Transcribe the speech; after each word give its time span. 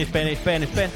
Penis, 0.00 0.12
penis, 0.12 0.38
penis, 0.38 0.70
penis. 0.70 0.94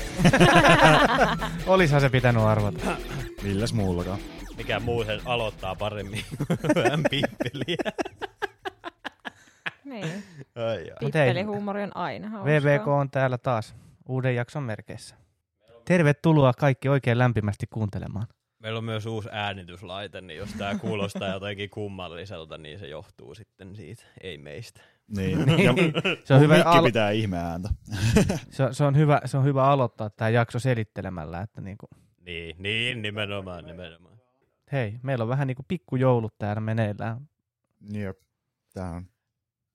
Olishan 1.66 2.00
se 2.00 2.08
pitänyt 2.08 2.42
arvata. 2.42 2.96
Milläs 3.42 3.72
muullakaan? 3.72 4.18
Mikä 4.56 4.80
muu 4.80 5.04
sen 5.04 5.20
aloittaa 5.24 5.74
paremmin 5.74 6.24
vähän 6.74 7.04
pippeliä. 7.10 7.92
Niin. 9.84 10.24
Ai, 10.54 10.90
Pippelihuumori 11.00 11.82
on 11.82 11.96
aina 11.96 12.28
hauskaa. 12.28 12.46
VVK 12.46 12.86
on 12.88 13.10
täällä 13.10 13.38
taas 13.38 13.74
uuden 14.08 14.34
jakson 14.34 14.62
merkeissä. 14.62 15.16
Tervetuloa 15.84 16.52
kaikki 16.52 16.88
oikein 16.88 17.18
lämpimästi 17.18 17.66
kuuntelemaan. 17.70 18.26
Meillä 18.58 18.78
on 18.78 18.84
myös 18.84 19.06
uusi 19.06 19.28
äänityslaite, 19.32 20.20
niin 20.20 20.38
jos 20.38 20.50
tää 20.58 20.78
kuulostaa 20.78 21.28
jotenkin 21.28 21.70
kummalliselta, 21.70 22.58
niin 22.58 22.78
se 22.78 22.86
johtuu 22.88 23.34
sitten 23.34 23.76
siitä, 23.76 24.04
ei 24.20 24.38
meistä. 24.38 24.80
Niin. 25.16 25.38
ja 25.64 25.74
Se 26.24 26.34
on, 26.34 26.40
hyvä 26.40 26.54
mikki 26.54 26.68
al- 26.68 26.84
pitää 26.84 27.10
ihme 27.10 27.38
ääntä. 27.38 27.68
se, 28.50 28.68
se, 28.72 28.84
on 28.84 28.96
hyvä, 28.96 29.20
se 29.24 29.36
on 29.38 29.44
hyvä 29.44 29.64
aloittaa 29.64 30.10
tämä 30.10 30.28
jakso 30.28 30.58
selittelemällä, 30.58 31.40
että 31.40 31.60
niinku, 31.60 31.86
Niin, 32.20 32.56
niin, 32.58 33.02
nimenomaan, 33.02 33.64
nimenomaan. 33.64 34.14
hei, 34.72 34.94
meillä 35.02 35.22
on 35.22 35.28
vähän 35.28 35.46
niinku 35.46 35.64
pikkujoulut 35.68 36.38
täällä 36.38 36.60
meneillään. 36.60 37.28
Jep. 37.92 38.18
Tää 38.74 38.90
on 38.90 39.06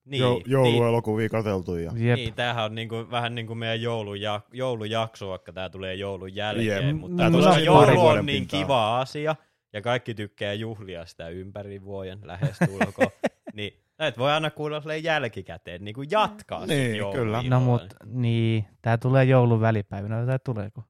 Niin, 0.05 0.21
jo, 0.21 0.33
niin, 0.33 0.43
jouluelokuvia 0.47 1.29
katseltu 1.29 1.75
ja 1.75 1.91
Jep. 1.95 2.15
niin, 2.15 2.33
tämähän 2.33 2.65
on 2.65 2.75
niinku, 2.75 3.07
vähän 3.11 3.35
niin 3.35 3.47
kuin 3.47 3.59
meidän 3.59 3.81
jouluja, 3.81 4.41
joulujakso, 4.53 5.29
vaikka 5.29 5.53
tämä 5.53 5.69
tulee 5.69 5.95
joulun 5.95 6.35
jälkeen, 6.35 6.87
Jep. 6.87 6.97
mutta 6.97 7.29
Mm, 7.29 7.35
koska 7.35 7.51
no, 7.51 7.57
joulu 7.57 8.05
on 8.07 8.25
niin 8.25 8.41
pintaan. 8.41 8.63
kiva 8.63 8.99
asia, 8.99 9.35
ja 9.73 9.81
kaikki 9.81 10.13
tykkää 10.13 10.53
juhlia 10.53 11.05
sitä 11.05 11.29
ympäri 11.29 11.83
vuoden 11.83 12.19
lähestulkoon, 12.23 13.11
niin 13.53 13.73
näet 13.99 14.17
voi 14.17 14.31
aina 14.31 14.51
kuulla 14.51 14.81
silleen 14.81 15.03
jälkikäteen, 15.03 15.85
niin 15.85 15.95
kuin 15.95 16.07
jatkaa 16.11 16.65
Niin, 16.65 16.95
joulun 16.97 17.15
kyllä. 17.15 17.43
No 17.49 17.59
mut, 17.59 17.93
niin, 18.05 18.65
tää 18.81 18.97
tulee 18.97 19.23
joulun 19.23 19.61
välipäivinä, 19.61 20.25
tai 20.25 20.39
tuleeko? 20.45 20.83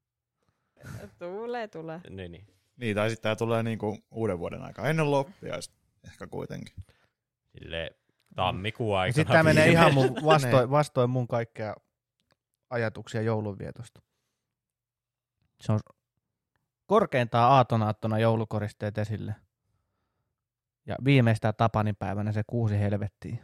Tulee, 1.20 1.68
tulee. 1.68 2.02
Niin, 2.10 2.32
niin. 2.32 2.48
niin, 2.78 2.96
tai 2.96 3.10
sitten 3.10 3.24
tää 3.24 3.36
tulee 3.36 3.64
niinku 3.64 3.98
uuden 4.12 4.40
vuoden 4.40 4.62
aikaa 4.62 4.90
ennen 4.90 5.12
loppia 5.12 5.54
ehkä 6.08 6.28
kuitenkin. 6.28 6.74
Silleen 7.58 7.90
tammikuun 8.36 8.98
aikana. 8.98 9.16
Sitten 9.16 9.34
tää 9.34 9.44
menee 9.44 9.68
ihan 9.70 9.94
mun 9.94 10.06
Niin. 10.14 10.26
vastoin, 10.26 10.70
vastoin 10.70 11.10
mun 11.10 11.28
kaikkea 11.28 11.76
ajatuksia 12.70 13.22
joulunvietosta. 13.22 14.02
Se 15.62 15.72
on 15.72 15.80
korkeintaan 16.86 17.52
aatonaattona 17.52 18.20
joulukoristeet 18.20 18.98
esille. 18.98 19.36
Ja 20.90 20.96
viimeistään 21.06 21.54
Tapanin 21.58 21.96
päivänä 21.96 22.32
se 22.32 22.42
kuusi 22.48 22.80
helvettiä. 22.80 23.38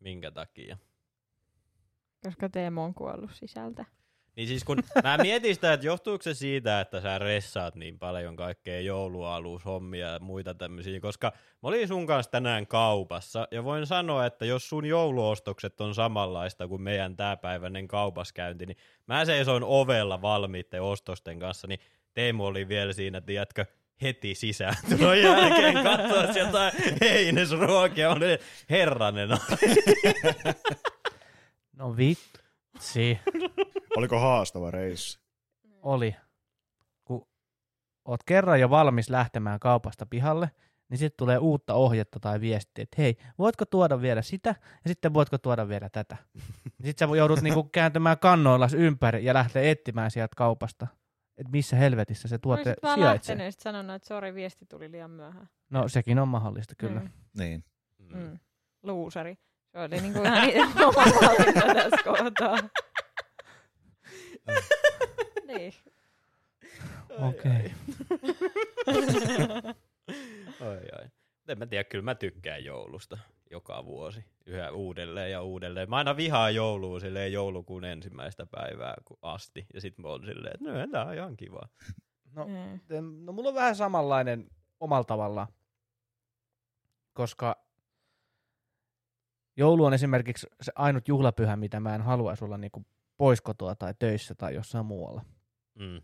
Minkä 0.00 0.30
takia? 0.30 0.76
Koska 2.24 2.48
Teemo 2.48 2.84
on 2.84 2.94
kuollut 2.94 3.30
sisältä. 3.34 3.84
Niin 4.36 4.48
siis 4.48 4.64
kun 4.64 4.82
mä 5.04 5.18
mietin 5.18 5.54
sitä, 5.54 5.72
että 5.72 5.86
johtuuko 5.86 6.22
se 6.22 6.34
siitä, 6.34 6.80
että 6.80 7.00
sä 7.00 7.18
ressaat 7.18 7.74
niin 7.74 7.98
paljon 7.98 8.36
kaikkea 8.36 8.80
joulualushommia 8.80 10.08
ja 10.08 10.18
muita 10.18 10.54
tämmöisiä, 10.54 11.00
koska 11.00 11.32
mä 11.34 11.68
olin 11.68 11.88
sun 11.88 12.06
kanssa 12.06 12.30
tänään 12.30 12.66
kaupassa 12.66 13.48
ja 13.50 13.64
voin 13.64 13.86
sanoa, 13.86 14.26
että 14.26 14.44
jos 14.44 14.68
sun 14.68 14.86
jouluostokset 14.86 15.80
on 15.80 15.94
samanlaista 15.94 16.68
kuin 16.68 16.82
meidän 16.82 17.16
täpäiväinen 17.16 17.88
kaupaskäynti, 17.88 18.66
niin 18.66 18.76
mä 19.06 19.24
seisoin 19.24 19.62
ovella 19.66 20.22
valmiitten 20.22 20.82
ostosten 20.82 21.38
kanssa, 21.38 21.66
niin 21.66 21.80
Teemu 22.14 22.46
oli 22.46 22.68
vielä 22.68 22.92
siinä, 22.92 23.20
tiedätkö, 23.20 23.66
heti 24.02 24.34
sisään 24.34 24.74
tulon 24.98 25.22
jälkeen 25.22 25.84
katsoa 25.84 26.44
jotain 26.44 26.72
heinäsruokia, 27.00 28.10
oli 28.10 28.38
herranen. 28.70 29.28
No 31.76 31.96
vitsi. 31.96 33.18
Oliko 33.96 34.18
haastava 34.20 34.70
reissu? 34.70 35.20
Oli. 35.82 36.16
Kun 37.04 37.26
oot 38.04 38.20
kerran 38.26 38.60
jo 38.60 38.70
valmis 38.70 39.10
lähtemään 39.10 39.60
kaupasta 39.60 40.06
pihalle, 40.06 40.50
niin 40.88 40.98
sitten 40.98 41.16
tulee 41.16 41.38
uutta 41.38 41.74
ohjetta 41.74 42.20
tai 42.20 42.40
viestiä, 42.40 42.82
että 42.82 43.02
hei, 43.02 43.16
voitko 43.38 43.64
tuoda 43.64 44.00
vielä 44.00 44.22
sitä, 44.22 44.54
ja 44.84 44.88
sitten 44.88 45.14
voitko 45.14 45.38
tuoda 45.38 45.68
vielä 45.68 45.88
tätä. 45.88 46.16
Sitten 46.84 47.08
sä 47.08 47.16
joudut 47.16 47.40
niinku 47.40 47.64
kääntämään 47.64 48.18
kannoillas 48.18 48.74
ympäri 48.74 49.24
ja 49.24 49.34
lähteä 49.34 49.62
etsimään 49.62 50.10
sieltä 50.10 50.34
kaupasta, 50.36 50.86
että 51.40 51.50
missä 51.52 51.76
helvetissä 51.76 52.28
se 52.28 52.38
tuote 52.38 52.60
Olisit 52.60 52.82
vaan 52.82 52.98
sijaitsee. 52.98 53.32
lähtenyt 53.34 53.44
ja 53.44 53.50
sit 53.52 53.60
sanonut, 53.60 53.96
että 53.96 54.08
sori, 54.08 54.34
viesti 54.34 54.66
tuli 54.66 54.90
liian 54.92 55.10
myöhään. 55.10 55.48
No 55.70 55.88
sekin 55.88 56.18
on 56.18 56.28
mahdollista 56.28 56.74
kyllä. 56.78 57.00
Mm. 57.00 57.10
Niin. 57.38 57.64
Mm. 57.98 58.38
Luusari. 58.82 59.38
Se 59.72 59.78
oli 59.78 60.00
niinku 60.00 60.22
ihan 60.22 60.46
niitä 60.48 60.66
oma 60.86 61.04
valinta 61.04 61.74
tässä 61.74 62.02
kohtaa. 62.04 62.56
niin. 65.48 65.72
Okei. 67.18 67.60
ai 70.60 70.78
ai. 70.98 71.08
En 71.48 71.58
mä 71.58 71.66
tiedä, 71.66 71.84
kyllä 71.84 72.04
mä 72.04 72.14
tykkään 72.14 72.64
joulusta 72.64 73.18
joka 73.50 73.84
vuosi 73.84 74.24
yhä 74.46 74.70
uudelleen 74.70 75.30
ja 75.32 75.42
uudelleen. 75.42 75.90
Mä 75.90 75.96
aina 75.96 76.16
vihaan 76.16 76.54
joulua 76.54 77.00
silleen 77.00 77.32
joulukuun 77.32 77.84
ensimmäistä 77.84 78.46
päivää 78.46 78.94
asti. 79.22 79.66
Ja 79.74 79.80
sit 79.80 79.98
mä 79.98 80.08
oon 80.08 80.24
silleen, 80.26 80.54
että 80.54 80.72
no 80.72 80.86
tää 80.92 81.04
on 81.04 81.14
ihan 81.14 81.36
kiva. 81.36 81.60
No, 82.32 82.46
Mm. 82.46 83.24
No 83.24 83.32
mulla 83.32 83.48
on 83.48 83.54
vähän 83.54 83.76
samanlainen 83.76 84.50
omalla 84.80 85.04
tavallaan, 85.04 85.48
koska 87.12 87.64
joulu 89.56 89.84
on 89.84 89.94
esimerkiksi 89.94 90.46
se 90.62 90.72
ainut 90.74 91.08
juhlapyhä, 91.08 91.56
mitä 91.56 91.80
mä 91.80 91.94
en 91.94 92.02
haluaisi 92.02 92.44
olla 92.44 92.58
niinku 92.58 92.86
pois 93.16 93.40
kotoa 93.40 93.74
tai 93.74 93.94
töissä 93.98 94.34
tai 94.34 94.54
jossain 94.54 94.86
muualla. 94.86 95.24
Mm. 95.74 96.02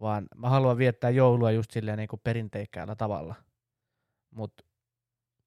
Vaan 0.00 0.26
mä 0.36 0.48
haluan 0.48 0.78
viettää 0.78 1.10
joulua 1.10 1.50
just 1.50 1.70
silleen 1.70 1.98
niinku 1.98 2.16
perinteikkäällä 2.16 2.96
tavalla. 2.96 3.34
Mut 4.30 4.52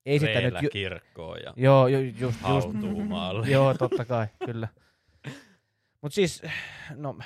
ei 0.07 0.19
sitä 0.19 0.41
nyt... 0.41 0.61
Ju- 0.61 0.69
kirkkoon 0.69 1.39
ja 1.45 1.53
joo, 1.55 1.87
ju- 1.87 1.99
just, 1.99 2.39
just. 2.49 2.69
Joo, 3.51 3.73
totta 3.73 4.05
kai, 4.05 4.27
kyllä. 4.45 4.67
Mutta 6.01 6.15
siis, 6.15 6.41
no, 6.95 7.17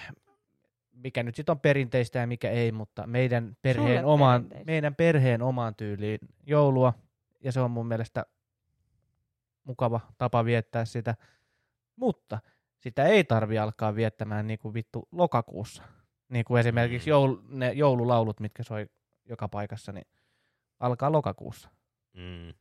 mikä 0.92 1.24
nyt 1.24 1.36
sitten 1.36 1.54
on 1.54 1.60
perinteistä 1.60 2.20
ja 2.20 2.28
mikä 2.28 2.50
ei, 2.50 2.72
mutta 2.72 3.08
meidän 3.08 3.58
perheen, 3.62 4.06
omaan, 4.06 4.48
meidän 4.66 4.96
perheen 4.96 5.42
omaan 5.42 5.76
tyyliin 5.76 6.20
joulua, 6.48 6.94
ja 7.44 7.52
se 7.52 7.60
on 7.62 7.72
mun 7.72 7.88
mielestä 7.88 8.26
mukava 9.64 10.00
tapa 10.18 10.46
viettää 10.46 10.86
sitä. 10.86 11.16
Mutta 11.96 12.40
sitä 12.80 13.06
ei 13.06 13.24
tarvi 13.24 13.58
alkaa 13.60 13.96
viettämään 13.96 14.48
niin 14.48 14.60
kuin 14.60 14.74
vittu 14.74 15.08
lokakuussa. 15.12 15.84
Niin 16.30 16.46
kuin 16.46 16.60
esimerkiksi 16.60 17.10
Mm. 17.10 17.12
joul, 17.12 17.38
ne 17.50 17.72
joululaulut, 17.72 18.40
mitkä 18.40 18.64
soi 18.64 18.90
joka 19.30 19.48
paikassa, 19.48 19.92
niin 19.92 20.08
alkaa 20.80 21.12
lokakuussa. 21.12 21.70
Mm. 22.14 22.54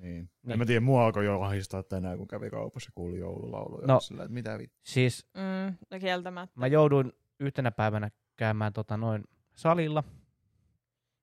Niin. 0.00 0.30
Niin. 0.42 0.52
En 0.52 0.58
mä 0.58 0.64
tiedä, 0.66 0.80
mua 0.80 1.04
alkoi 1.04 1.24
jo 1.24 1.40
ahistaa 1.40 1.82
tänään, 1.82 2.18
kun 2.18 2.28
kävi 2.28 2.50
kaupassa 2.50 2.88
ja 2.88 2.92
kuuli 2.94 3.18
joululauluja. 3.18 3.86
No. 3.86 4.00
Sillä, 4.00 4.22
että 4.22 4.34
mitä 4.34 4.58
vittu. 4.58 4.78
Siis 4.82 5.26
Mm, 5.34 5.76
no 5.90 5.98
kieltämättä. 6.00 6.60
mä 6.60 6.66
jouduin 6.66 7.12
yhtenä 7.40 7.70
päivänä 7.70 8.10
käymään 8.36 8.72
tota 8.72 8.96
noin 8.96 9.24
salilla, 9.54 10.04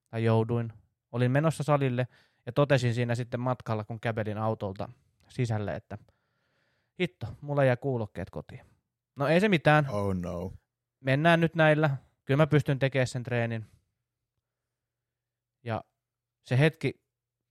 tai 0.10 0.24
jouduin, 0.24 0.74
olin 1.12 1.32
menossa 1.32 1.64
salille 1.64 2.08
ja 2.46 2.52
totesin 2.52 2.94
siinä 2.94 3.16
sitten 3.16 3.40
matkalla, 3.40 3.84
kun 3.84 4.00
kävelin 4.00 4.38
autolta 4.38 4.90
sisälle, 5.30 5.76
että 5.76 5.98
hitto, 7.02 7.28
mulla 7.42 7.64
jää 7.64 7.78
kuulokkeet 7.78 8.30
kotiin. 8.30 8.62
No 9.16 9.28
ei 9.28 9.40
se 9.40 9.50
mitään, 9.50 9.90
Oh 9.90 10.16
no. 10.16 10.54
mennään 11.00 11.40
nyt 11.42 11.56
näillä, 11.56 11.90
kyllä 12.26 12.38
mä 12.38 12.48
pystyn 12.48 12.80
tekemään 12.80 13.08
sen 13.08 13.24
treenin. 13.24 13.66
Ja 15.64 15.84
se 16.44 16.60
hetki, 16.60 17.02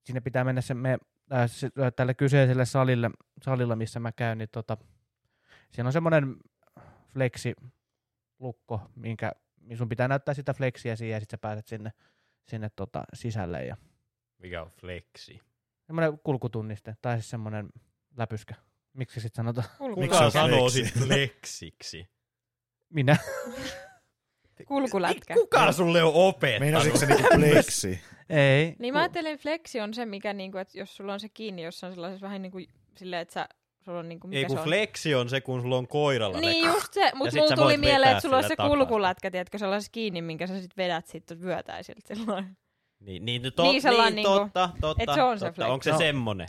sinne 0.05 0.20
pitää 0.20 0.44
mennä 0.44 0.61
se, 0.61 0.75
me, 0.75 0.99
äh, 1.32 1.43
äh, 1.43 1.93
tälle 1.97 2.15
kyseiselle 2.15 2.65
salille, 2.65 3.11
salilla, 3.43 3.77
missä 3.77 4.00
mä 4.00 4.12
käyn, 4.12 4.38
niin 4.38 4.49
tota, 4.53 4.77
siinä 5.71 5.88
on 5.88 5.93
semmoinen 5.93 6.37
flexi 7.12 7.55
lukko, 8.38 8.81
minkä 8.97 9.32
niin 9.61 9.79
sun 9.79 9.88
pitää 9.88 10.09
näyttää 10.09 10.35
sitä 10.35 10.55
flexiä 10.55 10.97
siihen 10.97 11.15
ja 11.15 11.21
sitten 11.21 11.37
sä 11.37 11.41
pääset 11.41 11.67
sinne, 11.67 11.93
sinne 12.49 12.71
tota 12.77 13.05
sisälle. 13.15 13.65
Ja 13.65 13.77
Mikä 14.38 14.62
on 14.62 14.71
flexi? 14.71 15.41
semmoinen 15.87 16.19
kulkutunniste 16.25 16.94
tai 17.03 17.17
siis 17.17 17.31
semmoinen 17.31 17.69
läpyskä. 18.17 18.55
Miksi 18.93 19.21
sitten 19.21 19.37
sanotaan? 19.37 19.69
Miksi 19.97 20.25
on 20.25 20.32
sanoo 20.32 20.71
flexi? 20.71 20.85
sit 20.85 21.03
flexiksi? 21.03 22.09
Minä. 22.88 23.17
Kulkulätkä. 24.67 25.35
Kuka 25.35 25.73
sulle 25.73 26.03
on 26.03 26.12
opettanut? 26.15 26.61
Meinasitko 26.61 26.99
se 26.99 27.06
niinku 27.06 27.29
pleksi? 27.35 28.00
Ei. 28.31 28.77
Niin 28.79 28.94
mä 28.94 29.00
ajattelin, 29.00 29.38
flexi 29.38 29.81
on 29.81 29.94
se, 29.94 30.06
mikä 30.06 30.32
niinku, 30.32 30.59
että 30.59 30.79
jos 30.79 30.97
sulla 30.97 31.12
on 31.12 31.21
se 31.21 31.29
kiinni 31.29 31.62
jossain 31.62 31.93
sellaisessa 31.94 32.25
vähän 32.27 32.43
niinku 32.43 32.59
silleen, 32.97 33.23
että 33.23 33.35
sä, 33.35 33.49
sulla 33.85 33.99
on 33.99 34.09
niinku, 34.09 34.29
mikä 34.29 34.38
Ei 34.38 34.44
kun 34.44 34.56
se 34.56 34.61
on? 34.61 34.65
flexi 34.67 35.15
on 35.15 35.29
se, 35.29 35.41
kun 35.41 35.62
sulla 35.62 35.77
on 35.77 35.88
koiralla 35.88 36.41
Niin 36.41 36.65
ne- 36.67 36.73
just 36.73 36.93
se, 36.94 37.11
mutta 37.15 37.31
sit 37.31 37.41
mulla 37.41 37.56
tuli 37.56 37.77
mieleen, 37.77 38.11
että 38.12 38.23
sulla 38.23 38.37
on 38.37 38.44
se 38.49 38.56
kulkulätkä, 38.56 39.31
tiedätkö, 39.31 39.59
sellaisessa 39.59 39.93
kiinni, 39.93 40.23
minkä 40.23 40.47
sä 40.47 40.61
sit 40.61 40.77
vedät 40.77 41.06
sitten 41.06 41.41
vyötäisiltä 41.43 42.15
silloin. 42.15 42.56
Niin, 43.00 43.25
niin, 43.25 43.43
to, 43.56 43.62
Niin, 43.62 43.82
niin, 43.85 43.97
niin 44.05 44.15
niinku- 44.15 44.32
totta, 44.32 44.71
totta. 44.81 45.03
et 45.03 45.15
se 45.15 45.23
on 45.23 45.38
se 45.38 45.44
totta. 45.47 45.55
flexi. 45.56 45.73
Onko 45.73 45.82
se 45.82 45.91
No. 45.91 45.99
semmonen? 45.99 46.49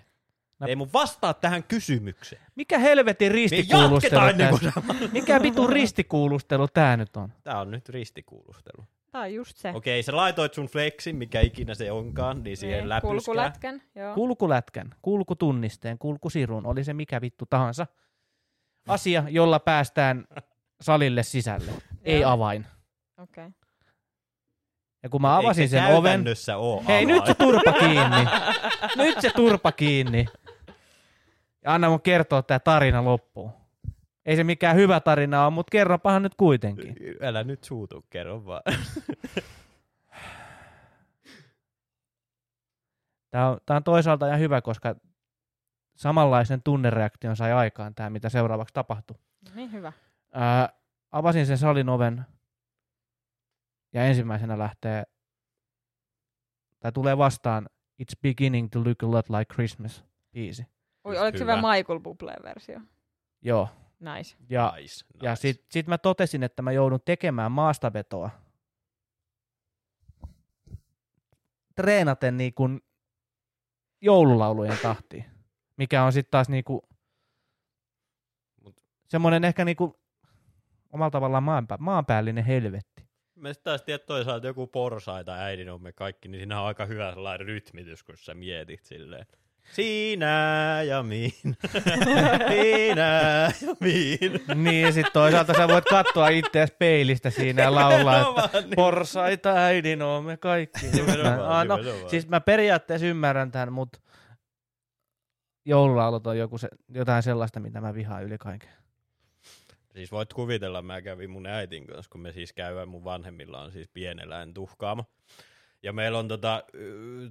Mä- 0.60 0.68
Ei 0.68 0.76
mun 0.76 0.90
vastaa 0.94 1.34
tähän 1.34 1.64
kysymykseen. 1.64 2.42
Mikä 2.56 2.80
helvetin 2.80 3.28
Me 3.32 3.34
ristikuulustelu 3.34 3.96
jatketaan 3.96 4.30
ennen 4.30 4.60
tää- 4.74 4.84
kuin 4.98 5.10
Mikä 5.14 5.42
vitun 5.42 5.70
ristikuulustelu 5.70 6.68
tää 6.68 6.98
nyt 6.98 7.18
on? 7.18 7.34
Tää 7.44 7.60
on 7.60 7.72
nyt 7.72 7.90
ristikuulustelu. 7.90 8.86
Tää 9.12 9.22
on 9.22 9.34
just 9.34 9.58
se. 9.58 9.72
Okei, 9.76 10.04
sä 10.04 10.16
laitoit 10.16 10.54
sun 10.54 10.66
flexin, 10.66 11.16
mikä 11.16 11.42
ikinä 11.42 11.76
se 11.76 11.92
onkaan, 11.92 12.44
niin 12.44 12.58
siihen 12.58 12.80
Niin, 12.80 12.90
läpyskää. 12.90 13.12
Kulkulätkän, 13.12 13.82
joo. 13.96 14.14
Kulkulätkän, 14.16 14.90
kulkutunnisteen, 15.02 15.98
kulkusirun, 15.98 16.66
oli 16.66 16.84
se 16.84 16.94
mikä 16.94 17.22
vittu 17.22 17.46
tahansa. 17.46 17.88
Asia, 18.88 19.24
jolla 19.30 19.60
päästään 19.60 20.26
salille 20.82 21.24
sisälle. 21.24 21.72
Ei 22.04 22.24
avain. 22.24 22.66
Okei. 23.18 23.46
Okay. 23.46 23.62
Ja 25.04 25.10
kun 25.10 25.22
mä 25.22 25.38
avasin 25.38 25.70
se 25.70 25.72
sen 25.72 25.96
oven... 25.96 26.26
oo 26.58 26.84
Hei, 26.88 27.06
nyt 27.06 27.26
se 27.26 27.34
turpa 27.34 27.72
kiinni. 27.72 28.26
Nyt 28.96 29.22
se 29.22 29.30
turpa 29.30 29.72
kiinni. 29.72 30.26
Ja 31.66 31.74
anna 31.74 31.90
mun 31.90 32.02
kertoa 32.02 32.42
tää 32.42 32.60
tarina 32.60 33.06
loppuun. 33.06 33.61
Ei 34.26 34.36
se 34.36 34.44
mikään 34.44 34.76
hyvä 34.76 35.00
tarina 35.00 35.44
ole, 35.46 35.54
mutta 35.54 35.72
kerropahan 35.72 36.24
nyt 36.24 36.36
kuitenkin. 36.36 36.96
Älä 37.22 37.44
nyt 37.44 37.64
suutu, 37.64 38.06
kerro 38.10 38.46
vaan. 38.46 38.62
Tää 43.32 43.50
on, 43.50 43.58
tää 43.66 43.78
on 43.78 43.84
toisaalta 43.84 44.28
ihan 44.28 44.40
hyvä, 44.40 44.62
koska 44.62 44.96
samanlaisen 45.96 46.64
tunnereaktion 46.64 47.36
sai 47.36 47.52
aikaan 47.52 47.96
tämä, 47.96 48.10
mitä 48.10 48.30
seuraavaksi 48.30 48.74
tapahtui. 48.74 49.18
Niin 49.56 49.72
hyvä. 49.72 49.94
Ää, 50.34 50.70
avasin 51.12 51.46
sen 51.46 51.58
salin 51.58 51.90
oven 51.90 52.26
ja 53.94 54.06
ensimmäisenä 54.06 54.58
lähtee, 54.60 55.04
tai 56.80 56.92
tulee 56.92 57.18
vastaan 57.18 57.70
It's 58.04 58.20
beginning 58.22 58.70
to 58.72 58.80
look 58.84 59.04
a 59.04 59.12
lot 59.12 59.30
like 59.30 59.54
Christmas 59.54 60.06
biisi. 60.32 60.62
Just 61.06 61.22
oliko 61.22 61.38
se 61.38 61.44
hyvä. 61.44 61.56
vielä 61.56 61.76
Michael 61.76 62.00
Bubleen 62.00 62.44
versio? 62.44 62.80
Joo. 63.42 63.70
Nice. 64.02 64.38
Ja, 64.50 64.74
nice, 64.76 65.06
nice. 65.14 65.26
ja 65.26 65.36
sit, 65.36 65.66
sit 65.70 65.88
mä 65.88 65.98
totesin, 65.98 66.44
että 66.44 66.62
mä 66.62 66.72
joudun 66.72 67.02
tekemään 67.06 67.52
maastavetoa 67.52 68.30
treenaten 71.76 72.38
niin 72.38 72.54
kuin 72.54 72.82
joululaulujen 74.02 74.78
tahtiin, 74.82 75.26
mikä 75.78 76.04
on 76.04 76.14
sitten 76.14 76.32
taas 76.32 76.50
niinku 76.50 76.90
Mut- 78.66 78.84
semmoinen 79.08 79.44
ehkä 79.44 79.66
niinku 79.66 80.00
omalla 80.94 81.12
tavallaan 81.12 81.44
maanpä, 81.44 81.78
maanpäällinen 81.80 82.46
helvetti. 82.46 83.06
Mä 83.36 83.54
sit 83.54 83.64
taas 83.64 83.82
tiedät 83.82 84.06
toisaalta 84.06 84.48
joku 84.48 84.68
porsaita 84.68 85.34
äidin 85.34 85.70
on 85.70 85.82
me 85.82 85.92
kaikki, 85.92 86.28
niin 86.28 86.40
siinä 86.40 86.62
on 86.62 86.68
aika 86.68 86.86
hyvä 86.86 87.14
sellainen 87.14 87.48
rytmitys, 87.48 88.04
kun 88.04 88.18
sä 88.18 88.34
mietit 88.34 88.84
silleen. 88.84 89.26
Sinä 89.72 90.80
ja 90.88 91.04
minä, 91.04 91.32
sinä 92.50 93.52
ja 93.62 93.76
minä. 93.80 94.56
niin, 94.56 94.82
ja 94.86 94.92
sitten 94.92 95.14
toisaalta 95.14 95.54
sä 95.54 95.68
voit 95.68 95.86
katsoa 95.86 96.28
itseäsi 96.28 96.74
peilistä 96.80 97.30
siinä 97.30 97.62
ja 97.62 97.76
laulaa, 97.76 98.46
että 98.46 98.62
niin. 98.62 98.76
porsaita 98.76 99.50
äidin 99.54 100.02
on 100.02 100.24
me 100.26 100.38
kaikki. 100.38 100.88
Nimenomaan, 100.88 101.40
Ah, 101.42 101.68
no, 101.68 101.78
nimenomaan. 101.78 102.10
siis 102.10 102.28
mä 102.28 102.40
periaatteessa 102.42 103.08
ymmärrän 103.08 103.52
tämän, 103.52 103.74
mutta 103.74 104.00
joululaulut 105.66 106.28
on 106.28 106.38
joku 106.38 106.58
se, 106.58 106.68
jotain 106.90 107.24
sellaista, 107.24 107.60
mitä 107.60 107.82
mä 107.82 107.94
vihaan 107.94 108.24
yli 108.24 108.38
kaiken. 108.38 108.70
Siis 109.94 110.12
voit 110.12 110.34
kuvitella, 110.34 110.82
mä 110.82 111.02
kävin 111.02 111.30
mun 111.30 111.46
äitin 111.46 111.88
kanssa, 111.88 112.10
kun 112.12 112.22
me 112.22 112.32
siis 112.32 112.54
käydään, 112.54 112.88
mun 112.90 113.04
vanhemmilla 113.04 113.62
on 113.62 113.72
siis 113.72 113.88
pieneläin 113.94 114.54
tuhkaamo. 114.54 115.06
Ja 115.84 115.94
meillä 115.94 116.20
on 116.20 116.28
tota, 116.28 116.64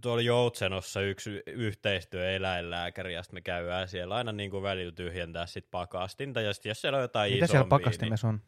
tuolla 0.00 0.22
Joutsenossa 0.22 1.00
yksi 1.00 1.42
yhteistyöeläinlääkäri, 1.46 3.14
ja 3.14 3.22
me 3.32 3.40
käydään 3.40 3.88
siellä 3.88 4.14
aina 4.14 4.32
niin 4.32 4.50
kuin 4.50 4.62
välillä 4.62 4.92
tyhjentää 4.92 5.46
sit 5.46 5.66
pakastinta, 5.70 6.40
ja 6.40 6.52
sit 6.52 6.64
jos 6.64 6.80
siellä 6.80 6.96
on 6.96 7.02
jotain 7.02 7.32
Mitä 7.32 7.44
isompia, 7.44 7.52
siellä 7.52 7.68
pakastimessa 7.68 8.28
on? 8.28 8.34
Niin, 8.34 8.42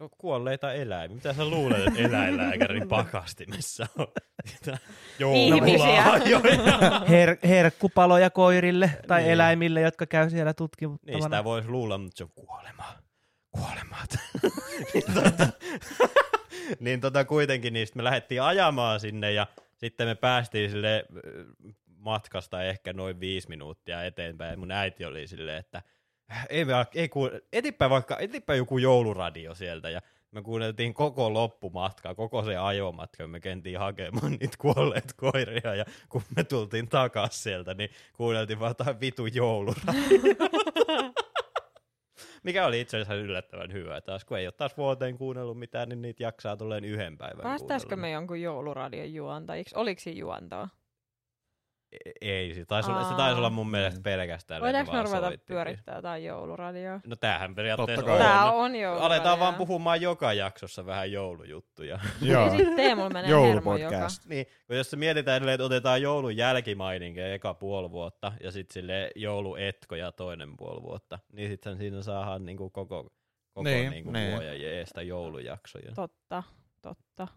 no 0.00 0.08
kuolleita 0.18 0.72
eläimiä. 0.72 1.14
Mitä 1.14 1.32
sä 1.32 1.44
luulet, 1.44 1.86
että 1.86 2.00
eläinlääkärin 2.00 2.88
pakastimessa 2.98 3.86
on? 3.98 4.06
Ihmisiä. 5.34 6.04
Her- 7.06 7.48
herkkupaloja 7.48 8.30
koirille 8.30 8.90
tai 9.08 9.20
Niin. 9.22 9.32
eläimille, 9.32 9.80
jotka 9.80 10.06
käy 10.06 10.30
siellä 10.30 10.54
tutkimuttavana. 10.54 11.16
Niin 11.18 11.22
sitä 11.22 11.44
voisi 11.44 11.68
luulla, 11.68 11.98
mutta 11.98 12.16
se 12.16 12.24
on 12.24 12.30
kuolema. 12.34 12.84
Kuolemat. 13.50 14.10
niin, 14.94 15.04
tota, 15.14 15.46
niin 16.80 17.00
tota 17.00 17.24
kuitenkin 17.24 17.72
niistä 17.72 17.96
me 17.96 18.04
lähdettiin 18.04 18.42
ajamaan 18.42 19.00
sinne 19.00 19.32
ja 19.32 19.46
sitten 19.76 20.08
me 20.08 20.14
päästiin 20.14 20.70
sille 20.70 21.04
ö, 21.16 21.44
matkasta 21.96 22.62
ehkä 22.64 22.92
noin 22.92 23.20
viisi 23.20 23.48
minuuttia 23.48 24.04
eteenpäin. 24.04 24.58
Mun 24.58 24.70
äiti 24.70 25.04
oli 25.04 25.26
silleen, 25.26 25.58
että 25.58 25.82
"Äh, 26.32 26.46
ei, 26.50 26.64
me, 26.64 26.72
ei 26.94 27.08
kuule, 27.08 27.42
etipä 27.52 27.90
vaikka, 27.90 28.16
etipä 28.18 28.54
joku 28.54 28.78
jouluradio 28.78 29.54
sieltä 29.54 29.90
ja 29.90 30.00
me 30.30 30.42
kuunneltiin 30.42 30.94
koko 30.94 31.32
loppumatka, 31.34 32.14
koko 32.14 32.44
se 32.44 32.56
ajomatka, 32.56 33.26
me 33.26 33.40
kentiin 33.40 33.78
hakemaan 33.78 34.32
niitä 34.32 34.56
kuolleet 34.58 35.12
koiria 35.16 35.74
ja 35.74 35.84
kun 36.08 36.22
me 36.36 36.44
tultiin 36.44 36.88
takas 36.88 37.42
sieltä, 37.42 37.74
niin 37.74 37.90
kuunneltiin 38.12 38.60
vaan 38.60 38.70
jotain 38.70 39.00
vitu 39.00 39.26
jouluradio. 39.26 40.34
Mikä 42.42 42.66
oli 42.66 42.80
itse 42.80 42.96
asiassa 42.96 43.14
yllättävän 43.14 43.72
hyvä. 43.72 44.00
Taas 44.00 44.24
kun 44.24 44.38
ei 44.38 44.46
ole 44.46 44.52
taas 44.52 44.76
vuoteen 44.76 45.18
kuunnellut 45.18 45.58
mitään, 45.58 45.88
niin 45.88 46.02
niitä 46.02 46.22
jaksaa 46.22 46.56
tulleen 46.56 46.84
yhden 46.84 47.18
päivän 47.18 47.42
Päästäisikö 47.42 47.96
me 47.96 48.10
jonkun 48.10 48.40
jouluradion 48.40 49.14
juontajiksi? 49.14 49.74
Oliko 49.78 50.00
siinä 50.00 50.20
juontoa? 50.20 50.68
E- 51.92 52.10
Ei, 52.20 52.54
se 52.54 52.64
taisi, 52.64 52.90
olla, 52.90 53.04
se 53.04 53.14
taisi 53.14 53.38
olla 53.38 53.50
mun 53.50 53.70
mielestä 53.70 54.00
pelkästään. 54.00 54.62
Voidaanko 54.62 54.92
me 54.92 54.96
vaan 54.98 55.06
ruveta 55.06 55.42
pyörittää 55.46 55.96
jotain 55.96 56.24
jouluradioa? 56.24 57.00
No 57.06 57.16
tämähän 57.16 57.54
periaatteessa 57.54 58.12
on. 58.12 58.18
Tää 58.18 58.52
on 58.52 58.76
jouluradio. 58.76 59.06
Aletaan 59.06 59.40
vaan 59.40 59.54
puhumaan 59.54 60.00
joka 60.00 60.32
jaksossa 60.32 60.86
vähän 60.86 61.12
joulujuttuja. 61.12 61.98
Joo. 62.22 62.44
Ja 62.44 62.50
sitten 62.50 62.76
Teemulla 62.76 63.10
menee 63.10 63.30
hermo 63.30 63.72
joka. 63.76 63.82
Joulupodcast. 63.82 64.26
niin, 64.26 64.46
kun 64.66 64.76
jos 64.76 64.90
se 64.90 64.96
mietitään, 64.96 65.48
että 65.48 65.64
otetaan 65.64 66.02
joulun 66.02 66.36
jälkimaininkeja 66.36 67.34
eka 67.34 67.54
puoli 67.54 67.90
vuotta 67.90 68.32
ja 68.42 68.50
sitten 68.52 68.74
sille 68.74 69.10
jouluetkoja 69.16 70.12
toinen 70.12 70.56
puoli 70.56 70.82
vuotta, 70.82 71.18
niin 71.32 71.50
sitten 71.50 71.78
siinä 71.78 72.02
saadaan 72.02 72.44
niinku 72.46 72.70
koko, 72.70 73.02
koko 73.52 73.64
Niin, 73.68 73.90
niinku 73.90 74.10
niin. 74.10 74.32
vuoden 74.32 74.60
jeestä 74.62 75.02
joulujaksoja. 75.02 75.92
Totta, 75.94 76.42
totta. 76.82 77.28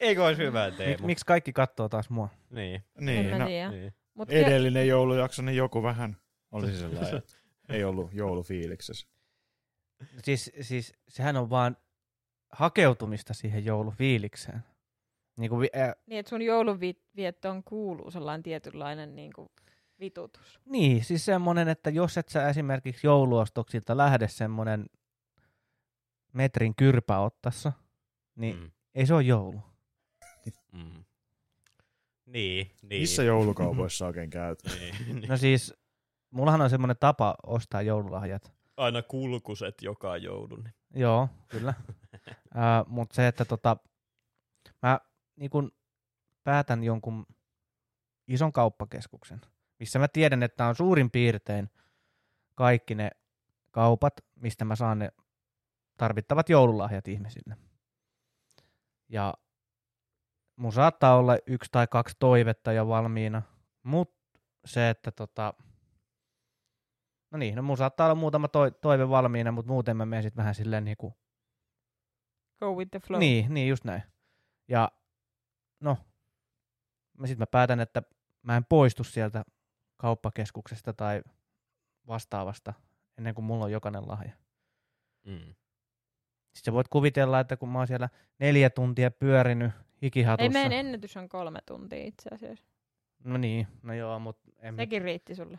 Eikö 0.00 0.24
olisi 0.24 0.42
hyvä 0.42 0.66
Mik, 0.66 0.76
Teemu? 0.76 1.06
miksi 1.06 1.26
kaikki 1.26 1.52
katsoo 1.52 1.88
taas 1.88 2.10
mua? 2.10 2.28
Niin, 2.50 2.82
Niin, 3.00 3.38
no, 3.38 3.46
tiedä. 3.46 3.70
niin. 3.70 3.94
Mut 4.14 4.28
ke- 4.28 4.32
edellinen 4.32 4.88
joulujakso, 4.88 5.42
niin 5.42 5.56
joku 5.56 5.82
vähän 5.82 6.16
oli 6.52 6.76
sellainen, 6.76 7.22
ei 7.68 7.84
ollut 7.84 8.12
joulufiiliksessä. 8.14 9.06
Siis, 10.24 10.50
siis 10.60 10.94
sehän 11.08 11.36
on 11.36 11.50
vaan 11.50 11.76
hakeutumista 12.52 13.34
siihen 13.34 13.64
joulufiilikseen. 13.64 14.60
Niin 15.38 15.50
kuin, 15.50 15.68
äh, 15.76 15.94
Niin, 16.06 16.18
että 16.20 16.30
sun 16.30 16.42
jouluviettoon 16.42 17.64
kuuluu 17.64 18.10
sellainen 18.10 18.42
tietynlainen 18.42 19.16
niin 19.16 19.32
kuin, 19.32 19.48
vitutus. 20.00 20.60
niin, 20.64 21.04
siis 21.04 21.24
semmoinen, 21.24 21.68
että 21.68 21.90
jos 21.90 22.18
et 22.18 22.28
sä 22.28 22.48
esimerkiksi 22.48 23.06
jouluostoksilta 23.06 23.96
lähde 23.96 24.28
semmoinen 24.28 24.86
metrin 26.32 26.74
kyrpä 26.74 27.18
ottassa, 27.18 27.72
niin 28.36 28.56
mm. 28.56 28.70
Ei 28.98 29.06
se 29.06 29.14
ole 29.14 29.22
joulu. 29.22 29.60
Mm. 30.72 31.04
Niin, 32.26 32.70
niin. 32.82 33.02
Missä 33.02 33.22
joulukaupoissa 33.22 34.06
oikein 34.06 34.30
käyt? 34.30 34.58
niin. 34.64 35.28
No 35.28 35.36
siis, 35.36 35.74
mullahan 36.30 36.60
on 36.60 36.70
semmoinen 36.70 36.96
tapa 37.00 37.34
ostaa 37.46 37.82
joululahjat. 37.82 38.52
Aina 38.76 39.02
kulkuset 39.02 39.82
joka 39.82 40.16
joulun. 40.16 40.68
Joo, 40.94 41.28
kyllä. 41.48 41.74
uh, 42.30 42.86
Mutta 42.86 43.14
se, 43.14 43.26
että 43.26 43.44
tota, 43.44 43.76
mä 44.82 45.00
niin 45.36 45.50
kun 45.50 45.72
päätän 46.44 46.84
jonkun 46.84 47.26
ison 48.28 48.52
kauppakeskuksen, 48.52 49.40
missä 49.78 49.98
mä 49.98 50.08
tiedän, 50.08 50.42
että 50.42 50.66
on 50.66 50.76
suurin 50.76 51.10
piirtein 51.10 51.70
kaikki 52.54 52.94
ne 52.94 53.10
kaupat, 53.70 54.14
mistä 54.34 54.64
mä 54.64 54.76
saan 54.76 54.98
ne 54.98 55.12
tarvittavat 55.96 56.48
joululahjat 56.48 57.08
ihmisille. 57.08 57.67
Ja 59.08 59.34
mun 60.56 60.72
saattaa 60.72 61.16
olla 61.16 61.36
yksi 61.46 61.68
tai 61.72 61.86
kaksi 61.86 62.16
toivetta 62.18 62.72
jo 62.72 62.88
valmiina, 62.88 63.42
mutta 63.82 64.40
se, 64.64 64.90
että 64.90 65.10
tota, 65.10 65.54
no 67.30 67.38
niin, 67.38 67.54
no 67.56 67.62
mun 67.62 67.76
saattaa 67.76 68.06
olla 68.06 68.14
muutama 68.14 68.48
toi, 68.48 68.72
toive 68.72 69.08
valmiina, 69.08 69.52
mutta 69.52 69.72
muuten 69.72 69.96
mä 69.96 70.06
menen 70.06 70.22
sit 70.22 70.36
vähän 70.36 70.54
silleen 70.54 70.84
niinku, 70.84 71.14
Go 72.60 72.74
with 72.74 72.90
the 72.90 73.00
flow. 73.00 73.20
niin, 73.20 73.54
niin 73.54 73.68
just 73.68 73.84
näin. 73.84 74.02
Ja 74.68 74.92
no, 75.80 75.98
mä 77.18 77.26
sit 77.26 77.38
mä 77.38 77.46
päätän, 77.46 77.80
että 77.80 78.02
mä 78.42 78.56
en 78.56 78.64
poistu 78.64 79.04
sieltä 79.04 79.44
kauppakeskuksesta 79.96 80.92
tai 80.92 81.22
vastaavasta 82.06 82.74
ennen 83.18 83.34
kuin 83.34 83.44
mulla 83.44 83.64
on 83.64 83.72
jokainen 83.72 84.08
lahja. 84.08 84.32
Mm. 85.24 85.54
Sitten 86.58 86.72
sä 86.72 86.74
voit 86.74 86.88
kuvitella, 86.88 87.40
että 87.40 87.56
kun 87.56 87.68
mä 87.68 87.78
oon 87.78 87.86
siellä 87.86 88.08
neljä 88.38 88.70
tuntia 88.70 89.10
pyörinyt 89.10 89.72
Ei, 89.72 89.80
hikihatussa. 90.02 90.52
meidän 90.52 90.72
ennätys 90.72 91.16
on 91.16 91.28
kolme 91.28 91.58
tuntia 91.66 92.04
itse 92.04 92.30
asiassa. 92.34 92.64
No 93.24 93.36
niin, 93.36 93.66
no 93.82 93.94
joo, 93.94 94.18
mutta 94.18 94.50
en 94.58 94.76
Sekin 94.76 95.02
riitti 95.02 95.34
sulle. 95.34 95.58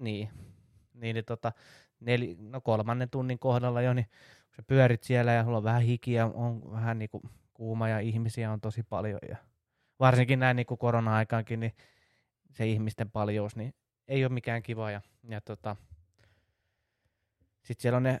niin. 0.00 0.28
Niin, 0.94 1.14
niin 1.14 1.24
tota, 1.24 1.52
neli, 2.00 2.36
no 2.38 2.60
kolmannen 2.60 3.10
tunnin 3.10 3.38
kohdalla 3.38 3.82
jo, 3.82 3.92
niin 3.92 4.06
kun 4.46 4.56
sä 4.56 4.62
pyörit 4.62 5.02
siellä 5.02 5.32
ja 5.32 5.44
sulla 5.44 5.56
on 5.56 5.64
vähän 5.64 5.82
hikiä, 5.82 6.26
on 6.26 6.72
vähän 6.72 6.98
niinku 6.98 7.22
kuuma 7.54 7.88
ja 7.88 8.00
ihmisiä 8.00 8.52
on 8.52 8.60
tosi 8.60 8.82
paljon 8.82 9.20
ja 9.28 9.36
varsinkin 10.00 10.38
näin 10.38 10.56
niinku 10.56 10.76
korona-aikaankin, 10.76 11.60
niin 11.60 11.72
se 12.50 12.66
ihmisten 12.66 13.10
paljous, 13.10 13.56
niin 13.56 13.74
ei 14.08 14.24
ole 14.24 14.32
mikään 14.32 14.62
kiva 14.62 14.90
ja, 14.90 15.00
ja 15.28 15.40
tota, 15.40 15.76
sitten 17.62 17.82
siellä 17.82 17.96
on 17.96 18.02
ne 18.02 18.20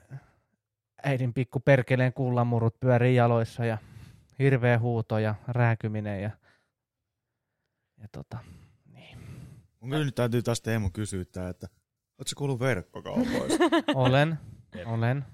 äidin 1.02 1.34
pikku 1.34 1.60
perkeleen 1.60 2.12
kullamurut 2.12 2.80
pyörii 2.80 3.16
jaloissa 3.16 3.64
ja 3.64 3.78
hirveä 4.38 4.78
huuto 4.78 5.18
ja 5.18 5.34
rääkyminen 5.48 6.22
ja, 6.22 6.30
ja 7.98 8.08
tota, 8.12 8.38
niin. 8.92 9.18
Mun 9.80 9.90
kyllä 9.90 10.04
nyt 10.04 10.14
täytyy 10.14 10.42
taas 10.42 10.60
Teemu 10.60 10.90
kysyä 10.90 11.24
tää, 11.24 11.48
että 11.48 11.68
ootko 12.18 12.28
sä 12.28 12.36
kuullut 12.36 12.60
verkkokaupoista? 12.60 13.64
olen, 13.94 14.38
Jep. 14.74 14.86
olen. 14.88 15.24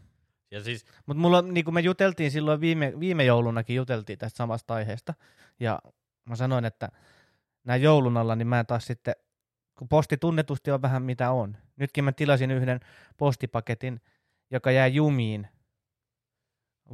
Ja 0.51 0.65
siis 0.65 0.87
Mutta 1.07 1.21
mulla, 1.21 1.43
niin 1.43 1.65
kuin 1.65 1.75
me 1.75 1.81
juteltiin 1.81 2.31
silloin 2.31 2.61
viime, 2.61 2.93
viime 3.01 3.25
joulunakin, 3.25 3.77
juteltiin 3.77 4.19
tästä 4.19 4.37
samasta 4.37 4.75
aiheesta. 4.75 5.15
Ja 5.61 5.79
mä 6.29 6.37
sanoin, 6.37 6.65
että 6.65 6.89
näin 7.65 7.83
joulun 7.83 8.17
alla, 8.17 8.37
niin 8.37 8.49
mä 8.49 8.65
taas 8.65 8.87
sitten, 8.87 9.15
kun 9.79 9.89
posti 9.89 10.17
tunnetusti 10.17 10.71
on 10.71 10.83
vähän 10.83 11.03
mitä 11.03 11.31
on. 11.31 11.57
Nytkin 11.77 12.05
mä 12.05 12.13
tilasin 12.13 12.51
yhden 12.51 12.81
postipaketin, 13.17 14.01
joka 14.53 14.71
jää 14.71 14.87
jumiin 14.87 15.49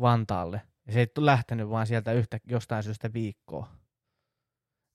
Vantaalle. 0.01 0.63
Ja 0.87 0.93
se 0.93 1.01
ei 1.01 1.07
tule 1.07 1.27
lähtenyt 1.27 1.71
vaan 1.71 1.87
sieltä 1.87 2.13
yhtä, 2.13 2.39
jostain 2.47 2.83
syystä 2.83 3.13
viikkoa. 3.13 3.69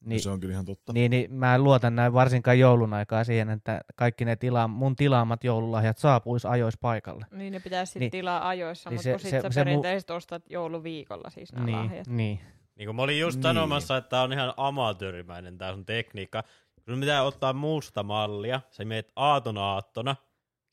Niin, 0.06 0.22
se 0.22 0.30
on 0.30 0.40
kyllä 0.40 0.52
ihan 0.54 0.66
totta. 0.66 0.94
niin, 0.94 1.12
niin 1.12 1.34
mä 1.34 1.56
en 1.56 1.64
luota 1.64 1.90
näin 1.90 2.14
varsinkaan 2.14 2.60
joulun 2.60 2.94
aikaa 2.94 3.24
siihen, 3.24 3.50
että 3.50 3.82
kaikki 3.96 4.26
ne 4.26 4.36
tila, 4.36 4.68
mun 4.68 4.96
tilaamat 4.96 5.44
joululahjat 5.44 5.98
saapuisi 5.98 6.48
ajoissa 6.48 6.78
paikalle. 6.82 7.26
Niin 7.32 7.54
ne 7.54 7.60
pitäisi 7.60 7.90
sitten 7.92 8.00
Niin. 8.02 8.12
tilaa 8.12 8.48
ajoissa, 8.48 8.90
Niin 8.90 8.96
mutta 8.98 9.04
se- 9.04 9.12
kun 9.12 9.20
sit 9.20 9.30
se- 9.30 9.42
sä 9.42 9.50
se 9.50 9.62
mu- 9.62 9.64
perinteisesti 9.64 10.14
ostat 10.14 10.44
jouluviikolla 10.50 11.30
siis 11.30 11.54
nämä 11.54 11.66
Niin, 11.66 11.78
lahjat. 11.78 12.08
niin. 12.08 12.40
Niin 12.76 12.88
kuin 12.88 12.96
mä 12.96 13.02
olin 13.02 13.20
just 13.20 13.36
Niin. 13.38 13.44
niin. 13.44 13.56
sanomassa, 13.56 13.98
että 13.98 14.10
tää 14.10 14.22
on 14.22 14.34
ihan 14.34 14.54
amatöörimäinen 14.58 15.58
tää 15.58 15.74
sun 15.74 15.86
tekniikka. 15.86 16.44
Sun 16.90 17.00
pitää 17.00 17.24
ottaa 17.24 17.54
muusta 17.54 18.04
mallia. 18.04 18.62
Sä 18.72 18.86
meet 18.86 19.12
aaton 19.16 19.58
aattona 19.58 20.16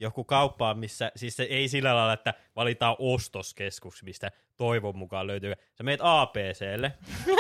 joku 0.01 0.25
kauppaan, 0.25 0.79
missä, 0.79 1.13
siis 1.17 1.37
se 1.37 1.43
ei 1.43 1.69
sillä 1.69 1.95
lailla, 1.97 2.13
että 2.13 2.35
valitaan 2.57 2.97
ostoskeskus, 2.99 4.03
mistä 4.03 4.31
toivon 4.57 4.99
mukaan 4.99 5.27
löytyy. 5.27 5.53
Sä 5.75 5.85
meet 5.85 6.01
APClle, 6.03 6.93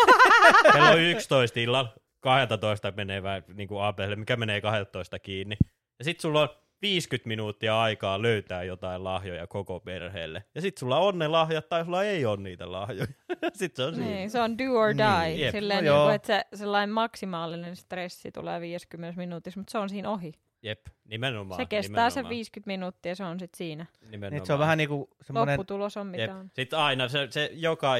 kello 0.72 0.90
on 0.90 1.00
11 1.00 1.60
illalla, 1.60 1.94
12 2.20 2.92
menee 2.96 3.22
vähän 3.22 3.42
niin 3.54 3.68
kuin 3.68 3.82
APClle, 3.82 4.16
mikä 4.16 4.36
menee 4.36 4.60
12 4.60 5.18
kiinni. 5.18 5.56
Ja 5.98 6.04
sit 6.04 6.20
sulla 6.20 6.40
on 6.42 6.48
50 6.82 7.28
minuuttia 7.28 7.80
aikaa 7.82 8.22
löytää 8.22 8.62
jotain 8.64 9.04
lahjoja 9.04 9.46
koko 9.46 9.80
perheelle. 9.80 10.44
Ja 10.54 10.60
sit 10.60 10.78
sulla 10.78 10.98
on 10.98 11.18
ne 11.18 11.28
lahjat 11.28 11.68
tai 11.68 11.84
sulla 11.84 12.04
ei 12.04 12.24
ole 12.26 12.36
niitä 12.40 12.72
lahjoja. 12.72 13.06
sit 13.54 13.76
se 13.76 13.82
on 13.82 13.94
siinä. 13.94 14.10
Niin, 14.10 14.30
se 14.30 14.40
on 14.40 14.58
do 14.58 14.64
or 14.64 14.96
die. 14.96 15.06
Niin. 15.06 15.28
Niin. 15.28 15.40
Jep. 15.40 15.52
Silleen, 15.52 15.84
No 15.84 15.90
joo. 15.90 16.10
että 16.10 16.26
se, 16.26 16.44
sellainen 16.56 16.94
maksimaalinen 16.94 17.76
stressi 17.76 18.32
tulee 18.32 18.60
50 18.60 19.18
minuutissa, 19.18 19.60
mutta 19.60 19.70
se 19.70 19.78
on 19.78 19.88
siinä 19.88 20.10
ohi. 20.10 20.32
Jep, 20.62 20.86
nimenomaan. 21.04 21.60
se 21.60 21.66
kestää 21.66 21.90
nimenomaan, 21.90 22.10
sen 22.10 22.28
50 22.28 22.66
minuuttia, 22.66 23.14
se 23.14 23.24
on 23.24 23.40
sitten 23.40 23.58
siinä. 23.58 23.86
Nimenomaan. 24.10 24.32
Niin, 24.32 24.46
se 24.46 24.52
on 24.52 24.58
vähän 24.58 24.78
niinku 24.78 25.10
semmoinen, 25.22 25.58
Lopputulos 25.58 25.96
on 25.96 26.06
mitä 26.06 26.22
Jep. 26.22 26.30
on. 26.30 26.50
Sitten 26.54 26.78
aina 26.78 27.08
se, 27.08 27.26
se 27.30 27.50
joka 27.52 27.94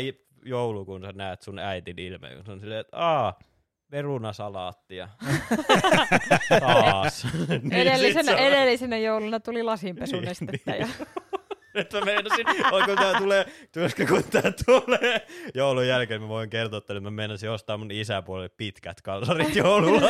joulu, 0.45 0.85
kun 0.85 1.03
sä 1.03 1.13
näet 1.13 1.43
sun 1.43 1.59
äitin 1.59 1.99
ilmeen, 1.99 2.37
kun 2.37 2.45
se 2.47 2.53
on 2.53 2.61
silleen, 2.61 2.81
että 2.81 2.97
aa, 2.97 3.39
perunasalaattia. 3.91 5.09
Taas. 6.61 7.27
niin 7.49 7.73
Edellisenä, 7.83 8.23
se 8.23 8.33
on- 8.33 8.39
edellisenä 8.39 8.99
jouluna 8.99 9.41
tuli 9.41 9.63
lasinpesunestettä. 9.63 10.71
Niin, 10.71 10.81
ja... 10.81 10.89
Että 11.75 11.99
mä 12.01 12.05
meinasin, 12.05 12.47
onko 12.73 12.97
tää 12.97 13.19
tulee, 13.19 13.47
koska 13.75 14.07
kun 14.07 14.25
tää 14.31 14.53
tulee 14.65 15.27
joulun 15.55 15.89
jälkeen, 15.89 16.23
mä 16.23 16.29
voin 16.29 16.51
kertoa 16.51 16.79
että 16.79 17.01
mä 17.01 17.11
meinasin 17.11 17.51
ostaa 17.51 17.77
mun 17.77 17.91
isäpuolelle 17.91 18.49
pitkät 18.49 19.03
kalsarit 19.03 19.57
joululla. 19.57 20.09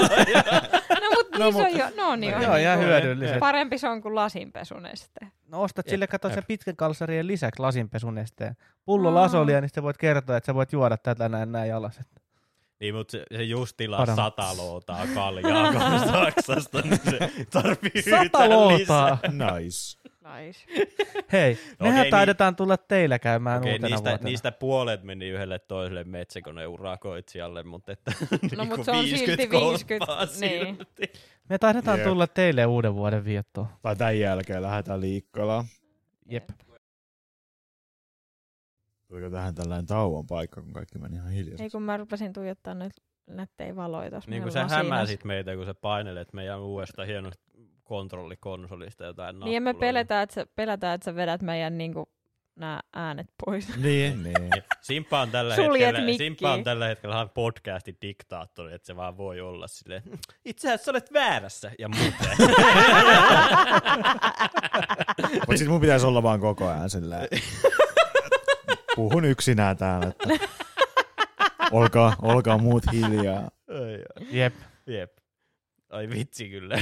No 1.44 1.50
mutta 1.50 1.62
No, 1.62 1.68
niin 1.68 1.76
se 1.76 1.84
on 1.84 1.90
jo, 1.96 2.04
no 2.06 2.16
niin 2.16 2.36
on. 2.36 2.42
Joo, 2.42 2.56
ihan 2.56 2.78
niin 2.78 2.88
hyödylliset. 2.88 3.38
Parempi 3.38 3.78
se 3.78 3.88
on 3.88 4.02
kuin 4.02 4.14
lasinpesuneste. 4.14 5.20
No 5.48 5.62
ostat 5.62 5.86
Jep, 5.86 5.90
sille, 5.90 6.06
kato 6.06 6.28
jep. 6.28 6.34
sen 6.34 6.44
pitkän 6.48 6.76
kalsarien 6.76 7.26
lisäksi 7.26 7.62
lasinpesunesteen. 7.62 8.56
Pullo 8.84 9.14
lasolia, 9.14 9.60
niin 9.60 9.68
sitten 9.68 9.82
voit 9.82 9.98
kertoa, 9.98 10.36
että 10.36 10.46
sä 10.46 10.54
voit 10.54 10.72
juoda 10.72 10.96
tätä 10.96 11.28
näin 11.28 11.52
näin 11.52 11.74
alaset. 11.74 12.06
niin, 12.80 12.94
mutta 12.94 13.10
se, 13.12 13.24
se 13.36 13.42
just 13.42 13.76
tilaa 13.76 13.98
Parempi. 13.98 14.16
sata 14.22 14.56
lootaa 14.56 15.06
kaljaa 15.14 15.72
kun 15.72 16.00
Saksasta, 16.12 16.80
niin 16.82 17.00
se 17.04 17.18
tarvii 17.50 18.02
Sata 18.10 18.48
lootaa! 18.48 19.18
Nice. 19.28 19.99
Nice. 20.20 20.64
Hei, 21.32 21.54
No 21.54 21.86
nehän 21.86 21.94
okei, 21.94 22.02
niin- 22.04 22.10
taidetaan 22.10 22.56
tulla 22.56 22.76
teillä 22.76 23.18
käymään 23.18 23.58
Okei, 23.60 23.72
uutena 23.72 23.88
niistä, 23.88 24.10
vuotena. 24.10 24.28
niistä 24.30 24.52
puolet 24.52 25.02
meni 25.02 25.28
yhdelle 25.28 25.58
toiselle 25.58 26.04
metsäkoneurakoitsijalle, 26.04 27.62
mutta 27.62 27.92
että 27.92 28.12
No, 28.30 28.38
niinku 28.64 28.76
mut 28.76 28.84
se 28.84 28.90
on 28.90 29.04
silti 29.04 29.26
50 29.26 29.60
50, 29.60 30.06
kolppaa 30.06 30.24
niin. 30.40 30.76
silti. 30.76 31.12
Me 31.48 31.58
taidetaan 31.58 31.98
Jep. 31.98 32.08
tulla 32.08 32.26
teille 32.26 32.66
uuden 32.66 32.94
vuoden 32.94 33.24
viettoon. 33.24 33.66
Tai 33.82 33.96
tämän 33.96 34.18
jälkeen 34.18 34.62
lähdetään 34.62 35.00
liikkeelle. 35.00 35.64
Jep. 36.26 36.48
Tuliko 39.08 39.30
tähän 39.30 39.54
tällainen 39.54 39.86
tauon 39.86 40.26
paikka, 40.26 40.62
kun 40.62 40.72
kaikki 40.72 40.98
meni 40.98 41.16
ihan 41.16 41.30
hiljaisesti? 41.30 41.62
Ei 41.62 41.70
kun 41.70 41.82
mä 41.82 41.96
rupesin 41.96 42.32
tuijottaa 42.32 42.74
näitä 42.74 43.02
nättejä 43.26 43.76
valoja 43.76 44.10
tuossa. 44.10 44.30
Niin 44.30 44.42
kuin 44.42 44.52
sä 44.52 44.68
hämäsit 44.68 45.24
meitä, 45.24 45.56
kun 45.56 45.66
sä 45.66 45.74
painelet 45.74 46.32
meidän 46.32 46.60
uudesta 46.60 47.04
hienosta 47.04 47.42
kontrollikonsolista 47.90 49.04
jotain 49.04 49.40
Niin 49.40 49.62
me 49.62 49.74
pelätään, 49.74 50.22
että 50.22 50.34
sä, 50.34 50.46
pelätään, 50.56 50.94
että 50.94 51.04
sä 51.04 51.14
vedät 51.14 51.42
meidän 51.42 51.78
niinku, 51.78 52.08
nämä 52.56 52.80
äänet 52.92 53.26
pois. 53.46 53.68
Niin, 53.76 54.22
niin. 54.24 54.50
Simpa 54.80 55.20
on 55.20 55.30
tällä 55.30 55.56
Suljet 55.56 55.86
hetkellä, 55.86 56.06
mikkiä. 56.06 56.26
Simpa 56.26 56.52
on 56.52 56.64
tällä 56.64 56.86
hetkellä 56.86 57.14
ihan 57.14 57.30
podcastin 57.30 57.96
diktaattori, 58.02 58.74
että 58.74 58.86
se 58.86 58.96
vaan 58.96 59.16
voi 59.16 59.40
olla 59.40 59.66
silleen, 59.66 60.02
itse 60.44 60.68
asiassa 60.68 60.90
olet 60.90 61.12
väärässä 61.12 61.70
ja 61.78 61.88
muuten. 61.88 62.36
Mutta 65.34 65.56
siis 65.56 65.70
mun 65.70 65.80
pitäisi 65.80 66.06
olla 66.06 66.22
vaan 66.22 66.40
koko 66.40 66.68
ajan 66.68 66.90
silleen. 66.90 67.28
Puhun 68.96 69.24
yksinään 69.24 69.76
täällä, 69.76 70.06
että 70.06 70.28
olkaa, 71.72 72.16
olkaa 72.22 72.58
muut 72.58 72.84
hiljaa. 72.92 73.50
Jep. 74.30 74.54
Jep. 74.86 75.12
Ai 75.90 76.08
vitsi 76.08 76.48
kyllä. 76.48 76.78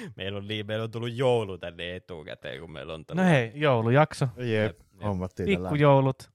meillä, 0.16 0.38
on 0.38 0.48
niin, 0.48 0.66
meillä 0.66 0.84
on 0.84 0.90
tullut 0.90 1.12
joulu 1.12 1.58
tänne 1.58 1.96
etukäteen, 1.96 2.60
kun 2.60 2.70
meillä 2.72 2.94
on 2.94 3.00
No 3.00 3.04
tällainen 3.04 3.34
hei, 3.34 3.52
joulujakso. 3.54 4.28
Jep, 4.36 4.78
tällä. 4.98 5.44
Pikkujoulut 5.44 6.30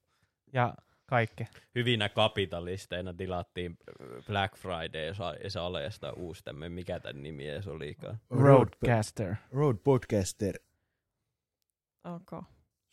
ja 0.52 0.74
kaikki. 1.06 1.44
hyvinä 1.74 2.08
kapitalisteina 2.08 3.14
tilattiin 3.14 3.78
Black 4.26 4.56
Friday 4.56 5.14
Salesta 5.48 6.12
uusi 6.12 6.44
tämmöinen, 6.44 6.72
mikä 6.72 7.00
tämän 7.00 7.22
nimi 7.22 7.48
edes 7.48 7.68
olikaan. 7.68 8.18
Roadcaster. 8.30 9.34
Road 9.52 9.76
Podcaster. 9.84 10.54
Okay. 12.04 12.42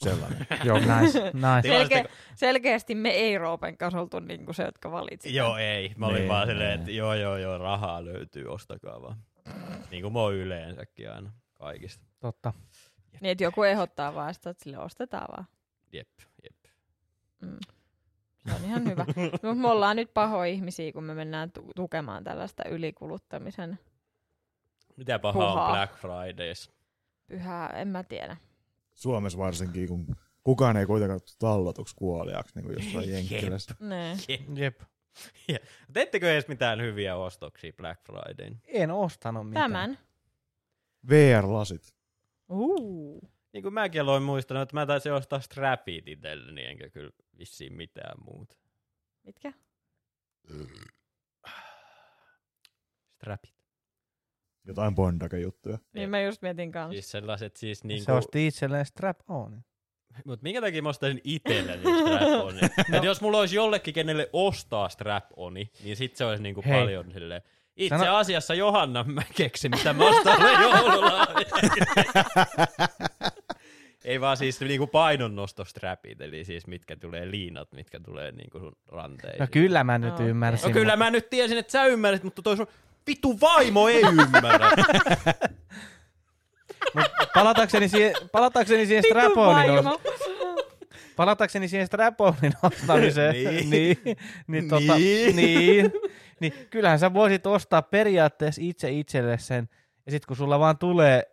Sellainen. 0.03 0.47
Joo, 0.65 0.77
nice. 0.79 1.19
nice. 1.23 1.61
Selkeä, 1.77 2.05
selkeästi 2.35 2.95
me 2.95 3.09
ei 3.09 3.37
Roopen 3.37 3.77
kanssa 3.77 3.99
oltu 3.99 4.19
niinku 4.19 4.53
se, 4.53 4.63
jotka 4.63 4.91
valitsivat. 4.91 5.35
Joo, 5.35 5.57
ei. 5.57 5.93
Mä 5.97 6.05
olin 6.05 6.17
Niin, 6.17 6.29
vaan 6.29 6.47
silleen, 6.47 6.69
niin. 6.69 6.79
että 6.79 6.91
joo, 6.91 7.13
joo, 7.13 7.37
joo, 7.37 7.57
rahaa 7.57 8.05
löytyy, 8.05 8.47
ostakaa 8.47 9.01
vaan. 9.01 9.17
Niin 9.91 10.01
kuin 10.01 10.13
mä 10.13 10.19
oon 10.19 10.33
yleensäkin 10.33 11.11
aina 11.11 11.31
kaikista. 11.53 12.05
Totta. 12.19 12.53
Niin, 13.21 13.31
että 13.31 13.43
joku 13.43 13.63
ehdottaa 13.63 14.15
vaan 14.15 14.33
sitä, 14.33 14.49
että 14.49 14.63
sille 14.63 14.77
ostetaan 14.77 15.27
vaan. 15.31 15.47
Jep, 15.93 16.09
jep. 16.43 16.55
Mm. 17.41 17.57
Se 18.49 18.55
on 18.55 18.65
ihan 18.65 18.85
hyvä. 18.89 19.05
Mutta 19.31 19.53
me 19.55 19.67
ollaan 19.67 19.95
nyt 19.95 20.13
pahoja 20.13 20.45
ihmisiä, 20.51 20.91
kun 20.91 21.03
me 21.03 21.13
mennään 21.13 21.51
tu- 21.51 21.71
tukemaan 21.75 22.23
tällaista 22.23 22.63
ylikuluttamisen 22.69 23.79
Mitä 24.97 25.19
pahaa 25.19 25.51
Puhaa. 25.51 25.65
on 25.65 25.71
Black 25.71 25.95
Fridays? 25.95 26.71
pyhää, 27.27 27.67
en 27.69 27.87
mä 27.87 28.03
tiedä. 28.03 28.37
Suomessa 28.93 29.37
varsinkin, 29.39 29.87
kun 29.87 30.15
kukaan 30.43 30.77
ei 30.77 30.85
kuitenkaan 30.85 31.19
tallotuksi 31.39 31.95
kuoliaksi, 31.95 32.55
niin 32.55 32.65
kuin 32.65 32.83
jossain 32.83 33.09
Jenkkilässä. 33.13 33.75
Nee. 33.79 34.15
Jep. 34.55 34.81
Teettekö 35.93 36.33
edes 36.33 36.47
mitään 36.47 36.81
hyviä 36.81 37.15
ostoksia 37.15 37.73
Black 37.73 38.01
Fridayn? 38.03 38.61
En 38.67 38.91
ostanut 38.91 39.49
mitään. 39.49 39.71
Tämän. 39.71 39.97
VR-lasit. 41.09 41.95
Uh. 42.49 43.33
Niin 43.53 43.63
kuin 43.63 43.73
mäkin 43.73 44.01
aloin 44.01 44.23
muistanut, 44.23 44.63
että 44.63 44.75
mä 44.75 44.85
taisin 44.85 45.13
ostaa 45.13 45.39
strapit 45.39 46.07
itselleni, 46.07 46.65
enkä 46.65 46.89
kyllä 46.89 47.11
vissiin 47.37 47.73
mitään 47.73 48.23
muuta. 48.25 48.55
Mitkä? 49.23 49.53
Strapit. 53.15 53.53
Jotain 54.65 54.95
bondake-juttuja. 54.95 55.79
Niin 55.93 56.09
mä 56.09 56.21
just 56.21 56.41
mietin 56.41 56.71
kanssa. 56.71 56.91
Siis 56.91 57.11
sellaiset 57.11 57.55
siis 57.55 57.83
Niin 57.83 57.87
niinku... 57.87 58.05
se 58.05 58.11
osti 58.11 58.47
itselleen 58.47 58.85
strap 58.85 59.19
on. 59.27 59.63
Mut 60.25 60.41
minkä 60.41 60.61
takia 60.61 60.81
mä 60.81 60.89
ostaisin 60.89 61.21
itselleni 61.23 61.81
strap 61.81 62.21
oni? 62.45 62.59
no. 62.89 63.03
jos 63.09 63.21
mulla 63.21 63.39
olisi 63.39 63.55
jollekin, 63.55 63.93
kenelle 63.93 64.29
ostaa 64.33 64.89
strap 64.89 65.25
oni, 65.35 65.71
niin 65.83 65.95
sit 65.97 66.15
se 66.15 66.25
olisi 66.25 66.43
niinku 66.43 66.63
Hei. 66.65 66.79
paljon 66.79 67.11
silleen, 67.13 67.41
Itse 67.75 67.97
Sano- 67.97 68.15
asiassa 68.15 68.53
Johanna 68.53 69.03
mä 69.03 69.21
keksin, 69.35 69.71
mitä 69.71 69.93
mä 69.93 70.09
ostan 70.09 70.41
joululahjaksi. 70.61 71.55
Ei 74.05 74.21
vaan 74.21 74.37
siis 74.37 74.59
niinku 74.61 74.87
painonnostostrapit, 74.87 76.21
eli 76.21 76.45
siis 76.45 76.67
mitkä 76.67 76.95
tulee 76.95 77.31
liinat, 77.31 77.71
mitkä 77.71 77.99
tulee 77.99 78.31
niinku 78.31 78.59
sun 78.59 78.75
ranteisiin. 78.87 79.39
No 79.39 79.47
kyllä 79.51 79.83
mä 79.83 79.97
nyt 79.97 80.13
Okei. 80.13 80.27
ymmärsin. 80.27 80.67
No 80.67 80.73
kyllä 80.73 80.95
mä 80.95 81.09
nyt 81.11 81.29
tiesin, 81.29 81.57
että 81.57 81.71
sä 81.71 81.85
ymmärrät, 81.85 82.23
mutta 82.23 82.41
toi 82.41 82.57
sun 82.57 82.67
vittu 83.07 83.41
vaimo 83.41 83.87
ei 83.89 84.01
ymmärrä. 84.01 84.69
Mut 86.95 87.05
palatakseni 87.33 87.89
siihen, 87.89 88.13
palatakseni 88.31 88.85
siihen 88.85 89.03
vaimo. 89.35 89.99
palatakseni 91.15 91.67
siihen 91.67 91.87
straponin 91.87 92.53
ostamiseen, 92.63 93.33
Niin. 93.33 93.69
niin, 93.69 93.97
niin, 94.05 94.17
niin, 94.47 94.69
tota, 94.69 94.95
Niin. 94.95 95.35
niin, 95.35 95.91
niin, 96.39 96.53
kyllähän 96.69 96.99
sä 96.99 97.13
voisit 97.13 97.47
ostaa 97.47 97.81
periaatteessa 97.81 98.61
itse 98.63 98.91
itselle 98.91 99.37
sen, 99.37 99.69
ja 100.05 100.11
sitten 100.11 100.27
kun 100.27 100.37
sulla 100.37 100.59
vaan 100.59 100.77
tulee 100.77 101.23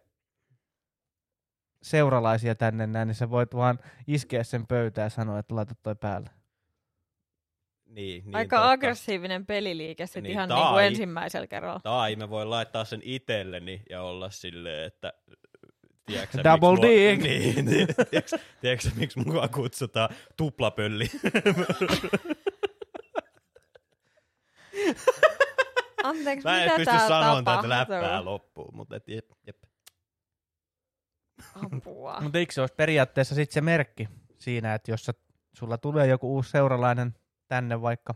seuralaisia 1.83 2.55
tänne 2.55 2.87
näin, 2.87 3.07
niin 3.09 3.15
sä 3.15 3.31
voit 3.31 3.55
vaan 3.55 3.79
iskeä 4.07 4.43
sen 4.45 4.67
pöytään 4.67 5.07
ja 5.07 5.11
sanoa, 5.11 5.39
että 5.39 5.55
laita 5.55 5.75
toi 5.83 5.95
päälle. 5.95 6.31
niin, 7.85 8.25
niin 8.25 8.37
Aika 8.37 8.57
totta. 8.57 8.71
aggressiivinen 8.71 9.47
peliliike 9.47 10.07
sit 10.07 10.23
Niin, 10.23 10.33
ihan 10.33 10.49
tai- 10.49 10.59
niinku 10.59 10.79
ensimmäisellä 10.79 11.47
kerralla. 11.47 11.81
Tai 11.83 12.17
mä 12.17 12.31
voin 12.31 12.51
laittaa 12.51 12.85
sen 12.85 13.01
itselleni 13.05 13.83
ja 13.91 14.03
olla 14.03 14.31
silleen, 14.31 14.87
että 14.87 15.13
tiedätkö, 16.11 16.39
Double 16.45 16.71
miksi 16.71 16.87
mua- 16.87 16.91
dick. 16.91 17.23
Niin, 17.29 17.65
niin 17.65 17.87
tiedätkö, 18.11 18.39
tiedätkö 18.61 18.89
sä, 18.89 18.95
miksi 18.97 19.21
mua 19.21 19.49
kutsutaan 19.49 20.09
tuplapölli? 20.37 21.05
Anteeksi, 26.05 26.45
Mä 26.45 26.63
en 26.65 26.73
mitä 26.73 26.77
pysty 26.77 27.07
sanomaan 27.09 27.45
tätä 27.45 27.69
läppää 27.69 28.25
loppuun, 28.25 28.77
mutta 28.77 28.97
et, 28.97 29.09
jep, 29.09 29.31
jep. 29.47 29.57
Apua. 31.55 32.21
Mutta 32.21 32.39
eikö 32.39 32.53
se 32.53 32.61
olisi 32.61 32.75
periaatteessa 32.75 33.35
sitten 33.35 33.55
se 33.55 33.61
merkki 33.61 34.09
siinä, 34.39 34.75
että 34.75 34.91
jos 34.91 35.05
sä, 35.05 35.13
sulla 35.57 35.79
tulee 35.79 36.07
joku 36.07 36.35
uusi 36.35 36.51
seuralainen 36.51 37.15
tänne 37.49 37.83
vaikka, 37.83 38.15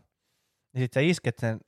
niin 0.72 0.82
sit 0.84 0.92
sä 0.92 1.00
isket 1.00 1.38
sen 1.38 1.60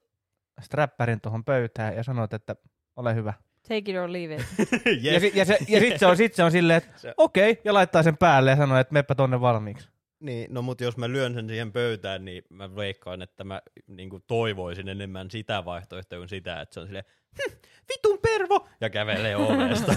strappärin 0.61 1.21
tuohon 1.21 1.45
pöytään 1.45 1.97
ja 1.97 2.02
sanot, 2.02 2.33
että 2.33 2.56
ole 2.97 3.14
hyvä. 3.14 3.35
Take 3.68 3.90
it 3.90 3.96
or 3.96 4.12
leave 4.12 4.35
it. 4.35 4.42
Ja, 5.02 5.12
Jep. 5.12 5.20
si- 5.20 5.32
ja, 5.35 5.44
se, 5.44 5.58
ja 5.68 5.80
sit 5.80 5.99
se 5.99 6.06
on, 6.06 6.16
sit 6.16 6.35
se 6.35 6.42
on 6.44 6.50
silleen, 6.50 6.76
että 6.76 6.99
Se- 6.99 7.14
okei, 7.16 7.50
okay, 7.50 7.62
ja 7.64 7.75
laittaa 7.75 8.02
sen 8.02 8.16
päälle 8.16 8.50
ja 8.50 8.56
sanoo, 8.56 8.78
että 8.78 8.92
meppä 8.92 9.14
tonne 9.14 9.40
valmiiksi. 9.40 9.88
Niin, 10.20 10.54
no 10.54 10.62
mutta 10.62 10.85
jos 10.85 10.96
mä 10.96 11.08
lyön 11.08 11.35
sen 11.35 11.49
siihen 11.49 11.73
pöytään, 11.73 12.25
niin 12.25 12.43
mä 12.49 12.76
veikkaan, 12.76 13.23
että 13.23 13.45
mä 13.45 13.62
niin 13.86 14.10
toivoisin 14.26 14.88
enemmän 14.88 15.30
sitä 15.30 15.64
vaihtoehtoa 15.64 16.19
kuin 16.19 16.28
sitä, 16.28 16.60
että 16.60 16.75
se 16.75 16.80
on 16.80 16.86
silleen, 16.86 17.04
hm, 17.38 17.54
vitun 17.88 18.19
pervo, 18.19 18.69
ja 18.80 18.91
kävelee 18.91 19.36
ovesta. 19.36 19.93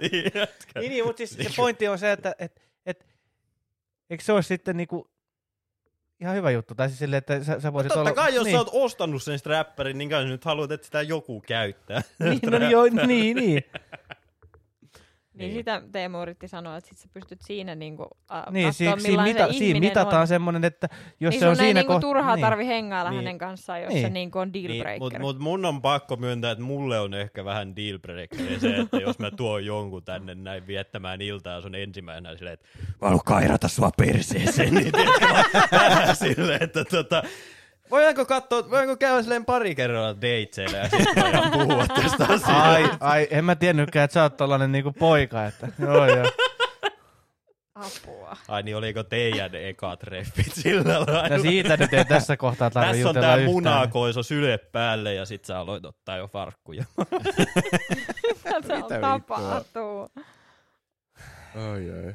niin. 0.00 0.32
Niin, 0.80 0.90
niin 0.90 1.04
mutta 1.06 1.16
siis 1.26 1.30
se 1.30 1.50
pointti 1.56 1.88
on 1.88 1.98
se, 1.98 2.12
että 2.12 2.34
et, 2.38 2.62
et, 2.86 3.06
eikö 4.10 4.24
se 4.24 4.32
olisi 4.32 4.48
sitten 4.48 4.76
niinku 4.76 5.10
ihan 6.20 6.36
hyvä 6.36 6.50
juttu? 6.50 6.74
Tai 6.74 6.88
siis 6.88 6.98
silleen, 6.98 7.18
että 7.18 7.44
sä, 7.44 7.60
sä 7.60 7.72
voisit 7.72 7.88
Totta 7.88 8.00
olla... 8.00 8.12
kai, 8.12 8.34
jos 8.34 8.44
niin. 8.44 8.54
sä 8.54 8.58
oot 8.58 8.70
ostanut 8.72 9.22
sen 9.22 9.38
strapperin, 9.38 9.98
niin 9.98 10.10
kai 10.10 10.24
nyt 10.24 10.44
haluat, 10.44 10.72
että 10.72 10.84
sitä 10.84 11.02
joku 11.02 11.40
käyttää. 11.46 12.02
Niin, 12.18 12.40
no, 12.50 12.70
joo, 12.70 12.84
niin, 13.06 13.36
niin. 13.36 13.64
Niin, 15.38 15.52
sitä 15.54 15.82
Teemu 15.92 16.22
yritti 16.22 16.48
sanoa, 16.48 16.76
että 16.76 16.88
sit 16.90 16.98
sä 16.98 17.08
pystyt 17.14 17.42
siinä 17.42 17.74
niinku, 17.74 18.06
äh, 18.32 18.42
niin 18.50 18.66
katsoa, 18.66 18.72
siinä, 18.78 18.96
siinä, 18.98 19.22
mita, 19.22 19.46
se 19.52 19.58
siinä 19.58 19.80
mitataan 19.80 20.20
on. 20.20 20.26
semmoinen, 20.28 20.64
että 20.64 20.88
jos 21.20 21.30
niin 21.32 21.40
se 21.40 21.48
on 21.48 21.56
sun 21.56 21.64
ei 21.64 21.68
siinä 21.68 21.80
niinku 21.80 21.92
kohtaa... 21.92 22.08
turhaa 22.10 22.34
niin. 22.36 22.42
tarvi 22.44 22.66
hengailla 22.66 23.10
Niin. 23.10 23.16
hänen 23.18 23.38
kanssaan, 23.38 23.82
jos 23.82 23.92
Niin. 23.92 24.02
se 24.02 24.10
niinku 24.10 24.38
on 24.38 24.52
deal 24.52 24.66
Niin, 24.68 24.82
breaker. 24.82 24.98
Mutta 25.00 25.18
mut 25.18 25.38
mun 25.38 25.64
on 25.64 25.82
pakko 25.82 26.16
myöntää, 26.16 26.50
että 26.50 26.64
mulle 26.64 27.00
on 27.00 27.14
ehkä 27.14 27.44
vähän 27.44 27.76
dealbreaker 27.76 28.60
se, 28.60 28.76
että 28.76 28.96
jos 29.06 29.18
mä 29.18 29.30
tuon 29.30 29.64
jonkun 29.66 30.04
tänne 30.04 30.34
näin 30.34 30.66
viettämään 30.66 31.20
iltaa 31.22 31.60
sun 31.60 31.74
ensimmäisenä 31.74 32.36
silleen, 32.36 32.54
että 32.54 32.66
mä 32.88 33.06
haluan 33.08 33.20
kairata 33.24 33.68
sua 33.68 33.90
perseeseen, 33.96 34.74
niin 34.74 34.92
mä 34.96 35.42
vähän 35.90 36.16
silleen, 36.16 36.62
että 36.62 36.84
tota, 36.84 37.22
voidaanko 37.90 38.24
katsoa, 38.26 38.70
voidaanko 38.70 38.96
käydä 38.96 39.22
silleen 39.22 39.44
pari 39.44 39.74
kerralla 39.74 40.20
deitseillä 40.20 40.78
ja 40.78 40.88
sitten 40.88 41.22
voidaan 41.24 41.50
puhua 41.66 41.86
tästä 41.86 42.24
asiasta. 42.24 42.62
Ai, 42.72 42.90
ai, 43.00 43.28
en 43.30 43.44
mä 43.44 43.56
tiennytkään, 43.56 44.04
että 44.04 44.12
sä 44.14 44.22
oot 44.22 44.36
tollanen 44.36 44.72
niinku 44.72 44.92
poika, 44.92 45.46
että 45.46 45.68
joo 45.78 46.06
joo. 46.06 46.26
Apua. 47.74 48.36
Ai 48.48 48.62
niin, 48.62 48.76
oliko 48.76 49.02
teidän 49.02 49.54
ekat 49.54 49.98
treffit 49.98 50.52
sillä 50.54 50.94
lailla? 51.00 51.28
No 51.28 51.38
siitä 51.42 51.76
nyt 51.76 51.92
ei 51.92 52.04
tässä 52.04 52.36
kohtaa 52.36 52.70
tarvitse 52.70 52.96
Tässä 53.02 53.08
on 53.08 53.14
tää 53.24 53.36
yhtään. 53.36 53.52
munakoiso 53.52 54.22
syle 54.22 54.58
päälle 54.58 55.14
ja 55.14 55.26
sit 55.26 55.44
sä 55.44 55.58
aloit 55.58 55.84
ottaa 55.84 56.16
jo 56.16 56.28
farkkuja. 56.28 56.84
Mitä 58.26 58.62
se 58.66 58.74
on 58.74 58.82
Mitä 58.82 59.00
tapahtuu? 59.00 60.10
Ai, 61.54 62.06
ai. 62.06 62.14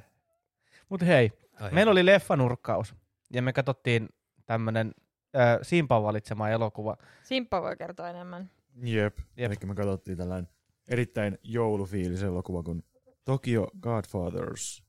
Mut 0.90 1.02
hei, 1.02 1.32
meillä 1.72 1.92
oli 1.92 2.06
leffanurkkaus 2.06 2.96
ja 3.34 3.42
me 3.42 3.54
katsottiin 3.54 4.10
tämmönen 4.46 4.92
äh, 5.36 5.60
Simpan 5.62 6.04
valitsema 6.04 6.50
elokuva. 6.50 6.98
Simppa 7.24 7.62
voi 7.62 7.78
kertoa 7.78 8.10
enemmän. 8.10 8.52
Jep. 8.76 9.18
Jep. 9.38 9.52
Eli 9.52 9.56
me 9.66 9.76
katsottiin 9.76 10.18
tällainen 10.18 10.50
erittäin 10.88 11.38
joulufiilis 11.44 12.24
elokuva 12.24 12.64
kuin 12.64 12.84
Tokyo 13.26 13.68
Godfathers. 13.82 14.84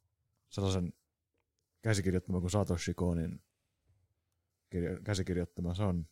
Sellaisen 0.48 0.92
käsikirjoittama 1.82 2.40
kuin 2.40 2.50
Satoshi 2.50 2.94
Konin 2.94 3.40
kirja- 4.70 5.00
käsikirjoittama. 5.04 5.74
Se 5.74 5.82
on 5.82 6.06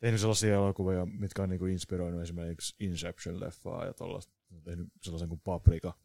tehnyt 0.00 0.20
sellaisia 0.20 0.54
elokuvia, 0.54 1.06
mitkä 1.06 1.42
on 1.42 1.48
niinku 1.48 1.66
inspiroinut 1.66 2.22
esimerkiksi 2.22 2.76
Inception-leffaa 2.80 3.86
ja 3.86 3.94
tollaista. 3.94 4.32
Se 4.48 4.54
on 4.54 4.62
tehnyt 4.62 4.88
sellaisen 5.00 5.28
kuin 5.28 5.40
Paprika, 5.44 5.98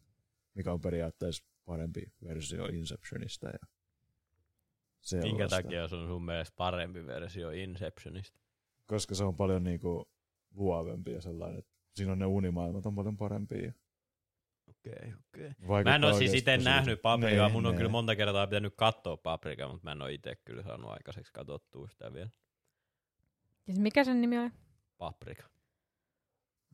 mikä 0.54 0.72
on 0.72 0.80
periaatteessa 0.80 1.44
parempi 1.64 2.12
versio 2.24 2.66
Inceptionista. 2.66 3.46
Ja 3.46 3.58
sellaista. 5.00 5.28
Minkä 5.28 5.48
takia 5.48 5.88
se 5.88 5.96
on 5.96 6.06
sun 6.08 6.24
mielestä 6.24 6.56
parempi 6.56 7.06
versio 7.06 7.50
Inceptionista? 7.50 8.38
Koska 8.86 9.14
se 9.14 9.24
on 9.24 9.36
paljon 9.36 9.64
niinku 9.64 10.08
luovempi 10.54 11.12
ja 11.12 11.20
sellainen, 11.20 11.58
että 11.58 11.72
siinä 11.94 12.12
on 12.12 12.18
ne 12.18 12.26
unimaailmat 12.26 12.86
on 12.86 12.94
paljon 12.94 13.16
parempia. 13.16 13.72
Okei, 14.70 15.14
okei. 15.28 15.48
Mä 15.48 15.68
Vaikuttaa 15.68 15.94
en 15.94 16.04
ole 16.04 16.14
siis 16.14 16.34
itse 16.34 16.56
nähnyt 16.56 17.02
paprikaa, 17.02 17.46
Niin, 17.46 17.52
mun 17.52 17.66
on 17.66 17.70
niin. 17.72 17.76
kyllä 17.76 17.90
monta 17.90 18.16
kertaa 18.16 18.46
pitänyt 18.46 18.74
katsoa 18.76 19.16
paprikaa, 19.16 19.68
mutta 19.68 19.84
mä 19.84 19.92
en 19.92 20.02
ole 20.02 20.12
itse 20.12 20.36
kyllä 20.36 20.62
saanut 20.62 20.90
aikaiseksi 20.90 21.32
katsottua 21.32 21.88
sitä 21.88 22.12
vielä. 22.12 22.30
Siis 23.64 23.78
mikä 23.78 24.04
sen 24.04 24.20
nimi 24.20 24.38
oli? 24.38 24.50
Paprika. 24.98 25.44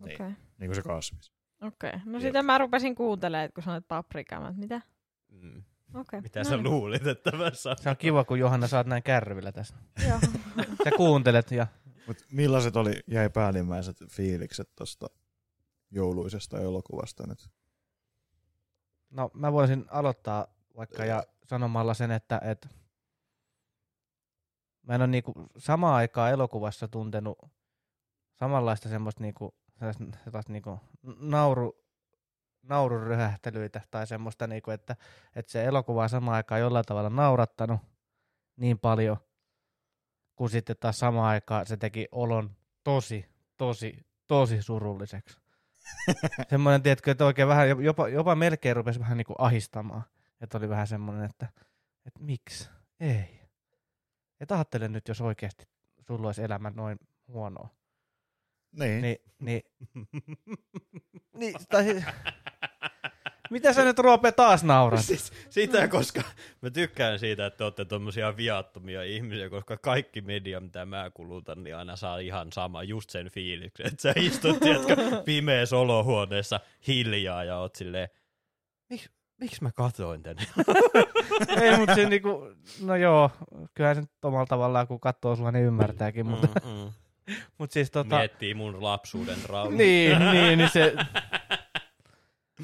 Niin. 0.04 0.14
Okei. 0.14 0.26
Niin 0.58 0.68
kuin 0.68 0.74
se 0.74 0.82
kasvis. 0.82 1.32
Okei. 1.62 1.92
No 2.04 2.12
Jep. 2.18 2.20
sitä 2.22 2.42
mä 2.42 2.58
rupesin 2.58 2.94
kuuntelemaan, 2.94 3.52
kun 3.54 3.62
sanoit 3.64 3.88
paprika. 3.88 4.40
Mä, 4.40 4.52
mitä? 4.56 4.80
Mm. 5.28 5.62
Okei. 5.94 6.20
Mitä 6.20 6.40
no 6.40 6.44
sä 6.44 6.56
niin. 6.56 6.64
luulit, 6.64 7.06
että 7.06 7.36
mä 7.36 7.50
sanon? 7.54 7.78
Se 7.80 7.90
on 7.90 7.96
kiva, 7.96 8.24
kun 8.24 8.38
Johanna 8.38 8.66
saat 8.66 8.86
näin 8.86 9.02
kärryillä 9.02 9.52
tässä. 9.52 9.74
Joo. 10.08 10.18
Sä 10.84 10.90
kuuntelet 10.96 11.50
ja 11.50 11.66
Mut 12.06 12.16
millaiset 12.32 12.76
oli, 12.76 12.92
jäi 13.06 13.30
päällimmäiset 13.30 13.96
fiilikset 14.10 14.70
tosta 14.76 15.06
jouluisesta 15.90 16.60
elokuvasta 16.60 17.26
nyt? 17.26 17.50
No 19.10 19.30
mä 19.34 19.52
voisin 19.52 19.84
aloittaa 19.90 20.46
vaikka 20.76 21.04
ja 21.04 21.24
sanomalla 21.44 21.94
sen, 21.94 22.10
että 22.10 22.40
et 22.44 22.68
mä 24.82 24.94
en 24.94 25.00
ole 25.00 25.06
niinku 25.06 25.32
samaan 25.58 25.94
aikaan 25.94 26.30
elokuvassa 26.30 26.88
tuntenut 26.88 27.38
samanlaista 28.32 28.88
semmoista 28.88 29.22
niinku, 29.22 29.54
niinku 30.48 30.80
nauru, 31.18 31.83
naururyhähtelyitä 32.68 33.80
tai 33.90 34.06
semmoista, 34.06 34.46
niinku, 34.46 34.70
että, 34.70 34.96
että 35.36 35.52
se 35.52 35.64
elokuva 35.64 36.02
on 36.02 36.08
samaan 36.08 36.36
aikaan 36.36 36.60
jollain 36.60 36.84
tavalla 36.84 37.10
naurattanut 37.10 37.80
niin 38.56 38.78
paljon, 38.78 39.16
kun 40.36 40.50
sitten 40.50 40.76
taas 40.80 40.98
samaan 40.98 41.28
aikaan 41.28 41.66
se 41.66 41.76
teki 41.76 42.08
olon 42.12 42.50
tosi, 42.84 43.26
tosi, 43.56 44.06
tosi 44.26 44.62
surulliseksi. 44.62 45.38
semmoinen, 46.50 46.82
tiedätkö, 46.82 47.10
että 47.10 47.24
oikein 47.24 47.48
vähän, 47.48 47.84
jopa, 47.84 48.08
jopa 48.08 48.34
melkein 48.34 48.76
rupesi 48.76 49.00
vähän 49.00 49.16
niin 49.16 49.26
kuin 49.26 49.36
ahistamaan. 49.38 50.02
Että 50.40 50.58
oli 50.58 50.68
vähän 50.68 50.86
semmoinen, 50.86 51.24
että, 51.24 51.48
että 52.06 52.20
miksi? 52.20 52.70
Ei. 53.00 53.40
Et 54.40 54.52
ajattele 54.52 54.88
nyt, 54.88 55.08
jos 55.08 55.20
oikeasti 55.20 55.68
sulla 56.06 56.28
olisi 56.28 56.42
elämä 56.42 56.72
noin 56.74 56.98
huonoa. 57.28 57.68
Niin. 58.78 59.02
niin. 59.02 59.18
Niin, 59.38 59.62
niin, 59.94 60.38
niin 61.38 61.54
tai 61.68 61.84
mitä 63.50 63.72
sä 63.72 63.84
nyt 63.84 63.98
Roope 63.98 64.32
taas 64.32 64.64
naurat? 64.64 65.04
Siis 65.04 65.32
sitä, 65.50 65.88
koska 65.88 66.22
mä 66.62 66.70
tykkään 66.70 67.18
siitä, 67.18 67.46
että 67.46 67.56
te 67.58 67.64
olette 67.64 67.84
tommosia 67.84 68.36
viattomia 68.36 69.02
ihmisiä, 69.02 69.50
koska 69.50 69.76
kaikki 69.76 70.20
media, 70.20 70.60
mitä 70.60 70.86
mä 70.86 71.10
kulutan, 71.14 71.64
niin 71.64 71.76
aina 71.76 71.96
saa 71.96 72.18
ihan 72.18 72.52
sama, 72.52 72.82
just 72.82 73.10
sen 73.10 73.30
fiiliksen, 73.30 73.86
että 73.86 74.02
sä 74.02 74.12
istut, 74.16 74.60
tiedätkö, 74.60 74.96
pimeässä 75.24 75.76
olohuoneessa 75.76 76.60
hiljaa 76.88 77.44
ja 77.44 77.58
oot 77.58 77.74
silleen, 77.74 78.08
miksi 78.90 79.08
miksi 79.40 79.62
mä 79.62 79.70
katoin 79.74 80.22
tänne? 80.22 80.42
Ei, 81.60 81.78
mutta 81.78 81.94
se 81.94 82.08
niinku, 82.08 82.40
no 82.82 82.96
joo, 82.96 83.30
kyllähän 83.74 83.96
se 83.96 84.00
nyt 84.00 84.10
omalla 84.24 84.46
tavallaan, 84.46 84.86
kun 84.86 85.00
katsoo 85.00 85.36
sua, 85.36 85.52
niin 85.52 85.64
ymmärtääkin, 85.64 86.26
mutta 86.26 86.46
Mm, 86.46 86.70
mm. 86.70 86.92
Mut 87.58 87.70
siis 87.72 87.90
tota... 87.90 88.18
Miettii 88.18 88.54
mun 88.54 88.82
lapsuuden 88.82 89.40
trauma. 89.42 89.76
Niin, 89.76 90.18
niin, 90.32 90.58
niin 90.58 90.70
se... 90.70 90.94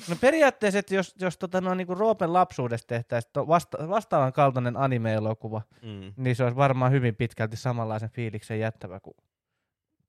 No 0.09 0.17
periaatteessa, 0.21 0.79
että 0.79 0.95
jos, 0.95 1.15
jos 1.21 1.39
tota, 1.39 1.61
no, 1.61 1.75
niin 1.75 1.89
Roopen 1.89 2.33
lapsuudesta 2.33 2.87
tehtäisiin 2.87 3.33
vasta, 3.35 3.89
vastaavan 3.89 4.33
kaltainen 4.33 4.77
anime-elokuva, 4.77 5.63
Mm. 5.83 6.13
niin 6.17 6.37
se 6.37 6.43
olisi 6.45 6.57
varmaan 6.57 6.93
hyvin 6.93 7.17
pitkälti 7.17 7.57
samanlaisen 7.57 8.11
fiiliksen 8.11 8.61
jättävä 8.61 9.01
kuin 9.01 9.17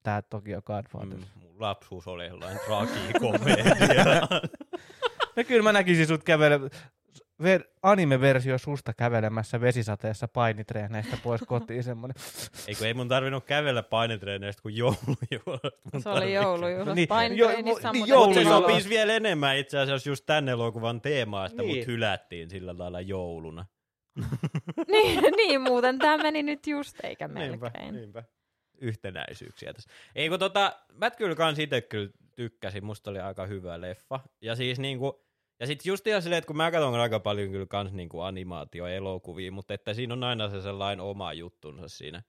tämä 0.04 0.22
Tokyo 0.22 0.62
Godfathers. 0.62 1.22
Mm. 1.36 1.42
Mun 1.42 1.56
lapsuus 1.60 2.08
oli 2.08 2.26
jollain 2.28 2.58
tragikomedia. 2.66 4.22
No 5.36 5.44
kyllä 5.44 5.64
mä 5.64 5.72
näkisin 5.72 6.08
sut 6.08 6.24
kävele, 6.24 6.60
ver, 7.44 7.64
anime-versio 7.84 8.58
susta 8.58 8.94
kävelemässä 8.94 9.62
vesisateessa 9.62 10.28
painitreeneistä 10.28 11.18
pois 11.24 11.42
kotiin 11.48 11.84
semmoinen. 11.84 12.16
Eikö 12.68 12.88
ei 12.88 12.94
mun 12.94 13.08
tarvinnut 13.08 13.46
kävellä 13.46 13.84
painetreeneistä 13.84 14.62
kuin 14.62 14.78
joulujuhlat. 14.78 15.74
Mun 15.94 16.02
Se 16.02 16.10
oli 16.10 16.34
joulujuhlat. 16.34 16.86
Niin, 16.96 16.96
Niin, 16.96 17.38
jo- 17.38 17.48
Painitreenissä 17.48 17.92
niin, 17.92 18.04
niin, 18.04 18.10
joulu- 18.10 18.34
se 18.34 18.44
sopisi 18.44 18.90
vielä 18.90 19.14
enemmän 19.14 19.58
itse 19.58 19.80
asiassa 19.80 20.10
just 20.10 20.26
tänne 20.26 20.52
elokuvan 20.52 21.02
teemaista, 21.02 21.62
Niin. 21.62 21.76
mutta 21.76 21.92
hylättiin 21.92 22.50
sillä 22.50 22.76
lailla 22.78 23.02
jouluna. 23.02 23.66
niin, 24.92 25.20
niin, 25.38 25.62
muuten 25.62 26.00
tämä 26.00 26.18
meni 26.24 26.44
nyt 26.44 26.68
just 26.68 26.98
eikä 27.04 27.28
Niinpä, 27.28 27.72
melkein. 27.72 27.96
niinpä. 27.96 28.24
Yhtenäisyyksiä 28.82 29.74
tässä. 29.74 29.90
Ei 30.16 30.30
kun 30.30 30.40
tota, 30.40 30.80
mä 30.94 31.12
kyllä 31.12 31.36
kans 31.36 31.60
itse 31.60 31.82
kyllä 31.82 32.10
tykkäsin, 32.36 32.86
musta 32.86 33.10
oli 33.12 33.20
aika 33.20 33.46
hyvä 33.46 33.82
leffa. 33.82 34.20
Ja 34.42 34.56
siis 34.56 34.80
niinku, 34.80 35.26
ja 35.62 35.68
sit 35.68 35.86
just 35.86 36.08
ihan 36.08 36.22
silleen, 36.22 36.38
että 36.38 36.48
kun 36.48 36.58
mä 36.58 36.72
katson 36.72 37.00
aika 37.00 37.20
paljon 37.20 37.52
kyllä 37.52 37.66
kans 37.66 37.94
niinku 37.94 38.20
animaatioelokuvia, 38.20 39.52
mutta 39.52 39.74
että 39.74 39.94
siinä 39.94 40.14
on 40.14 40.24
aina 40.24 40.50
se 40.50 40.62
sellainen 40.62 41.06
oma 41.06 41.34
juttunsa 41.34 41.88
siinä 41.88 42.24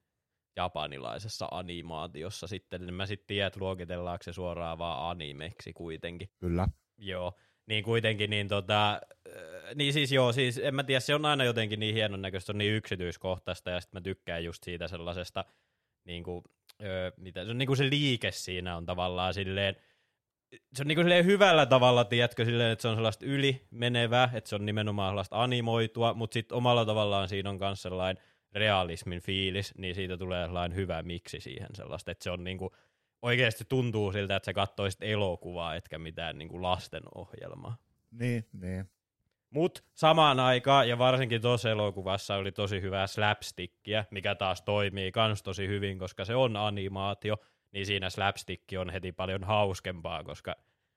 japanilaisessa 0.57 1.49
animaatiossa 1.51 2.47
sitten, 2.47 2.87
niin 2.87 2.95
mä 2.95 3.07
sitten 3.07 3.27
tiedän, 3.27 3.47
että 3.47 3.61
luokitellaanko 3.61 4.23
se 4.23 4.33
suoraan 4.33 4.79
vaan 4.79 5.11
animeksi 5.11 5.73
kuitenkin. 5.73 6.31
Kyllä. 6.41 6.69
Joo, 6.99 7.39
niin 7.67 7.85
kuitenkin, 7.85 8.31
niin 8.31 8.49
tota, 8.49 8.93
äh, 8.93 9.75
niin 9.75 9.93
siis 9.93 10.13
joo, 10.13 10.33
siis 10.33 10.59
en 10.59 10.75
mä 10.75 10.85
tiedä, 10.85 11.01
se 11.01 11.15
on 11.15 11.27
aina 11.27 11.45
jotenkin 11.45 11.81
niin 11.81 11.95
hienon 11.95 12.23
näköistä, 12.23 12.53
on 12.53 12.59
niin 12.59 12.75
yksityiskohtaista, 12.75 13.71
ja 13.71 13.81
sitten 13.81 14.01
mä 14.01 14.03
tykkään 14.03 14.45
just 14.45 14.65
siitä 14.65 14.89
sellaisesta, 14.89 15.45
niin 16.05 16.25
kuin, 16.25 16.45
öö, 16.83 17.13
mitä, 17.17 17.45
se 17.45 17.51
on 17.51 17.59
niin 17.59 17.67
kuin 17.67 17.77
se 17.77 17.91
liike 17.91 18.31
siinä 18.31 18.77
on 18.77 18.87
tavallaan 18.87 19.35
silleen, 19.35 19.77
se 20.75 20.83
on 20.83 20.89
niin 20.89 20.97
kuin 20.97 21.05
silleen 21.05 21.25
hyvällä 21.25 21.67
tavalla, 21.67 22.05
tiedätkö, 22.05 22.45
silleen, 22.45 22.73
että 22.73 22.83
se 22.83 22.89
on 22.89 22.95
sellaista 22.95 23.27
yli 23.27 23.67
menevää, 23.71 24.31
että 24.35 24.49
se 24.51 24.55
on 24.55 24.67
nimenomaan 24.67 25.11
sellaista 25.11 25.43
animoitua, 25.43 26.15
mutta 26.15 26.35
sitten 26.35 26.57
omalla 26.57 26.85
tavallaan 26.85 27.29
siinä 27.29 27.51
on 27.51 27.59
myös 27.61 27.83
sellainen 27.83 28.25
realismin 28.53 29.21
fiilis, 29.21 29.75
niin 29.79 29.95
siitä 29.95 30.17
tulee 30.17 30.47
sellainen 30.47 30.77
hyvä 30.77 31.03
miksi 31.03 31.41
siihen 31.41 31.69
sellaista, 31.75 32.11
että 32.11 32.25
se 32.25 32.31
on 32.31 32.45
niin 32.45 32.59
kuin, 32.59 32.71
oikeasti 33.23 33.65
tuntuu 33.69 34.13
siltä, 34.13 34.37
että 34.37 34.45
sä 34.45 34.53
katsoisit 34.53 35.03
elokuvaa, 35.03 35.75
etkä 35.75 35.99
mitään 35.99 36.39
niin 36.39 36.63
lastenohjelmaa. 36.63 37.77
Niin, 38.11 38.45
niin. 38.53 38.91
Mut 39.51 39.85
samaan 39.95 40.41
aikaan, 40.41 40.89
ja 40.89 40.99
varsinkin 40.99 41.43
tuossa 41.43 41.71
elokuvassa 41.71 42.35
oli 42.35 42.53
tosi 42.53 42.81
hyvää 42.81 43.07
slapstickia, 43.07 44.05
mikä 44.11 44.35
taas 44.35 44.63
toimii 44.63 45.13
kans 45.13 45.43
tosi 45.43 45.69
hyvin, 45.69 45.99
koska 45.99 46.25
se 46.25 46.35
on 46.35 46.57
animaatio, 46.57 47.37
niin 47.73 47.87
siinä 47.87 48.11
slapstick 48.11 48.63
on 48.79 48.91
heti 48.91 49.13
paljon 49.13 49.45
hauskempaa, 49.45 50.25
koska 50.25 50.57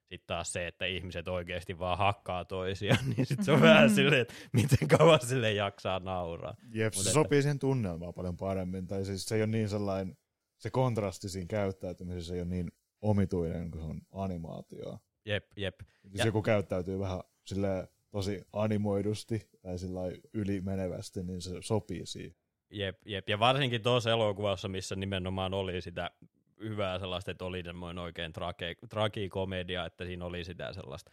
sitten 0.09 0.27
taas 0.27 0.53
se, 0.53 0.67
että 0.67 0.85
ihmiset 0.85 1.27
oikeasti 1.27 1.79
vaan 1.79 1.97
hakkaa 1.97 2.45
toisiaan, 2.45 3.09
niin 3.17 3.25
sitten 3.25 3.45
se 3.45 3.51
on 3.51 3.61
vähän 3.61 3.89
silleen, 3.89 4.21
että 4.21 4.33
miten 4.53 4.87
kauan 4.87 5.19
sille 5.25 5.53
jaksaa 5.53 5.99
nauraa. 5.99 6.55
Jep, 6.73 6.85
Mut 6.95 7.03
se 7.03 7.09
että- 7.09 7.13
sopii 7.13 7.41
siihen 7.41 7.59
tunnelmaan 7.59 8.13
paljon 8.13 8.37
paremmin. 8.37 8.87
Tai 8.87 9.05
siis 9.05 9.25
se 9.25 9.35
ei 9.35 9.41
ole 9.41 9.47
niin 9.47 9.69
sellainen, 9.69 10.17
se 10.57 10.69
kontrasti 10.69 11.29
siinä 11.29 11.47
käyttäytymisessä 11.47 12.33
ei 12.33 12.39
ole 12.41 12.49
niin 12.49 12.71
omituinen, 13.01 13.71
kun 13.71 13.81
se 13.81 13.87
on 13.87 14.01
animaatio. 14.11 14.99
Jep, 15.25 15.45
jep. 15.57 15.75
Jos 16.03 16.13
Ja- 16.19 16.25
joku 16.25 16.41
käyttäytyy 16.41 16.99
vähän 16.99 17.19
sille 17.45 17.87
tosi 18.11 18.41
animoidusti 18.53 19.49
tai 19.61 19.77
sillä 19.79 20.01
ylimenevästi, 20.33 21.23
niin 21.23 21.41
se 21.41 21.51
sopii 21.61 22.05
siihen. 22.05 22.35
Jep, 22.69 22.97
jep. 23.05 23.29
Ja 23.29 23.39
varsinkin 23.39 23.81
tuossa 23.81 24.11
elokuvassa, 24.11 24.67
missä 24.67 24.95
nimenomaan 24.95 25.53
oli 25.53 25.81
sitä 25.81 26.11
hyvää 26.59 26.99
sellaista, 26.99 27.31
että 27.31 27.45
oli 27.45 27.63
semmoinen 27.63 28.03
oikein 28.03 28.33
trage, 28.33 28.75
tragikomedia, 28.89 29.85
että 29.85 30.05
siinä 30.05 30.25
oli 30.25 30.43
sitä 30.43 30.73
sellaista 30.73 31.11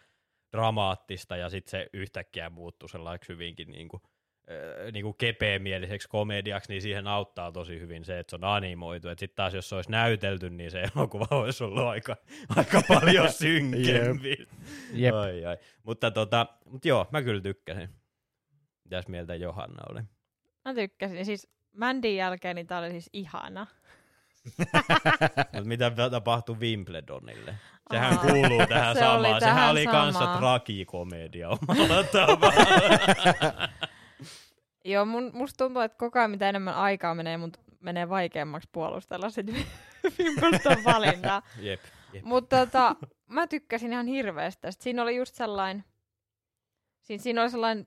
dramaattista 0.52 1.36
ja 1.36 1.48
sitten 1.48 1.70
se 1.70 1.90
yhtäkkiä 1.92 2.50
muuttui 2.50 2.88
sellaiseksi 2.88 3.32
hyvinkin 3.32 3.70
niinku, 3.70 4.00
äh, 4.50 4.92
niinku 4.92 5.12
kepeämieliseksi 5.12 6.08
komediaksi, 6.08 6.72
niin 6.72 6.82
siihen 6.82 7.06
auttaa 7.06 7.52
tosi 7.52 7.80
hyvin 7.80 8.04
se, 8.04 8.18
että 8.18 8.30
se 8.30 8.36
on 8.36 8.44
animoitu. 8.44 9.08
Sitten 9.08 9.36
taas 9.36 9.54
jos 9.54 9.68
se 9.68 9.74
olisi 9.74 9.90
näytelty, 9.90 10.50
niin 10.50 10.70
se 10.70 10.82
elokuva 10.96 11.26
olisi 11.30 11.64
ollut 11.64 11.84
aika, 11.84 12.16
aika 12.56 12.82
paljon 12.88 13.32
synkempi. 13.42 14.36
Jep. 14.92 15.14
Ai, 15.14 15.44
ai. 15.44 15.56
Mutta 15.82 16.10
tota, 16.10 16.46
mut 16.64 16.84
joo, 16.84 17.06
mä 17.10 17.22
kyllä 17.22 17.40
tykkäsin. 17.40 17.88
Mitäs 18.84 19.08
mieltä 19.08 19.34
Johanna 19.34 19.82
oli? 19.90 20.00
Mä 20.64 20.74
tykkäsin. 20.74 21.24
Siis 21.24 21.48
Mandin 21.76 22.16
jälkeen 22.16 22.56
niin 22.56 22.66
tää 22.66 22.78
oli 22.78 22.90
siis 22.90 23.10
ihana. 23.12 23.66
Mutta 25.52 25.64
mitä 25.64 25.90
tapahtui 26.10 26.56
Wimbledonille? 26.60 27.54
Sehän 27.90 28.18
kuuluu 28.18 28.66
tähän 28.68 28.94
se 28.94 29.00
samaan. 29.00 29.18
oli 29.18 29.26
Sehän 29.28 29.40
tähän 29.40 29.70
oli 29.70 29.86
kanssa 29.86 30.18
samaan. 30.20 30.38
tragikomedia 30.38 31.48
omalla 31.48 32.04
tavalla. 32.12 33.68
Joo, 34.84 35.04
mun, 35.04 35.30
musta 35.34 35.64
tuntuu, 35.64 35.82
että 35.82 35.98
koko 35.98 36.18
ajan 36.18 36.30
mitä 36.30 36.48
enemmän 36.48 36.74
aikaa 36.74 37.14
menee, 37.14 37.36
mut 37.36 37.60
menee 37.80 38.08
vaikeammaksi 38.08 38.68
puolustella 38.72 39.30
sit 39.30 39.46
Wimbledon 40.18 40.84
valintaa. 40.84 41.42
jep, 41.60 41.80
jep. 42.12 42.24
Mutta 42.24 42.56
tota, 42.66 42.96
mä 43.28 43.46
tykkäsin 43.46 43.92
ihan 43.92 44.06
hirveästi 44.06 44.60
tästä. 44.62 44.82
Siinä 44.82 45.02
oli 45.02 45.16
just 45.16 45.34
sellainen, 45.34 45.84
siinä, 47.00 47.22
siinä 47.22 47.42
oli 47.42 47.50
sellainen, 47.50 47.86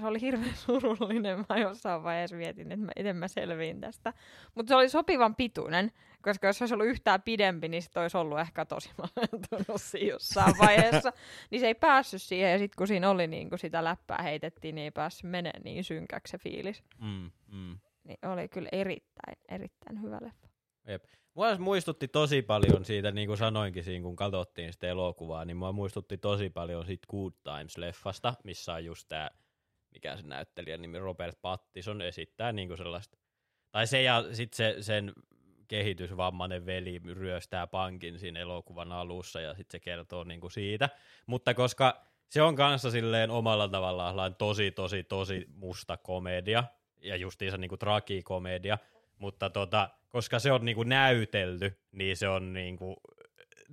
se 0.00 0.06
oli 0.06 0.20
hirveän 0.20 0.56
surullinen. 0.66 1.44
Mä 1.48 1.58
jossain 1.58 2.02
vaiheessa 2.02 2.36
mietin, 2.36 2.72
että 2.72 2.84
mä, 2.84 2.92
miten 2.96 3.16
mä 3.16 3.28
selviin 3.28 3.80
tästä. 3.80 4.12
Mutta 4.54 4.70
se 4.70 4.76
oli 4.76 4.88
sopivan 4.88 5.34
pituinen, 5.34 5.92
koska 6.22 6.46
jos 6.46 6.58
se 6.58 6.64
olisi 6.64 6.74
ollut 6.74 6.86
yhtään 6.86 7.22
pidempi, 7.22 7.68
niin 7.68 7.82
sit 7.82 7.96
olisi 7.96 8.16
ollut 8.16 8.40
ehkä 8.40 8.64
tosi 8.64 8.90
malentunut 9.02 9.82
siinä 9.82 10.10
jossain 10.10 10.54
vaiheessa. 10.66 11.12
niin 11.50 11.60
se 11.60 11.66
ei 11.66 11.74
päässyt 11.74 12.22
siihen, 12.22 12.52
ja 12.52 12.58
sitten 12.58 12.76
kun 12.78 12.86
siinä 12.86 13.10
oli 13.10 13.26
niin 13.26 13.50
kun 13.50 13.58
sitä 13.58 13.84
läppää 13.84 14.22
heitettiin, 14.22 14.74
niin 14.74 14.84
ei 14.84 14.90
päässyt 14.90 15.30
menemään 15.30 15.62
niin 15.64 15.84
synkäksi 15.84 16.30
se 16.30 16.38
fiilis. 16.38 16.82
Mm, 17.00 17.30
mm. 17.52 17.78
Niin 18.04 18.18
oli 18.26 18.48
kyllä 18.48 18.68
erittäin, 18.72 19.36
erittäin 19.48 20.02
hyvä 20.02 20.18
leffa. 20.20 20.48
Mua 21.34 21.58
muistutti 21.58 22.08
tosi 22.08 22.42
paljon 22.42 22.84
siitä, 22.84 23.10
niin 23.10 23.28
kuin 23.28 23.38
sanoinkin 23.38 23.84
siinä, 23.84 24.02
kun 24.02 24.16
katsottiin 24.16 24.72
sitä 24.72 24.86
elokuvaa, 24.86 25.44
niin 25.44 25.56
mua 25.56 25.72
muistutti 25.72 26.18
tosi 26.18 26.50
paljon 26.50 26.86
siitä 26.86 27.06
Good 27.10 27.32
Times-leffasta, 27.32 28.34
missä 28.44 28.72
on 28.72 28.84
just 28.84 29.08
tää, 29.08 29.30
mikä 29.94 30.16
se 30.16 30.22
näyttelijän 30.22 30.82
nimi, 30.82 30.98
Robert 30.98 31.38
Pattison 31.42 32.02
esittää 32.02 32.52
niin 32.52 32.68
kuin 32.68 32.78
sellaista, 32.78 33.18
tai 33.70 33.86
se 33.86 34.02
ja 34.02 34.24
sitten 34.32 34.56
se, 34.56 34.76
sen 34.82 35.12
kehitysvammainen 35.68 36.66
veli 36.66 37.00
ryöstää 37.14 37.66
pankin 37.66 38.18
siinä 38.18 38.40
elokuvan 38.40 38.92
alussa 38.92 39.40
ja 39.40 39.54
sitten 39.54 39.80
se 39.80 39.84
kertoo 39.84 40.24
niin 40.24 40.40
kuin 40.40 40.50
siitä, 40.50 40.88
mutta 41.26 41.54
koska 41.54 42.06
se 42.28 42.42
on 42.42 42.56
kanssa 42.56 42.90
silleen 42.90 43.30
omalla 43.30 43.68
tavallaan 43.68 44.34
tosi, 44.34 44.70
tosi, 44.70 45.04
tosi 45.04 45.46
musta 45.54 45.96
komedia 45.96 46.64
ja 47.00 47.16
justiinsa 47.16 47.58
niin 47.58 47.68
kuin 47.68 47.78
tragikomedia, 47.78 48.78
mutta 49.18 49.50
tota, 49.50 49.90
koska 50.08 50.38
se 50.38 50.52
on 50.52 50.64
niinku 50.64 50.82
näytelty, 50.82 51.78
niin 51.92 52.16
se 52.16 52.28
on 52.28 52.52
niinku, 52.52 52.96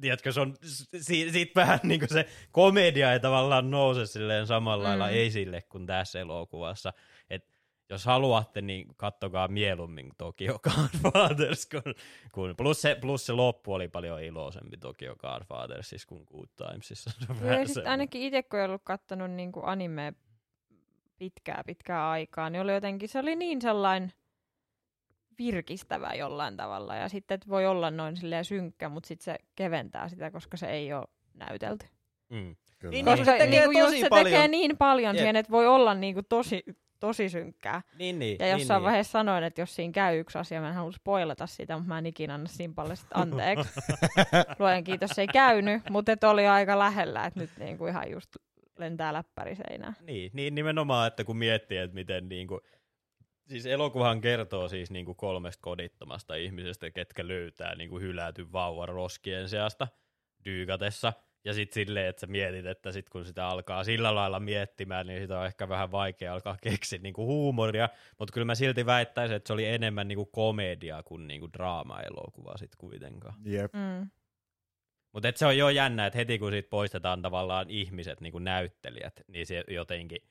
tiedätkö, 0.02 0.32
se 0.32 0.42
on, 0.42 0.56
si, 1.02 1.32
siitä 1.32 1.52
vähän 1.56 1.80
niinku 1.84 2.06
se 2.10 2.26
komedia 2.52 3.14
ei 3.14 3.20
tavallaan 3.20 3.72
nouse 3.72 4.06
silleen 4.06 4.48
samalla 4.48 4.84
lailla 4.84 5.08
Mm. 5.08 5.14
esille 5.16 5.62
kuin 5.62 5.86
tässä 5.86 6.20
elokuvassa. 6.20 6.94
Et 7.30 7.48
jos 7.90 8.06
haluatte, 8.06 8.62
niin 8.62 8.88
kattokaa 8.98 9.48
mieluummin 9.48 10.12
Tokyo 10.18 10.60
Godfathers, 10.64 11.66
kun, 11.66 11.96
kun 12.32 12.54
plus, 12.58 12.82
se, 12.82 12.96
plus 13.02 13.26
se 13.26 13.34
loppu 13.34 13.74
oli 13.74 13.88
paljon 13.88 14.24
iloisempi 14.24 14.78
Tokyo 14.78 15.16
Godfathersissa 15.16 16.08
kuin 16.08 16.24
Good 16.32 16.50
Timesissa. 16.56 17.12
Joo, 17.30 17.38
semmoinen. 17.38 17.88
ainakin 17.88 18.22
itse, 18.22 18.44
kun 18.44 18.60
ei 18.60 18.66
ollut 18.66 18.82
kattonut 18.84 19.32
niin 19.32 19.52
anime 19.64 20.14
pitkää, 21.18 21.64
pitkää 21.66 22.10
aikaa, 22.10 22.50
niin 22.50 22.62
oli 22.62 22.74
jotenkin, 22.74 23.10
se 23.10 23.20
oli 23.20 23.36
niin 23.36 23.62
sellainen 23.62 24.14
virkistävä 25.45 26.13
jollain 26.13 26.58
tavalla. 26.58 26.95
Ja 26.95 27.10
sitten, 27.10 27.36
että 27.36 27.49
voi 27.49 27.65
olla 27.65 27.91
noin 27.91 28.17
silleen 28.17 28.45
synkkä, 28.45 28.89
mutta 28.89 29.08
sitten 29.08 29.23
se 29.25 29.36
keventää 29.56 30.10
sitä, 30.10 30.32
koska 30.32 30.58
se 30.58 30.67
ei 30.67 30.93
ole 30.93 31.08
näytelty. 31.34 31.86
Mm. 32.30 32.56
Kyllä. 32.80 32.91
Niin, 32.91 33.06
Koska 33.06 33.25
se 33.25 33.38
tekee 33.38 33.63
just 33.65 33.80
tosi 33.80 33.99
se 33.99 34.10
paljon. 34.10 34.25
tekee 34.25 34.47
niin 34.47 34.77
paljon 34.77 35.15
Jep. 35.15 35.19
siihen, 35.19 35.36
että 35.36 35.51
voi 35.51 35.67
olla 35.67 35.93
niinku 35.93 36.23
tosi, 36.23 36.63
tosi 36.99 37.30
synkkää. 37.30 37.82
Niin, 37.99 38.19
niin, 38.19 38.38
Ja 38.39 38.45
niin, 38.45 38.60
jossain 38.60 38.80
niin. 38.80 38.84
vaiheessa 38.86 39.12
sanoin, 39.12 39.43
että 39.43 39.62
jos 39.62 39.75
siinä 39.75 39.91
käy 39.91 40.19
yksi 40.19 40.38
asia, 40.38 40.62
mä 40.62 40.67
en 40.67 40.73
halua 40.75 40.91
spoilata 40.91 41.47
sitä, 41.47 41.75
mutta 41.75 41.88
mä 41.88 41.97
en 41.97 42.06
ikinä 42.06 42.34
anna 42.34 42.47
Simpalle 42.47 42.95
sit 42.95 43.08
anteeksi. 43.13 43.69
Luojan 44.60 44.84
kiitos, 44.84 45.10
se 45.10 45.21
ei 45.21 45.27
käynyt, 45.27 45.82
mutta 45.89 46.12
et 46.12 46.23
oli 46.23 46.47
aika 46.47 46.80
lähellä, 46.80 47.25
että 47.25 47.39
nyt 47.39 47.49
niinku 47.58 47.88
ihan 47.88 48.12
just 48.12 48.30
lentää 48.77 49.13
läppäri 49.13 49.56
seinään. 49.56 49.95
Niin, 50.01 50.32
niin 50.34 50.56
nimenomaan, 50.56 51.08
että 51.08 51.23
kun 51.23 51.38
miettii, 51.38 51.77
että 51.77 51.95
miten 51.95 52.30
niinku, 52.30 52.60
Siis 53.52 53.66
elokuvahan 53.66 54.22
kertoo 54.22 54.68
siis 54.68 54.92
niinku 54.92 55.14
kolmesta 55.14 55.62
kodittomasta 55.62 56.36
ihmisestä, 56.36 56.92
ketkä 56.92 57.28
löytää 57.28 57.76
niinku 57.76 58.00
hylätyn 58.00 58.52
vauvan 58.52 58.90
roskien 58.90 59.50
seasta 59.50 59.88
dyykatessa. 60.46 61.14
Ja 61.46 61.54
sitten 61.54 61.74
silleen, 61.74 62.08
että 62.08 62.20
sä 62.20 62.28
mietit, 62.28 62.66
että 62.66 62.92
sit 62.92 63.10
kun 63.10 63.26
sitä 63.26 63.48
alkaa 63.48 63.84
sillä 63.84 64.16
lailla 64.16 64.40
miettimään, 64.40 65.08
niin 65.08 65.22
sitä 65.22 65.40
on 65.40 65.46
ehkä 65.46 65.70
vähän 65.70 65.92
vaikea 65.92 66.34
alkaa 66.34 66.58
keksiä 66.62 67.00
niinku 67.00 67.26
huumoria. 67.26 67.90
Mutta 68.20 68.34
kyllä 68.34 68.46
mä 68.46 68.56
silti 68.56 68.86
väittäisin, 68.86 69.36
että 69.36 69.48
se 69.48 69.54
oli 69.54 69.66
enemmän 69.66 70.08
niinku 70.08 70.26
komedia 70.26 71.04
kuin 71.04 71.28
niinku 71.28 71.50
draama-elokuva 71.54 72.58
sit 72.58 72.76
kuitenkaan. 72.78 73.34
Jep. 73.46 73.74
Mm. 73.74 74.10
Mutta 75.14 75.32
se 75.36 75.46
on 75.46 75.58
jo 75.58 75.70
jännä, 75.70 76.06
että 76.06 76.18
heti 76.18 76.40
kun 76.40 76.52
siitä 76.52 76.70
poistetaan 76.70 77.22
tavallaan 77.22 77.70
ihmiset, 77.70 78.22
niin 78.22 78.32
kuin 78.32 78.44
näyttelijät, 78.44 79.22
niin 79.28 79.46
se 79.46 79.64
jotenkin, 79.68 80.31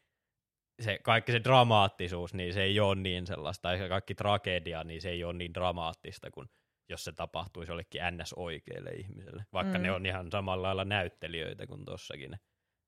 se, 0.81 0.99
kaikki 1.03 1.33
se 1.33 1.41
dramaattisuus, 1.45 2.35
niin 2.35 2.53
se 2.55 2.63
ei 2.63 2.81
ole 2.81 2.95
niin 2.95 3.27
sellaista, 3.27 3.63
tai 3.63 3.79
se 3.79 3.89
kaikki 3.89 4.15
tragedia, 4.15 4.85
niin 4.85 5.01
se 5.03 5.11
ei 5.11 5.25
ole 5.25 5.33
niin 5.33 5.55
dramaattista 5.55 6.31
kuin 6.31 6.49
jos 6.89 7.05
se 7.05 7.13
tapahtuisi 7.13 7.73
jollekin 7.73 8.01
ns. 8.11 8.33
oikeille 8.33 8.91
ihmiselle. 8.91 9.45
Vaikka 9.53 9.79
Mm. 9.79 9.83
ne 9.83 9.93
on 9.93 10.07
ihan 10.07 10.31
samalla 10.31 10.67
lailla 10.67 10.85
näyttelijöitä 10.85 11.67
kuin 11.67 11.85
tossakin 11.85 12.31
ne 12.31 12.39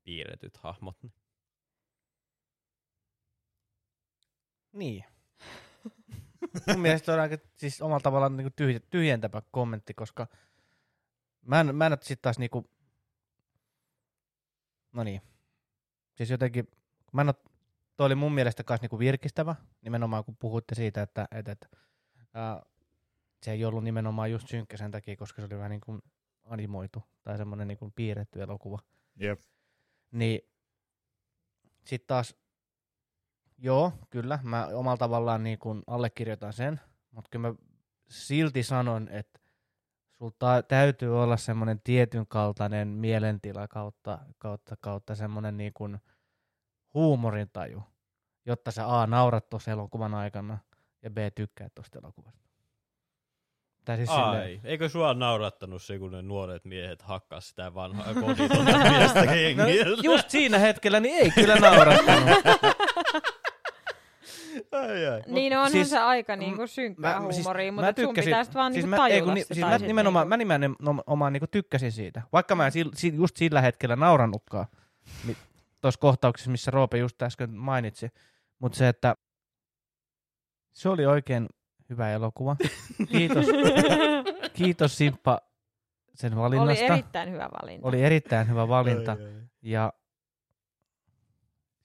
piirretyt 0.04 0.56
hahmot. 0.56 0.96
Niin. 4.72 5.04
Mun 6.68 6.80
mielestä 6.80 7.12
on 7.14 7.20
aika 7.20 7.38
siis 7.56 7.82
omalla 7.82 8.00
tavallaan 8.00 8.36
niin 8.36 8.46
tyhj- 8.46 8.86
tyhjentävä 8.90 9.42
kommentti, 9.50 9.94
koska 9.94 10.26
mä 11.46 11.60
en, 11.60 11.76
mä 11.76 11.86
en 11.86 11.92
sitten 12.00 12.22
taas 12.22 12.38
niinku, 12.38 12.70
no 14.92 15.04
niin, 15.04 15.22
siis 16.14 16.30
jotenkin, 16.30 16.68
mä 17.12 17.20
en 17.20 17.28
oo, 17.28 17.34
toi 18.02 18.06
oli 18.06 18.14
mun 18.14 18.34
mielestä 18.34 18.64
myös 18.68 18.80
niinku 18.80 18.98
virkistävä, 18.98 19.54
nimenomaan 19.82 20.24
kun 20.24 20.36
puhuitte 20.36 20.74
siitä, 20.74 21.02
että, 21.02 21.28
että, 21.30 21.52
että 21.52 21.68
ää, 22.34 22.62
se 23.42 23.52
ei 23.52 23.64
ollut 23.64 23.84
nimenomaan 23.84 24.30
just 24.30 24.48
synkkä 24.48 24.76
sen 24.76 24.90
takia, 24.90 25.16
koska 25.16 25.42
se 25.42 25.46
oli 25.46 25.56
vähän 25.56 25.70
niin 25.70 25.80
kuin 25.80 26.02
animoitu 26.44 27.02
tai 27.22 27.36
semmoinen 27.36 27.68
niin 27.68 27.78
kuin 27.78 27.92
piirretty 27.92 28.42
elokuva. 28.42 28.78
Jep. 29.16 29.40
Niin 30.12 30.40
sitten 31.84 32.06
taas, 32.06 32.36
joo, 33.58 33.92
kyllä, 34.10 34.38
mä 34.42 34.66
omalla 34.66 34.96
tavallaan 34.96 35.42
niin 35.42 35.58
kuin 35.58 35.82
allekirjoitan 35.86 36.52
sen, 36.52 36.80
mutta 37.10 37.28
kyllä 37.30 37.48
mä 37.48 37.54
silti 38.08 38.62
sanon, 38.62 39.08
että 39.08 39.40
sulta 40.10 40.62
täytyy 40.62 41.22
olla 41.22 41.36
semmoinen 41.36 41.80
tietyn 41.84 42.26
kaltainen 42.26 42.88
mielentila 42.88 43.68
kautta, 43.68 44.18
kautta, 44.38 44.76
kautta 44.80 45.14
semmoinen 45.14 45.56
niin 45.56 45.72
kuin 45.72 45.98
huumorintaju, 46.94 47.82
jotta 48.46 48.70
sä 48.70 49.00
A, 49.00 49.06
naurat 49.06 49.50
tuossa 49.50 49.70
elokuvan 49.70 50.14
aikana 50.14 50.58
ja 51.02 51.10
B, 51.10 51.16
tykkäät 51.34 51.74
tuosta 51.74 51.98
elokuvasta. 51.98 52.42
Tai 53.84 53.96
siis 53.96 54.08
silleen, 54.10 54.42
Ai, 54.42 54.60
eikö 54.64 54.88
sua 54.88 55.14
naurattanut 55.14 55.82
se, 55.82 55.98
kun 55.98 56.12
ne 56.12 56.22
nuoret 56.22 56.64
miehet 56.64 57.02
hakkas 57.02 57.48
sitä 57.48 57.74
vanhaa 57.74 58.14
koditonta 58.26 58.78
miestä 58.90 59.24
No, 59.56 59.64
just 60.12 60.30
siinä 60.30 60.58
hetkellä 60.58 61.00
niin 61.00 61.14
ei 61.24 61.30
kyllä 61.30 61.56
naurattanut. 61.56 62.28
ai, 64.72 65.06
ai. 65.06 65.22
Niin 65.26 65.56
onhan 65.56 65.72
siis- 65.72 65.90
se 65.90 65.98
aika 65.98 66.36
niinku 66.36 66.66
synkkää 66.66 67.20
mä- 67.20 67.32
siis 67.32 67.36
huumoria, 67.36 67.72
mä 67.72 67.82
mutta 67.82 68.02
sun 68.02 68.08
tykkäsin- 68.14 68.24
pitää 68.30 68.44
sit 68.44 68.54
vaan 68.54 68.72
siis 68.72 68.84
niinku 68.84 68.96
mä, 69.00 69.06
ei, 69.06 69.12
tajuta 69.12 69.24
kun, 69.24 69.34
ni, 69.34 69.40
se. 69.44 69.54
siis 69.54 69.66
mä 69.66 69.78
nimenomaan, 69.78 70.28
niinku- 70.30 70.46
mä 70.46 70.58
nimenomaan 70.58 71.32
niinku 71.32 71.46
tykkäsin 71.46 71.92
siitä. 71.92 72.22
Vaikka 72.32 72.54
mä 72.54 72.66
en 72.66 72.72
sil, 72.76 72.88
si, 72.94 73.12
just 73.14 73.36
sillä 73.36 73.60
hetkellä 73.60 73.96
naurannutkaan 73.96 74.66
tuossa 75.80 76.00
kohtauksessa, 76.00 76.50
missä 76.50 76.70
Roope 76.70 76.98
just 76.98 77.22
äsken 77.22 77.50
mainitsi. 77.56 78.08
Mutta 78.62 78.78
se, 78.78 78.88
että 78.88 79.14
se 80.72 80.88
oli 80.88 81.06
oikein 81.06 81.48
hyvä 81.90 82.10
elokuva. 82.10 82.56
Kiitos, 83.08 83.46
kiitos 84.58 84.96
Simppa 84.98 85.40
sen 86.14 86.34
Oli 86.38 86.56
valinnasta. 86.56 86.84
erittäin 86.94 87.30
hyvä 87.32 87.48
valinta. 87.62 87.88
oli 87.88 88.02
erittäin 88.02 88.48
hyvä 88.48 88.68
valinta. 88.68 89.12
Ai. 89.12 89.42
Ja 89.62 89.92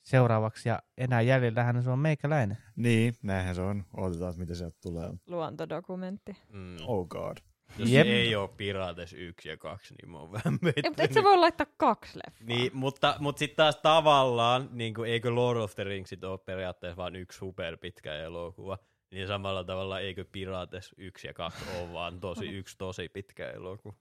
seuraavaksi 0.02 0.70
ja 0.70 0.80
enää 0.98 1.22
jäljellähän 1.22 1.84
se 1.84 1.90
on 1.90 2.00
meikäläinen. 2.00 2.58
Niin, 2.76 3.14
näinhän 3.24 3.56
se 3.56 3.62
on. 3.62 3.86
Odotetaan, 3.98 4.34
mitä 4.38 4.56
sieltä 4.56 4.78
tulee. 4.82 5.10
Luontodokumentti. 5.28 6.38
Mm. 6.50 6.78
Oh 6.88 7.08
god. 7.08 7.38
Jos 7.78 7.90
Jep. 7.90 8.08
ei 8.08 8.36
ole 8.36 8.50
Pirates 8.58 9.14
1 9.14 9.50
ja 9.50 9.58
2, 9.58 9.94
niin 9.94 10.12
mä 10.12 10.20
oon 10.20 10.32
vähän 10.32 10.54
Ei, 10.54 10.60
mutta 10.62 10.80
et 10.80 10.86
sä 10.86 10.94
pettynyt. 10.98 11.24
voi 11.24 11.38
laittaa 11.38 11.68
kaksi 11.78 12.20
leffaa. 12.20 12.48
Niin, 12.48 12.72
mutta, 12.74 13.16
mutta 13.20 13.40
sitten 13.40 13.56
taas 13.58 13.76
tavallaan, 13.76 14.70
niin 14.72 14.94
kuin, 14.94 15.12
eikö 15.12 15.36
Lord 15.36 15.60
of 15.60 15.76
the 15.76 15.84
Ringsit 15.84 16.24
ole 16.24 16.38
periaatteessa 16.38 16.98
vain 16.98 17.16
yksi 17.16 17.38
superpitkä 17.38 18.16
elokuva, 18.16 18.78
niin 19.12 19.28
samalla 19.28 19.64
tavalla 19.64 20.00
eikö 20.00 20.26
Pirates 20.32 20.96
1 20.98 21.28
ja 21.28 21.34
2 21.34 21.64
ole 21.80 21.94
vaan 21.94 22.20
tosi, 22.20 22.46
yksi 22.58 22.78
tosi 22.78 23.10
pitkä 23.10 23.50
elokuva. 23.52 23.96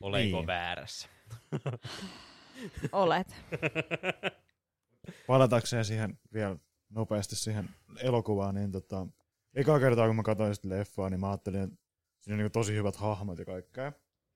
Olenko 0.00 0.36
Niin. 0.36 0.46
väärässä? 0.46 1.08
Olet. 2.92 3.36
Palatakseen 5.26 5.84
siihen 5.84 6.18
vielä 6.34 6.56
nopeasti 6.90 7.36
siihen 7.36 7.68
elokuvaan, 8.02 8.54
niin 8.54 8.72
tota, 8.72 9.06
eka 9.54 9.80
kertaa 9.80 10.06
kun 10.06 10.16
mä 10.16 10.22
katsoin 10.22 10.54
sitä 10.54 10.68
leffaa, 10.68 11.10
niin 11.10 11.20
mä 11.20 11.28
ajattelin, 11.30 11.60
että 11.62 11.76
siinä 12.22 12.34
on 12.34 12.38
niin 12.38 12.52
tosi 12.52 12.74
hyvät 12.74 12.96
hahmot 12.96 13.38
ja 13.38 13.44
kaikkea. 13.44 13.92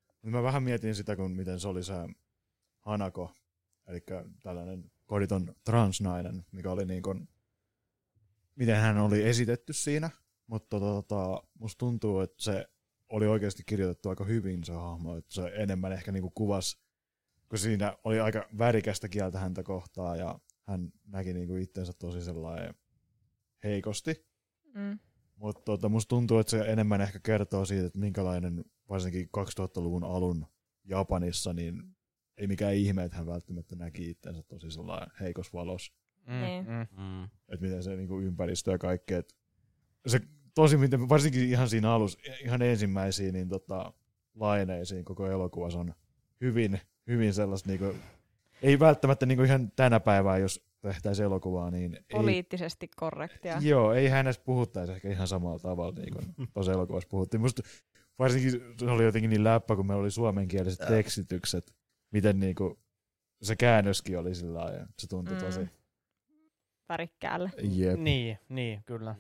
Mutta 0.09 0.31
mä 0.31 0.43
vähän 0.43 0.63
mietin 0.63 0.95
sitä, 0.95 1.17
kun 1.17 1.31
miten 1.31 1.61
se 1.61 1.69
oli 1.69 1.85
se 1.85 1.95
Hanako, 2.79 3.35
eli 3.87 4.03
tällainen 4.43 4.91
koditon 5.07 5.55
transnainen, 5.65 6.47
mikä 6.53 6.71
oli 6.71 6.85
niin 6.85 7.03
kuin, 7.03 7.29
miten 8.55 8.77
hän 8.77 8.99
oli 8.99 9.23
esitetty 9.23 9.73
siinä. 9.73 10.11
Mutta 10.47 10.81
tota, 10.81 11.43
musta 11.59 11.79
tuntuu, 11.79 12.21
että 12.21 12.43
se 12.43 12.67
oli 13.09 13.27
oikeasti 13.27 13.63
kirjoitettu 13.67 14.09
aika 14.09 14.25
hyvin 14.25 14.65
se 14.65 14.73
hahmo, 14.73 15.17
että 15.17 15.35
se 15.35 15.53
enemmän 15.55 15.93
ehkä 15.93 16.13
niinku 16.13 16.31
kuvasi, 16.31 16.79
kun 17.49 17.59
siinä 17.59 17.97
oli 18.05 18.21
aika 18.21 18.49
värikästä 18.59 19.09
kieltä 19.09 19.39
häntä 19.39 19.63
kohtaa 19.63 20.17
ja 20.17 20.39
hän 20.63 20.93
näki 21.07 21.33
niinku 21.33 21.55
itsensä 21.55 21.93
tosi 21.93 22.23
sellainen 22.23 22.75
heikosti. 23.65 24.27
Mm. 24.75 24.99
Mutta 25.37 25.63
tota, 25.65 25.89
musta 25.89 26.09
tuntuu, 26.09 26.39
että 26.39 26.51
se 26.51 26.59
enemmän 26.59 27.01
ehkä 27.01 27.19
kertoo 27.19 27.65
siitä, 27.65 27.87
että 27.87 27.99
minkälainen 27.99 28.65
varsinkin 28.89 29.29
2000-luvun 29.39 30.05
alun 30.05 30.47
Japanissa, 30.85 31.53
niin 31.53 31.83
ei 32.37 32.47
mikään 32.47 32.75
ihme, 32.75 33.05
että 33.05 33.17
hän 33.17 33.27
välttämättä 33.27 33.77
näki 33.77 34.11
itsensä 34.11 34.43
tosi 34.43 34.71
sellainen 34.71 35.11
heikos 35.21 35.53
valos. 35.53 35.93
Mm, 36.27 36.41
Niin. 36.41 36.65
mm. 36.65 37.03
Mm. 37.03 37.25
Että 37.25 37.67
miten 37.67 37.83
se 37.83 37.97
niinku 37.97 38.21
ympäristö 38.21 38.71
ja 38.71 38.79
kaikki. 38.79 39.15
Et 39.15 39.37
se 40.07 40.21
tosi, 40.55 40.77
miten, 40.77 41.09
varsinkin 41.09 41.49
ihan 41.49 41.69
siinä 41.69 41.93
alussa, 41.93 42.19
ihan 42.45 42.63
ensimmäisiin 42.63 43.35
niin 43.35 43.49
tota, 43.49 43.93
laineisiin 44.35 45.05
koko 45.05 45.27
elokuvassa 45.27 45.79
on 45.79 45.95
hyvin, 46.41 46.81
hyvin 47.07 47.35
sellaista, 47.35 47.69
niinku, 47.69 47.95
ei 48.63 48.79
välttämättä 48.79 49.27
niinku 49.27 49.45
ihan 49.45 49.73
tänä 49.77 50.01
päivänä, 50.01 50.39
jos 50.39 50.66
tehtäisiin 50.89 51.27
elokuvaa, 51.27 51.71
niin 51.71 51.95
ei, 51.95 52.03
Poliittisesti 52.13 52.89
korrektia. 52.97 53.59
Joo, 53.61 53.93
ei 53.93 54.09
hänestä 54.09 54.45
puhuttaisi 54.45 54.93
ehkä 54.93 55.09
ihan 55.09 55.29
samalla 55.29 55.59
tavalla, 55.59 55.93
niin 56.01 56.13
kuin 56.13 56.49
tuossa 56.55 56.73
elokuvassa 56.73 57.09
puhuttiin. 57.09 57.41
Musta 57.41 57.63
varsinkin 58.19 58.51
se 58.79 58.85
oli 58.91 59.05
jotenkin 59.05 59.31
niin 59.31 59.45
läppä, 59.45 59.77
kun 59.77 59.87
meillä 59.87 60.01
oli 60.01 60.11
suomenkieliset 60.11 60.89
tekstitykset, 60.89 61.75
miten 62.11 62.41
niin 62.41 62.55
kuin, 62.55 62.79
se 63.43 63.57
käännöskin 63.57 64.19
oli 64.19 64.35
sillä 64.35 64.59
lailla, 64.59 64.87
se 64.99 65.07
tuntui 65.07 65.35
Mm. 65.35 65.41
tosi, 65.45 65.61
Värikkäälle. 66.89 67.51
jep. 67.63 67.99
Niin, 67.99 68.39
niin, 68.49 68.83
kyllä. 68.87 69.15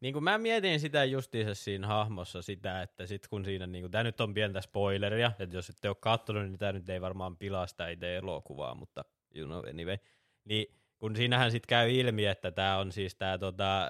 Niin 0.00 0.12
kuin 0.12 0.24
mä 0.24 0.38
mietin 0.38 0.80
sitä 0.80 1.04
justiinsa 1.04 1.54
siinä 1.54 1.86
hahmossa 1.86 2.42
sitä, 2.42 2.82
että 2.82 3.06
sit 3.06 3.28
kun 3.28 3.44
siinä, 3.44 3.66
niin 3.66 3.82
kuin, 3.82 3.90
tämä 3.90 4.04
nyt 4.04 4.20
on 4.20 4.34
pientä 4.34 4.60
spoileria, 4.60 5.32
että 5.38 5.56
jos 5.56 5.70
ette 5.70 5.88
ole 5.88 5.96
katsonut, 6.00 6.42
niin 6.44 6.58
tämä 6.58 6.72
nyt 6.72 6.88
ei 6.88 7.00
varmaan 7.00 7.36
pilaa 7.36 7.66
sitä 7.66 7.88
itse 7.88 8.16
elokuvaa, 8.16 8.74
mutta 8.74 9.04
you 9.34 9.46
know 9.46 9.68
anyway. 9.68 9.96
Niin 10.44 10.74
kun 10.98 11.16
siinähän 11.16 11.50
sitten 11.50 11.68
käy 11.68 11.90
ilmi, 11.90 12.26
että 12.26 12.50
tämä 12.50 12.78
on 12.78 12.92
siis 12.92 13.14
tämä 13.14 13.38
tota, 13.38 13.88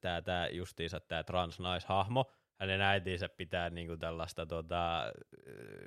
tää, 0.00 0.22
tää 0.22 0.48
justiinsa 0.48 1.00
tämä 1.00 1.22
transnaishahmo, 1.24 2.32
hänen 2.60 2.80
äitinsä 2.80 3.28
pitää 3.28 3.70
niinku 3.70 3.96
tällaista, 3.96 4.46
tota, 4.46 5.12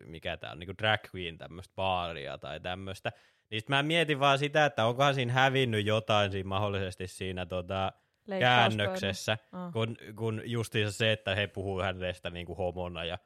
mikä 0.05 0.37
tämä 0.37 0.51
on, 0.51 0.59
niinku 0.59 0.73
drag 0.77 1.01
queen 1.15 1.37
tämmöistä 1.37 1.73
baaria 1.75 2.37
tai 2.37 2.59
tämmöistä. 2.59 3.11
Niin 3.49 3.61
mä 3.67 3.83
mietin 3.83 4.19
vaan 4.19 4.39
sitä, 4.39 4.65
että 4.65 4.85
onkohan 4.85 5.15
siinä 5.15 5.33
hävinnyt 5.33 5.85
jotain 5.85 6.31
siinä 6.31 6.47
mahdollisesti 6.47 7.07
siinä 7.07 7.45
tota, 7.45 7.91
käännöksessä, 8.39 9.37
Ah. 9.51 9.73
kun, 9.73 9.97
kun 10.15 10.41
justiinsa 10.45 10.97
se, 10.97 11.11
että 11.11 11.35
he 11.35 11.47
puhuu 11.47 11.81
hänestä 11.81 12.29
niinku 12.29 12.55
homona 12.55 13.05
ja 13.05 13.17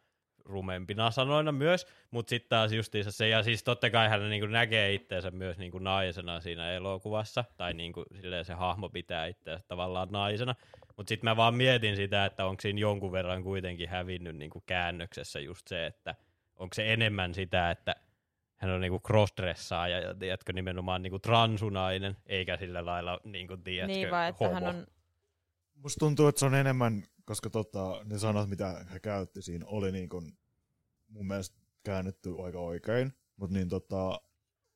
rumempina 0.48 1.12
sanoina 1.12 1.52
myös, 1.52 1.88
mutta 2.12 2.30
sitten 2.30 2.50
taas 2.50 2.72
justiinsa 2.72 3.12
se, 3.12 3.28
ja 3.30 3.44
siis 3.44 3.64
totta 3.64 3.90
kai 3.90 4.10
hän 4.10 4.30
niinku 4.30 4.48
näkee 4.48 4.94
itseensä 4.94 5.32
myös 5.32 5.58
niinku 5.58 5.80
naisena 5.80 6.42
siinä 6.42 6.72
elokuvassa, 6.72 7.46
tai 7.58 7.74
niinku 7.74 8.06
silleen 8.22 8.46
se 8.46 8.54
hahmo 8.54 8.90
pitää 8.90 9.26
itseensä 9.26 9.64
tavallaan 9.68 10.08
naisena, 10.12 10.56
mutta 10.98 11.10
sitten 11.10 11.30
mä 11.30 11.38
vaan 11.38 11.56
mietin 11.56 11.96
sitä, 11.96 12.26
että 12.26 12.46
onko 12.46 12.62
siinä 12.62 12.80
jonkun 12.80 13.12
verran 13.12 13.44
kuitenkin 13.44 13.90
hävinnyt 13.90 14.36
niinku 14.36 14.64
käännöksessä 14.66 15.40
just 15.40 15.68
se, 15.68 15.86
että 15.86 16.16
onko 16.56 16.74
se 16.74 16.94
enemmän 16.94 17.34
sitä, 17.34 17.72
että 17.72 17.96
hän 18.58 18.72
on 18.72 18.82
niinku 18.82 19.00
crossdressaaja 19.00 20.00
ja 20.00 20.16
tiedätkö 20.16 20.54
nimenomaan 20.54 21.02
niinku 21.02 21.20
transunainen, 21.20 22.18
eikä 22.26 22.58
sillä 22.58 22.86
lailla 22.86 23.20
niinku 23.24 23.58
tiedätkö 23.58 23.96
Niin 23.96 24.12
vaan, 24.12 24.28
että 24.28 24.46
homo. 24.46 24.54
hän 24.54 24.68
on... 24.68 24.88
Musta 25.76 26.00
tuntuu, 26.00 26.28
että 26.28 26.40
se 26.40 26.46
on 26.46 26.56
enemmän, 26.56 27.04
koska 27.28 27.50
tota, 27.50 28.02
ne 28.06 28.20
sanat, 28.20 28.50
mitä 28.50 28.86
he 28.94 29.00
käytti 29.00 29.42
siinä, 29.42 29.66
oli 29.68 29.92
niin 29.92 30.10
kuin, 30.10 30.38
mun 31.08 31.28
mielestä 31.28 31.58
käännetty 31.84 32.36
aika 32.44 32.60
oikein. 32.60 33.14
Mutta 33.36 33.56
niin 33.58 33.70
tota, 33.70 34.22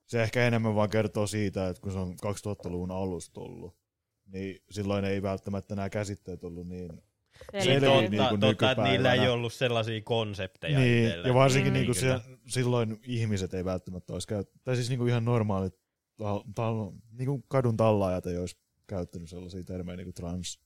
se 0.06 0.24
ehkä 0.24 0.48
enemmän 0.48 0.76
vaan 0.76 0.90
kertoo 0.90 1.28
siitä, 1.28 1.70
että 1.70 1.82
kun 1.82 1.92
se 1.92 2.00
on 2.00 2.16
2000-luvun 2.26 2.92
alusta 2.92 3.34
tullut, 3.34 3.76
niin 4.26 4.64
silloin 4.72 5.06
ei 5.06 5.22
välttämättä 5.22 5.76
nämä 5.76 5.90
käsitteet 5.90 6.44
ollut 6.44 6.68
niin... 6.68 7.02
Niin, 7.54 7.64
selviä 7.64 7.90
totta, 7.90 8.10
niin 8.10 8.30
kuin 8.30 8.42
totta 8.42 8.72
että 8.72 8.84
niillä 8.84 9.14
ei 9.14 9.30
ollut 9.30 9.54
sellaisia 9.54 10.02
konsepteja 10.02 10.80
Niin, 10.80 11.06
itsellä. 11.08 11.28
ja 11.28 11.34
varsinkin 11.34 11.72
Mm. 11.72 11.74
niin 11.74 11.86
kuin 11.86 11.96
se, 11.96 12.20
silloin 12.48 13.00
ihmiset 13.04 13.54
ei 13.54 13.66
välttämättä 13.66 14.14
olisi 14.14 14.28
käyttänyt, 14.28 14.64
tai 14.64 14.76
siis 14.76 14.90
niin 14.90 14.98
kuin 15.00 15.10
ihan 15.10 15.26
normaalit 15.26 15.76
tal, 16.18 16.44
tal, 16.56 16.92
niin 17.12 17.26
kuin 17.26 17.44
kadun 17.48 17.78
tallaajat 17.78 18.26
ei 18.26 18.38
olisi 18.38 18.58
käyttänyt 18.88 19.30
sellaisia 19.30 19.64
termejä 19.64 19.98
niin 19.98 20.06
kuin 20.06 20.14
trans, 20.14 20.60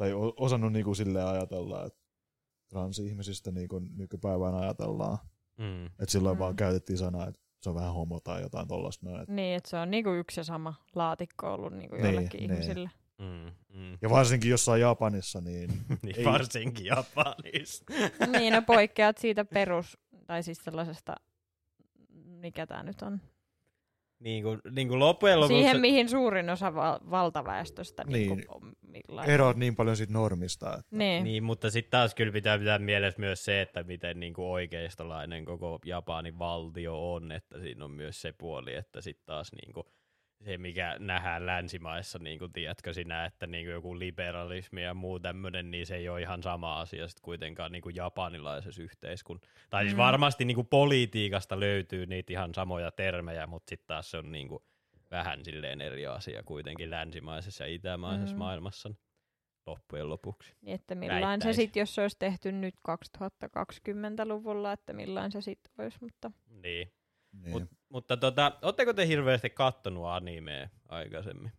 tai 0.00 0.12
osannut 0.36 0.72
niin 0.72 0.84
kuin 0.84 0.96
silleen 0.96 1.26
ajatella, 1.26 1.84
että 1.86 2.00
transihmisistä 2.68 3.50
niin 3.50 3.68
kuin 3.68 3.88
nykypäivään 3.96 4.54
ajatellaan. 4.54 5.18
Mm. 5.58 5.86
Että 5.86 6.06
silloin 6.08 6.36
Mm. 6.36 6.38
vaan 6.38 6.56
käytettiin 6.56 6.98
sanaa, 6.98 7.26
että 7.28 7.40
se 7.62 7.68
on 7.68 7.74
vähän 7.74 7.94
homo 7.94 8.20
tai 8.20 8.42
jotain 8.42 8.68
tollasta 8.68 9.06
noin. 9.06 9.22
Et- 9.22 9.28
Niin, 9.28 9.56
että 9.56 9.70
se 9.70 9.76
on 9.76 9.90
niinku 9.90 10.10
yksi 10.10 10.40
ja 10.40 10.44
sama 10.44 10.74
laatikko 10.94 11.54
ollut 11.54 11.72
niinku 11.72 11.96
Niin, 11.96 12.04
joillekin 12.04 12.40
niin. 12.40 12.50
ihmisille. 12.52 12.90
Mm, 13.18 13.52
mm. 13.80 13.98
Ja 14.02 14.10
varsinkin 14.10 14.50
jossain 14.50 14.80
Japanissa, 14.80 15.40
niin 15.40 15.70
niin 16.02 16.18
ei- 16.18 16.24
varsinkin 16.24 16.86
Japanissa. 16.86 17.84
niin, 18.38 18.52
no 18.52 18.62
poikkeat 18.62 19.18
siitä 19.18 19.44
perus, 19.44 19.98
tai 20.26 20.42
siis 20.42 20.64
sellaisesta, 20.64 21.14
mikä 22.24 22.66
tämä 22.66 22.82
nyt 22.82 23.02
on. 23.02 23.20
Niin 24.20 24.42
kuin, 24.42 24.60
niin 24.70 24.88
kuin 24.88 24.98
loppujen 24.98 25.40
lopuksi... 25.40 25.56
Siihen, 25.56 25.80
mihin 25.80 26.08
suurin 26.08 26.50
osa 26.50 26.74
val- 26.74 26.98
valtaväestöstä 27.10 28.04
niin. 28.04 28.36
Niin. 28.36 28.46
Millainen. 28.82 29.34
eroat 29.34 29.56
niin 29.56 29.76
paljon 29.76 29.96
siitä 29.96 30.12
normista. 30.12 30.74
Että 30.78 30.96
Niin. 30.96 31.24
Niin, 31.24 31.44
mutta 31.44 31.70
sitten 31.70 31.90
taas 31.90 32.14
kyllä 32.14 32.32
pitää 32.32 32.58
pitää 32.58 32.78
mielessä 32.78 33.20
myös 33.20 33.44
se, 33.44 33.60
että 33.60 33.82
miten 33.82 34.20
niin 34.20 34.34
kuin 34.34 34.46
oikeistolainen 34.46 35.44
koko 35.44 35.78
Japanin 35.84 36.38
valtio 36.38 37.12
on, 37.12 37.32
että 37.32 37.60
siinä 37.60 37.84
on 37.84 37.90
myös 37.90 38.20
se 38.20 38.32
puoli, 38.38 38.74
että 38.74 39.00
sitten 39.00 39.26
taas 39.26 39.52
niin 39.52 39.72
kuin 39.72 39.86
se, 40.44 40.58
mikä 40.58 40.96
nähdään 40.98 41.46
länsimaissa, 41.46 42.18
niin 42.18 42.38
kuin 42.38 42.52
tiedätkö 42.52 42.92
sinä, 42.94 43.24
että 43.24 43.46
niin 43.46 43.64
kuin 43.66 43.72
joku 43.72 43.98
liberalismi 43.98 44.82
ja 44.82 44.94
muu 44.94 45.20
tämmöinen, 45.20 45.70
niin 45.70 45.86
se 45.86 45.96
ei 45.96 46.08
ole 46.08 46.20
ihan 46.22 46.42
sama 46.42 46.80
asia 46.80 47.08
sitten 47.08 47.22
kuitenkaan 47.24 47.72
niin 47.72 47.82
kuin 47.82 47.96
japanilaisessa 47.96 48.82
yhteiskunnassa. 48.82 49.50
Tai 49.70 49.84
siis 49.84 49.94
Mm. 49.94 49.98
varmasti 49.98 50.44
niin 50.44 50.54
kuin 50.54 50.66
politiikasta 50.66 51.60
löytyy 51.60 52.06
niitä 52.06 52.32
ihan 52.32 52.54
samoja 52.54 52.90
termejä, 52.90 53.46
mutta 53.46 53.70
sitten 53.70 53.86
taas 53.86 54.10
se 54.10 54.16
on 54.18 54.32
niin 54.32 54.48
kuin 54.48 54.62
vähän 55.10 55.44
silleen 55.44 55.80
eri 55.80 56.06
asia 56.06 56.42
kuitenkin 56.42 56.90
länsimaisessa 56.90 57.64
ja 57.66 57.74
itämaisessa 57.74 58.34
Mm. 58.34 58.38
maailmassa 58.38 58.90
loppujen 59.66 60.08
lopuksi. 60.10 60.54
Niin, 60.60 60.74
että 60.74 60.94
millain 60.94 61.20
se 61.22 61.26
Väittäisin. 61.26 61.62
sitten, 61.62 61.80
jos 61.80 61.94
se 61.94 62.02
olisi 62.02 62.16
tehty 62.18 62.52
nyt 62.52 62.74
2020-luvulla, 62.88 64.72
että 64.72 64.92
millain 64.92 65.32
se 65.32 65.40
sitten 65.40 65.72
olisi, 65.78 65.98
mutta 66.00 66.30
Niin. 66.62 66.92
niin. 67.32 67.50
Mut, 67.50 67.62
mutta 67.92 68.16
tota, 68.16 68.52
ootteko 68.62 68.92
te 68.92 69.06
hirveästi 69.06 69.50
kattonut 69.50 70.06
animea 70.06 70.68
aikaisemmin? 70.88 71.52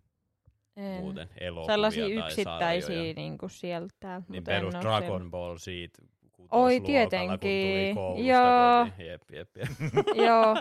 en. 0.77 1.01
Muuten 1.01 1.29
elokuvia 1.39 1.73
Sellaisia 1.73 2.03
tai 2.03 2.11
yksittäisiä 2.27 2.87
sarjoja? 2.87 3.13
niin 3.13 3.37
kuin 3.37 3.49
sieltä 3.49 4.21
Niin 4.29 4.43
perus 4.43 4.73
Dragon 4.81 5.31
Ball 5.31 5.57
siitä 5.57 6.01
Oi, 6.01 6.09
kutosluokalla, 6.31 6.77
kun 6.77 6.81
tuli 6.81 6.85
tietenkin. 6.85 7.95
koulusta 7.95 8.27
Joo. 8.27 8.85
kotiin. 8.89 9.07
Jep, 9.07 9.21
jep, 9.31 9.49
jep. 9.57 9.69
Joo, 10.27 10.55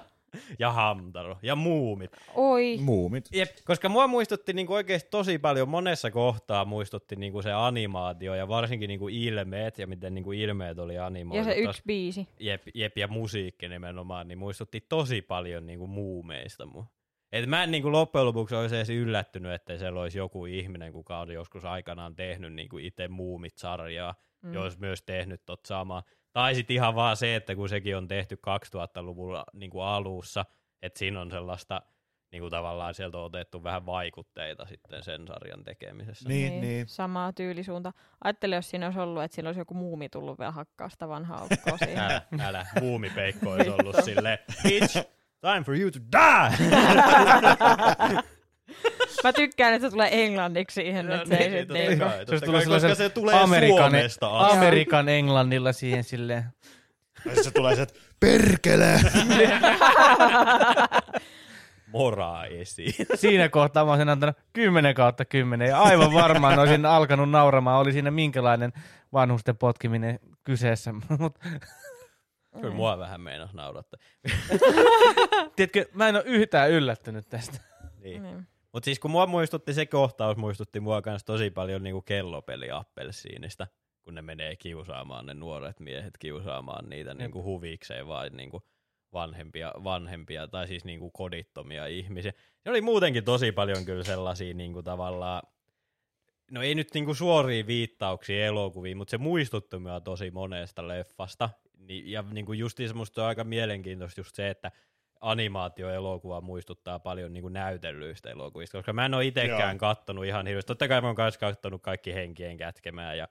Ja 0.59 0.73
Hamtaro. 0.73 1.39
Ja 1.43 1.57
Muumit. 1.57 2.11
oi. 2.35 2.79
Muumit. 2.81 3.25
Jep, 3.33 3.51
koska 3.65 3.89
mua 3.89 4.07
muistutti 4.07 4.53
niinku 4.53 4.73
oikeasti 4.75 5.09
tosi 5.11 5.39
paljon, 5.39 5.69
monessa 5.69 6.11
kohtaa 6.11 6.65
muistutti 6.65 7.17
niinku 7.17 7.43
se 7.43 7.53
animaatio 7.53 8.35
ja 8.35 8.49
varsinkin 8.49 8.89
niinku 8.89 9.09
ilmeet 9.09 9.79
ja 9.79 9.87
miten 9.87 10.15
niinku 10.15 10.33
ilmeet 10.33 10.79
oli 10.79 10.99
animoitu. 10.99 11.39
Ja 11.49 11.55
se 11.55 11.61
Tos- 11.61 11.69
yksi 11.69 11.83
biisi. 11.87 12.29
Jep, 12.41 12.63
jep, 12.75 12.99
ja 12.99 13.09
musiikki 13.09 13.69
nimenomaan, 13.69 14.29
niin 14.29 14.39
muistutti 14.39 14.81
tosi 14.89 15.23
paljon 15.23 15.67
niinku 15.67 15.87
muumeista 15.87 16.67
mua. 16.67 16.87
Et 17.33 17.47
mä 17.47 17.63
en 17.65 17.71
niinku 17.71 17.93
loppujen 17.93 18.27
lopuksi 18.27 18.55
olisi 18.55 18.77
edes 18.77 18.91
yllättynyt, 18.91 19.53
että 19.53 19.79
siellä 19.79 20.01
olisi 20.01 20.19
joku 20.19 20.47
ihminen, 20.47 20.93
kuka 20.93 21.19
on 21.21 21.33
joskus 21.33 21.65
aikanaan 21.65 22.17
tehnyt 22.17 22.53
niinku 22.53 22.79
itse 22.79 23.09
Muumit-sarjaa, 23.09 24.15
Mm. 24.43 24.55
ja 24.55 24.61
olisi 24.61 24.81
myös 24.81 25.03
tehnyt 25.03 25.43
tot 25.47 25.67
samaa. 25.67 26.03
Tai 26.33 26.55
sitten 26.55 26.75
ihan 26.75 26.95
vaan 26.95 27.17
se, 27.17 27.37
että 27.37 27.55
kun 27.55 27.69
sekin 27.69 27.97
on 27.97 28.09
tehty 28.09 28.41
2000-luvulla 28.77 29.45
niinku 29.53 29.81
alussa, 29.81 30.45
että 30.83 30.99
siinä 30.99 31.21
on 31.21 31.31
sellaista, 31.31 31.83
niinku 32.33 32.51
tavallaan 32.51 32.95
sieltä 32.95 33.19
on 33.19 33.25
otettu 33.25 33.63
vähän 33.65 33.87
vaikutteita 33.87 34.67
sitten 34.67 35.03
sen 35.03 35.27
sarjan 35.27 35.65
tekemisessä. 35.65 36.29
Niin, 36.29 36.61
niin. 36.61 36.89
Samaa 36.89 37.33
tyylisuunta. 37.33 37.93
Ajattele, 38.25 38.55
jos 38.55 38.71
siinä 38.71 38.87
olisi 38.87 39.01
ollut, 39.01 39.23
että 39.23 39.35
siinä 39.35 39.49
olisi 39.49 39.61
joku 39.61 39.75
muumi 39.75 40.09
tullut 40.09 40.39
vielä 40.39 40.53
hakkaa 40.53 40.89
sitä 40.89 41.09
vanhaa 41.09 41.45
ukkoa 41.45 41.79
siihen. 41.85 41.99
Älä, 41.99 42.23
älä. 42.41 42.67
Muumipeikko 42.81 43.51
olisi 43.51 43.71
ollut 43.79 43.97
silleen, 44.05 44.39
bitch, 44.63 44.93
time 45.41 45.63
for 45.65 45.77
you 45.77 45.91
to 45.91 45.99
die! 46.13 46.71
Mä 49.25 49.33
tykkään, 49.33 49.75
että 49.75 49.87
se 49.89 49.91
tulee 49.93 50.25
englanniksi 50.25 50.75
siihen, 50.75 51.07
No 51.07 51.15
että 51.15 51.29
se 51.29 51.35
ei 51.37 51.49
niin, 51.49 51.59
sit 51.61 51.69
totta 51.69 51.83
niinku... 51.83 52.05
kai, 52.05 52.19
Se 52.19 52.25
tulee 52.27 52.39
koska 52.41 52.61
sellaisen 52.61 52.97
se 52.97 53.09
tulee 53.11 53.35
Amerikan- 53.35 53.91
Suomesta 53.91 54.39
asti. 54.39 54.57
Amerikan 54.59 55.09
englannilla 55.09 55.73
siihen 55.73 56.05
silleen. 56.05 56.45
Ja 57.37 57.43
se 57.45 57.51
tulee 57.51 57.77
se, 57.77 57.83
että 57.83 57.95
perkele! 58.21 59.01
Moraa 61.93 62.47
esiin. 62.47 62.95
Siinä 63.15 63.49
kohtaa 63.49 63.85
mä 63.85 63.91
olisin 63.91 64.09
antanut 64.09 64.37
10 64.53 64.95
kautta 64.95 65.25
10 65.25 65.69
ja 65.69 65.83
aivan 65.83 66.13
varmaan 66.13 66.59
olisin 66.59 66.87
alkanut 66.87 67.31
nauramaan, 67.31 67.81
oli 67.81 67.93
siinä 67.93 68.11
minkälainen 68.11 68.73
vanhusten 69.13 69.57
potkiminen 69.57 70.19
kyseessä. 70.45 70.93
Mut, 71.19 71.39
Kyllä 72.61 72.75
mua 72.75 72.99
vähän 72.99 73.21
meinas 73.21 73.55
naurattaa. 73.55 74.01
tiedätkö, 75.57 75.87
mä 75.95 76.09
en 76.09 76.17
ole 76.17 76.25
yhtään 76.27 76.71
yllättynyt 76.71 77.29
tästä. 77.29 77.59
Niin. 78.03 78.23
Niin. 78.23 78.47
Mutta 78.73 78.85
siis 78.85 78.99
kun 78.99 79.11
mua 79.11 79.27
muistutti 79.27 79.75
se 79.75 79.87
kohtaus, 79.87 80.37
muistutti 80.37 80.81
mua 80.81 81.03
kans 81.03 81.25
tosi 81.25 81.51
paljon 81.51 81.83
niinku 81.83 82.03
kellopeli 82.03 82.71
appelsiinista, 82.71 83.67
kun 84.03 84.15
ne 84.15 84.23
menee 84.23 84.57
kiusaamaan 84.57 85.27
ne 85.27 85.35
nuoret 85.35 85.81
miehet 85.81 86.19
kiusaamaan 86.19 86.89
niitä 86.89 87.15
niinku 87.15 87.43
huvikseen 87.43 88.09
vai 88.09 88.31
niinku 88.31 88.63
vanhempia, 89.13 89.73
vanhempia 89.85 90.49
tai 90.49 90.69
siis 90.69 90.85
niinku 90.85 91.11
kodittomia 91.11 91.87
ihmisiä. 91.87 92.33
Se 92.61 92.71
oli 92.71 92.81
muutenkin 92.81 93.25
tosi 93.25 93.53
paljon 93.53 93.85
kyllä 93.85 94.05
sellaisia 94.05 94.55
niinku 94.55 94.83
tavallaan, 94.83 95.43
no 96.51 96.63
ei 96.63 96.75
nyt 96.75 96.89
niinku 96.95 97.15
suoria 97.15 97.67
viittauksia 97.67 98.47
elokuviin, 98.47 98.97
mutta 98.97 99.11
se 99.11 99.19
muistutti 99.19 99.79
mua 99.79 100.01
tosi 100.01 100.31
monesta 100.31 100.89
leffasta. 100.89 101.51
Ni, 101.79 102.11
ja 102.11 102.25
niinku 102.33 102.53
justiinsa 102.53 102.95
musta 102.95 103.23
on 103.23 103.29
aika 103.29 103.45
mielenkiintoista 103.45 104.21
just 104.21 104.35
se, 104.35 104.51
että 104.51 104.73
animaatioelokuva 105.21 106.41
muistuttaa 106.41 106.99
paljon 106.99 107.33
niin 107.33 107.43
kuin 107.43 107.53
näytellyistä 107.53 108.31
elokuvista, 108.31 108.79
koska 108.79 108.93
mä 108.93 109.05
en 109.05 109.15
ole 109.15 109.27
itsekään 109.27 109.75
Joo. 109.75 109.79
kattonut 109.79 110.25
ihan 110.25 110.47
hirveästi. 110.47 110.67
Totta 110.67 110.89
kai 110.89 111.01
mä 111.01 111.07
oon 111.07 111.17
myös 111.19 111.39
kattonut 111.39 111.83
kaikki 111.83 112.15
henkien 112.15 112.57
kätkemään 112.57 113.19
ja 113.19 113.29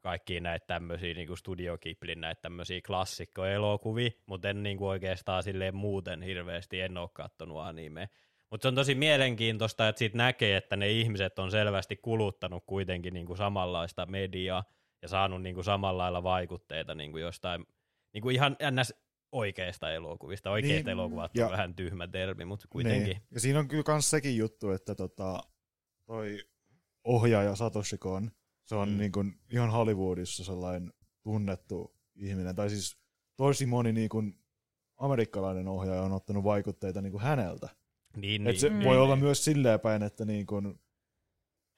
kaikki 0.00 0.40
näitä 0.40 0.66
tämmöisiä 0.66 1.14
niin 1.14 1.26
kuin 1.26 1.38
Studio 1.38 1.78
Ghiblin 1.78 2.20
näitä 2.20 2.42
tämmöisiä 2.42 2.80
klassikkoelokuvia, 2.86 4.10
mutta 4.26 4.48
en 4.48 4.62
niin 4.62 4.78
kuin 4.78 4.88
oikeastaan 4.88 5.42
silleen 5.42 5.76
muuten 5.76 6.22
hirveästi 6.22 6.80
en 6.80 6.96
ole 6.96 7.10
kattonut 7.12 7.58
animea. 7.58 8.06
Mutta 8.50 8.62
se 8.62 8.68
on 8.68 8.74
tosi 8.74 8.94
mielenkiintoista, 8.94 9.88
että 9.88 9.98
siitä 9.98 10.16
näkee, 10.16 10.56
että 10.56 10.76
ne 10.76 10.90
ihmiset 10.90 11.38
on 11.38 11.50
selvästi 11.50 11.96
kuluttanut 11.96 12.64
kuitenkin 12.66 13.14
niin 13.14 13.26
kuin 13.26 13.36
samanlaista 13.36 14.06
mediaa 14.06 14.64
ja 15.02 15.08
saanut 15.08 15.42
niin 15.42 15.54
kuin 15.54 15.64
samalla 15.64 16.02
lailla 16.02 16.22
vaikutteita 16.22 16.94
niin 16.94 17.12
kuin 17.12 17.22
jostain 17.22 17.66
niin 18.12 18.22
kuin 18.22 18.34
ihan 18.34 18.56
ns. 18.70 18.94
Oikeista 19.32 19.92
elokuvista. 19.92 20.50
Oikeat 20.50 20.68
Niin, 20.74 20.84
niin, 20.84 20.92
elokuvat 20.92 21.30
ja- 21.34 21.46
on 21.46 21.52
vähän 21.52 21.74
tyhmä 21.74 22.08
termi, 22.08 22.44
mutta 22.44 22.66
kuitenkin. 22.70 23.04
Niin. 23.04 23.22
Ja 23.30 23.40
siinä 23.40 23.58
on 23.58 23.68
kyllä 23.68 23.82
kans 23.82 24.10
sekin 24.10 24.36
juttu, 24.36 24.70
että 24.70 24.94
tota, 24.94 25.40
toi 26.06 26.44
ohjaaja 27.04 27.56
Satoshi 27.56 27.98
Kon, 27.98 28.30
se 28.64 28.74
on 28.74 28.88
Mm. 28.90 28.98
niin 28.98 29.12
kuin 29.12 29.34
ihan 29.52 29.70
Hollywoodissa 29.70 30.44
sellainen 30.44 30.92
tunnettu 31.22 31.94
ihminen. 32.14 32.56
Tai 32.56 32.70
siis 32.70 32.98
tosi 33.36 33.66
moni 33.66 33.92
niin 33.92 34.08
kuin 34.08 34.38
amerikkalainen 34.96 35.68
ohjaaja 35.68 36.02
on 36.02 36.12
ottanut 36.12 36.44
vaikutteita 36.44 37.02
niin 37.02 37.12
kuin 37.12 37.22
häneltä. 37.22 37.68
Niin, 38.16 38.46
Et 38.46 38.58
se 38.58 38.70
Mm. 38.70 38.84
voi 38.84 38.98
olla 38.98 39.16
myös 39.16 39.44
silleen 39.44 39.80
päin, 39.80 40.02
että 40.02 40.24
niin 40.24 40.46
kuin 40.46 40.80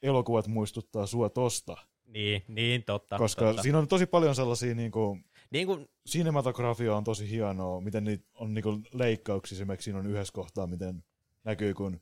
elokuvat 0.03 0.47
muistuttaa 0.49 1.07
sua 1.07 1.29
tosta. 1.29 1.77
Niin, 2.07 2.43
niin 2.49 2.85
totta. 2.85 3.19
koska 3.19 3.45
totta. 3.45 3.63
siinä 3.63 3.79
on 3.79 3.89
tosi 3.89 4.07
paljon 4.07 4.35
sellaisia 4.35 4.75
niin 4.75 4.91
kuin, 4.91 5.25
Niin 5.51 5.67
kuin, 5.67 5.89
cinematografia 6.09 6.97
on 6.97 7.05
tosi 7.05 7.31
hienoa, 7.31 7.81
miten 7.81 8.05
niitä 8.05 8.29
on 8.35 8.55
niinku 8.55 8.81
leikkauksia, 8.93 9.57
esimerkiksi 9.57 9.85
siinä 9.85 9.99
on 9.99 10.07
yhdessä 10.07 10.33
kohtaa, 10.33 10.67
miten 10.67 11.05
näkyy, 11.45 11.75
kun 11.75 12.01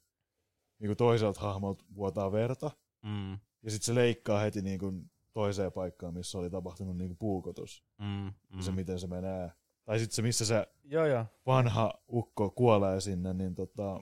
niinku 0.78 0.94
toiselta 0.94 1.40
hahmolta 1.40 1.84
vuotaa 1.94 2.32
verta, 2.32 2.70
mm, 3.02 3.32
ja 3.62 3.70
sitten 3.70 3.86
se 3.86 3.94
leikkaa 3.94 4.40
heti 4.40 4.62
niinku 4.62 4.92
toiseen 5.32 5.72
paikkaan, 5.72 6.14
missä 6.14 6.38
oli 6.38 6.50
tapahtunut 6.50 6.96
niinku 6.96 7.14
puukotus, 7.18 7.84
mm, 7.98 8.06
mm. 8.06 8.32
mm, 8.56 8.60
se 8.60 8.72
miten 8.72 9.00
se 9.00 9.06
menee. 9.06 9.50
tai 9.84 9.98
sitten 9.98 10.14
se, 10.16 10.22
missä 10.22 10.44
se 10.46 10.66
Joo, 10.84 11.06
joo. 11.06 11.24
vanha 11.46 11.92
ukko 12.12 12.50
kuolee 12.50 13.00
sinne, 13.00 13.34
niin 13.34 13.54
tota, 13.54 14.00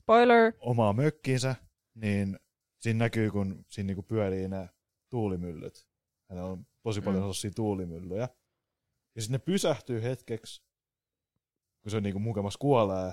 Spoiler. 0.00 0.52
omaa 0.60 0.92
mökkiinsä, 0.92 1.54
niin 1.94 2.38
siinä 2.80 2.98
näkyy, 2.98 3.30
kun 3.30 3.64
siinä 3.68 3.86
niinku 3.86 4.02
pyörii 4.02 4.48
ne 4.48 4.68
tuulimyllyt. 5.10 5.88
Hänellä 6.30 6.50
on 6.50 6.66
tosi 6.82 7.00
paljon 7.00 7.16
Mm. 7.16 7.22
sellaisia 7.22 7.50
tuulimyllyjä. 7.56 8.28
Ja 9.18 9.22
sitten 9.22 9.32
ne 9.40 9.52
pysähtyy 9.52 10.02
hetkeksi, 10.02 10.62
kun 11.82 11.90
se 11.90 12.00
niinku 12.00 12.18
mukamas 12.18 12.56
kuolee. 12.56 13.06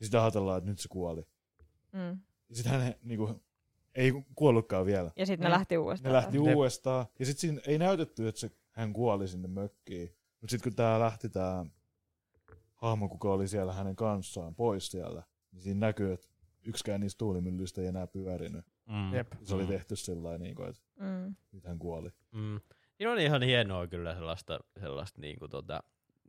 Ja 0.00 0.06
sitten 0.06 0.20
ajatellaan, 0.20 0.58
että 0.58 0.70
nyt 0.70 0.78
se 0.78 0.88
kuoli. 0.88 1.22
Mm. 1.92 2.18
Ja 2.48 2.56
sitten 2.56 2.72
hän 2.72 2.94
niinku, 3.02 3.42
ei 3.94 4.12
kuollutkaan 4.34 4.86
vielä. 4.86 5.10
Ja 5.16 5.26
sitten 5.26 5.44
Mm. 5.46 5.50
ne 5.50 5.56
lähti 5.58 5.78
uudestaan. 5.78 6.12
Ne 6.12 6.16
lähti 6.16 6.38
uudestaan. 6.38 7.06
Ja 7.18 7.26
sitten 7.26 7.40
siinä 7.40 7.60
ei 7.66 7.78
näytetty, 7.78 8.28
että 8.28 8.40
se, 8.40 8.50
hän 8.70 8.92
kuoli 8.92 9.28
sinne 9.28 9.48
mökkiin. 9.48 10.16
Mutta 10.40 10.50
sitten 10.50 10.70
kun 10.70 10.76
tää 10.76 11.00
lähti 11.00 11.28
tää 11.28 11.66
hahmo, 12.74 13.08
kuka 13.08 13.32
oli 13.32 13.48
siellä 13.48 13.72
hänen 13.72 13.96
kanssaan 13.96 14.54
pois 14.54 14.86
siellä, 14.90 15.22
niin 15.52 15.62
siinä 15.62 15.80
näkyy, 15.86 16.12
että 16.12 16.28
yksikään 16.66 17.00
niistä 17.00 17.18
tuulimyllyistä 17.18 17.80
ei 17.80 17.86
enää 17.86 18.06
pyörinyt. 18.06 18.64
Mm. 18.86 19.14
Jep. 19.14 19.32
Se 19.42 19.54
oli 19.54 19.62
Mm. 19.62 19.68
tehty 19.68 19.96
sillä 19.96 20.38
niin 20.38 20.54
kuin, 20.54 20.68
että 20.68 20.82
Mm. 21.00 21.34
nyt 21.52 21.64
hän 21.64 21.78
kuoli. 21.78 22.10
Mm. 22.32 22.60
Siinä 22.94 23.12
on 23.12 23.18
ihan 23.18 23.42
hienoa 23.42 23.86
kyllä 23.86 24.14
sellaista, 24.14 24.58
sellaista 24.80 25.20
niinku 25.20 25.48
tota, 25.48 25.82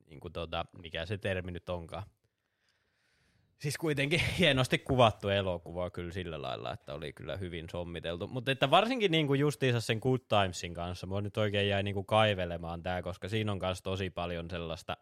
niinku 0.09 0.29
tota, 0.29 0.65
mikä 0.81 1.05
se 1.05 1.17
termi 1.17 1.51
nyt 1.51 1.69
onkaan. 1.69 2.03
Siis 3.61 3.77
kuitenkin 3.77 4.19
hienosti 4.39 4.77
kuvattu 4.77 5.29
elokuva 5.29 5.89
kyllä 5.89 6.11
sillä 6.11 6.41
lailla, 6.41 6.73
että 6.73 6.93
oli 6.93 7.13
kyllä 7.13 7.37
hyvin 7.37 7.69
sommiteltu. 7.71 8.27
Mutta 8.27 8.51
että 8.51 8.69
varsinkin 8.69 9.11
niinku 9.11 9.33
justiinsa 9.33 9.81
sen 9.81 9.99
Good 10.01 10.19
Timesin 10.29 10.73
kanssa, 10.73 11.07
mua 11.07 11.21
nyt 11.21 11.37
oikein 11.37 11.69
jäi 11.69 11.83
niinku 11.83 12.03
kaivelemaan 12.03 12.83
tää, 12.83 13.01
koska 13.01 13.29
siinä 13.29 13.51
on 13.51 13.59
kanssa 13.59 13.83
tosi 13.83 14.09
paljon 14.09 14.49
sellaista, 14.49 14.97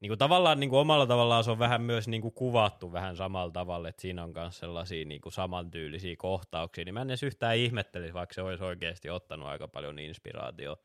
niinku 0.00 0.16
tavallaan 0.16 0.60
niinku 0.60 0.76
omalla 0.76 1.06
tavallaan 1.06 1.44
se 1.44 1.50
on 1.50 1.58
vähän 1.58 1.82
myös 1.82 2.08
niinku 2.08 2.30
kuvattu 2.30 2.92
vähän 2.92 3.16
samalla 3.16 3.52
tavalla, 3.52 3.88
että 3.88 4.02
siinä 4.02 4.24
on 4.24 4.32
myös 4.34 4.58
sellaisia 4.58 5.04
niinku 5.04 5.30
samantyylisiä 5.30 6.14
kohtauksia, 6.18 6.84
niin 6.84 6.94
mä 6.94 7.02
en 7.02 7.10
edes 7.10 7.22
yhtään 7.22 7.56
ihmettelisi, 7.56 8.14
vaikka 8.14 8.34
se 8.34 8.42
olisi 8.42 8.64
oikeasti 8.64 9.10
ottanut 9.10 9.48
aika 9.48 9.68
paljon 9.68 9.98
inspiraatio, 9.98 10.76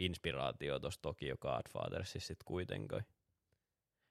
inspiraatio 0.00 0.78
tuosta 0.78 1.02
Tokyo 1.02 1.36
Godfathersissa 1.36 2.26
sitten 2.26 2.44
kuitenkin. 2.44 3.02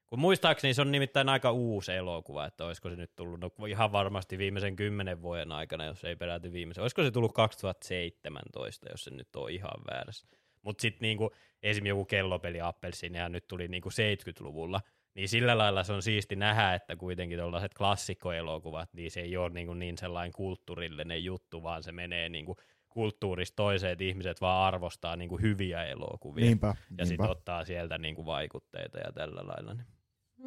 Kun 0.06 0.18
muistaakseni 0.18 0.74
se 0.74 0.80
on 0.80 0.92
nimittäin 0.92 1.28
aika 1.28 1.52
uusi 1.52 1.92
elokuva, 1.92 2.46
että 2.46 2.64
olisiko 2.64 2.90
se 2.90 2.96
nyt 2.96 3.16
tullut 3.16 3.40
no, 3.40 3.66
ihan 3.66 3.92
varmasti 3.92 4.38
viimeisen 4.38 4.76
kymmenen 4.76 5.22
vuoden 5.22 5.52
aikana, 5.52 5.84
jos 5.84 6.04
ei 6.04 6.16
peräti 6.16 6.52
viimeisen. 6.52 6.82
Olisiko 6.82 7.02
se 7.02 7.10
tullut 7.10 7.32
2017, 7.32 8.86
jos 8.90 9.04
se 9.04 9.10
nyt 9.10 9.36
on 9.36 9.50
ihan 9.50 9.84
väärässä. 9.90 10.26
Mutta 10.62 10.82
sitten 10.82 11.00
niinku, 11.00 11.30
esim. 11.62 11.86
joku 11.86 12.04
kellopeli 12.04 12.60
Appelsiinihan 12.60 13.32
nyt 13.32 13.46
tuli 13.48 13.68
niinku 13.68 13.88
70-luvulla, 13.88 14.80
niin 15.14 15.28
sillä 15.28 15.58
lailla 15.58 15.84
se 15.84 15.92
on 15.92 16.02
siisti 16.02 16.36
nähdä, 16.36 16.74
että 16.74 16.96
kuitenkin 16.96 17.38
tällaiset 17.38 17.74
klassikkoelokuvat, 17.74 18.88
niin 18.92 19.10
se 19.10 19.20
ei 19.20 19.36
ole 19.36 19.50
niinku 19.50 19.74
niin 19.74 19.98
sellainen 19.98 20.32
kulttuurillinen 20.32 21.24
juttu, 21.24 21.62
vaan 21.62 21.82
se 21.82 21.92
menee 21.92 22.28
niinku 22.28 22.56
kulttuurista 22.90 23.56
toiseen, 23.56 23.92
että 23.92 24.04
ihmiset 24.04 24.40
vaan 24.40 24.66
arvostaa 24.66 25.16
niinku 25.16 25.38
hyviä 25.38 25.84
elokuvia. 25.84 26.44
Niinpä, 26.44 26.74
ja 26.98 27.06
sitten 27.06 27.30
ottaa 27.30 27.64
sieltä 27.64 27.98
niinku 27.98 28.26
vaikutteita 28.26 28.98
ja 28.98 29.12
tällä 29.12 29.40
lailla. 29.46 29.74
Niin. 29.74 29.86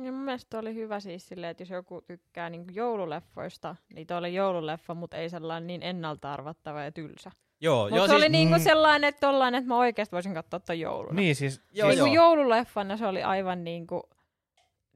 Ja 0.06 0.12
mun 0.12 0.22
mielestä 0.22 0.60
oli 0.60 0.76
hyvä 0.76 1.00
siis 1.00 1.28
silleen, 1.28 1.52
että 1.52 1.64
jos 1.64 1.70
joku 1.70 2.02
tykkää 2.02 2.50
niinku 2.50 2.72
joululeffoista, 2.74 3.76
niin 3.94 4.08
toi 4.08 4.18
oli 4.18 4.34
joululeffa, 4.34 4.94
mutta 4.94 5.18
ei 5.18 5.30
sellainen 5.30 5.68
niin 5.68 5.84
ennalta 5.84 6.34
arvattava 6.34 6.82
ja 6.82 6.92
tylsä. 6.92 7.32
Joo, 7.62 7.84
Mutta 7.84 7.96
joo, 7.96 8.08
se 8.08 8.12
siis, 8.12 8.22
oli 8.24 8.30
niinku 8.30 8.56
mm. 8.56 8.62
sellainen, 8.64 9.08
että, 9.08 9.20
tollainen, 9.20 9.60
että 9.60 9.68
mä 9.68 9.78
oikeasti 9.78 10.12
voisin 10.12 10.34
katsoa 10.34 10.60
ton 10.60 10.80
jouluna. 10.80 11.14
Niin 11.14 11.36
siis, 11.36 11.62
Joo, 11.72 11.90
niinku 11.90 12.06
joo. 12.06 12.16
joululeffana 12.16 12.98
se 12.98 13.06
oli 13.06 13.24
aivan 13.24 13.64
niinku, 13.64 14.10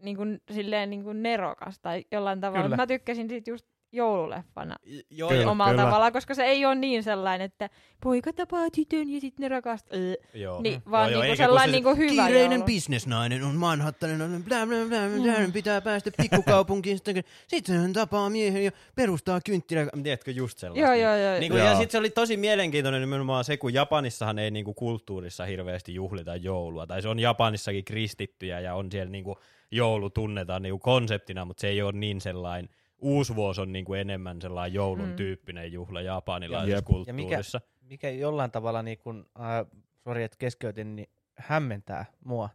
niinku, 0.01 0.23
silleen 0.51 0.89
niinku 0.89 1.13
nerokas 1.13 1.79
tai 1.79 2.05
jollain 2.11 2.41
tavalla. 2.41 2.63
Kyllä. 2.63 2.75
Mä 2.75 2.87
tykkäsin 2.87 3.29
siitä 3.29 3.49
just 3.49 3.65
joululeffana 3.91 4.75
joo, 5.09 5.29
Kyllä. 5.29 5.41
joo, 5.41 5.51
omalla 5.51 5.71
kyllä. 5.71 5.83
tavallaan, 5.83 6.13
koska 6.13 6.33
se 6.33 6.43
ei 6.43 6.65
ole 6.65 6.75
niin 6.75 7.03
sellainen, 7.03 7.45
että 7.45 7.69
poika 8.03 8.33
tapaa 8.33 8.69
tytön 8.75 9.09
ja 9.09 9.21
sitten 9.21 9.43
ne 9.43 9.47
rakastaa. 9.49 9.99
joo. 10.33 10.61
Niin, 10.61 10.81
vaan 10.91 11.11
joo, 11.11 11.21
niinku 11.21 11.31
eikä 11.31 11.43
sellainen 11.43 11.69
se- 11.69 11.75
niinku 11.75 11.95
hyvä 11.95 12.25
Kiireinen 12.25 12.51
joulu. 12.55 12.65
bisnesnainen 12.65 13.43
on 13.43 13.55
Manhattanin, 13.55 14.21
on 14.21 14.43
blä, 14.43 14.65
blä, 14.65 14.75
blä, 14.89 14.99
blä, 15.23 15.49
pitää 15.53 15.81
päästä 15.81 16.11
pikkukaupunkiin, 16.21 16.97
sitten, 16.97 17.23
sitten 17.47 17.75
hän 17.81 17.93
tapaa 17.93 18.29
miehen 18.29 18.65
ja 18.65 18.71
perustaa 18.95 19.41
kynttilä. 19.45 19.87
Tiedätkö, 20.03 20.31
just 20.31 20.57
sellaista. 20.57 20.85
Joo, 20.85 20.93
joo, 20.93 21.15
joo. 21.17 21.39
Niin 21.39 21.51
kuin, 21.51 21.59
ja 21.63 21.65
Joo. 21.69 21.75
sitten 21.77 21.91
se 21.91 21.97
oli 21.97 22.09
tosi 22.09 22.37
mielenkiintoinen 22.37 23.01
nimenomaan 23.01 23.43
se, 23.43 23.57
kun 23.57 23.73
Japanissahan 23.73 24.39
ei 24.39 24.51
niinku 24.51 24.73
kulttuurissa 24.73 25.45
hirveästi 25.45 25.93
juhlita 25.93 26.35
joulua. 26.35 26.87
Tai 26.87 27.01
se 27.01 27.09
on 27.09 27.19
Japanissakin 27.19 27.85
kristittyjä 27.85 28.59
ja 28.59 28.75
on 28.75 28.91
siellä 28.91 29.11
niinku 29.11 29.37
joulu 29.71 30.09
tunnetaan 30.09 30.61
niinku 30.61 30.79
konseptina, 30.79 31.45
mutta 31.45 31.61
se 31.61 31.67
ei 31.67 31.81
ole 31.81 31.91
niin 31.91 32.21
sellainen, 32.21 32.69
uusvuosi 33.01 33.61
on 33.61 33.71
niinku 33.73 33.93
enemmän 33.93 34.41
sellainen 34.41 34.73
joulun 34.73 35.09
Mm. 35.09 35.15
tyyppinen 35.15 35.71
juhla 35.73 36.01
japanilaisessa 36.01 36.75
Jep. 36.77 36.85
kulttuurissa. 36.85 37.61
mikä 37.81 38.09
jollain 38.09 38.51
tavalla, 38.51 38.83
niin 38.83 38.97
kun, 38.97 39.25
äh, 39.39 39.65
sori 40.03 40.23
että 40.23 40.37
keskeytin, 40.39 40.95
niin 40.95 41.09
hämmentää 41.37 42.05
mua, 42.25 42.49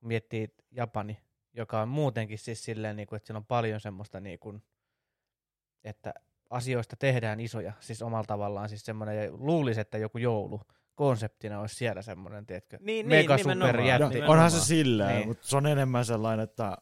kun 0.00 0.08
miettii 0.08 0.54
Japani, 0.70 1.18
joka 1.54 1.80
on 1.80 1.88
muutenkin 1.88 2.38
siis 2.38 2.64
silleen, 2.64 2.96
niin 2.96 3.06
kuin, 3.08 3.16
että 3.16 3.26
siellä 3.26 3.38
on 3.38 3.44
paljon 3.46 3.80
semmoista, 3.80 4.20
niin 4.20 4.38
kuin, 4.38 4.62
että 5.84 6.14
asioista 6.50 6.96
tehdään 6.96 7.40
isoja, 7.40 7.72
siis 7.80 8.02
omalla 8.02 8.24
tavallaan 8.24 8.68
siis 8.68 8.84
semmoinen, 8.84 9.24
ja 9.24 9.32
luulisi, 9.32 9.80
että 9.80 9.98
joku 9.98 10.18
joulu 10.18 10.60
konseptina 10.94 11.60
olisi 11.60 11.74
siellä 11.74 12.02
semmoinen, 12.02 12.46
tiedätkö, 12.46 12.78
Niin, 12.80 13.06
mega 13.08 13.36
niin, 13.36 13.52
super 13.52 13.80
Ja, 13.80 13.98
jätti. 13.98 14.22
onhan 14.22 14.50
se 14.50 14.60
silleen, 14.60 15.08
Niin. 15.08 15.16
niin. 15.18 15.28
mutta 15.28 15.46
se 15.48 15.56
on 15.56 15.66
enemmän 15.66 16.04
sellainen, 16.04 16.44
että 16.44 16.76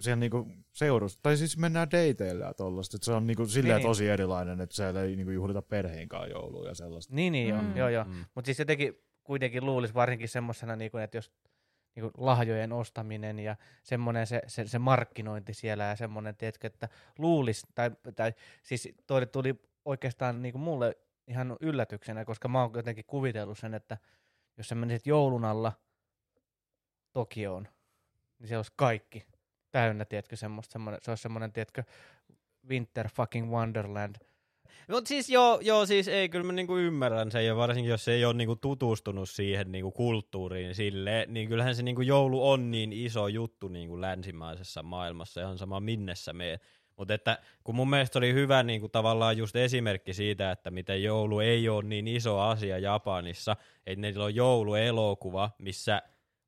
siellä 0.00 0.16
niinku 0.20 0.48
seurus, 0.72 1.18
tai 1.22 1.36
siis 1.36 1.56
mennään 1.58 1.90
dateille 1.90 2.44
ja 2.44 2.54
tollaista, 2.54 2.96
että 2.96 3.04
se 3.04 3.12
on 3.12 3.26
niinku 3.26 3.46
silleen 3.46 3.76
Niin. 3.76 3.88
tosi 3.88 4.08
erilainen, 4.08 4.60
että 4.60 4.76
siellä 4.76 5.02
ei 5.02 5.16
niinku 5.16 5.30
juhlita 5.32 5.62
perheenkaan 5.62 6.30
joulua 6.30 6.68
ja 6.68 6.74
sellaista. 6.74 7.14
Niin, 7.14 7.32
niin 7.32 7.48
joo, 7.48 7.62
Mm. 7.62 7.76
joo, 7.76 7.88
joo. 7.88 8.04
Mm. 8.04 8.24
Mutta 8.34 8.46
siis 8.46 8.58
jotenkin 8.58 8.98
kuitenkin 9.24 9.66
luulisi 9.66 9.94
varsinkin 9.94 10.28
semmoisena, 10.28 10.76
niin 10.76 10.90
kuin, 10.90 11.02
että 11.04 11.16
jos 11.16 11.32
niin 11.96 12.02
kuin 12.02 12.12
lahjojen 12.16 12.72
ostaminen 12.72 13.38
ja 13.38 13.56
semmoinen 13.82 14.26
se, 14.26 14.42
se, 14.46 14.68
se 14.68 14.78
markkinointi 14.78 15.54
siellä 15.54 15.84
ja 15.84 15.96
semmoinen, 15.96 16.36
tiedätkö, 16.36 16.66
että 16.66 16.88
luulisi, 17.18 17.66
tai, 17.74 17.90
tai 18.16 18.32
siis 18.62 18.88
toi 19.06 19.26
tuli 19.26 19.54
oikeastaan 19.84 20.42
niin 20.42 20.52
kuin 20.52 20.62
mulle 20.62 20.96
ihan 21.28 21.56
yllätyksenä, 21.60 22.24
koska 22.24 22.48
mä 22.48 22.62
oon 22.62 22.70
jotenkin 22.74 23.04
kuvitellut 23.06 23.58
sen, 23.58 23.74
että 23.74 23.98
jos 24.56 24.68
sä 24.68 24.74
menisit 24.74 25.06
joulun 25.06 25.44
alla 25.44 25.72
Tokioon, 27.12 27.68
niin 28.38 28.48
se 28.48 28.56
olisi 28.56 28.72
kaikki 28.76 29.26
täynnä, 29.72 30.04
tiedätkö, 30.04 30.36
semmoista, 30.36 30.72
semmoinen, 30.72 31.00
se 31.02 31.10
olisi 31.10 31.22
semmoinen, 31.22 31.52
tiedätkö, 31.52 31.82
Winter 32.68 33.08
fucking 33.08 33.50
Wonderland. 33.50 34.16
Mutta 34.88 35.08
siis 35.08 35.30
joo, 35.30 35.60
joo, 35.62 35.86
siis 35.86 36.08
ei, 36.08 36.28
kyllä 36.28 36.44
mä 36.44 36.52
niinku 36.52 36.76
ymmärrän 36.76 37.30
sen, 37.30 37.46
ja 37.46 37.56
varsinkin 37.56 37.90
jos 37.90 38.08
ei 38.08 38.24
ole 38.24 38.34
niinku 38.34 38.56
tutustunut 38.56 39.30
siihen 39.30 39.72
niinku 39.72 39.90
kulttuuriin 39.90 40.74
sille, 40.74 41.26
niin 41.28 41.48
kyllähän 41.48 41.74
se 41.74 41.82
niinku 41.82 42.02
joulu 42.02 42.50
on 42.50 42.70
niin 42.70 42.92
iso 42.92 43.28
juttu 43.28 43.68
niinku 43.68 44.00
länsimaisessa 44.00 44.82
maailmassa, 44.82 45.40
ihan 45.40 45.58
sama 45.58 45.80
minnessä 45.80 46.32
me. 46.32 46.60
Mutta 46.96 47.14
että 47.14 47.38
kun 47.64 47.74
mun 47.74 47.90
mielestä 47.90 48.18
oli 48.18 48.32
hyvä 48.32 48.62
niinku 48.62 48.88
tavallaan 48.88 49.36
just 49.36 49.56
esimerkki 49.56 50.14
siitä, 50.14 50.50
että 50.50 50.70
miten 50.70 51.02
joulu 51.02 51.40
ei 51.40 51.68
ole 51.68 51.82
niin 51.82 52.08
iso 52.08 52.40
asia 52.40 52.78
Japanissa, 52.78 53.56
että 53.86 54.00
niillä 54.00 54.24
on 54.24 54.34
jouluelokuva, 54.34 55.50
missä 55.58 56.02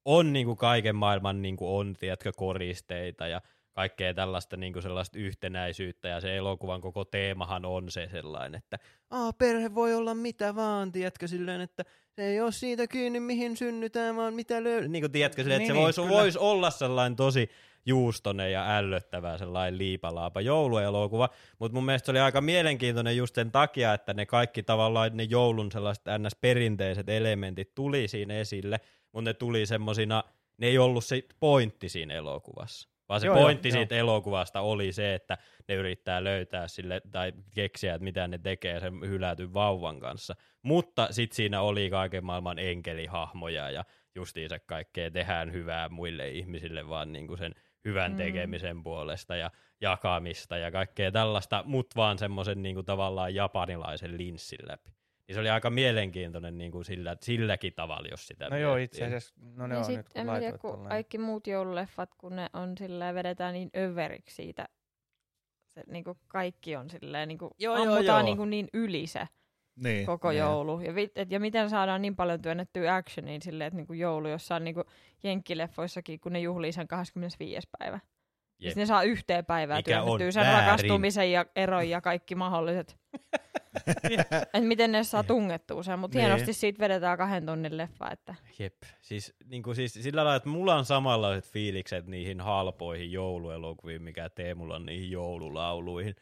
on 0.04 0.32
niinku 0.32 0.56
kaiken 0.56 0.96
maailman 0.96 1.42
niinku 1.42 1.76
on, 1.76 1.94
tiedätkö, 2.00 2.32
koristeita 2.36 3.26
ja 3.26 3.40
kaikkea 3.72 4.14
tällaista 4.14 4.56
niinku 4.56 4.80
sellaista 4.80 5.18
yhtenäisyyttä 5.18 6.08
ja 6.08 6.20
se 6.20 6.36
elokuvan 6.36 6.80
koko 6.80 7.04
teemahan 7.04 7.64
on 7.64 7.90
se 7.90 8.08
sellainen, 8.12 8.58
että 8.58 8.78
Aa, 9.10 9.32
perhe 9.32 9.74
voi 9.74 9.94
olla 9.94 10.14
mitä 10.14 10.54
vaan, 10.54 10.92
tiedätkö, 10.92 11.28
silleen, 11.28 11.60
että 11.60 11.84
se 12.10 12.24
ei 12.24 12.40
ole 12.40 12.52
siitä 12.52 12.86
kiinni, 12.86 13.20
mihin 13.20 13.56
synnytään, 13.56 14.16
vaan 14.16 14.34
mitä 14.34 14.64
löydät. 14.64 14.90
Niin 14.90 15.02
kuin 15.02 15.12
tiedätkö, 15.12 15.42
silleen, 15.42 15.60
että 15.62 15.72
Niin, 15.72 15.74
se 15.74 15.78
niin, 15.78 15.84
voisi 15.84 16.00
kyllä. 16.00 16.22
vois 16.22 16.36
olla 16.36 16.70
sellainen 16.70 17.16
tosi 17.16 17.50
juustonen 17.86 18.52
ja 18.52 18.76
ällöttävä 18.76 19.38
sellainen 19.38 19.78
liipalaapa 19.78 20.40
jouluelokuva, 20.40 21.28
mutta 21.58 21.74
mun 21.74 21.84
mielestä 21.84 22.06
se 22.06 22.10
oli 22.10 22.20
aika 22.20 22.40
mielenkiintoinen 22.40 23.16
just 23.16 23.34
sen 23.34 23.50
takia, 23.50 23.94
että 23.94 24.14
ne 24.14 24.26
kaikki 24.26 24.62
tavallaan 24.62 25.16
ne 25.16 25.22
joulun 25.22 25.72
sellaiset 25.72 26.04
ns-perinteiset 26.18 27.08
elementit 27.08 27.74
tuli 27.74 28.08
siinä 28.08 28.34
esille, 28.34 28.80
mutta 29.14 29.30
ne 29.30 29.34
tuli 29.34 29.66
semmosina, 29.66 30.24
ne 30.58 30.66
ei 30.66 30.78
ollut 30.78 31.04
se 31.04 31.22
pointti 31.40 31.88
siinä 31.88 32.14
elokuvassa. 32.14 32.88
Vaan 33.08 33.20
se 33.20 33.26
Joo, 33.26 33.34
joo, 33.34 33.40
joo, 33.40 33.46
pointti 33.46 33.68
joo. 33.68 33.72
siitä 33.76 33.94
elokuvasta 33.94 34.60
oli 34.60 34.92
se, 34.92 35.14
että 35.14 35.38
ne 35.68 35.74
yrittää 35.74 36.24
löytää 36.24 36.68
sille, 36.68 37.00
tai 37.10 37.32
keksiä, 37.54 37.94
että 37.94 38.04
mitä 38.04 38.28
ne 38.28 38.38
tekee 38.38 38.80
sen 38.80 39.00
hylätyn 39.00 39.54
vauvan 39.54 40.00
kanssa. 40.00 40.34
Mutta 40.62 41.08
sitten 41.10 41.36
siinä 41.36 41.60
oli 41.60 41.90
kaiken 41.90 42.24
maailman 42.24 42.58
enkelihahmoja 42.58 43.70
ja 43.70 43.84
justiinsa 44.14 44.58
kaikkea 44.58 45.10
tehdään 45.10 45.52
hyvää 45.52 45.88
muille 45.88 46.30
ihmisille 46.30 46.88
vaan 46.88 47.12
niinku 47.12 47.36
sen 47.36 47.54
hyvän 47.84 48.10
Mm. 48.12 48.16
tekemisen 48.16 48.82
puolesta 48.82 49.36
ja 49.36 49.50
jakamista 49.80 50.56
ja 50.56 50.70
kaikkea 50.70 51.12
tällaista, 51.12 51.62
mutta 51.66 51.96
vaan 51.96 52.18
semmoisen 52.18 52.62
niinku 52.62 52.82
tavallaan 52.82 53.34
japanilaisen 53.34 54.18
linssin 54.18 54.68
läpi. 54.68 54.90
Niin 55.28 55.34
se 55.34 55.40
oli 55.40 55.50
aika 55.50 55.70
mielenkiintoinen 55.70 56.58
niin 56.58 56.72
kuin 56.72 56.84
sillä, 56.84 57.16
silläkin 57.20 57.72
tavalla, 57.74 58.08
jos 58.10 58.26
sitä 58.26 58.48
No 58.50 58.56
joo, 58.56 58.76
itse 58.76 59.04
asiassa, 59.04 59.34
no 59.56 59.66
ne 59.66 59.74
ja 59.74 59.78
on 59.78 59.84
sit, 59.84 59.96
nyt 59.96 60.08
kun 60.08 60.20
en 60.20 60.26
mä 60.26 60.38
tiedä, 60.38 60.58
kun 60.58 60.70
tolleen. 60.70 60.88
kaikki 60.88 61.18
muut 61.18 61.46
joululeffat, 61.46 62.10
kun 62.18 62.36
ne 62.36 62.50
on 62.52 62.78
silleen, 62.78 63.14
vedetään 63.14 63.52
niin 63.54 63.70
överiksi 63.76 64.34
siitä. 64.34 64.68
Se, 65.74 65.82
niinku 65.86 66.18
kaikki 66.28 66.76
on 66.76 66.90
silleen, 66.90 67.28
niinku 67.28 67.50
Joo, 67.58 67.76
joo, 67.76 67.82
ammutaan 67.84 68.06
joo. 68.20 68.22
niinku 68.22 68.44
niin 68.44 68.68
yli 68.72 69.06
se 69.06 69.28
Niin. 69.76 70.06
koko 70.06 70.28
niin. 70.30 70.38
joulu. 70.38 70.80
Ja, 70.80 70.94
vi, 70.94 71.10
et, 71.16 71.30
ja 71.32 71.40
miten 71.40 71.70
saadaan 71.70 72.02
niin 72.02 72.16
paljon 72.16 72.42
työnnettyä 72.42 72.94
actioniin 72.94 73.42
silleen, 73.42 73.66
että 73.68 73.76
niinku 73.76 73.92
joulu, 73.92 74.28
jossa 74.28 74.54
on 74.54 74.64
niinku 74.64 74.84
jenkkileffoissakin, 75.22 76.20
kun 76.20 76.32
ne 76.32 76.40
juhlii 76.40 76.72
sen 76.72 76.88
25. 76.88 77.68
päivä. 77.78 78.00
Jep. 78.58 78.70
sit 78.70 78.76
ne 78.76 78.86
saa 78.86 79.02
yhteen 79.02 79.44
päivään 79.44 79.78
Mikä 79.78 79.90
työnnettyä 79.92 80.30
sen 80.30 80.42
väärin. 80.46 80.66
rakastumisen 80.66 81.32
ja 81.32 81.46
eron 81.56 81.88
ja 81.88 82.00
kaikki 82.00 82.34
mahdolliset. 82.34 82.96
että 84.54 84.60
miten 84.60 84.92
ne 84.92 85.04
saa 85.04 85.22
tungettua 85.22 85.82
sen, 85.82 85.98
mutta 85.98 86.18
Niin. 86.18 86.26
hienosti 86.26 86.52
siitä 86.52 86.78
vedetään 86.80 87.18
kahden 87.18 87.46
tunnin 87.46 87.76
leffa, 87.76 88.10
että 88.10 88.34
Jep. 88.58 88.74
Siis, 89.00 89.34
niin 89.44 89.62
kuin, 89.62 89.76
siis 89.76 89.92
sillä 89.94 90.24
lailla, 90.24 90.36
että 90.36 90.48
mulla 90.48 90.74
on 90.74 90.84
samanlaiset 90.84 91.52
fiilikset 91.52 92.06
niihin 92.06 92.40
halpoihin 92.40 93.12
jouluelokuviin, 93.12 94.02
mikä 94.02 94.28
Teemulla 94.30 94.74
on 94.76 94.86
niihin 94.86 95.10
joululauluihin. 95.10 96.14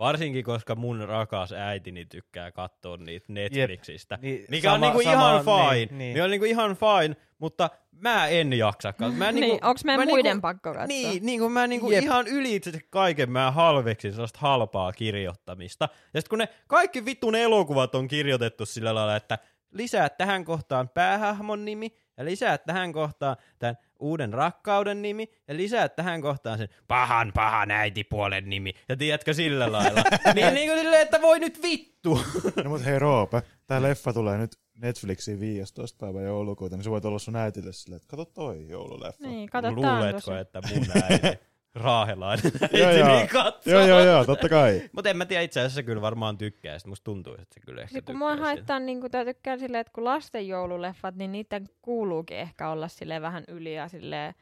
Varsinkin, 0.00 0.44
koska 0.44 0.74
mun 0.76 1.08
rakas 1.08 1.52
äitini 1.52 2.04
tykkää 2.04 2.52
katsoa 2.52 2.96
niitä 2.96 3.26
Netflixistä. 3.28 4.18
Niin, 4.22 4.44
Mikä 4.50 4.72
on 4.72 4.80
sama- 4.80 4.86
niinku 4.86 5.02
sama- 5.02 5.30
ihan 5.30 5.44
fine. 5.44 5.74
Niin, 5.74 5.88
Niin, 5.88 5.98
niin. 5.98 6.14
niin. 6.14 6.24
on 6.24 6.30
niinku 6.30 6.44
ihan 6.46 6.76
fine, 6.76 7.16
mutta 7.38 7.70
mä 7.92 8.26
en 8.26 8.52
jaksa 8.52 8.92
katsoa. 8.92 9.18
Mä 9.18 9.24
niin, 9.32 9.40
niinku, 9.40 9.66
onks 9.68 9.84
meidän 9.84 10.00
mä 10.00 10.04
muiden 10.10 10.24
niinku, 10.24 10.40
pakko 10.40 10.70
katsoa? 10.72 10.86
Niin, 10.86 11.26
niin 11.26 11.40
kuin 11.40 11.52
mä 11.52 11.66
niinku 11.66 11.90
Jep. 11.90 12.02
ihan 12.04 12.26
ylitse 12.28 12.72
kaiken 12.90 13.30
mä 13.30 13.50
halveksin 13.50 14.12
sellaista 14.12 14.38
halpaa 14.42 14.92
kirjoittamista. 14.92 15.88
Ja 16.14 16.20
sitten 16.20 16.30
kun 16.30 16.38
ne 16.38 16.48
kaikki 16.66 17.04
vittun 17.04 17.34
elokuvat 17.34 17.94
on 17.94 18.08
kirjoitettu 18.08 18.66
sillä 18.66 18.94
lailla, 18.94 19.16
että 19.16 19.38
lisää 19.70 20.08
tähän 20.08 20.44
kohtaan 20.44 20.88
päähahmon 20.88 21.64
nimi, 21.64 21.96
ja 22.16 22.24
lisää 22.24 22.58
tähän 22.58 22.92
kohtaan 22.92 23.36
tämän 23.58 23.76
uuden 24.00 24.32
rakkauden 24.32 25.02
nimi, 25.02 25.28
ja 25.48 25.56
lisää 25.56 25.88
tähän 25.88 26.22
kohtaan 26.22 26.58
sen 26.58 26.68
pahan 26.88 27.32
pahan 27.34 27.70
äitipuolen 27.70 28.50
nimi. 28.50 28.72
Ja 28.88 28.96
tiedätkö 28.96 29.34
sillä 29.34 29.72
lailla. 29.72 30.02
niin, 30.34 30.54
niin 30.54 30.68
kuin 30.68 30.80
silleen, 30.80 31.02
että 31.02 31.22
voi 31.22 31.40
nyt 31.40 31.62
vittu. 31.62 32.20
No 32.64 32.70
mut 32.70 32.84
hei 32.84 32.98
Roope, 32.98 33.42
tää 33.66 33.82
leffa 33.82 34.12
tulee 34.12 34.38
nyt 34.38 34.50
Netflixiin 34.82 35.40
15. 35.40 36.06
päivä 36.06 36.20
joulukuuta, 36.20 36.76
niin 36.76 36.84
sä 36.84 36.90
voit 36.90 37.04
olla 37.04 37.18
sun 37.18 37.36
äitille 37.36 37.72
silleen, 37.72 37.96
että 37.96 38.08
kato 38.08 38.24
toi 38.24 38.68
joululeffa. 38.68 39.26
Niin, 39.26 39.48
kato 39.48 39.72
Luuletko, 39.72 40.34
että 40.34 40.60
mun 40.74 40.86
äiti, 41.02 41.38
raahelainen 41.74 42.52
Joo, 42.72 42.88
äiti, 42.88 43.00
joo. 43.00 43.16
niin 43.16 43.28
katsoo? 43.28 43.72
Joo, 43.72 43.86
joo, 43.86 44.00
joo, 44.00 44.24
totta 44.24 44.48
kai. 44.48 44.82
Mutta 44.92 45.10
en 45.10 45.16
mä 45.16 45.26
tiedä, 45.26 45.42
itse 45.42 45.60
asiassa 45.60 45.74
se 45.74 45.82
kyllä 45.82 46.02
varmaan 46.02 46.38
tykkää, 46.38 46.78
sit 46.78 46.86
musta 46.86 47.04
tuntuu, 47.04 47.32
että 47.32 47.54
se 47.54 47.60
kyllä 47.60 47.82
ehkä 47.82 47.94
Sitten 47.94 48.04
kun 48.04 48.14
tykkää 48.14 48.36
mua 48.36 48.46
haittaa, 48.46 48.78
niin 48.78 49.00
kun 49.00 49.10
tykkään 49.24 49.58
silleen, 49.58 49.80
että 49.80 49.92
kun 49.92 50.04
lasten 50.04 50.48
joululeffat, 50.48 51.14
niin 51.14 51.32
niiden 51.32 51.68
kuuluukin 51.82 52.36
ehkä 52.36 52.68
olla 52.68 52.88
sille 52.88 53.20
vähän 53.20 53.44
yli 53.48 53.74
ja 53.74 53.88
silleen 53.88 54.34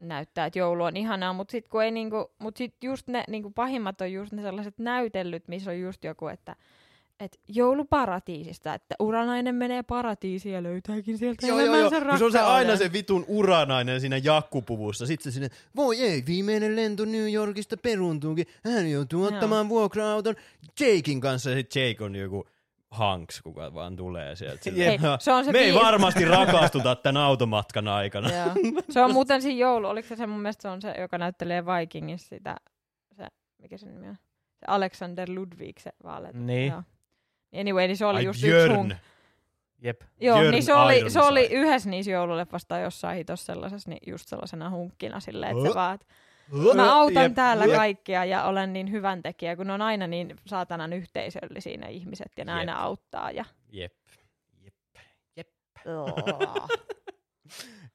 näyttää, 0.00 0.46
että 0.46 0.58
joulu 0.58 0.84
on 0.84 0.96
ihanaa, 0.96 1.32
mutta 1.32 1.52
sitten 1.52 1.70
kun 1.70 1.82
ei 1.82 1.90
niinku, 1.90 2.34
mut 2.38 2.56
sit 2.56 2.84
just 2.84 3.08
ne 3.08 3.24
niinku 3.28 3.50
pahimmat 3.50 4.00
on 4.00 4.12
just 4.12 4.32
ne 4.32 4.42
sellaiset 4.42 4.78
näytellyt, 4.78 5.48
missä 5.48 5.70
on 5.70 5.80
just 5.80 6.04
joku, 6.04 6.28
että 6.28 6.56
et 7.20 7.40
jouluparatiisista, 7.48 8.74
että 8.74 8.94
uranainen 9.00 9.54
menee 9.54 9.82
paratiisiin 9.82 10.54
ja 10.54 10.62
löytääkin 10.62 11.18
sieltä 11.18 11.46
Joo, 11.46 11.60
joo, 11.60 11.76
joo. 11.76 11.90
Kun 11.90 12.18
se 12.18 12.24
on 12.24 12.32
se 12.32 12.40
aina 12.40 12.76
se 12.76 12.92
vitun 12.92 13.24
uranainen 13.28 14.00
siinä 14.00 14.16
jakkupuvussa. 14.24 15.06
Sitten 15.06 15.32
se 15.32 15.34
sinne, 15.34 15.48
voi 15.76 16.00
ei, 16.00 16.22
viimeinen 16.26 16.76
lento 16.76 17.04
New 17.04 17.32
Yorkista 17.32 17.76
peruntuukin. 17.76 18.46
Hän 18.64 18.90
joutuu 18.90 19.24
Joo. 19.24 19.34
ottamaan 19.34 19.68
vuokra-auton 19.68 20.34
Jakein 20.80 21.20
kanssa. 21.20 21.50
Ja 21.50 21.56
sitten 21.56 21.88
Jake 21.88 22.04
on 22.04 22.16
joku 22.16 22.46
Hanks, 22.90 23.42
kuka 23.42 23.74
vaan 23.74 23.96
tulee 23.96 24.36
sieltä. 24.36 24.70
Hei, 24.76 24.96
"Ha, 24.96 25.18
se 25.20 25.32
on 25.32 25.44
se 25.44 25.52
Me 25.52 25.58
ei 25.58 25.72
vi- 25.72 25.78
varmasti 25.78 26.24
rakastuta 26.24 26.96
tämän 26.96 27.22
automatkan 27.22 27.88
aikana. 27.88 28.30
Joo. 28.32 28.54
Se 28.90 29.00
on 29.00 29.12
muuten 29.12 29.42
siinä 29.42 29.60
joulu, 29.60 29.86
oliko 29.86 30.08
se 30.08 30.16
se 30.16 30.26
mun 30.26 30.40
mielestä 30.40 30.62
se 30.62 30.68
on 30.68 30.82
se, 30.82 30.94
joka 31.00 31.18
näyttelee 31.18 31.64
Vikingissa 31.66 32.28
sitä, 32.28 32.56
se, 33.16 33.26
mikä 33.62 33.78
se 33.78 33.86
nimi 33.86 34.08
on? 34.08 34.14
Se 34.60 34.64
Alexander 34.66 35.28
Ludwig, 35.30 35.78
se 35.78 35.90
vaaleet. 36.04 36.34
Niin. 36.36 36.72
Joo. 36.72 36.82
Anyway, 37.60 37.86
niin 37.86 37.96
se 37.96 38.06
oli 38.06 38.18
Ai 38.18 38.24
just 38.24 38.44
yksi 38.44 38.68
hunk. 38.68 38.88
Björn. 38.88 39.00
Jep. 39.82 40.00
Joo, 40.20 40.38
Björn 40.38 40.50
niin 40.50 40.62
se 40.62 40.74
oli, 40.74 41.10
se 41.10 41.20
oli 41.20 41.46
yhdessä 41.46 41.90
niissä 41.90 42.10
joululeffasta 42.10 42.78
jossain 42.78 43.16
hitossa 43.16 43.46
sellaisessa, 43.46 43.90
niin 43.90 44.00
just 44.06 44.28
sellaisena 44.28 44.70
hunkkina 44.70 45.20
silleen, 45.20 45.56
että 45.56 45.68
se 45.68 45.74
vaan, 45.74 45.94
että 45.94 46.06
mä 46.74 46.96
autan 46.96 47.22
Jep, 47.22 47.34
täällä 47.34 47.64
jep. 47.64 47.76
kaikkia 47.76 48.24
ja 48.24 48.44
olen 48.44 48.72
niin 48.72 48.90
hyvän 48.90 49.22
tekijä, 49.22 49.56
kun 49.56 49.66
ne 49.66 49.72
on 49.72 49.82
aina 49.82 50.06
niin 50.06 50.36
saatanan 50.46 50.92
yhteisöllisiä 50.92 51.76
ne 51.76 51.90
ihmiset 51.90 52.32
ja 52.36 52.44
ne 52.44 52.52
Jep. 52.52 52.58
aina 52.58 52.78
auttaa. 52.78 53.30
Ja... 53.30 53.44
Jep. 53.70 53.92
Jep. 55.36 55.48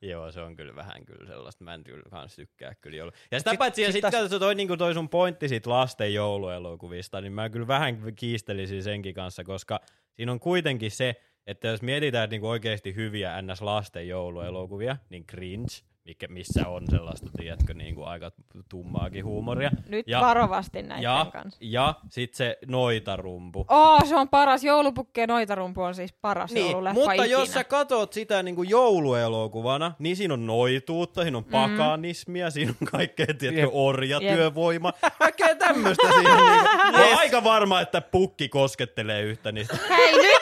Joo, 0.02 0.32
se 0.32 0.41
on 0.41 0.56
kyllä 0.56 0.76
vähän 0.76 1.06
kyllä 1.06 1.26
sellaista. 1.28 1.64
Mä 1.64 1.74
en 1.74 1.84
kyllä 1.84 2.04
kans 2.10 2.36
tykkää 2.36 2.76
kyllä 2.76 2.97
joulu. 2.97 3.12
Ja 3.32 3.39
sitä 3.39 3.49
Sit- 3.49 3.58
paitsi, 3.58 3.82
ja 3.82 3.91
sit 3.91 4.06
sit 4.06 4.12
taas- 4.12 4.30
toi, 4.39 4.56
niinku 4.56 4.78
toi 4.78 4.93
sun 4.93 5.10
pointti 5.10 5.47
siitä 5.47 5.70
lasten 5.70 6.14
jouluelokuvista, 6.14 7.22
niin 7.22 7.34
mä 7.34 7.49
kyllä 7.49 7.68
vähän 7.68 8.14
kiistelisin 8.16 8.84
senkin 8.84 9.14
kanssa, 9.14 9.43
koska 9.43 9.80
siinä 10.14 10.32
on 10.32 10.39
kuitenkin 10.39 10.91
se, 10.91 11.16
että 11.47 11.68
jos 11.68 11.82
mietitään 11.82 12.30
niinku 12.30 12.47
oikeasti 12.49 12.95
hyviä 12.95 13.41
ns. 13.41 13.62
lasten 13.62 14.08
jouluelokuvia, 14.08 14.97
niin 15.10 15.26
Cringe, 15.28 15.74
mikä, 16.06 16.28
missä 16.28 16.68
on 16.68 16.84
sellaista, 16.89 17.30
tiedätkö, 17.38 17.74
niinku 17.74 18.04
aika 18.04 18.32
tummaakin 18.70 19.26
huumoria. 19.26 19.72
Nyt 19.89 20.08
Ja- 20.08 20.22
varovasti 20.22 20.82
näiden 20.82 21.04
Ja, 21.04 21.26
kanssa. 21.34 21.60
ja 21.62 21.93
sit 22.10 22.34
se 22.34 22.58
noitarumpu. 22.68 23.66
Oh, 23.70 24.06
se 24.08 24.16
on 24.16 24.30
paras. 24.30 24.64
Joulupukki 24.64 25.22
ja 25.22 25.28
noitarumpu 25.28 25.82
on 25.82 25.95
siis 25.95 26.14
paras 26.14 26.52
Niin, 26.52 26.72
joululeffa 26.72 26.93
mutta 26.99 27.14
ikinä. 27.14 27.26
jos 27.39 27.54
sä 27.54 27.64
katot 27.64 28.14
sitä 28.14 28.43
niin 28.43 28.56
kuin 28.56 28.70
jouluelokuvana, 28.70 29.91
niin 29.99 30.16
siinä 30.16 30.34
on 30.34 30.45
noituutta, 30.47 31.22
siinä 31.22 31.38
on 31.38 31.43
Mm. 31.43 31.52
pakanismia, 31.52 32.49
siinä 32.52 32.74
on 32.82 32.88
kaikkea, 32.88 33.26
tiedätkö, 33.39 33.70
orjatyövoima, 33.72 34.93
kaikkea 35.20 35.56
tämmöistä 35.56 36.08
siinä. 36.14 36.36
Niin 36.36 36.60
kuin, 36.91 37.02
oon 37.10 37.18
aika 37.20 37.43
varma, 37.43 37.82
että 37.82 38.02
pukki 38.02 38.49
koskettelee 38.49 39.22
yhtä 39.22 39.52
niistä. 39.52 39.78
Hei 39.89 40.12
nyt! 40.18 40.32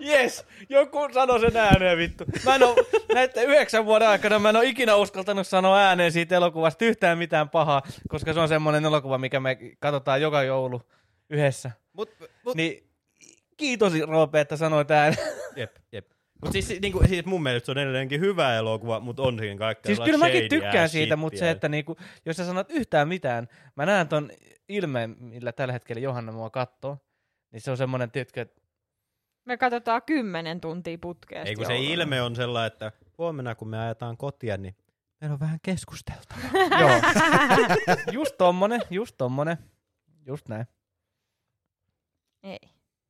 Yes, 0.00 0.44
joku 0.72 1.08
sanoi 1.12 1.40
sen 1.40 1.56
ääneen 1.56 1.98
vittu. 1.98 2.24
Mä 2.44 2.54
en 2.54 2.62
oo, 2.62 2.76
näiden 3.14 3.46
yhdeksän 3.46 3.84
vuoden 3.84 4.08
aikana 4.08 4.38
mä 4.38 4.48
en 4.48 4.56
oo 4.56 4.62
ikinä 4.62 4.96
uskaltanut 4.96 5.46
sanoa 5.46 5.78
ääneen 5.78 6.12
siitä 6.12 6.36
elokuvasta 6.36 6.84
yhtään 6.84 7.18
mitään 7.18 7.48
pahaa, 7.48 7.82
koska 8.08 8.32
se 8.32 8.40
on 8.40 8.48
semmoinen 8.48 8.84
elokuva, 8.84 9.18
mikä 9.18 9.40
me 9.40 9.58
katsotaan 9.80 10.22
joka 10.22 10.42
joulu 10.42 10.82
yhdessä. 11.30 11.70
Mut, 11.92 12.10
mut, 12.44 12.56
Niin 12.56 12.88
kiitos 13.56 13.92
Roope, 14.08 14.40
että 14.40 14.56
sanoit 14.56 14.90
ääneen. 14.90 15.28
jep, 15.56 15.76
jep. 15.92 16.06
Mut 16.44 16.52
siis, 16.52 16.80
niin 16.80 16.92
kuin, 16.92 17.08
siis 17.08 17.24
mun 17.24 17.42
mielestä 17.42 17.66
se 17.66 17.70
on 17.72 17.78
edelleenkin 17.78 18.20
hyvä 18.20 18.56
elokuva, 18.56 19.00
mutta 19.00 19.22
on 19.22 19.38
siinä 19.38 19.58
kaikkea 19.58 19.96
Siis 19.96 20.00
kyllä 20.06 20.18
mäkin 20.18 20.48
tykkään 20.48 20.88
siitä, 20.88 21.16
mutta 21.16 21.38
se, 21.38 21.50
että 21.50 21.68
niinku, 21.68 21.96
jos 22.26 22.36
sä 22.36 22.44
sanot 22.44 22.70
yhtään 22.70 23.08
mitään, 23.08 23.48
mä 23.76 23.86
näen 23.86 24.08
ton 24.08 24.30
ilmeen, 24.68 25.16
millä 25.20 25.52
tällä 25.52 25.72
hetkellä 25.72 26.00
Johanna 26.00 26.32
mua 26.32 26.50
kattoo, 26.50 26.98
niin 27.52 27.60
se 27.60 27.70
on 27.70 27.76
semmoinen, 27.76 28.10
tiedätkö, 28.10 28.40
että 28.40 28.61
Me 29.44 29.56
katsotaan 29.56 30.02
kymmenen 30.02 30.60
tuntia 30.60 30.98
putkeen. 31.00 31.46
Ei 31.46 31.54
kun 31.54 31.66
se 31.66 31.78
ilme 31.78 32.22
on 32.22 32.36
sellainen, 32.36 32.72
että 32.72 32.92
huomenna 33.18 33.54
kun 33.54 33.68
me 33.68 33.78
ajetaan 33.78 34.16
kotia, 34.16 34.56
niin 34.56 34.76
meillä 35.20 35.34
on 35.34 35.40
vähän 35.40 35.58
keskusteltava. 35.62 36.40
joo, 36.80 36.90
just 38.12 38.34
tommonen, 38.38 38.80
just 38.90 39.14
tommonen, 39.18 39.56
just 40.26 40.48
näin. 40.48 40.66
Ei. 42.42 42.58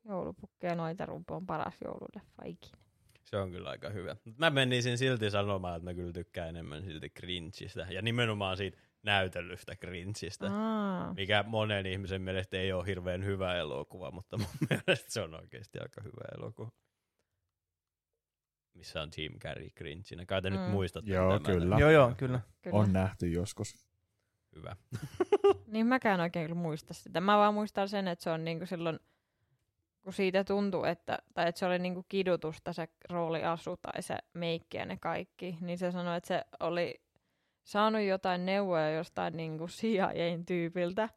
Joulupukki 0.04 0.66
ja 0.66 0.74
noitarumpu 0.74 1.34
on 1.34 1.46
paras 1.46 1.74
joululeffa 1.84 2.42
ikinä. 2.44 2.78
Se 3.24 3.36
on 3.36 3.50
kyllä 3.50 3.70
aika 3.70 3.90
hyvä. 3.90 4.16
Mut 4.24 4.38
mä 4.38 4.50
menisin 4.50 4.98
silti 4.98 5.30
sanomaan, 5.30 5.76
että 5.76 5.90
mä 5.90 5.94
kyllä 5.94 6.12
tykkään 6.12 6.48
enemmän 6.48 6.84
silti 6.84 7.10
cringeistä. 7.10 7.86
Ja 7.90 8.02
nimenomaan 8.02 8.56
siitä 8.56 8.78
näytellystä 9.02 9.76
cringeistä. 9.76 10.46
Aa. 10.52 11.14
Mikä 11.14 11.44
monen 11.46 11.86
ihmisen 11.86 12.22
mielestä 12.22 12.56
ei 12.56 12.72
ole 12.72 12.86
hirveän 12.86 13.24
hyvä 13.24 13.54
elokuva, 13.54 14.10
mutta 14.10 14.38
mun 14.38 14.46
mielestä 14.70 15.12
se 15.12 15.20
on 15.20 15.34
oikeasti 15.34 15.78
aika 15.78 16.00
hyvä 16.04 16.24
elokuva. 16.38 16.70
Missä 18.74 19.02
on 19.02 19.08
Jim 19.16 19.38
Carrey 19.38 19.70
cringinä. 19.70 20.26
Kai 20.26 20.42
te 20.42 20.50
Mm. 20.50 20.56
nyt 20.56 20.70
muistatte 20.70 21.10
Joo, 21.10 21.38
tämän. 21.40 21.58
kyllä. 21.60 21.76
Joo, 21.78 21.90
joo, 21.90 22.14
kyllä. 22.16 22.40
Kyllä. 22.62 22.76
On 22.78 22.92
nähty 22.92 23.28
joskus. 23.28 23.86
Hyvä. 24.56 24.76
Niin 25.66 25.86
mäkään 25.86 26.20
oikein 26.20 26.46
kyllä 26.48 26.60
muista 26.60 26.94
sitä. 26.94 27.20
Mä 27.20 27.36
vaan 27.38 27.54
muistan 27.54 27.88
sen, 27.88 28.08
että 28.08 28.22
se 28.22 28.30
on 28.30 28.44
niinku 28.44 28.66
silloin, 28.66 29.00
kun 30.02 30.12
siitä 30.12 30.44
tuntuu, 30.44 30.84
että, 30.84 31.18
tai 31.34 31.48
että 31.48 31.58
se 31.58 31.66
oli 31.66 31.78
niinku 31.78 32.02
kidutusta 32.08 32.72
se 32.72 32.88
rooliasu 33.10 33.76
tai 33.76 34.02
se 34.02 34.16
meikki 34.34 34.76
ja 34.76 34.86
ne 34.86 34.96
kaikki, 34.96 35.58
niin 35.60 35.78
se 35.78 35.90
sanoi, 35.90 36.16
että 36.16 36.28
se 36.28 36.44
oli 36.60 37.01
saanut 37.64 38.02
jotain 38.02 38.46
neuvoja 38.46 38.90
jostain 38.90 39.36
niinku 39.36 39.66
CIAn 39.66 40.46
tyypiltä, 40.46 41.08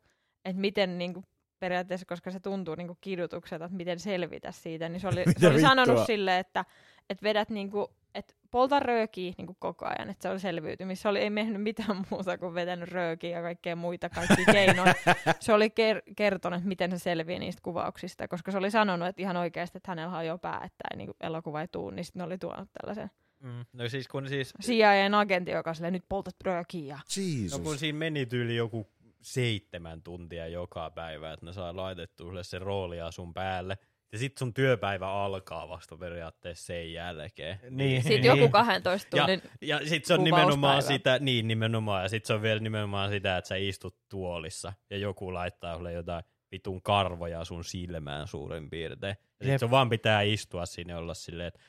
että 0.45 0.61
miten 0.61 0.97
niinku 0.97 1.23
periaatteessa, 1.59 2.05
koska 2.05 2.31
se 2.31 2.39
tuntuu 2.39 2.75
niinku 2.75 2.97
kidutukselta, 3.01 3.65
että 3.65 3.77
miten 3.77 3.99
selvitä 3.99 4.51
siitä, 4.51 4.89
niin 4.89 4.99
se 4.99 5.07
oli, 5.07 5.23
se 5.37 5.47
oli 5.47 5.61
sanonut 5.61 6.05
silleen, 6.05 6.39
että, 6.39 6.65
että 7.09 7.23
vedät 7.23 7.49
niinku 7.49 7.95
että 8.15 8.33
polta 8.51 8.79
röökiä 8.79 9.33
niin 9.37 9.47
kuin 9.47 9.57
koko 9.59 9.85
ajan, 9.85 10.09
että 10.09 10.21
se 10.21 10.29
oli 10.29 10.39
selviytymis. 10.39 11.01
Se 11.01 11.09
oli, 11.09 11.19
ei 11.19 11.29
mennyt 11.29 11.61
mitään 11.61 12.05
muuta 12.09 12.37
kuin 12.37 12.53
vetänyt 12.53 12.89
röökiä 12.89 13.37
ja 13.37 13.41
kaikkea 13.41 13.75
muita 13.75 14.09
kaikki 14.09 14.45
keinoja. 14.51 14.93
se 15.39 15.53
oli 15.53 15.67
ker- 15.67 16.13
kertonut, 16.15 16.57
että 16.57 16.67
miten 16.67 16.91
se 16.91 16.99
selviää 16.99 17.39
niistä 17.39 17.61
kuvauksista, 17.61 18.27
koska 18.27 18.51
se 18.51 18.57
oli 18.57 18.71
sanonut, 18.71 19.07
että 19.07 19.21
ihan 19.21 19.37
oikeasti, 19.37 19.77
että 19.77 19.91
hänellä 19.91 20.17
on 20.17 20.25
jo 20.25 20.37
pää, 20.37 20.61
että 20.63 20.83
ei, 20.91 20.97
niin 20.97 21.07
kuin 21.07 21.17
elokuva 21.19 21.61
ei 21.61 21.67
tuu, 21.67 21.89
niin 21.89 22.05
sitten 22.05 22.19
ne 22.19 22.25
oli 22.25 22.37
tuonut 22.37 22.69
tällaisen 22.81 23.11
Mm. 23.45 23.65
No 23.73 23.89
siis 23.89 24.07
kun 24.07 24.29
siis, 24.29 24.53
CIAn 24.63 25.13
agentti, 25.13 25.51
joka 25.51 25.73
silleen, 25.73 25.93
nyt 25.93 26.05
poltat. 26.09 26.35
Ja... 26.73 26.99
Jesus. 27.17 27.59
no 27.59 27.63
kun 27.63 27.77
siinä 27.77 27.99
meni 27.99 28.25
tyyli 28.25 28.55
joku 28.55 28.87
seitsemän 29.21 30.01
tuntia 30.01 30.47
joka 30.47 30.89
päivä, 30.89 31.33
että 31.33 31.45
ne 31.45 31.53
saa 31.53 31.75
laitettua 31.75 32.27
sulle 32.27 32.43
se 32.43 32.59
rooliasun 32.59 33.33
päälle. 33.33 33.77
Ja 34.11 34.17
sit 34.17 34.37
sun 34.37 34.53
työpäivä 34.53 35.11
alkaa 35.11 35.69
vasta 35.69 35.97
periaatteessa 35.97 36.65
sen 36.65 36.93
jälkeen. 36.93 37.59
Niin. 37.69 38.03
Sitten 38.03 38.23
joku 38.23 38.49
12 38.49 39.17
Ja, 39.17 39.23
tunnin 39.23 39.41
ja 39.61 39.87
sit 39.87 40.05
se 40.05 40.13
on 40.13 40.23
nimenomaan 40.23 40.83
sitä, 40.83 41.19
niin 41.19 41.47
nimenomaan, 41.47 42.03
ja 42.03 42.09
sit 42.09 42.25
se 42.25 42.33
on 42.33 42.41
vielä 42.41 42.59
nimenomaan 42.59 43.09
sitä, 43.09 43.37
että 43.37 43.47
sä 43.47 43.55
istut 43.55 43.97
tuolissa 44.09 44.73
ja 44.89 44.97
joku 44.97 45.33
laittaa 45.33 45.75
sulle 45.75 45.93
jotain 45.93 46.23
vitun 46.51 46.81
karvoja 46.81 47.45
sun 47.45 47.63
silmään 47.63 48.27
suurin 48.27 48.69
piirtein. 48.69 49.15
Ja 49.39 49.45
sit 49.45 49.59
sun 49.59 49.71
vaan 49.71 49.89
pitää 49.89 50.21
istua 50.21 50.65
sinne 50.65 50.93
ja 50.93 50.97
olla 50.97 51.13
silleen, 51.13 51.47
että 51.47 51.59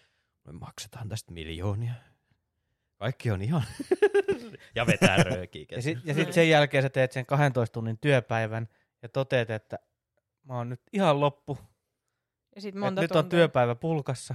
me 0.47 0.53
maksetaan 0.53 1.09
tästä 1.09 1.33
miljoonia. 1.33 1.93
Kaikki 2.97 3.31
on 3.31 3.43
ihan... 3.43 3.63
ja 4.75 4.87
vetää 4.87 5.17
röökiä. 5.17 5.67
Ja 5.71 5.83
sitten 5.83 6.09
ja 6.09 6.15
sit 6.15 6.33
sen 6.33 6.49
jälkeen 6.49 6.83
sä 6.83 6.89
teet 6.91 7.13
sen 7.13 7.27
12 7.27 7.73
tunnin 7.75 7.99
työpäivän 7.99 8.69
ja 9.03 9.09
toteat, 9.09 9.51
että 9.51 9.79
mä 10.43 10.55
oon 10.57 10.69
nyt 10.69 10.81
ihan 10.93 11.21
loppu. 11.21 11.59
ja 12.55 12.61
sit 12.61 12.75
monta 12.75 13.01
nyt 13.03 13.11
on 13.13 13.29
työpäivä 13.29 13.75
pulkassa. 13.75 14.35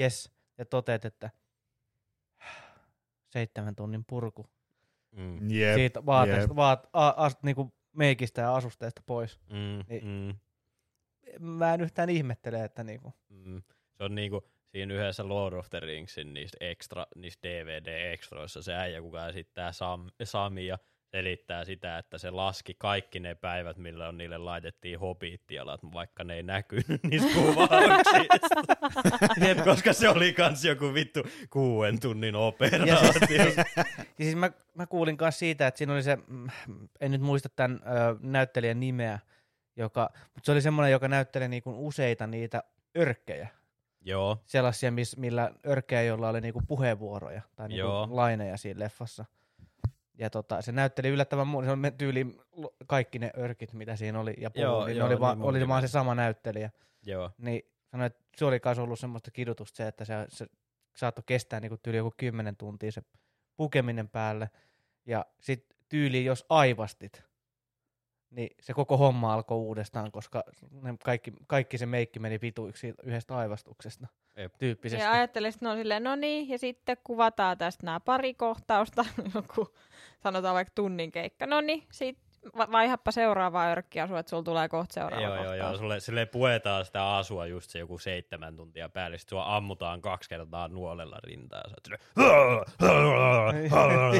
Yes. 0.00 0.32
Ja 0.58 0.64
toteat, 0.64 1.04
että 1.04 1.30
seitsemän 3.28 3.76
tunnin 3.76 4.04
purku. 4.04 4.46
Mm, 5.16 5.50
Jep. 5.50 5.74
Siitä 5.74 6.06
vaateesta, 6.06 6.50
jep. 6.50 6.56
vaat, 6.56 6.88
a, 6.92 7.08
as, 7.16 7.36
niinku 7.42 7.74
meikistä 7.92 8.40
ja 8.40 8.54
asusteesta 8.56 9.02
pois. 9.06 9.40
mm, 9.50 9.84
Niin. 9.88 10.04
mm, 10.04 10.34
Mä 11.40 11.74
en 11.74 11.80
yhtään 11.80 12.10
ihmettele, 12.10 12.64
että 12.64 12.84
niinku, 12.84 13.14
mm. 13.28 13.62
Se 13.92 14.04
on 14.04 14.14
niinku 14.14 14.51
siinä 14.72 14.94
yhdessä 14.94 15.28
Lord 15.28 15.54
of 15.54 15.70
the 15.70 15.80
Ringsin 15.80 16.34
niistä, 16.34 16.56
extra, 16.60 17.06
niistä 17.16 17.48
DVD-extroissa 17.48 18.62
se 18.62 18.74
äijä, 18.74 19.00
kuka 19.00 19.28
esittää 19.28 19.72
Sam, 19.72 20.10
Samia, 20.24 20.78
selittää 21.10 21.64
sitä, 21.64 21.98
että 21.98 22.18
se 22.18 22.30
laski 22.30 22.74
kaikki 22.78 23.20
ne 23.20 23.34
päivät, 23.34 23.76
milloin 23.76 24.18
niille 24.18 24.38
laitettiin 24.38 24.98
hobittialat, 24.98 25.80
vaikka 25.92 26.24
ne 26.24 26.34
ei 26.34 26.42
näkynyt 26.42 27.02
niistä 27.10 27.34
kuvauksista. 27.34 28.86
Jep, 29.46 29.58
koska 29.64 29.92
se 29.92 30.08
oli 30.08 30.32
kans 30.32 30.64
joku 30.64 30.94
vittu 30.94 31.22
kuuden 31.50 32.00
tunnin 32.00 32.34
Ja 32.34 32.38
operaatio. 32.38 33.12
siis, 33.28 33.56
ja 34.18 34.24
siis 34.24 34.36
mä, 34.36 34.50
mä 34.74 34.86
kuulin 34.86 35.16
myös 35.20 35.38
siitä, 35.38 35.66
että 35.66 35.78
siinä 35.78 35.92
oli 35.92 36.02
se, 36.02 36.18
mm, 36.26 36.48
en 37.00 37.10
nyt 37.10 37.20
muista 37.20 37.48
tämän 37.48 37.80
ö, 37.82 38.16
näyttelijän 38.20 38.80
nimeä, 38.80 39.18
joka, 39.76 40.10
mutta 40.14 40.40
se 40.42 40.52
oli 40.52 40.62
semmoinen, 40.62 40.92
joka 40.92 41.08
näytteli 41.08 41.48
niinku 41.48 41.86
useita 41.86 42.26
niitä 42.26 42.62
örkkejä. 42.98 43.48
Joo, 44.04 44.38
Sellaisia, 44.46 44.92
miss, 44.92 45.16
millä 45.16 45.52
örkkejä, 45.66 46.02
joilla 46.02 46.28
oli 46.28 46.40
niinku 46.40 46.62
puheenvuoroja 46.68 47.42
tai 47.56 47.68
niinku 47.68 47.86
Joo. 47.86 48.08
laineja 48.10 48.56
siinä 48.56 48.80
leffassa. 48.80 49.24
Ja 50.18 50.30
tota, 50.30 50.62
se 50.62 50.72
näytteli 50.72 51.08
yllättävän 51.08 51.46
moni, 51.46 51.66
se 51.66 51.72
on 51.72 51.82
tyyli 51.98 52.26
kaikki 52.86 53.18
ne 53.18 53.30
örkit, 53.38 53.72
mitä 53.72 53.96
siinä 53.96 54.20
oli, 54.20 54.34
ja 54.38 54.50
puhui, 54.50 54.64
Joo, 54.64 54.86
niin 54.86 54.96
joo, 54.96 55.06
oli, 55.06 55.14
niin 55.14 55.20
vaan, 55.20 55.38
munkin 55.38 55.60
oli 55.62 55.68
vaan 55.68 55.82
se 55.82 55.88
sama 55.88 56.14
näyttelijä. 56.14 56.70
joo. 57.06 57.30
Niin 57.38 57.62
sanoi, 57.90 58.06
että 58.06 58.20
se 58.36 58.44
oli 58.44 58.60
myös 58.64 58.78
ollut 58.78 58.98
semmoista 58.98 59.30
kidutusta 59.30 59.76
se, 59.76 59.88
että 59.88 60.04
se, 60.04 60.14
se 60.28 60.46
saattoi 60.96 61.22
kestää 61.26 61.60
niinku 61.60 61.76
tyyli 61.76 61.96
joku 61.96 62.14
kymmenen 62.16 62.56
tuntia 62.56 62.92
se 62.92 63.02
pukeminen 63.56 64.08
päälle. 64.08 64.50
Ja 65.06 65.26
sitten 65.40 65.78
tyyli, 65.88 66.24
jos 66.24 66.46
aivastit, 66.48 67.22
niin 68.32 68.56
se 68.60 68.74
koko 68.74 68.96
homma 68.96 69.34
alkoi 69.34 69.58
uudestaan, 69.58 70.12
koska 70.12 70.44
ne 70.82 70.94
kaikki, 71.04 71.32
kaikki 71.46 71.78
se 71.78 71.86
meikki 71.86 72.18
meni 72.18 72.38
vituiksi 72.42 72.94
yhdestä 73.02 73.36
aivastuksesta 73.36 74.06
Jep. 74.36 74.54
tyyppisesti. 74.58 75.04
Ja 75.04 75.12
ajattelin, 75.12 75.48
että 75.48 75.64
ne 75.66 75.70
on 75.70 75.76
silleen, 75.76 76.02
no 76.02 76.16
niin, 76.16 76.48
ja 76.48 76.58
sitten 76.58 76.96
kuvataan 77.04 77.58
tästä 77.58 77.86
nämä 77.86 78.00
pari 78.00 78.34
kohtausta, 78.34 79.04
joku 79.34 79.74
sanotaan 80.22 80.54
vaikka 80.54 80.72
tunnin 80.74 81.12
keikka. 81.12 81.46
No 81.46 81.60
niin, 81.60 81.82
sit 81.92 82.18
va- 82.18 82.31
vaihappa 82.72 83.10
seuraavaa 83.10 83.70
örkkiasua, 83.70 84.18
että 84.18 84.30
sulla 84.30 84.42
tulee 84.42 84.68
kohta 84.68 84.94
seuraava 84.94 85.22
Joo, 85.22 85.34
joo, 85.34 85.44
kohtaus. 85.44 85.58
joo. 85.58 85.76
Sulle, 85.76 86.00
sille 86.00 86.26
puetaan 86.26 86.84
sitä 86.84 87.16
asua 87.16 87.46
just 87.46 87.70
se 87.70 87.78
joku 87.78 87.98
seitsemän 87.98 88.56
tuntia 88.56 88.88
päälle, 88.88 89.18
sitten 89.18 89.30
sua 89.30 89.56
ammutaan 89.56 90.02
kaksi 90.02 90.28
kertaa 90.28 90.68
nuolella 90.68 91.18
rintaa. 91.24 91.62
Sä 91.88 91.96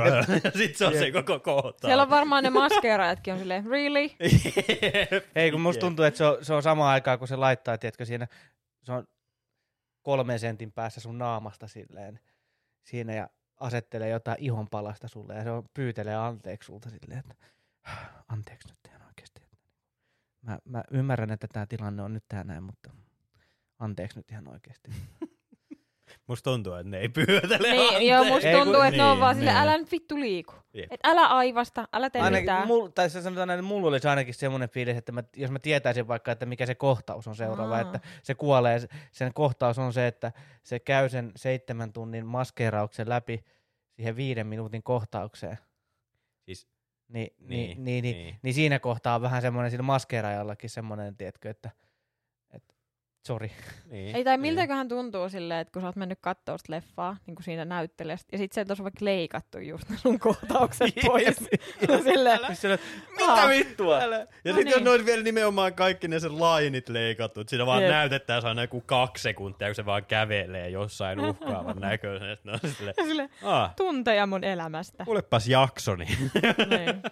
ja 0.04 0.50
sit 0.58 0.76
se 0.76 0.86
on 0.86 0.92
se 0.92 1.12
koko 1.12 1.40
kohta. 1.40 1.88
Siellä 1.88 2.02
on 2.02 2.10
varmaan 2.10 2.44
ne 2.44 2.50
maskeeraajatkin 2.50 3.32
on 3.32 3.38
silleen, 3.38 3.66
really? 3.66 4.10
Ei, 5.36 5.50
kun 5.50 5.60
musta 5.60 5.80
tuntuu, 5.80 6.04
että 6.04 6.18
se 6.18 6.24
on, 6.24 6.44
se 6.44 6.54
on 6.54 6.62
samaan 6.62 6.92
aikaan, 6.92 7.18
kun 7.18 7.28
se 7.28 7.36
laittaa, 7.36 7.78
tiedätkö, 7.78 8.04
siinä, 8.04 8.26
se 8.82 8.92
on 8.92 9.06
kolmen 10.02 10.38
sentin 10.38 10.72
päässä 10.72 11.00
sun 11.00 11.18
naamasta 11.18 11.68
silleen, 11.68 12.20
siinä 12.84 13.14
ja 13.14 13.28
asettelee 13.60 14.08
jotain 14.08 14.36
ihonpalasta 14.40 15.08
sulle 15.08 15.34
ja 15.34 15.42
se 15.44 15.50
on, 15.50 15.64
pyytelee 15.74 16.16
anteeksi 16.16 16.66
sulta 16.66 16.90
silleen, 16.90 17.20
että 17.20 17.34
anteeksi 18.28 18.68
nyt 18.68 18.78
ihan 18.88 19.02
oikeasti. 19.06 19.42
Mä, 20.42 20.58
mä 20.64 20.84
ymmärrän, 20.90 21.30
että 21.30 21.46
tämä 21.52 21.66
tilanne 21.66 22.02
on 22.02 22.12
nyt 22.12 22.24
tää 22.28 22.44
näin, 22.44 22.62
mutta 22.62 22.90
anteeksi 23.78 24.18
nyt 24.18 24.30
ihan 24.30 24.48
oikeasti. 24.48 24.90
Musta 26.28 26.50
tuntuu, 26.50 26.72
että 26.72 26.88
ne 26.90 26.98
ei 26.98 27.08
pyötele 27.08 27.72
Niin, 27.72 28.08
joo, 28.08 28.24
musta 28.24 28.48
Ei, 28.48 28.54
kun- 28.54 28.64
tuntuu, 28.64 28.82
että 28.82 28.96
ne 28.96 29.04
on 29.04 29.10
niin, 29.10 29.20
vaan 29.20 29.34
silleen, 29.34 29.54
niin. 29.56 29.62
älä 29.62 29.78
nyt 29.78 29.92
vittu 29.92 30.20
liiku. 30.20 30.54
Jep. 30.74 30.92
Et 30.92 31.00
älä 31.04 31.26
aivasta, 31.26 31.88
älä 31.92 32.10
tee 32.10 32.22
Ainakin, 32.22 32.42
mitään. 32.44 32.66
mul, 32.66 32.88
tai 32.88 33.10
se 33.10 33.22
sanotaan, 33.22 33.50
että 33.50 33.62
mulla 33.62 33.88
olisi 33.88 34.08
ainakin 34.08 34.34
semmoinen 34.34 34.68
fiilis, 34.68 34.96
että 34.96 35.12
mä, 35.12 35.22
jos 35.36 35.50
mä 35.50 35.58
tietäisin 35.58 36.08
vaikka, 36.08 36.32
että 36.32 36.46
mikä 36.46 36.66
se 36.66 36.74
kohtaus 36.74 37.26
on 37.28 37.36
seuraava, 37.36 37.74
Aa. 37.74 37.80
että 37.80 38.00
se 38.22 38.34
kuolee, 38.34 38.80
sen 39.12 39.34
kohtaus 39.34 39.78
on 39.78 39.92
se, 39.92 40.06
että 40.06 40.32
se 40.62 40.78
käy 40.78 41.08
sen 41.08 41.32
seitsemän 41.36 41.92
tunnin 41.92 42.26
maskeerauksen 42.26 43.08
läpi 43.08 43.44
siihen 43.96 44.16
viiden 44.16 44.46
minuutin 44.46 44.82
kohtaukseen. 44.82 45.58
Siis, 46.44 46.68
Niin, 47.12 47.34
niin, 47.38 47.48
Niin, 47.48 47.84
niin, 47.84 48.02
niin, 48.02 48.16
niin, 48.16 48.38
niin. 48.42 48.54
siinä 48.54 48.78
kohtaa 48.78 49.14
on 49.14 49.22
vähän 49.22 49.42
semmoinen 49.42 49.70
sillä 49.70 49.82
maskeeraajallakin 49.82 50.70
semmoinen, 50.70 51.16
tiedätkö, 51.16 51.50
että 51.50 51.70
sori. 53.26 53.52
niin, 53.90 54.16
Ei 54.16 54.24
tai 54.24 54.34
niin. 54.36 54.40
miltäköhän 54.40 54.88
tuntuu 54.88 55.28
silleen, 55.28 55.60
että 55.60 55.72
kun 55.72 55.82
sä 55.82 55.88
oot 55.88 55.96
mennyt 55.96 56.18
kattoo 56.20 56.58
sitä 56.58 56.72
leffaa, 56.72 57.16
niin 57.26 57.34
kuin 57.34 57.44
siinä 57.44 57.64
näyttelijästä, 57.64 58.28
ja 58.32 58.38
sit 58.38 58.52
sieltä 58.52 58.70
olisi 58.72 58.82
vaikka 58.82 59.04
leikattu 59.04 59.58
just 59.58 59.88
ne 59.88 59.96
sun 59.96 60.18
kohtaukset 60.18 60.94
pois. 61.06 61.36
silleen, 62.04 62.40
Siis 62.46 62.60
sillä, 62.60 62.78
Aa. 63.28 63.48
vittua? 63.48 63.98
Älä. 64.00 64.16
Ja 64.18 64.24
No 64.24 64.52
sitten 64.54 64.66
jos 64.66 64.74
niin. 64.76 64.84
ne 64.84 64.90
olisi 64.90 65.06
vielä 65.06 65.22
nimenomaan 65.22 65.74
kaikki 65.74 66.08
ne 66.08 66.20
sen 66.20 66.40
lainit 66.40 66.88
leikattu, 66.88 67.40
että 67.40 67.50
siinä 67.50 67.66
vaan 67.66 67.82
Jep. 67.82 67.90
näytetään 67.90 68.46
aina 68.46 68.62
joku 68.62 68.80
kaksi 68.86 69.22
sekuntia, 69.22 69.68
kun 69.68 69.74
se 69.74 69.86
vaan 69.86 70.04
kävelee 70.04 70.68
jossain 70.70 71.20
uhkaavan 71.20 71.80
näköisen. 71.90 72.38
On 72.46 72.70
silleen, 72.70 72.94
silleen, 73.06 73.30
ah, 73.42 73.74
tunteja 73.76 74.26
mun 74.26 74.44
elämästä. 74.44 75.04
kuulepas 75.04 75.48
jaksoni. 75.48 76.04
niin. 76.04 77.02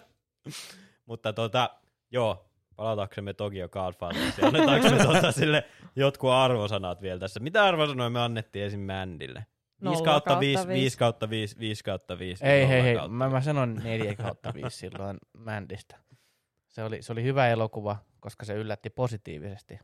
Mutta 1.05 1.33
tota, 1.33 1.69
joo, 2.11 2.50
palataksemme 2.81 3.33
Tokyo 3.33 3.69
Godfathersiin. 3.69 4.45
Annetaanko 4.45 4.89
me 4.89 4.97
tota 4.97 5.31
sille 5.31 5.63
jotkut 5.95 6.29
arvosanat 6.29 7.01
vielä 7.01 7.19
tässä? 7.19 7.39
Mitä 7.39 7.63
arvosanoja 7.63 8.09
me 8.09 8.19
annettiin 8.19 8.65
esim. 8.65 8.79
Mändille? 8.79 9.39
5 9.39 9.47
Nolla 9.81 9.97
kautta 9.97 10.29
kautta 10.29 10.39
5, 10.39 10.67
viisi. 10.67 10.81
5 10.81 10.97
kautta 10.97 11.29
5, 11.29 11.59
5 11.59 11.83
kautta 11.83 12.19
5. 12.19 12.45
Ei, 12.45 12.67
hei, 12.67 12.83
hei, 12.83 12.95
mä, 13.09 13.29
mä 13.29 13.41
sanon 13.41 13.75
4 13.83 14.15
kautta 14.15 14.53
5 14.53 14.77
silloin 14.77 15.17
Mändistä. 15.37 15.99
Se 16.67 16.83
oli, 16.83 17.01
se 17.01 17.11
oli 17.11 17.23
hyvä 17.23 17.47
elokuva, 17.47 17.97
koska 18.19 18.45
se 18.45 18.53
yllätti 18.53 18.89
positiivisesti. 18.89 19.79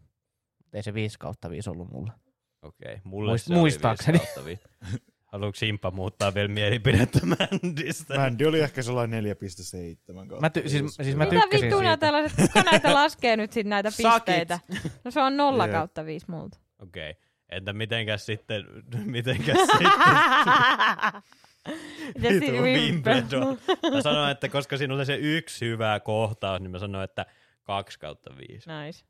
Mutta 0.57 0.77
ei 0.77 0.83
se 0.83 0.93
5 0.93 1.19
kautta 1.19 1.49
5 1.49 1.69
ollut 1.69 1.91
mulla. 1.91 2.13
Okei, 2.61 3.01
mulle 3.03 3.33
Muist- 3.33 3.37
se 3.37 3.53
oli 3.53 3.59
muistaakseni. 3.59 4.19
5 4.19 4.33
kautta 4.33 4.45
5. 4.45 4.63
Haluatko 5.27 5.55
Simpa 5.55 5.91
muuttaa 5.91 6.33
vielä 6.33 6.47
mielipidettä 6.47 7.19
Mändistä? 7.39 8.17
Mändi 8.17 8.45
oli 8.45 8.59
ehkä 8.59 8.81
sellainen 8.81 9.23
4,7 9.23 10.27
kautta. 10.27 10.41
Mä 10.41 10.47
ty- 10.47 10.69
siis- 10.69 10.95
siis 10.95 11.15
mä 11.15 11.23
Mitä 11.25 11.41
tykkäsin 11.41 11.65
vittu 11.65 11.77
nämä 11.81 11.91
siitä. 11.91 11.97
tällaiset, 11.97 12.37
kuka 12.41 12.61
näitä 12.71 12.93
laskee 12.93 13.37
nyt 13.37 13.51
sit 13.53 13.67
näitä 13.67 13.91
Suck 13.91 14.05
it. 14.05 14.13
pisteitä? 14.25 14.59
No 15.03 15.11
se 15.11 15.21
on 15.21 15.37
nolla 15.37 15.65
Jep. 15.65 15.73
kautta 15.73 16.05
viisi 16.05 16.25
multa. 16.31 16.57
Okei. 16.79 17.13
Entä 17.49 17.73
mitenkäs 17.73 18.25
sitten, 18.25 18.63
mitenkäs 19.05 19.57
sitten 19.67 19.87
Vitu 22.21 22.51
Wimbledon. 22.51 23.57
Mä 23.93 24.01
sanoin, 24.01 24.31
että 24.31 24.49
koska 24.49 24.77
siinä 24.77 24.93
oli 24.93 25.05
se 25.05 25.15
yksi 25.15 25.65
hyvä 25.65 25.99
kohtaus, 25.99 26.61
niin 26.61 26.71
mä 26.71 26.79
sanoin, 26.79 27.03
että 27.03 27.25
2 27.63 27.99
kautta 27.99 28.29
5. 28.49 28.69
Nice. 28.69 29.05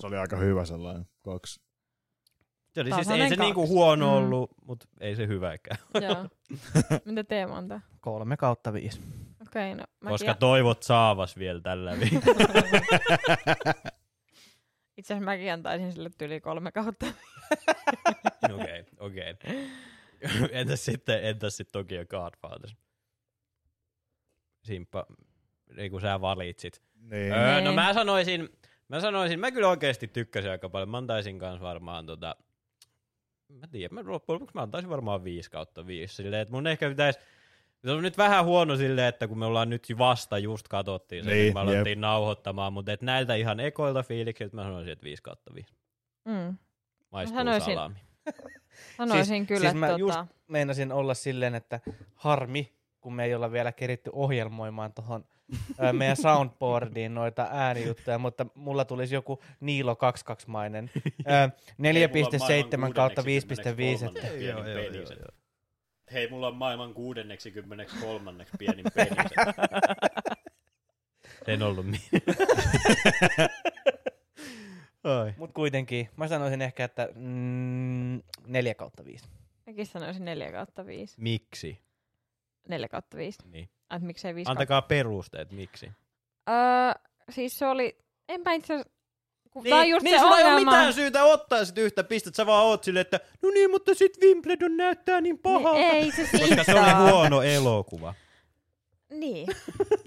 Se 0.00 0.06
oli 0.06 0.16
aika 0.16 0.36
hyvä 0.36 0.64
sellainen. 0.64 1.06
Kaksi. 1.22 1.60
Se 2.74 2.80
oli 2.80 2.92
siis, 2.92 3.10
ei 3.10 3.28
se 3.28 3.36
niinku 3.36 3.68
huono 3.68 4.06
Mm. 4.06 4.12
ollut, 4.16 4.50
mutta 4.66 4.86
ei 5.00 5.16
se 5.16 5.26
hyväkään. 5.26 5.78
Joo. 6.08 6.28
Mitä 7.04 7.24
Teemu 7.24 7.54
antaa? 7.54 7.80
3 8.00 8.36
kautta 8.36 8.72
5. 8.72 9.00
Okei, 9.42 9.74
no 9.74 9.84
mäkin 10.00 10.14
Koska 10.14 10.34
toivot 10.34 10.82
saavas 10.82 11.36
vielä 11.38 11.60
tällä 11.60 11.92
viikolla. 12.00 12.38
Itse 14.96 15.14
asiassa 15.14 15.24
mäkin 15.24 15.52
antaisin 15.52 15.92
sille 15.92 16.10
tyli 16.18 16.40
kolme 16.40 16.72
kautta. 16.72 17.06
Okei, 18.54 18.84
okei. 18.98 19.34
entäs 20.50 20.84
sitten, 20.84 21.24
entäs 21.24 21.56
sitten 21.56 21.72
Tokyo 21.72 22.04
Godfathers? 22.06 22.76
Simppa, 24.64 25.06
niin 25.76 25.90
kuin 25.90 26.00
sä 26.00 26.20
valitsit. 26.20 26.82
Niin. 26.94 27.32
Öö, 27.32 27.54
no 27.60 27.64
Niin. 27.64 27.74
mä 27.74 27.94
sanoisin, 27.94 28.48
mä 28.88 29.00
sanoisin, 29.00 29.40
mä 29.40 29.50
kyllä 29.50 29.68
oikeasti 29.68 30.08
tykkäsin 30.08 30.50
aika 30.50 30.68
paljon. 30.68 30.88
Mä 30.88 30.96
antaisin 30.96 31.38
kanssa 31.38 31.66
varmaan 31.66 32.06
tota, 32.06 32.36
mä 33.60 33.66
tiedän, 33.66 33.94
mä 33.94 34.10
loppujen 34.12 34.34
lopuksi 34.34 34.54
mä 34.56 34.62
antaisin 34.62 34.90
varmaan 34.90 35.24
5 35.24 35.50
kautta 35.50 35.86
5. 35.86 36.14
Silleen, 36.14 36.42
että 36.42 36.54
mun 36.54 36.66
ehkä 36.66 36.88
pitäisi, 36.88 37.18
se 37.84 37.90
on 37.90 38.02
nyt 38.02 38.18
vähän 38.18 38.44
huono 38.44 38.76
silleen, 38.76 39.08
että 39.08 39.28
kun 39.28 39.38
me 39.38 39.46
ollaan 39.46 39.70
nyt 39.70 39.86
vasta 39.98 40.38
just 40.38 40.68
katsottiin 40.68 41.24
se, 41.24 41.30
Niin, 41.30 41.42
niin, 41.42 41.54
me 41.54 41.60
alettiin 41.60 42.00
nauhoittamaan, 42.00 42.72
mutta 42.72 42.92
et 42.92 43.02
näiltä 43.02 43.34
ihan 43.34 43.60
ekoilta 43.60 44.02
fiiliksiltä 44.02 44.56
mä 44.56 44.62
sanoisin, 44.62 44.92
että 44.92 45.04
5 45.04 45.22
kautta 45.22 45.54
5. 45.54 45.74
Mm. 46.24 46.56
Maistuu 47.12 47.38
sanoisin- 47.38 47.74
salami. 47.74 47.94
Sanoisin 48.96 49.24
Siis- 49.36 49.48
kyllä, 49.48 49.60
siis 49.60 49.74
mä 49.74 49.86
että 49.86 49.98
just- 49.98 50.18
tota, 50.18 50.26
Meinasin 50.48 50.92
olla 50.92 51.14
silleen, 51.14 51.54
että 51.54 51.80
harmi, 52.14 52.72
kun 53.00 53.14
me 53.14 53.24
ei 53.24 53.34
olla 53.34 53.52
vielä 53.52 53.72
keritty 53.72 54.10
ohjelmoimaan 54.12 54.92
tuohon 54.92 55.24
meidän 55.92 56.16
soundboardiin 56.16 57.14
noita 57.14 57.48
äänijuttuja, 57.50 58.18
mutta 58.18 58.46
mulla 58.54 58.84
tulisi 58.84 59.14
joku 59.14 59.42
Niilo 59.60 59.94
22-mainen. 59.94 60.90
Ö, 60.96 61.48
4,7 62.88 62.92
kautta 62.94 63.22
5,5. 63.22 63.26
Että... 64.08 64.26
Joo, 64.26 64.66
joo, 64.68 64.78
joo, 64.78 64.92
joo. 64.94 65.28
Hei, 66.12 66.28
mulla 66.30 66.48
on 66.48 66.56
maailman 66.56 66.94
63. 66.94 68.46
pienin 68.58 68.84
penis. 68.94 69.16
En 71.46 71.62
ollut 71.62 71.86
mi- 71.86 72.00
Ai. 75.04 75.34
Mutta 75.36 75.54
kuitenkin, 75.54 76.08
mä 76.16 76.28
sanoisin 76.28 76.62
ehkä, 76.62 76.84
että 76.84 77.08
mm, 77.14 78.22
4 78.46 78.74
kautta 78.74 79.04
5. 79.04 79.24
mäkin 79.66 79.86
sanoisin 79.86 80.24
4 80.24 80.52
kautta 80.52 80.86
5. 80.86 81.14
Miksi? 81.20 81.78
4 82.68 82.88
kautta 82.88 83.16
5. 83.16 83.38
Niin. 83.50 83.68
Että 83.92 84.06
miksei 84.06 84.34
5 84.34 84.50
Antakaa 84.50 84.82
perusteet, 84.82 85.52
miksi. 85.52 85.92
Öö, 86.50 87.02
siis 87.30 87.58
se 87.58 87.66
oli, 87.66 87.98
enpä 88.28 88.52
itse 88.52 88.74
asiassa, 88.74 88.92
kun 89.50 89.62
Niin, 89.62 89.90
just 89.90 90.04
niin 90.04 90.16
se 90.16 90.22
sulla 90.22 90.38
ei 90.38 90.44
ole 90.44 90.52
ongelma. 90.52 90.70
mitään 90.70 90.92
syytä 90.92 91.24
ottaa 91.24 91.64
sit 91.64 91.78
yhtä 91.78 92.04
pistettä, 92.04 92.36
sä 92.36 92.46
vaan 92.46 92.64
oot 92.64 92.84
silleen, 92.84 93.00
että 93.00 93.20
no 93.42 93.50
niin, 93.50 93.70
mutta 93.70 93.94
sit 93.94 94.18
Wimbledon 94.22 94.76
näyttää 94.76 95.20
niin 95.20 95.38
pahalta. 95.38 95.78
Niin, 95.78 95.94
ei 95.94 96.12
se 96.12 96.26
siitä 96.26 96.56
Koska 96.56 96.64
se 96.64 96.80
oli 96.80 97.10
huono 97.10 97.42
elokuva. 97.42 98.14
Niin. 99.10 99.48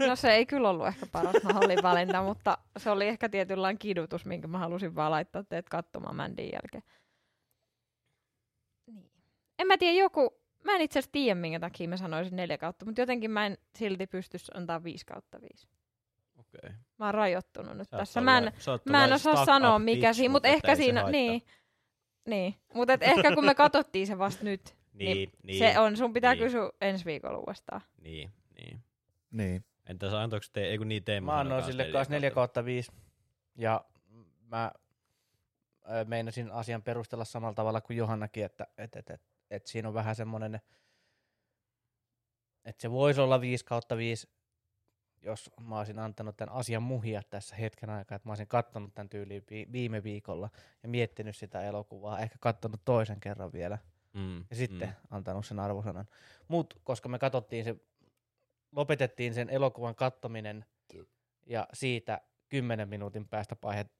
No 0.07 0.15
se 0.15 0.31
ei 0.31 0.45
kyllä 0.45 0.69
ollut 0.69 0.88
ehkä 0.88 1.05
paras 1.11 1.43
mahdollinen 1.43 1.83
valinta, 1.83 2.23
mutta 2.23 2.57
se 2.77 2.89
oli 2.89 3.07
ehkä 3.07 3.29
tietynlainen 3.29 3.79
kidutus, 3.79 4.25
minkä 4.25 4.47
mä 4.47 4.57
halusin 4.57 4.95
vaan 4.95 5.11
laittaa 5.11 5.43
teet 5.43 5.69
katsomaan 5.69 6.15
Mandin 6.15 6.49
jälkeen. 6.53 6.83
Niin. 8.88 9.11
En 9.59 9.67
mä 9.67 9.77
tiedä, 9.77 9.99
joku, 9.99 10.38
mä 10.66 10.76
en 10.76 10.82
itse 10.82 10.99
asiassa 10.99 11.11
tiedä, 11.11 11.36
minkä 11.36 11.59
takia 11.59 11.88
mä 11.88 11.97
sanoisin 11.97 12.36
neljä 12.36 12.57
kautta, 12.57 12.86
mutta 12.86 13.01
jotenkin 13.01 13.32
mä 13.32 13.45
en 13.45 13.57
silti 13.76 14.07
pysty 14.07 14.38
antaa 14.53 14.84
viisi 14.84 15.05
kautta 15.05 15.41
viisi. 15.41 15.68
Okei. 16.39 16.70
Mä 16.97 17.05
oon 17.05 17.13
rajoittunut 17.13 17.78
nyt 17.78 17.89
Sä 17.89 17.97
tässä. 17.97 18.22
Mä 18.22 18.38
en, 18.38 18.53
mä 18.89 19.05
en 19.05 19.13
osaa 19.13 19.45
sanoa 19.45 19.80
mikä 19.80 20.13
siinä, 20.13 20.32
mutta 20.32 20.47
ehkä 20.47 20.76
siinä, 20.76 21.01
haittaa. 21.01 21.22
niin. 21.22 21.41
Niin, 22.26 22.55
mutta 22.74 22.93
ehkä 23.01 23.36
kun 23.36 23.45
me 23.45 23.55
katsottiin 23.66 24.07
se 24.07 24.18
vasta 24.18 24.43
nyt, 24.43 24.76
Niin, 24.93 25.32
niin, 25.43 25.59
se 25.59 25.80
on, 25.80 25.97
sun 25.97 26.13
pitää 26.13 26.34
niin. 26.34 26.43
kysyä 26.43 26.72
ensi 26.82 27.05
viikolla 27.05 27.38
uudestaan. 27.38 27.82
Niin, 28.01 28.32
niin. 28.55 28.84
Niin. 29.32 29.66
Entäs 29.89 30.13
antoiko 30.13 30.45
te, 30.53 30.61
ei 30.61 30.78
kun 30.78 30.88
niin 30.88 31.03
Teemu 31.03 31.26
Mä 31.26 31.39
annoin 31.39 31.63
sille 31.63 31.86
kanssa 31.86 32.13
4 32.13 32.32
kautta 32.32 32.66
5. 32.66 32.91
Ja 33.55 33.86
mä 34.47 34.72
meinasin 36.07 36.51
asian 36.51 36.83
perustella 36.83 37.25
samalla 37.25 37.53
tavalla 37.53 37.81
kuin 37.81 37.97
Johannakin, 37.97 38.45
että 38.45 38.67
et, 38.77 38.95
et, 38.95 39.09
et, 39.09 39.21
et 39.49 39.67
siinä 39.67 39.88
on 39.88 39.93
vähän 39.93 40.15
semmoinen, 40.15 40.61
että 42.65 42.81
se 42.81 42.91
voisi 42.91 43.21
olla 43.21 43.41
5 43.41 43.65
kautta 43.65 43.97
5, 43.97 44.29
jos 45.21 45.51
mä 45.61 45.77
olisin 45.77 45.99
antanut 45.99 46.38
tämän 46.38 46.55
asian 46.55 46.83
muhia 46.83 47.21
tässä 47.29 47.55
hetken 47.55 47.89
aikaa, 47.89 48.15
että 48.15 48.27
mä 48.27 48.31
olisin 48.31 48.47
kattonut 48.47 48.93
tämän 48.93 49.09
tyyliin 49.09 49.43
vi- 49.49 49.67
viime 49.71 50.03
viikolla 50.03 50.49
ja 50.83 50.89
miettinyt 50.89 51.36
sitä 51.36 51.61
elokuvaa, 51.61 52.19
ehkä 52.19 52.38
kattonut 52.39 52.81
toisen 52.86 53.19
kerran 53.19 53.53
vielä 53.53 53.77
Mm, 54.15 54.45
ja 54.49 54.55
sitten 54.55 54.88
mm. 54.88 54.95
antanut 55.11 55.45
sen 55.45 55.59
arvosanan. 55.59 56.07
Mutta 56.47 56.75
koska 56.83 57.09
me 57.09 57.19
katsottiin 57.19 57.63
se, 57.63 57.75
lopetettiin 58.71 59.33
sen 59.33 59.49
elokuvan 59.49 59.95
kattominen 59.95 60.65
ja 61.45 61.67
siitä 61.73 62.21
10 62.49 62.89
minuutin 62.89 63.27
päästä 63.27 63.55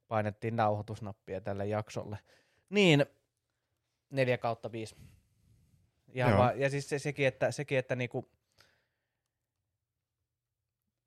painettiin 0.08 0.56
nauhoitusnappia 0.56 1.40
tälle 1.40 1.66
jaksolle, 1.66 2.18
niin 2.70 3.06
4 4.10 4.38
kautta 4.38 4.72
5. 4.72 4.96
Ihan 6.14 6.30
Joo. 6.30 6.38
vaan, 6.38 6.60
ja 6.60 6.70
siis 6.70 6.88
se, 6.88 6.98
sekin, 6.98 7.26
että, 7.26 7.50
sekin, 7.50 7.78
että 7.78 7.96
niinku, 7.96 8.30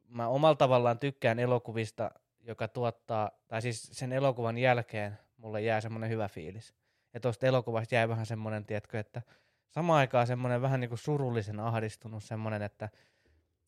mä 0.07 0.27
omalla 0.27 0.55
tavallaan 0.55 0.99
tykkään 0.99 1.39
elokuvista, 1.39 2.11
joka 2.39 2.67
tuottaa, 2.67 3.31
tai 3.47 3.61
siis 3.61 3.89
sen 3.91 4.13
elokuvan 4.13 4.57
jälkeen 4.57 5.17
mulle 5.37 5.61
jää 5.61 5.81
semmoinen 5.81 6.09
hyvä 6.09 6.27
fiilis. 6.27 6.73
Ja 7.13 7.19
tuosta 7.19 7.47
elokuvasta 7.47 7.95
jäi 7.95 8.09
vähän 8.09 8.25
semmoinen, 8.25 8.65
tiedätkö, 8.65 8.99
että 8.99 9.21
samaan 9.69 9.99
aikaan 9.99 10.27
semmoinen 10.27 10.61
vähän 10.61 10.79
niin 10.79 10.89
kuin 10.89 10.99
surullisen 10.99 11.59
ahdistunut 11.59 12.23
semmoinen, 12.23 12.61
että, 12.61 12.89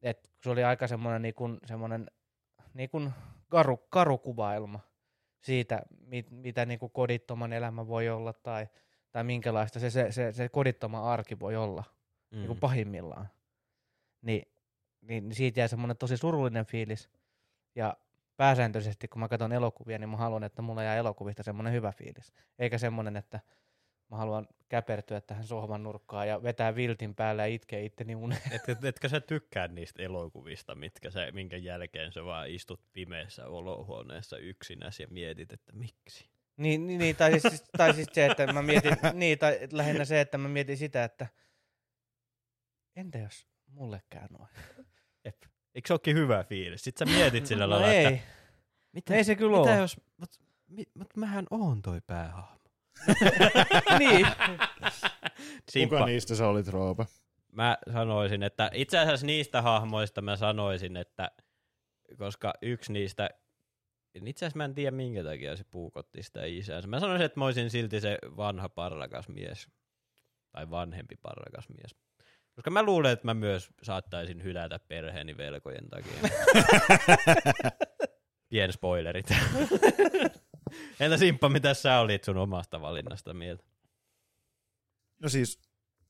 että 0.02 0.30
se 0.44 0.50
oli 0.50 0.64
aika 0.64 0.88
semmoinen, 0.88 1.22
niin 1.22 1.34
kuin, 1.34 1.58
semmoinen 1.66 2.12
niin 2.74 2.90
kuin 2.90 3.14
karu, 3.52 3.78
karu 3.78 4.18
kuvailma 4.18 4.80
siitä, 5.42 5.82
mit, 6.06 6.32
mitä 6.32 6.66
niin 6.66 6.80
kuin 6.80 6.92
kodittoman 6.92 7.54
elämä 7.54 7.88
voi 7.88 8.10
olla 8.10 8.34
tai, 8.34 8.68
tai 9.12 9.24
minkälaista 9.24 9.80
se, 9.80 9.90
se, 9.90 10.12
se, 10.12 10.32
se 10.32 10.50
kodittoman 10.50 11.04
arki 11.04 11.40
voi 11.40 11.56
olla 11.56 11.84
mm. 12.32 12.38
niin 12.38 12.48
kuin 12.48 12.60
pahimmillaan. 12.60 13.30
Niin, 14.22 14.54
niin 15.02 15.36
siitä 15.36 15.60
jää 15.60 15.68
semmoinen 15.68 15.98
tosi 15.98 16.18
surullinen 16.18 16.66
fiilis. 16.66 17.10
Ja 17.76 17.98
pääsääntöisesti, 18.38 19.08
kun 19.08 19.20
mä 19.20 19.28
katson 19.28 19.52
elokuvia, 19.52 20.00
niin 20.00 20.10
mä 20.10 20.18
haluan, 20.18 20.44
että 20.44 20.62
mulla 20.62 20.84
jää 20.84 20.96
elokuvista 20.96 21.44
semmoinen 21.44 21.74
hyvä 21.74 21.92
fiilis. 21.92 22.34
Eikä 22.60 22.78
semmoinen, 22.78 23.18
että 23.18 23.40
mä 24.12 24.18
haluan 24.18 24.48
käpertyä 24.70 25.22
tähän 25.22 25.44
sohvan 25.44 25.84
nurkkaan 25.84 26.28
ja 26.28 26.44
vetää 26.44 26.76
viltin 26.76 27.16
päälle 27.16 27.42
ja 27.42 27.56
itkeä 27.56 27.80
itteni 27.80 28.16
uneen. 28.16 28.42
Et, 28.52 28.70
et, 28.70 28.84
etkö 28.84 29.10
sä 29.10 29.22
tykkää 29.22 29.68
niistä 29.68 30.04
elokuvista, 30.04 30.76
mitkä 30.76 31.12
sä, 31.12 31.32
minkä 31.32 31.58
jälkeen 31.58 32.12
sä 32.12 32.26
vaan 32.26 32.50
istut 32.50 32.82
pimeässä 32.94 33.48
olohuoneessa 33.48 34.38
yksinäsi 34.38 35.04
ja 35.04 35.08
mietit, 35.12 35.54
että 35.54 35.74
miksi? 35.74 36.30
Niin, 36.58 36.88
niin, 36.88 37.00
niin 37.00 37.16
tai, 37.16 37.40
siis, 37.40 37.64
tai 37.78 37.94
siis 37.94 38.08
se, 38.12 38.26
että 38.26 38.54
mä 38.54 38.62
mietin, 38.62 38.98
niin, 39.14 39.40
tai 39.40 39.60
lähinnä 39.72 40.06
se, 40.06 40.22
että 40.22 40.38
mä 40.38 40.48
mietin 40.48 40.78
sitä, 40.78 41.04
että 41.04 41.28
entä 42.96 43.18
jos 43.18 43.48
mulle 43.68 44.02
käy 44.10 44.28
noin? 44.30 44.50
Eikö 45.76 45.88
se 45.88 45.94
olekin 45.94 46.16
hyvä 46.16 46.44
fiilis? 46.44 46.84
Sitten 46.84 47.08
sä 47.08 47.16
mietit 47.16 47.46
sillä 47.46 47.64
no 47.64 47.70
lailla, 47.70 47.94
ei, 47.94 48.06
että 48.06 48.20
mitä, 48.92 49.16
ei 49.16 49.24
se 49.24 49.36
kyllä 49.36 49.58
mitä 49.58 49.72
ole. 49.72 49.80
jos, 49.80 50.02
mut, 50.18 50.30
mi, 50.68 50.84
mut 50.94 51.18
mähän 51.18 51.48
oon 51.50 51.82
toi 51.82 52.02
päähahmo. 52.08 52.61
niin. 54.00 54.28
Simppa. 55.70 55.96
Kuka 55.96 56.06
niistä 56.06 56.36
sä 56.36 56.48
olit, 56.48 56.68
Roope? 56.68 57.06
Mä 57.52 57.78
sanoisin, 57.94 58.44
että 58.44 58.72
itse 58.74 59.00
asiassa 59.00 59.26
niistä 59.26 59.62
hahmoista 59.62 60.22
mä 60.22 60.36
sanoisin, 60.36 60.98
että 60.98 61.32
koska 62.18 62.54
yksi 62.62 62.94
niistä, 62.94 63.30
itse 64.26 64.46
asiassa 64.46 64.58
mä 64.58 64.66
en 64.66 64.76
tiedä 64.76 64.92
minkä 64.92 65.24
takia 65.24 65.56
se 65.56 65.64
puukotti 65.72 66.24
sitä 66.24 66.46
isäänsä. 66.46 66.88
Mä 66.88 67.00
sanoisin, 67.00 67.26
että 67.26 67.40
mä 67.40 67.46
olisin 67.46 67.70
silti 67.70 68.02
se 68.02 68.18
vanha 68.38 68.70
parrakas 68.70 69.30
mies. 69.30 69.68
Tai 70.52 70.70
vanhempi 70.70 71.16
parrakas 71.22 71.70
mies. 71.70 71.96
Koska 72.56 72.72
mä 72.72 72.84
luulen, 72.84 73.12
että 73.12 73.26
mä 73.26 73.34
myös 73.34 73.70
saattaisin 73.84 74.44
hylätä 74.44 74.80
perheeni 74.80 75.38
velkojen 75.38 75.90
takia. 75.90 76.30
Pien 78.50 78.74
spoilerit. 78.74 79.26
Entä 81.00 81.18
Simppa, 81.18 81.50
mitä 81.50 81.74
sä 81.74 82.00
olit 82.00 82.24
sun 82.24 82.38
omasta 82.38 82.82
valinnasta 82.82 83.34
mieltä? 83.34 83.64
No 85.20 85.30
siis, 85.30 85.60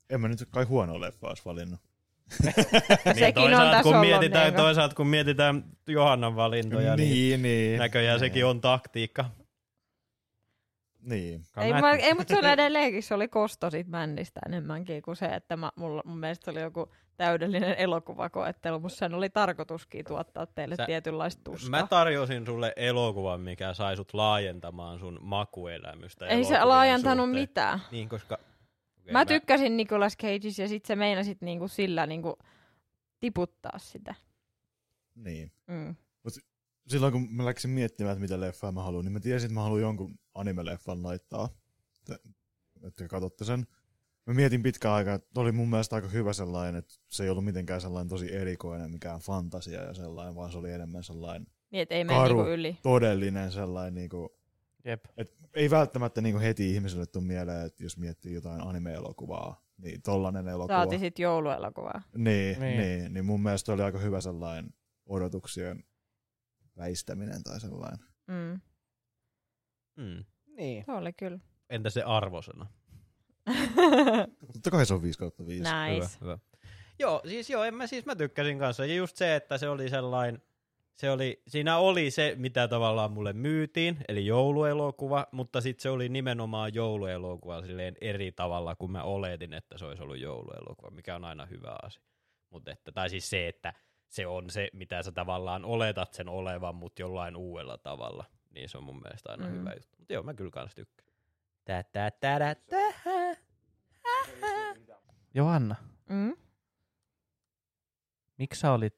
en 0.09 0.21
mä 0.21 0.27
nyt 0.27 0.47
kai 0.49 0.63
huono 0.63 1.01
leffa 1.01 1.27
olisi 1.27 1.45
valinnut. 1.45 1.79
Sekin 3.19 3.43
on 3.43 3.51
toisaalta, 3.51 3.71
tässä 3.71 3.83
kun 3.83 3.97
mietitään, 3.97 4.53
toisaalta 4.53 4.95
kun 4.95 5.07
mietitään 5.07 5.63
Johannan 5.87 6.35
valintoja, 6.35 6.95
niin, 6.95 7.09
niin, 7.09 7.41
niin. 7.41 7.79
näköjään 7.79 8.19
sekin 8.19 8.45
on 8.45 8.61
taktiikka. 8.61 9.29
Niin. 11.01 11.45
Ei, 11.57 11.73
mä, 11.73 11.91
ei 11.91 12.13
mutta 12.13 12.33
se 12.33 12.39
oli 12.39 12.49
edelleenkin, 12.49 13.03
se 13.03 13.13
oli 13.13 13.27
kosto 13.27 13.69
siitä 13.69 13.89
bändistä 13.89 14.39
enemmänkin 14.47 15.01
kuin 15.01 15.15
se, 15.15 15.25
että 15.25 15.57
mä, 15.57 15.71
mulla, 15.75 16.01
mun 16.05 16.17
mielestä 16.17 16.45
se 16.45 16.51
oli 16.51 16.61
joku 16.61 16.91
täydellinen 17.17 17.73
elokuvakoettelu, 17.77 18.79
mutta 18.79 18.97
sen 18.97 19.13
oli 19.13 19.29
tarkoituskin 19.29 20.05
tuottaa 20.05 20.45
teille 20.45 20.75
Sä- 20.75 20.85
tietynlaista 20.85 21.41
tuskaa. 21.43 21.69
Mä 21.69 21.87
tarjosin 21.87 22.45
sulle 22.45 22.73
elokuvan, 22.75 23.41
mikä 23.41 23.73
sai 23.73 23.95
sut 23.95 24.13
laajentamaan 24.13 24.99
sun 24.99 25.19
makuelämystä. 25.21 26.27
ei 26.27 26.43
se 26.43 26.63
laajentanut 26.63 27.25
suhteen. 27.25 27.41
mitään. 27.41 27.79
Niin, 27.91 28.09
koska... 28.09 28.35
Okay, 28.35 29.11
Mä 29.11 29.25
tykkäsin 29.25 29.77
Nicolas 29.77 30.17
Cageista 30.17 30.61
ja 30.61 30.67
sit 30.67 30.85
se 30.85 30.95
meinasit 30.95 31.41
niinku 31.41 31.67
sillä 31.67 32.05
niinku 32.05 32.37
tiputtaa 33.19 33.77
sitä. 33.77 34.15
niin. 35.15 35.51
Mm. 35.67 35.95
Silloin 36.87 37.13
kun 37.13 37.27
mä 37.31 37.45
läksin 37.45 37.71
miettimään, 37.71 38.11
että 38.11 38.21
mitä 38.21 38.39
leffaa 38.39 38.71
mä 38.71 38.83
haluan, 38.83 39.05
niin 39.05 39.13
mä 39.13 39.19
tiesin, 39.19 39.45
että 39.45 39.53
mä 39.53 39.61
haluan 39.61 39.81
jonkun 39.81 40.19
anime-leffan 40.35 41.03
laittaa. 41.03 41.49
Te- 42.05 42.19
Että 42.87 43.07
katsotte 43.07 43.45
sen. 43.45 43.67
Mä 44.25 44.33
mietin 44.33 44.63
pitkään 44.63 44.93
aikaa, 44.95 45.15
että 45.15 45.39
oli 45.41 45.51
mun 45.51 45.69
mielestä 45.69 45.95
aika 45.95 46.07
hyvä 46.07 46.33
sellainen, 46.33 46.75
että 46.79 46.93
se 47.09 47.23
ei 47.23 47.29
ollut 47.29 47.45
mitenkään 47.45 47.81
sellainen 47.81 48.09
tosi 48.09 48.33
erikoinen, 48.35 48.91
mikään 48.91 49.19
fantasia 49.19 49.81
ja 49.83 49.93
sellainen, 49.93 50.35
vaan 50.35 50.51
se 50.51 50.57
oli 50.57 50.71
enemmän 50.71 51.03
sellainen 51.03 51.47
Niin, 51.71 51.87
ei 51.89 52.05
Karu. 52.05 52.35
niinku 52.35 52.51
yli. 52.51 52.77
todellinen 52.83 53.51
sellainen, 53.51 53.95
niinku, 53.95 54.29
Jep. 54.85 55.05
et 55.17 55.35
ei 55.53 55.69
välttämättä 55.69 56.21
niinku 56.21 56.39
heti 56.39 56.73
ihmiselle 56.73 57.05
tule 57.05 57.23
mieleen, 57.23 57.65
että 57.65 57.83
jos 57.83 57.97
miettii 57.97 58.33
jotain 58.33 58.61
anime-elokuvaa, 58.61 59.63
niin 59.77 60.01
tollanen 60.01 60.47
elokuva. 60.47 60.77
Saati 60.77 60.99
sit 60.99 61.19
jouluelokuvaa. 61.19 62.01
Niin, 62.15 62.59
Niin. 62.59 62.59
niin. 62.59 62.79
Niin, 62.99 63.13
niin 63.13 63.25
mun 63.25 63.43
mielestä 63.43 63.73
oli 63.73 63.81
aika 63.81 63.99
hyvä 63.99 64.21
sellainen 64.21 64.73
odotuksien 65.05 65.83
väistäminen 66.77 67.43
tai 67.43 67.59
sellainen. 67.59 67.99
Mm. 68.27 68.61
Mm. 69.95 70.23
Niin. 70.47 70.85
Se 70.85 70.91
oli 70.91 71.13
kyllä. 71.13 71.39
Entä 71.69 71.89
se 71.89 72.03
arvosana? 72.03 72.67
Totta 74.53 74.71
kai 74.71 74.85
se 74.85 74.93
on 74.93 75.01
5 75.01 75.19
kautta 75.19 75.47
5. 75.47 75.63
nice. 75.63 75.95
Hyvä, 75.95 76.07
hyvä. 76.21 76.37
Joo, 76.99 77.21
siis 77.27 77.49
joo, 77.49 77.63
en 77.63 77.73
mä, 77.73 77.87
siis 77.87 78.05
mä 78.05 78.15
tykkäsin 78.15 78.59
kanssa. 78.59 78.85
Ja 78.85 78.95
just 78.95 79.17
se, 79.17 79.35
että 79.35 79.57
se 79.57 79.69
oli 79.69 79.89
sellainen, 79.89 80.41
se 80.95 81.11
oli, 81.11 81.41
siinä 81.47 81.77
oli 81.77 82.11
se, 82.11 82.33
mitä 82.37 82.67
tavallaan 82.67 83.11
mulle 83.11 83.33
myytiin, 83.33 83.97
eli 84.07 84.25
jouluelokuva, 84.25 85.27
mutta 85.31 85.61
sitten 85.61 85.81
se 85.81 85.89
oli 85.89 86.09
nimenomaan 86.09 86.73
jouluelokuva 86.73 87.61
silleen 87.61 87.95
eri 88.01 88.31
tavalla, 88.31 88.75
kuin 88.75 88.91
mä 88.91 89.03
oletin, 89.03 89.53
että 89.53 89.77
se 89.77 89.85
olisi 89.85 90.03
ollut 90.03 90.19
jouluelokuva, 90.19 90.91
mikä 90.91 91.15
on 91.15 91.25
aina 91.25 91.45
hyvä 91.45 91.75
asia. 91.83 92.03
Mut 92.49 92.67
että, 92.67 92.91
tai 92.91 93.09
siis 93.09 93.29
se, 93.29 93.47
että 93.47 93.73
se 94.07 94.27
on 94.27 94.49
se, 94.49 94.69
mitä 94.73 95.03
sä 95.03 95.11
tavallaan 95.11 95.65
oletat 95.65 96.13
sen 96.13 96.29
olevan, 96.29 96.75
mutta 96.75 97.01
jollain 97.01 97.35
uudella 97.35 97.77
tavalla. 97.77 98.25
Niin 98.51 98.69
se 98.69 98.77
on 98.77 98.83
mun 98.83 99.01
mielestä 99.01 99.31
aina 99.31 99.47
Mm. 99.47 99.53
hyvä 99.53 99.73
juttu. 99.73 99.97
Mutta 99.97 100.13
joo, 100.13 100.23
mä 100.23 100.33
kyllä 100.33 100.51
kanssa 100.51 100.75
tykkään. 100.75 101.11
Tä, 101.65 101.83
tä, 101.83 102.11
tä, 102.19 102.39
tä, 102.39 102.55
tä. 102.69 103.37
Johanna, 105.33 105.75
Mm? 106.09 106.35
miksi 108.37 108.59
sä 108.59 108.71
olit 108.71 108.93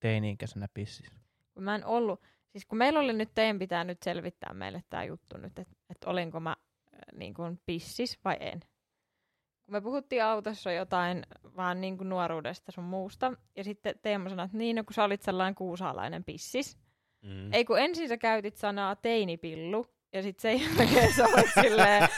teini-ikäisenä 0.00 0.68
pississä? 0.74 1.14
Kun 1.54 1.62
mä 1.62 1.74
en 1.74 1.84
ollut, 1.84 2.22
siis 2.52 2.66
kun 2.66 2.78
meillä 2.78 3.00
oli 3.00 3.12
nyt, 3.12 3.30
teidän 3.34 3.58
pitää 3.58 3.84
nyt 3.84 4.02
selvittää 4.02 4.54
meille 4.54 4.82
tämä 4.90 5.04
juttu 5.04 5.36
nyt, 5.36 5.58
että 5.58 5.74
et 5.90 6.04
olinko 6.06 6.40
mä 6.40 6.50
äh, 6.50 6.98
niin 7.18 7.34
kuin 7.34 7.60
pissis 7.66 8.18
vai 8.24 8.36
en. 8.40 8.60
Kun 9.62 9.72
me 9.74 9.80
puhuttiin 9.80 10.24
autossa 10.24 10.72
jotain 10.72 11.22
vaan 11.56 11.80
niin 11.80 11.98
kuin 11.98 12.08
nuoruudesta 12.08 12.72
sun 12.72 12.84
muusta, 12.84 13.32
ja 13.56 13.64
sitten 13.64 13.94
Teemu 14.02 14.28
sanoi, 14.28 14.44
että 14.44 14.56
niin, 14.56 14.76
no 14.76 14.84
kun 14.84 14.94
sä 14.94 15.04
olit 15.04 15.22
sellainen 15.22 15.54
kuusaalainen 15.54 16.24
pissis. 16.24 16.78
Mm. 17.22 17.52
Ei 17.52 17.64
kun 17.64 17.78
ensin 17.78 18.08
sä 18.08 18.16
käytit 18.16 18.56
sanaa 18.56 18.96
teinipillu, 18.96 19.86
ja 20.12 20.22
sitten 20.22 20.42
sen 20.42 20.68
jälkeen 20.78 21.12
sä 21.12 21.24
olit 21.24 21.50
silleen, 21.62 22.08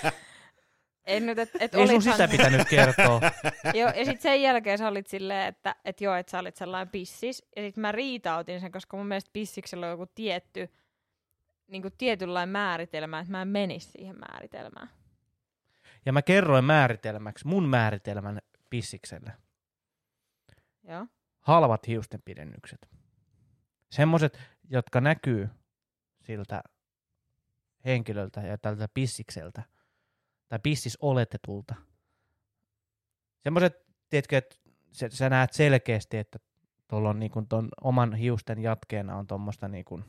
en 1.05 1.27
nyt, 1.27 1.39
et, 1.39 1.51
et 1.61 1.75
Ei 1.75 1.87
sun 1.87 2.03
sitä 2.03 2.29
pitänyt 2.29 2.69
kertoa. 2.69 3.21
Joo, 3.79 3.89
ja 3.89 4.05
sitten 4.05 4.23
sen 4.23 4.43
jälkeen 4.43 4.79
sä 4.79 4.89
olit 4.89 5.07
silleen, 5.07 5.49
että 5.49 5.77
et 5.85 6.01
joo, 6.01 6.15
että 6.15 6.31
sä 6.31 6.39
olit 6.39 6.57
sellainen 6.57 6.89
pissis. 6.89 7.47
Ja 7.57 7.63
sitten 7.63 7.81
mä 7.81 7.93
riitautin 7.93 8.61
sen, 8.61 8.73
koska 8.73 8.97
mun 8.97 9.07
mielestä 9.07 9.31
pissiksellä 9.33 9.87
on 9.87 9.91
joku 9.91 10.07
tietty, 10.15 10.69
niin 11.67 11.83
kuin 11.83 11.95
tietynlainen 11.99 12.49
määritelmä, 12.49 13.19
että 13.19 13.31
mä 13.31 13.43
en 13.43 13.49
menisi 13.49 13.91
siihen 13.91 14.17
määritelmään. 14.19 14.91
Ja 16.07 16.13
mä 16.13 16.23
kerroin 16.23 16.65
määritelmäksi, 16.65 17.47
mun 17.47 17.69
määritelmän 17.69 18.41
pissikselle. 18.71 19.33
Joo. 20.89 21.07
Halvat 21.41 21.87
hiustenpidennykset. 21.87 22.89
Semmoset, 23.93 24.39
jotka 24.71 25.01
näkyy 25.01 25.49
siltä 26.21 26.63
henkilöltä 27.85 28.41
ja 28.41 28.59
tältä 28.59 28.89
pissikseltä. 28.95 29.63
Tai 30.49 30.59
pissis 30.63 30.99
oletetulta. 31.01 31.75
Semmoset, 33.41 33.87
tiedätkö, 34.11 34.39
että 34.39 34.57
sä, 34.93 35.09
sä 35.09 35.31
näet 35.31 35.53
selkeästi, 35.53 36.17
että 36.17 36.39
tuolla 36.89 37.11
on 37.11 37.19
niinku 37.19 37.43
ton 37.49 37.69
oman 37.81 38.15
hiusten 38.15 38.63
jatkeena 38.63 39.17
on 39.17 39.27
tuommoista 39.27 39.69
niinku 39.69 40.01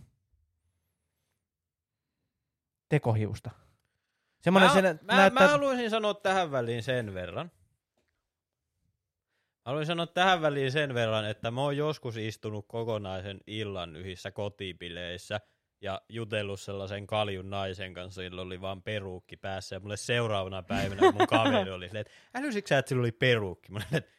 tekohiusta. 2.89 3.51
Semmoinen 4.41 4.69
mä, 4.69 4.73
se 4.73 4.81
nä- 4.81 4.99
mä, 5.01 5.15
näyttää... 5.15 5.47
mä 5.47 5.51
haluaisin 5.51 5.89
sanoa 5.89 6.13
tähän 6.13 6.51
väliin 6.51 6.84
sen 6.84 7.13
verran. 7.13 7.51
Haluaisin 9.66 9.88
sanoa 9.88 10.07
tähän 10.07 10.41
väliin 10.41 10.72
sen 10.72 10.93
verran, 10.93 11.26
että 11.30 11.51
mä 11.51 11.61
oon 11.61 11.78
joskus 11.78 12.18
istunut 12.18 12.66
kokonaisen 12.68 13.39
illan 13.47 13.95
yhissä 13.95 14.32
kotipileissä 14.32 15.39
ja 15.82 16.01
jutellut 16.09 16.59
sellaisen 16.59 17.07
kaljun 17.07 17.49
naisen 17.49 17.93
kanssa, 17.93 18.24
jolla 18.24 18.41
oli 18.41 18.61
vaan 18.61 18.82
peruukki 18.82 19.38
päässä. 19.38 19.76
Ja 19.76 19.80
mulle 19.80 19.97
seuraavana 19.97 20.64
päivänä 20.64 21.11
mun 21.11 21.28
kaveri 21.28 21.72
oli 21.72 21.86
silleen, 21.88 22.01
että 22.01 22.14
älysitkö 22.39 22.68
sä, 22.70 22.78
että 22.78 22.89
sillä 22.89 22.99
oli 23.01 23.11
peruukki? 23.11 23.72
Mä 23.72 23.78
olin, 23.80 23.97
että 23.97 24.11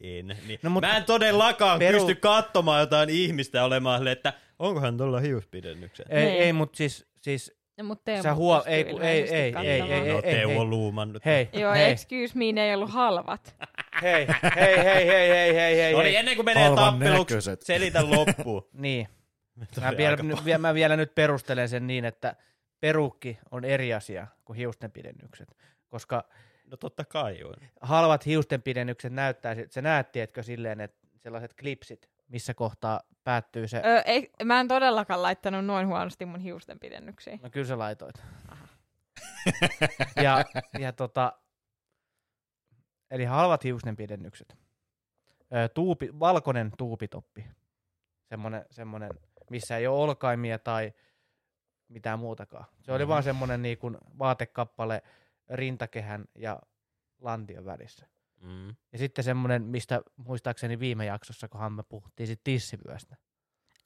en. 0.00 0.26
Niin. 0.26 0.26
No, 0.48 0.56
No, 0.62 0.70
mutta- 0.70 0.88
mä 0.88 0.96
en 0.96 1.04
todellakaan 1.04 1.80
Peru- 1.80 1.92
pysty 1.98 2.14
katsomaan 2.14 2.80
jotain 2.80 3.10
ihmistä 3.10 3.64
olemaan 3.64 3.98
silleen, 3.98 4.16
että 4.16 4.32
onkohan 4.58 4.96
tuolla 4.96 5.20
hiuspidennykset. 5.20 6.06
Ei, 6.10 6.24
Niin. 6.24 6.42
ei 6.42 6.52
mutta 6.52 6.76
siis, 6.76 7.06
siis 7.20 7.60
No, 7.78 7.84
mutta 7.84 8.04
Teemu 8.04 8.22
Sä 8.22 8.34
huo- 8.34 8.56
pystyy 8.56 8.72
ei, 8.74 8.84
kun- 8.84 9.02
ei, 9.02 9.18
ilmeisesti 9.18 9.36
ei, 9.36 9.42
ei, 9.42 9.52
katsomaan. 9.52 10.06
ei, 10.06 10.12
no, 10.12 10.20
ei, 10.24 10.34
Teuvo 10.34 10.60
hei. 10.60 10.64
luumannut. 10.68 11.24
hei, 11.24 11.48
Joo, 11.52 11.72
hei, 11.72 11.90
excuse 11.90 12.38
me, 12.38 12.52
ne 12.52 12.68
ei 12.68 12.74
ollut 12.74 12.90
halvat. 12.90 13.56
hei, 14.02 14.26
hei, 14.56 14.76
hei, 14.76 15.06
hei, 15.06 15.28
hei, 15.28 15.54
hei, 15.54 15.76
hei, 15.76 15.92
No 15.92 16.02
niin, 16.02 16.18
ennen 16.18 16.36
kuin 16.36 16.44
menee 16.46 16.64
Halvan 16.68 16.92
tappeluksi, 16.92 17.34
näköiset. 17.34 17.62
selitä 17.62 18.10
loppuun. 18.10 18.68
Niin, 18.72 19.08
mä 19.80 19.96
vielä, 19.96 20.16
vielä, 20.44 20.58
mä 20.58 20.74
vielä 20.74 20.96
nyt 20.96 21.14
perustelen 21.14 21.68
sen 21.68 21.86
niin, 21.86 22.04
että 22.04 22.36
perukki 22.80 23.38
on 23.50 23.64
eri 23.64 23.94
asia 23.94 24.26
kuin 24.44 24.56
hiustenpidennykset. 24.56 25.56
Koska 25.88 26.24
No 26.70 26.76
totta 26.76 27.04
kai 27.04 27.44
on. 27.44 27.54
halvat 27.80 28.26
hiustenpidennykset 28.26 29.12
näyttää, 29.12 29.56
sä 29.70 29.82
näet, 29.82 30.12
tiedätkö, 30.12 30.42
silleen, 30.42 30.80
että 30.80 31.08
sellaiset 31.16 31.54
klipsit, 31.60 32.08
missä 32.28 32.54
kohtaa 32.54 33.00
päättyy 33.24 33.68
se, 33.68 33.76
Ö, 33.76 34.02
ei, 34.06 34.30
mä 34.44 34.60
en 34.60 34.68
todellakaan 34.68 35.22
laittanut 35.22 35.64
noin 35.64 35.86
huonosti 35.86 36.26
mun 36.26 36.40
hiusten 36.40 36.78
pidennyksiin. 36.80 37.40
no 37.42 37.50
kyllä 37.50 37.66
sä 37.66 37.78
laitoit. 37.78 38.14
ja, 40.22 40.44
ja 40.78 40.92
tota, 40.92 41.32
eli 43.10 43.24
halvat 43.24 43.64
hiustenpidennykset. 43.64 44.56
Ö, 45.54 45.68
tuupi, 45.68 46.18
valkoinen 46.20 46.72
tuupitoppi. 46.78 47.44
Semmonen, 48.28 48.64
semmonen, 48.70 49.10
missä 49.50 49.76
ei 49.76 49.86
ole 49.86 49.98
olkaimia 50.02 50.58
tai 50.58 50.92
mitään 51.88 52.18
muutakaan. 52.18 52.64
Se 52.82 52.92
oli 52.92 53.04
Mhm. 53.04 53.08
vaan 53.08 53.22
semmonen 53.22 53.62
niin 53.62 53.78
kuin 53.78 53.96
vaatekappale 54.18 55.02
rintakehän 55.50 56.24
ja 56.34 56.60
lantion 57.20 57.64
välissä. 57.64 58.06
Mm. 58.40 58.68
Ja 58.92 58.98
sitten 58.98 59.24
semmonen, 59.24 59.62
mistä 59.62 60.02
muistaakseni 60.16 60.78
viime 60.80 61.04
jaksossa, 61.04 61.48
kunhan 61.48 61.72
me 61.72 61.82
puhuttiin 61.82 62.26
sit 62.26 62.40
tissivyöstä. 62.44 63.16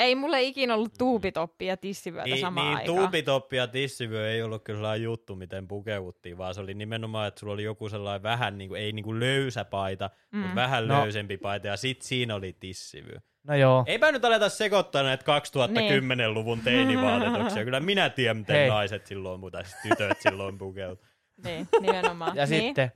Ei 0.01 0.15
mulle 0.15 0.43
ikinä 0.43 0.75
ollut 0.75 0.93
tuupitoppi 0.99 1.67
ja 1.67 1.77
tissivyötä 1.77 2.25
Niin, 2.25 2.41
samaan 2.41 2.67
niin 2.67 2.77
aikaan. 2.79 2.97
tuupitoppi 2.99 3.57
ja 3.57 3.67
tissivyö 3.67 4.31
ei 4.33 4.43
ollut 4.43 4.65
kyllä 4.65 4.77
sellainen 4.79 5.03
juttu, 5.05 5.37
miten 5.37 5.69
pukeuduttiin, 5.69 6.39
vaan 6.39 6.55
se 6.55 6.61
oli 6.61 6.75
nimenomaan, 6.75 7.29
että 7.29 7.41
sulla 7.41 7.53
oli 7.53 7.63
joku 7.65 7.89
sellainen 7.89 8.23
vähän, 8.23 8.59
niin 8.59 8.69
kuin, 8.69 8.81
ei 8.81 8.93
niin 8.93 9.05
kuin 9.05 9.21
löysä 9.21 9.65
paita, 9.65 10.11
mm. 10.33 10.39
mutta 10.39 10.55
vähän 10.55 10.89
No. 10.89 10.95
löysempi 11.03 11.37
paita, 11.37 11.67
ja 11.67 11.77
sit 11.77 12.03
siinä 12.03 12.35
oli 12.35 12.57
tissivyö. 12.61 13.19
No 13.43 13.55
joo, 13.55 13.85
Eipä 13.87 14.13
nyt 14.13 14.25
aleta 14.25 14.49
sekoittaa 14.49 15.03
näitä 15.03 15.25
2010-luvun 15.41 16.61
teinivaatetuksia. 16.61 17.65
Kyllä 17.65 17.81
minä 17.81 18.11
tiedän, 18.11 18.37
miten 18.37 18.55
Hei. 18.57 18.63
Hei. 18.63 18.71
naiset 18.71 19.07
silloin, 19.07 19.41
mutta 19.41 19.63
siis 19.65 19.77
tytöt 19.83 20.21
silloin 20.21 20.59
pukeutuu. 20.59 21.07
Niin, 21.45 21.69
nimenomaan. 21.81 22.37
ja 22.37 22.47
niin. 22.47 22.63
sitten 22.63 22.93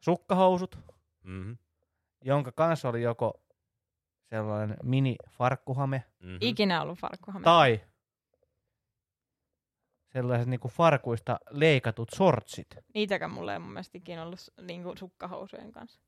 sukkahousut, 0.00 0.78
Mm-hmm. 1.24 1.56
jonka 2.24 2.52
kanssa 2.52 2.88
oli 2.88 3.02
joko 3.02 3.43
sellainen 4.30 4.76
mini-farkkuhame 4.82 6.02
Mm-hmm. 6.20 6.38
Ikinä 6.40 6.82
ollut 6.82 6.98
farkkuhame. 6.98 7.44
tai 7.44 7.80
sellaiset 10.12 10.48
niinku 10.48 10.68
farkuista 10.68 11.38
leikatut 11.50 12.08
sortsit. 12.14 12.66
Niitäkään 12.94 13.30
mulla 13.30 13.52
ei 13.52 13.58
mun 13.58 13.72
mielestä 13.72 13.98
ikinä 13.98 14.22
ollut 14.22 14.40
niinku 14.60 14.94
sukkahousujen 14.98 15.72
kanssa. 15.72 16.00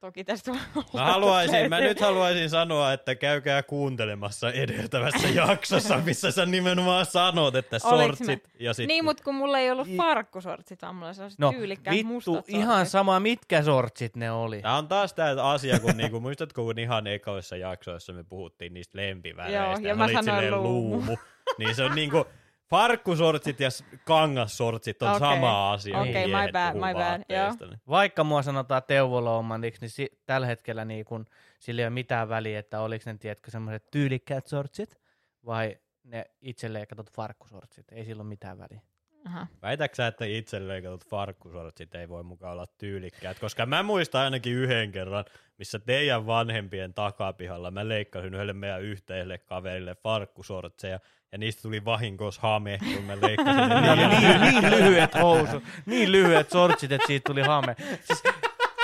Toki 0.00 0.24
tästä 0.24 0.50
Mä, 0.52 1.04
haluaisin, 1.04 1.68
mä 1.68 1.80
nyt 1.80 2.00
haluaisin 2.00 2.50
sanoa, 2.50 2.92
että 2.92 3.14
käykää 3.14 3.62
kuuntelemassa 3.62 4.52
edeltävässä 4.52 5.28
jaksossa, 5.46 5.98
missä 5.98 6.30
sä 6.30 6.46
nimenomaan 6.46 7.06
sanot, 7.06 7.54
että 7.54 7.78
Oliks 7.84 8.18
sortsit 8.18 8.50
ja 8.60 8.74
sitten... 8.74 8.88
Niin, 8.88 9.04
mutta 9.04 9.24
kun 9.24 9.34
mulla 9.34 9.58
ei 9.58 9.70
ollut 9.70 9.88
I- 9.88 9.96
farkkusortsit, 9.96 10.82
vaan 10.82 10.94
mulla 10.94 11.06
oli 11.06 11.14
sellaiset 11.14 11.38
No 11.38 11.52
tyylikkäät 11.52 11.96
vittu, 11.96 12.12
mustat 12.12 12.48
ihan 12.48 12.76
sortsit. 12.76 12.92
sama 12.92 13.20
mitkä 13.20 13.62
sortsit 13.62 14.16
ne 14.16 14.30
oli. 14.30 14.62
Tämä 14.62 14.76
on 14.76 14.88
taas 14.88 15.14
tämä 15.14 15.42
asia, 15.52 15.80
kun 15.80 15.96
niinku, 15.96 16.20
muistatko, 16.20 16.64
kun 16.64 16.78
ihan 16.78 17.06
ekoissa 17.06 17.56
jaksoissa 17.56 18.12
me 18.12 18.24
puhuttiin 18.24 18.74
niistä 18.74 18.98
lempiväreistä. 18.98 19.62
Joo, 19.62 19.72
ja 19.72 19.78
ne 19.78 19.94
mä 19.94 20.06
sanoin 20.08 20.24
silleen 20.24 20.62
luumu. 20.62 21.16
Niin 21.58 21.74
se 21.74 21.84
on 21.84 21.94
niinku, 21.94 22.24
farkkusortsit 22.70 23.60
ja 23.60 23.68
kangassortsit 24.04 25.02
on 25.02 25.08
Okei. 25.08 25.18
sama 25.18 25.72
asia. 25.72 25.98
Okei, 26.00 26.26
my 26.26 26.32
miehet 26.32 26.52
bad, 26.52 26.72
puhuu 26.72 26.86
my 26.86 26.94
bad, 26.94 27.18
vaatteista, 27.18 27.66
niin. 27.66 27.80
Vaikka 27.88 28.24
mua 28.24 28.42
sanotaan 28.42 28.82
teuvoloomaniksi, 28.86 29.80
niin 29.80 29.90
si- 29.90 30.20
tällä 30.26 30.46
hetkellä 30.46 30.84
niin 30.84 31.04
kun, 31.04 31.26
sillä 31.58 31.80
ei 31.80 31.86
ole 31.86 31.90
mitään 31.90 32.28
väliä, 32.28 32.58
että 32.58 32.80
oliko 32.80 33.02
ne, 33.06 33.16
tiedätkö, 33.18 33.50
semmoiset 33.50 33.90
tyylikkäät 33.90 34.46
sortsit 34.46 34.98
vai 35.46 35.78
ne 36.04 36.24
itse 36.40 36.72
leikatut 36.72 37.12
farkkusortsit. 37.12 37.86
Ei 37.92 38.04
sillä 38.04 38.20
ole 38.20 38.28
mitään 38.28 38.58
väliä. 38.58 38.80
Aha. 39.26 39.46
Väitätkö 39.62 39.94
sä, 39.94 40.06
että 40.06 40.24
itselleen 40.24 40.82
katsot 40.82 41.06
farkkusortsit 41.10 41.94
ei 41.94 42.08
voi 42.08 42.22
mukaan 42.22 42.52
olla 42.52 42.66
tyylikkäät? 42.78 43.38
Koska 43.38 43.66
mä 43.66 43.82
muistan 43.82 44.20
ainakin 44.20 44.52
yhden 44.52 44.92
kerran, 44.92 45.24
missä 45.58 45.78
teidän 45.78 46.26
vanhempien 46.26 46.94
takapihalla 46.94 47.70
mä 47.70 47.88
leikkasin 47.88 48.34
yhdelle 48.34 48.52
meidän 48.52 48.82
yhteiselle 48.82 49.38
kaverille 49.38 49.94
farkkusortseja, 49.94 51.00
ja 51.32 51.38
niistä 51.38 51.62
tuli 51.62 51.84
vahinkos 51.84 52.38
hame, 52.38 52.78
kun 52.94 53.04
mä 53.04 53.16
leikkasin 53.20 53.68
ne 53.68 53.86
Ja 53.86 53.96
liian 53.96 54.40
niin, 54.40 54.62
niin 54.62 54.70
lyhyet 54.70 55.14
housut, 55.14 55.62
niin 55.86 56.12
lyhyet 56.12 56.50
sortsit, 56.50 56.92
että 56.92 57.06
siitä 57.06 57.26
tuli 57.26 57.42
hame. 57.42 57.76
Siis, 57.78 58.22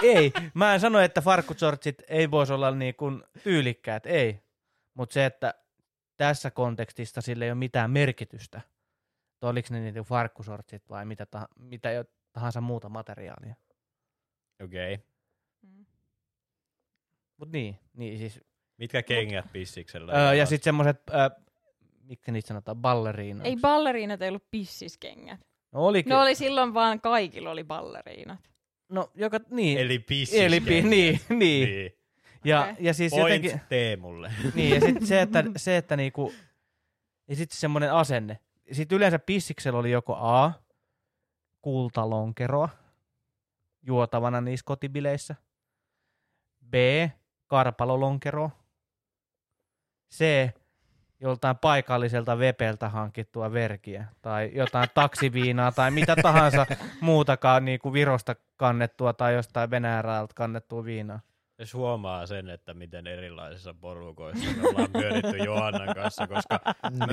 ei, 0.03 0.32
mä 0.55 0.74
en 0.74 0.80
sano, 0.80 0.99
että 0.99 1.20
farkkusortsit 1.20 2.03
ei 2.09 2.30
voisi 2.30 2.53
olla 2.53 2.70
niin 2.70 2.94
kuin 2.94 3.24
tyylikkäät, 3.42 4.07
ei. 4.07 4.40
Mutta 4.94 5.12
se, 5.12 5.26
että 5.26 5.55
tässä 6.16 6.51
kontekstissa 6.51 7.20
sillä 7.20 7.44
ei 7.44 7.51
ole 7.51 7.59
mitään 7.59 7.90
merkitystä. 7.90 8.61
että 9.34 9.49
Oliko 9.49 9.68
ne 9.70 9.80
niitä 9.80 10.03
farkkusortsit 10.03 10.88
vai 10.88 11.05
mitä, 11.05 11.26
tah- 11.36 11.55
mitä 11.59 12.05
tahansa 12.32 12.61
muuta 12.61 12.88
materiaalia. 12.88 13.55
Okei. 14.64 14.94
Okay. 14.94 15.07
Mm. 15.62 15.86
Mutta 17.36 17.53
niin, 17.53 17.78
niin 17.94 18.18
siis. 18.18 18.40
Mitkä 18.76 19.03
kengät 19.03 19.53
pissiksellä? 19.53 20.12
Öö, 20.12 20.34
ja 20.34 20.47
sitten 20.47 20.64
semmoiset, 20.64 21.03
öö, 21.11 21.45
miksi 22.07 22.32
niitä 22.32 22.48
sanotaan, 22.48 22.76
balleriinat. 22.76 23.46
Ei 23.46 23.57
balleriinat 23.57 24.22
ei 24.22 24.28
ollut 24.28 24.50
pissiskengät. 24.50 25.40
no, 25.72 25.86
olikin. 25.86 26.11
Ne 26.11 26.16
oli 26.16 26.34
silloin 26.34 26.74
vaan 26.74 27.00
kaikilla 27.00 27.50
oli 27.50 27.64
balleriinat. 27.64 28.40
no, 28.88 29.11
joka, 29.14 29.40
niin. 29.50 29.78
Eli 29.78 29.98
pissiskengät. 29.98 30.46
Eli, 30.46 30.61
pi- 30.61 30.82
niin, 30.82 31.20
niin. 31.28 31.38
niin. 31.38 31.92
Ja, 32.44 32.61
Okei. 32.62 32.74
ja 32.80 32.94
siis 32.94 33.11
Point 33.11 33.44
jotenkin, 33.44 33.61
Teemulle. 33.68 34.32
niin, 34.54 34.74
ja 34.74 34.80
sitten 34.80 35.07
se, 35.07 35.20
että, 35.20 35.44
se, 35.57 35.76
että 35.76 35.96
niinku, 35.96 36.32
ja 37.28 37.36
sitten 37.36 37.59
semmoinen 37.59 37.92
asenne. 37.92 38.38
Sitten 38.72 38.96
yleensä 38.96 39.18
pissiksellä 39.18 39.78
oli 39.78 39.90
joko 39.90 40.16
A, 40.16 40.52
kultalonkeroa, 41.62 42.68
juotavana 43.82 44.40
niissä 44.40 44.64
kotibileissä, 44.66 45.34
B, 46.70 46.74
karpalolonkeroa, 47.46 48.50
C, 50.14 50.50
joltain 51.20 51.56
paikalliselta 51.56 52.38
vepeltä 52.38 52.88
hankittua 52.88 53.52
verkiä, 53.52 54.04
tai 54.22 54.50
jotain 54.54 54.88
taksiviinaa, 54.94 55.72
tai 55.72 55.90
mitä 55.90 56.16
tahansa 56.22 56.66
muutakaan 57.00 57.64
niin 57.64 57.78
kuin 57.78 57.92
Virosta 57.92 58.34
kannettua 58.56 59.12
tai 59.12 59.34
jostain 59.34 59.70
Venäjältä 59.70 60.32
kannettua 60.34 60.84
viinaa. 60.84 61.20
Jos 61.58 61.74
huomaa 61.74 62.26
sen, 62.26 62.50
että 62.50 62.74
miten 62.74 63.06
erilaisissa 63.06 63.74
porukoissa 63.80 64.44
me 64.62 64.68
ollaan 64.68 64.88
pyöritty 64.92 65.36
Johannan 65.36 65.94
kanssa, 65.94 66.26
koska 66.26 66.60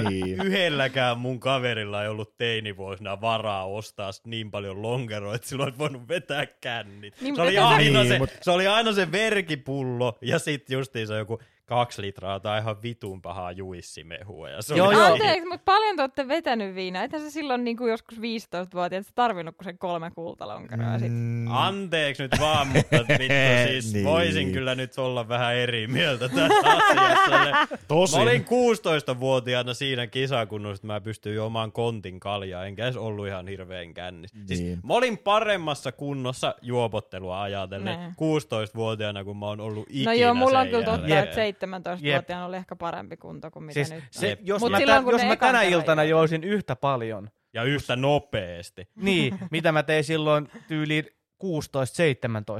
Niin. 0.09 0.41
yhdelläkään 0.45 1.17
mun 1.17 1.39
kaverilla 1.39 2.03
ei 2.03 2.09
ollut 2.09 2.37
teinivuosina 2.37 3.21
varaa 3.21 3.65
ostaa 3.65 4.11
niin 4.25 4.51
paljon 4.51 4.81
lonkeroa, 4.81 5.35
että 5.35 5.47
silloin 5.47 5.67
olisi 5.67 5.79
voinut 5.79 6.07
vetää 6.07 6.45
kännit. 6.45 7.21
Niin, 7.21 7.35
se, 7.35 7.41
oli 7.41 7.51
mutta- 7.51 7.67
aina 7.67 7.99
Niin, 7.99 8.07
se, 8.07 8.17
mut- 8.19 8.29
se 8.41 8.51
oli 8.51 8.67
aina 8.67 8.93
se 8.93 9.11
verkipullo 9.11 10.17
ja 10.21 10.39
sitten 10.39 10.73
justiinsa 10.73 11.15
joku 11.15 11.39
kaksi 11.65 12.01
litraa 12.01 12.39
tai 12.39 12.59
ihan 12.59 12.81
vitun 12.83 13.21
pahaa 13.21 13.51
juissimehua. 13.51 14.49
Ja 14.49 14.61
se 14.61 14.75
Joo, 14.75 14.91
joo. 14.91 15.01
Anteeksi, 15.13 15.47
mutta 15.49 15.65
paljon 15.65 15.95
te 15.95 16.01
olette 16.01 16.27
vetänyt 16.27 16.75
viinaa. 16.75 17.03
Ethän 17.03 17.21
se 17.21 17.29
silloin 17.29 17.63
niin 17.63 17.77
kuin 17.77 17.91
joskus 17.91 18.17
15-vuotiaat 18.17 19.05
tarvinnut 19.15 19.55
kuin 19.57 19.65
sen 19.65 19.77
kolme 19.77 20.11
kultalonkeroa. 20.11 20.99
Sit. 20.99 21.11
Mm, 21.11 21.47
Anteeksi 21.51 22.23
nyt 22.23 22.31
vaan, 22.39 22.67
mutta 22.67 22.97
vittu 23.19 23.67
siis 23.67 23.93
Niin. 23.93 24.05
voisin 24.05 24.51
kyllä 24.51 24.75
nyt 24.75 24.97
olla 24.97 25.27
vähän 25.29 25.55
eri 25.55 25.87
mieltä 25.87 26.29
tässä 26.29 26.59
asiassa. 26.63 27.77
Tosin. 27.87 28.19
Mä 28.19 28.23
olin 28.23 28.45
16-vuotiaana 28.45 29.73
siinä 29.73 30.07
kisakunnossa, 30.07 30.75
että 30.75 30.87
mä 30.87 31.01
pystyin 31.01 31.41
omaan 31.41 31.71
kontin 31.71 32.19
kaljaa, 32.19 32.65
enkä 32.65 32.83
edes 32.83 32.97
ollut 32.97 33.27
ihan 33.27 33.47
hirveän 33.47 33.93
kännis. 33.93 34.31
Siis 34.47 34.59
Niin. 34.61 34.79
mä 34.83 34.93
olin 34.93 35.17
paremmassa 35.17 35.91
kunnossa 35.91 36.55
juopottelua 36.61 37.41
ajatellen 37.41 37.99
Nee. 37.99 38.09
16-vuotiaana, 38.09 39.23
kun 39.23 39.37
mä 39.37 39.45
oon 39.45 39.59
ollut 39.61 39.87
ikinä 39.89 40.11
No 40.11 40.17
joo, 40.17 40.33
mulla 40.33 40.59
on 40.59 40.67
kyllä 40.67 40.85
totta, 40.85 41.19
että 41.19 41.35
17-vuotiaana 41.53 42.45
oli 42.45 42.57
ehkä 42.57 42.75
parempi 42.75 43.17
kunto 43.17 43.51
kuin 43.51 43.63
mitä 43.63 43.73
Siis 43.73 43.89
nyt 43.91 44.03
on. 44.03 44.07
se, 44.11 44.37
jos 44.41 44.61
Mut 44.61 44.71
mä, 44.71 44.77
silloin, 44.77 45.05
jos 45.11 45.23
mä 45.25 45.35
tänä 45.35 45.61
iltana 45.61 46.03
joisin 46.03 46.43
yhtä 46.43 46.75
paljon, 46.75 47.29
Ja 47.53 47.63
yhtä 47.63 47.95
nopeasti. 47.95 48.87
niin 48.95 49.39
mitä 49.51 49.71
mä 49.71 49.83
tein 49.83 50.03
silloin 50.03 50.47
tyyli 50.67 51.03
16-17 51.43 51.45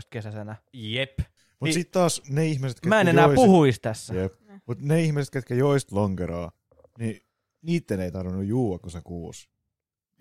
kesäisenä. 0.09 0.55
Jep. 0.73 1.19
Mut 1.19 1.27
Niin- 1.67 1.73
sit 1.73 1.91
taas 1.91 2.21
ne 2.29 2.45
ihmiset, 2.45 2.75
ketkä 2.77 2.89
Mä 2.89 3.01
en 3.01 3.07
enää 3.07 3.25
joisi- 3.25 3.35
puhuisi 3.35 3.81
tässä. 3.81 4.13
Jep. 4.13 4.33
Mut 4.67 4.81
ne 4.81 5.01
ihmiset, 5.01 5.31
ketkä 5.33 5.55
joist 5.55 5.91
lonkeroa, 5.91 6.51
niin 6.99 7.21
niitten 7.61 7.99
ei 7.99 8.11
tarvinnut 8.11 8.45
juua, 8.45 8.79
kun 8.79 8.91
se 8.91 9.01
kuusi. 9.03 9.49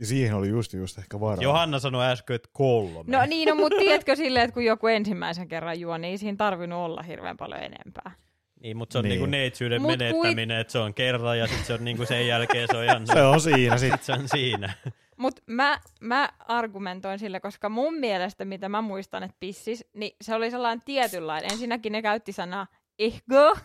Ja 0.00 0.06
siihen 0.06 0.34
oli 0.34 0.48
just 0.48 0.72
just 0.72 0.98
ehkä 0.98 1.20
varaa. 1.20 1.42
Johanna 1.42 1.78
sanoi 1.78 2.04
äsken, 2.06 2.36
että 2.36 2.48
kolme. 2.52 3.04
No 3.06 3.26
niin, 3.26 3.48
no, 3.48 3.54
mutta 3.54 3.78
tiedätkö 3.78 4.16
silleen, 4.16 4.44
että 4.44 4.54
kun 4.54 4.64
joku 4.64 4.86
ensimmäisen 4.86 5.48
kerran 5.48 5.80
juo, 5.80 5.98
niin 5.98 6.10
ei 6.10 6.18
siinä 6.18 6.36
tarvinnut 6.36 6.78
olla 6.78 7.02
hirveän 7.02 7.36
paljon 7.36 7.60
enempää. 7.62 8.10
Niin, 8.62 8.76
mutta 8.76 8.92
se 8.92 8.98
on 8.98 9.02
Niin. 9.04 9.10
niinku 9.10 9.26
neitsyyden 9.26 9.82
Mut 9.82 9.90
menettäminen, 9.90 10.58
että 10.60 10.72
se 10.72 10.78
on 10.78 10.94
kerran 10.94 11.38
ja 11.38 11.46
sitten 11.46 11.66
se 11.66 11.72
on 11.74 11.84
niinku 11.84 12.06
sen 12.06 12.26
jälkeen 12.26 12.68
se 12.70 12.76
on 12.76 12.84
ihan 12.84 13.06
Se 13.12 13.22
on 13.22 13.40
siinä 13.40 13.78
sit. 13.78 13.92
sit 13.92 14.02
se 14.02 14.12
on 14.12 14.28
siinä. 14.28 14.72
Mutta 15.16 15.42
mä, 15.46 15.80
mä 16.00 16.28
argumentoin 16.48 17.18
sillä, 17.18 17.40
koska 17.40 17.68
mun 17.68 17.94
mielestä, 17.94 18.44
mitä 18.44 18.68
mä 18.68 18.82
muistan, 18.82 19.22
että 19.22 19.36
pissis, 19.40 19.84
niin 19.94 20.16
se 20.20 20.34
oli 20.34 20.50
sellainen 20.50 20.82
tietynlainen. 20.84 21.52
Ensinnäkin 21.52 21.92
ne 21.92 22.02
käytti 22.02 22.32
sanaa 22.32 22.66
ihko, 22.98 23.56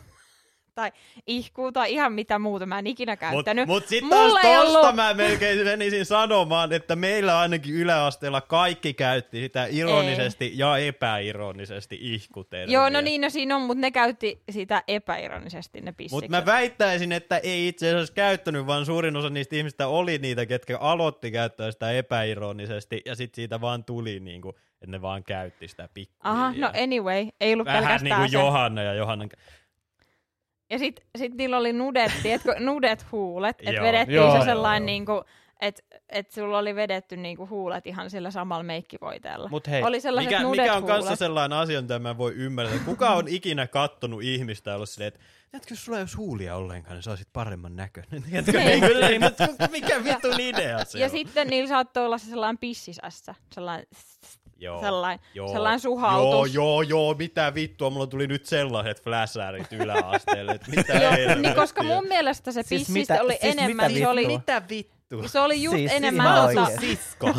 tai 0.77 0.91
ihku, 1.27 1.71
tai 1.71 1.93
ihan 1.93 2.13
mitä 2.13 2.39
muuta 2.39 2.65
mä 2.65 2.79
en 2.79 2.87
ikinä 2.87 3.11
Mutta 3.11 3.25
käyttänyt. 3.29 3.67
mut 3.67 3.87
sitten 3.87 4.09
taas 4.09 4.33
ei 4.43 4.55
tosta 4.55 4.79
ollut- 4.79 4.95
mä 4.95 5.13
melkein 5.13 5.65
menisin 5.65 6.05
sanomaan, 6.05 6.73
että 6.73 6.95
meillä 6.95 7.39
ainakin 7.39 7.73
yläasteella 7.73 8.41
kaikki 8.41 8.93
käytti 8.93 9.39
sitä 9.39 9.67
ironisesti 9.69 10.51
ja 10.55 10.77
epäironisesti 10.77 11.97
ihkutermiä. 12.01 12.73
Joo, 12.73 12.89
no 12.89 13.01
niin, 13.01 13.21
no 13.21 13.29
siinä 13.29 13.55
on, 13.55 13.61
mutta 13.61 13.81
ne 13.81 13.91
käytti 13.91 14.41
sitä 14.49 14.83
epäironisesti, 14.87 15.81
ne 15.81 15.91
pissikset. 15.91 16.29
Mutta 16.29 16.41
mä 16.41 16.45
väittäisin, 16.45 17.11
että 17.11 17.37
ei 17.37 17.67
itse 17.67 17.89
asiassa 17.89 18.13
käyttänyt, 18.13 18.67
vaan 18.67 18.85
suurin 18.85 19.15
osa 19.15 19.29
niistä 19.29 19.55
ihmistä 19.55 19.87
oli 19.87 20.17
niitä, 20.17 20.45
ketkä 20.45 20.77
aloitti 20.77 21.31
käyttää 21.31 21.71
sitä 21.71 21.91
epäironisesti, 21.91 23.01
ja 23.05 23.15
sitten 23.15 23.35
siitä 23.35 23.61
vaan 23.61 23.83
tuli, 23.83 24.19
niinku, 24.19 24.49
että 24.49 24.87
ne 24.87 25.01
vaan 25.01 25.23
käytti 25.23 25.67
sitä 25.67 25.89
pikkuhiljaa. 25.93 26.45
Aha, 26.45 26.53
no 26.57 26.71
anyway, 26.83 27.27
ei 27.39 27.53
ollut 27.53 27.65
Vähän 27.65 27.83
pelkästään 27.83 28.03
niin 28.03 28.15
kuin 28.15 28.29
se. 28.29 28.37
Johanna 28.37 28.83
ja 28.83 28.93
Johanna. 28.93 29.25
Ja 30.69 30.79
sit, 30.79 30.99
sit 31.17 31.33
niillä 31.33 31.57
oli 31.57 31.73
nudet, 31.73 32.11
tiedätkö, 32.23 32.55
nudet 32.59 33.05
huulet, 33.11 33.55
että 33.59 33.81
vedettiin 33.81 34.15
Joo, 34.15 34.39
se 34.39 34.45
sellainen 34.45 34.85
niinku, 34.85 35.23
että 35.61 35.81
et 36.09 36.31
sulla 36.31 36.57
oli 36.57 36.75
vedetty 36.75 37.17
niinku 37.17 37.47
huulet 37.47 37.87
ihan 37.87 38.09
sillä 38.09 38.31
samalla 38.31 38.63
meikkivoiteella. 38.63 39.49
Mut 39.49 39.67
hei, 39.67 39.83
oli 39.83 40.01
sellaiset 40.01 40.31
Mikä, 40.31 40.49
mikä 40.49 40.73
on 40.73 40.85
kanssa 40.85 41.15
sellainen 41.15 41.57
asia, 41.57 41.81
mitä 41.81 41.99
mä 41.99 42.17
voi 42.17 42.33
ymmärtää. 42.33 42.79
Kuka 42.85 43.09
on 43.09 43.27
ikinä 43.27 43.67
kattonut 43.67 44.23
ihmistä 44.23 44.71
ja 44.71 44.75
ollut 44.75 44.89
silleen, 44.89 45.13
että 45.53 45.67
jos 45.69 45.85
sulla 45.85 45.97
ei 45.97 46.01
olisi 46.01 46.17
huulia 46.17 46.55
ollenkaan, 46.55 46.95
niin 46.95 47.03
sä 47.03 47.11
olisit 47.11 47.27
paremman 47.33 47.75
näköinen. 47.75 48.23
Niin. 48.31 48.45
niin, 48.65 48.81
kyllä, 48.81 49.09
niin, 49.09 49.21
mutta 49.21 49.47
mikä 49.71 50.03
vitun 50.03 50.39
idea 50.39 50.85
se 50.85 50.99
Ja 50.99 51.05
on? 51.05 51.11
sitten 51.11 51.47
niillä 51.47 51.69
saattoi 51.69 52.05
olla 52.05 52.17
se 52.17 52.25
sellainen 52.29 52.57
pissisässä, 52.57 53.35
sellainen, 53.53 53.87
Joo. 54.59 54.79
sellainen, 54.81 55.25
Joo. 55.33 55.47
sellainen 55.47 55.79
suhautus. 55.79 56.31
Joo, 56.31 56.45
joo, 56.45 56.81
joo, 56.81 57.13
mitä 57.13 57.53
vittua, 57.53 57.89
mulla 57.89 58.07
tuli 58.07 58.27
nyt 58.27 58.45
sellaiset 58.45 59.03
fläsärit 59.03 59.73
yläasteelle, 59.73 60.51
että 60.51 60.71
mitä 60.71 60.93
niin 61.35 61.55
koska 61.55 61.83
mun 61.83 62.07
mielestä 62.07 62.51
se 62.51 62.63
Siis 62.63 62.81
pissistä 62.81 63.13
mitä- 63.13 63.23
oli 63.23 63.37
siis 63.41 63.53
enemmän, 63.57 63.91
mitä 63.91 63.99
se 64.05 64.07
oli? 64.07 64.27
Mitä 64.27 64.61
vittua? 64.69 65.27
se 65.27 65.39
oli 65.39 65.63
just 65.63 65.77
Siis 65.77 65.91
enemmän 65.91 66.51
ihan 66.51 66.65
tota. 66.65 66.79
Sisko. 66.79 67.27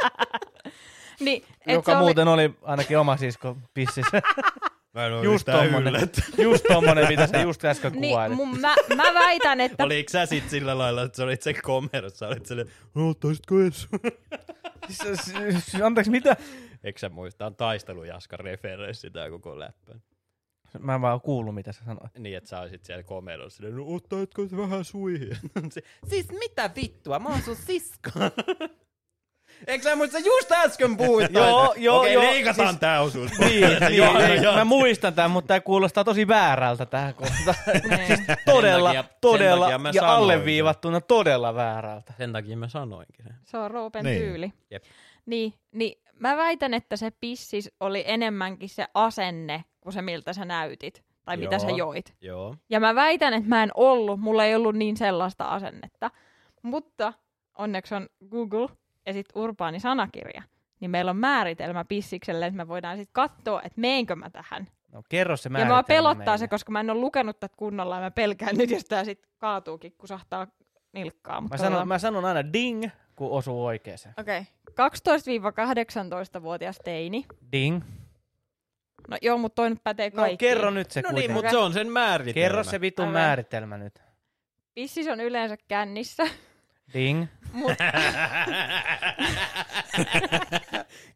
niin, 1.20 1.44
Joka 1.66 1.92
se 1.92 1.96
oli, 1.96 2.04
muuten 2.04 2.28
oli 2.28 2.54
ainakin 2.62 2.98
oma 2.98 3.16
sisko 3.16 3.56
pississä. 3.74 4.22
Mä 4.96 5.06
en 5.06 5.24
Just 5.24 5.46
tommonen. 5.46 5.94
Just 6.38 6.64
tommonen, 6.68 7.08
mitä 7.08 7.26
sä 7.26 7.40
just 7.42 7.64
äsken 7.64 7.92
niin, 7.92 8.10
kuvailit. 8.10 8.36
mun, 8.36 8.60
mä, 8.60 8.74
mä 8.96 9.14
väitän, 9.14 9.60
että 9.60 9.84
Oliko 9.84 10.10
sä 10.10 10.26
sit 10.26 10.50
sillä 10.50 10.78
lailla, 10.78 11.02
että 11.02 11.16
sä 11.16 11.24
olit 11.24 11.42
se 11.42 11.54
komero, 11.54 12.10
sä 12.10 12.28
olit 12.28 12.46
silleen, 12.46 12.68
no 12.94 13.08
ottaisitko 13.08 13.60
edes? 13.60 13.88
S- 14.90 14.98
s- 15.24 15.32
s- 15.72 15.80
Anteeksi, 15.82 16.10
mitä? 16.10 16.36
Eikö 16.84 16.98
sä 16.98 17.08
muista, 17.08 17.46
on 17.46 17.56
taistelujaska 17.56 18.36
referenssi 18.36 19.10
tää 19.10 19.30
koko 19.30 19.58
läppä. 19.58 19.94
Mä 20.78 20.94
en 20.94 21.00
vaan 21.00 21.20
kuullut, 21.20 21.54
mitä 21.54 21.72
sä 21.72 21.80
sanoit. 21.84 22.18
Niin, 22.18 22.36
että 22.36 22.48
sä 22.50 22.60
olisit 22.60 22.84
siellä 22.84 23.02
komerossa 23.02 23.56
silleen, 23.56 23.76
no 23.76 23.84
ottaisitko 23.86 24.42
vähän 24.56 24.84
suihin? 24.84 25.36
Siis 26.08 26.28
mitä 26.38 26.70
vittua, 26.76 27.18
mä 27.18 27.28
oon 27.28 27.42
sun 27.42 27.56
sisko. 27.56 28.10
Eikö 29.66 29.84
sä 29.84 29.96
muista, 29.96 30.18
just 30.18 30.52
äsken 30.52 30.96
puhuit? 30.96 31.32
Joo, 31.32 31.74
joo, 31.76 32.00
Okei, 32.00 32.12
joo, 32.12 32.22
leikataan 32.22 32.68
siis- 32.68 32.80
tää 32.80 33.00
osuus. 33.00 33.38
Niin, 33.38 33.50
niin, 33.80 33.96
Johanna 33.96 34.28
niin, 34.28 34.42
jatka. 34.42 34.58
mä 34.58 34.64
muistan 34.64 35.14
tämän, 35.14 35.30
mutta 35.30 35.48
tämä 35.48 35.60
kuulostaa 35.60 36.04
tosi 36.04 36.28
väärältä 36.28 36.86
tähän 36.86 37.14
kohtaan. 37.14 37.56
niin. 37.98 38.18
todella, 38.44 38.88
takia- 38.88 39.02
sen 39.02 39.12
todella 39.20 39.64
takia 39.64 39.78
mä 39.78 39.88
ja 39.88 40.00
sanoin 40.00 40.18
alleviivattuna 40.18 41.00
todella 41.00 41.54
väärältä. 41.54 42.12
Sen 42.18 42.32
takia 42.32 42.56
mä 42.56 42.68
sanoinkin 42.68 43.24
sen. 43.24 43.34
se 43.44 43.58
on 43.58 43.70
Roopen 43.70 44.04
Niin. 44.04 44.18
tyyli. 44.22 44.52
Jep. 44.70 44.82
Niin, 45.26 45.54
niin 45.72 46.00
mä 46.18 46.36
väitän, 46.36 46.74
että 46.74 46.96
se 46.96 47.10
pissis 47.20 47.70
oli 47.80 48.04
enemmänkin 48.06 48.68
se 48.68 48.86
asenne 48.94 49.64
kuin 49.80 49.92
se, 49.92 50.02
miltä 50.02 50.32
sä 50.32 50.44
näytit. 50.44 51.02
Tai 51.24 51.36
mitä 51.36 51.58
sä 51.58 51.66
Joo. 51.68 51.76
joit. 51.76 52.14
Joo. 52.20 52.56
Ja 52.70 52.80
mä 52.80 52.94
väitän, 52.94 53.34
että 53.34 53.48
mä 53.48 53.62
en 53.62 53.70
ollut, 53.74 54.20
mulla 54.20 54.44
ei 54.44 54.54
ollut 54.54 54.76
niin 54.76 54.96
sellaista 54.96 55.44
asennetta. 55.44 56.10
Mutta 56.62 57.12
onneksi 57.58 57.94
on 57.94 58.08
Google 58.30 58.68
ja 59.06 59.12
sitten 59.12 59.42
urbaani 59.42 59.80
sanakirja, 59.80 60.42
niin 60.80 60.90
meillä 60.90 61.10
on 61.10 61.16
määritelmä 61.16 61.84
pissikselle, 61.84 62.46
että 62.46 62.56
me 62.56 62.68
voidaan 62.68 62.96
sitten 62.96 63.12
katsoa, 63.12 63.62
että 63.62 63.80
meenkö 63.80 64.16
mä 64.16 64.30
tähän. 64.30 64.66
No 64.92 65.02
kerro 65.08 65.36
se 65.36 65.46
Ja 65.46 65.50
määritelmä 65.50 65.74
mua 65.74 65.82
pelottaa 65.82 66.24
meille. 66.24 66.38
se, 66.38 66.48
koska 66.48 66.72
mä 66.72 66.80
en 66.80 66.90
ole 66.90 67.00
lukenut 67.00 67.40
tätä 67.40 67.54
kunnolla 67.58 67.94
ja 67.94 68.00
mä 68.00 68.10
pelkään 68.10 68.56
nyt, 68.56 68.70
jos 68.70 68.84
tää 68.84 69.04
sitten 69.04 69.30
kaatuukin, 69.38 69.92
kusahtaa 69.98 70.46
nilkkaa. 70.92 71.40
Mä 71.40 71.56
sanon, 71.56 71.88
mä 71.88 71.98
sanon 71.98 72.24
aina 72.24 72.52
ding, 72.52 72.84
kun 73.16 73.30
osuu 73.30 73.64
oikeeseen. 73.66 74.14
Okei. 74.18 74.40
Okay. 74.68 74.88
12-18-vuotias 74.90 76.78
teini. 76.84 77.24
Ding. 77.52 77.80
No 79.08 79.16
joo, 79.22 79.38
mutta 79.38 79.54
toi 79.54 79.70
nyt 79.70 79.84
pätee 79.84 80.10
No 80.10 80.16
kaikkiin. 80.16 80.38
kerro 80.50 80.70
nyt 80.70 80.90
se 80.90 81.00
No 81.00 81.08
niin, 81.08 81.12
kuitenkin. 81.14 81.34
mutta 81.34 81.50
se 81.50 81.56
on 81.56 81.72
sen 81.72 81.92
määritelmä. 81.92 82.34
Kerro 82.44 82.64
se 82.64 82.80
vitun 82.80 83.04
Aivan. 83.04 83.20
määritelmä 83.22 83.78
nyt. 83.78 84.02
Pissis 84.74 85.08
on 85.08 85.20
yleensä 85.20 85.56
kännissä, 85.68 86.24
Ding. 86.94 87.26
mutta 87.52 87.84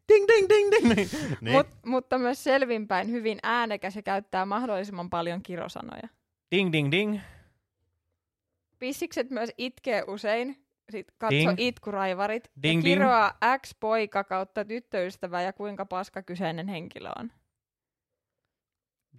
ding, 0.07 0.27
ding, 0.27 0.49
ding, 0.49 0.71
ding. 0.71 1.09
niin. 1.41 1.53
mut, 1.53 1.67
mutta 1.85 2.17
myös 2.17 2.43
selvinpäin 2.43 3.11
hyvin 3.11 3.39
äänekäs 3.43 3.95
ja 3.95 4.01
käyttää 4.01 4.45
mahdollisimman 4.45 5.09
paljon 5.09 5.43
kirosanoja. 5.43 6.07
Ding, 6.55 6.71
ding, 6.71 6.91
ding. 6.91 7.19
Pissikset 8.79 9.29
myös 9.29 9.49
itkee 9.57 10.03
usein, 10.07 10.65
sit 10.91 11.07
katso 11.17 11.35
Ding. 11.35 11.53
itkuraivarit 11.57 12.51
Ding, 12.63 12.79
ja 12.79 12.83
ding. 12.83 12.83
kiroaa 12.83 13.37
X-poika 13.61 14.23
kautta 14.23 14.65
tyttöystävä 14.65 15.41
ja 15.41 15.53
kuinka 15.53 15.85
paska 15.85 16.21
kyseinen 16.23 16.67
henkilö 16.67 17.09
on. 17.19 17.31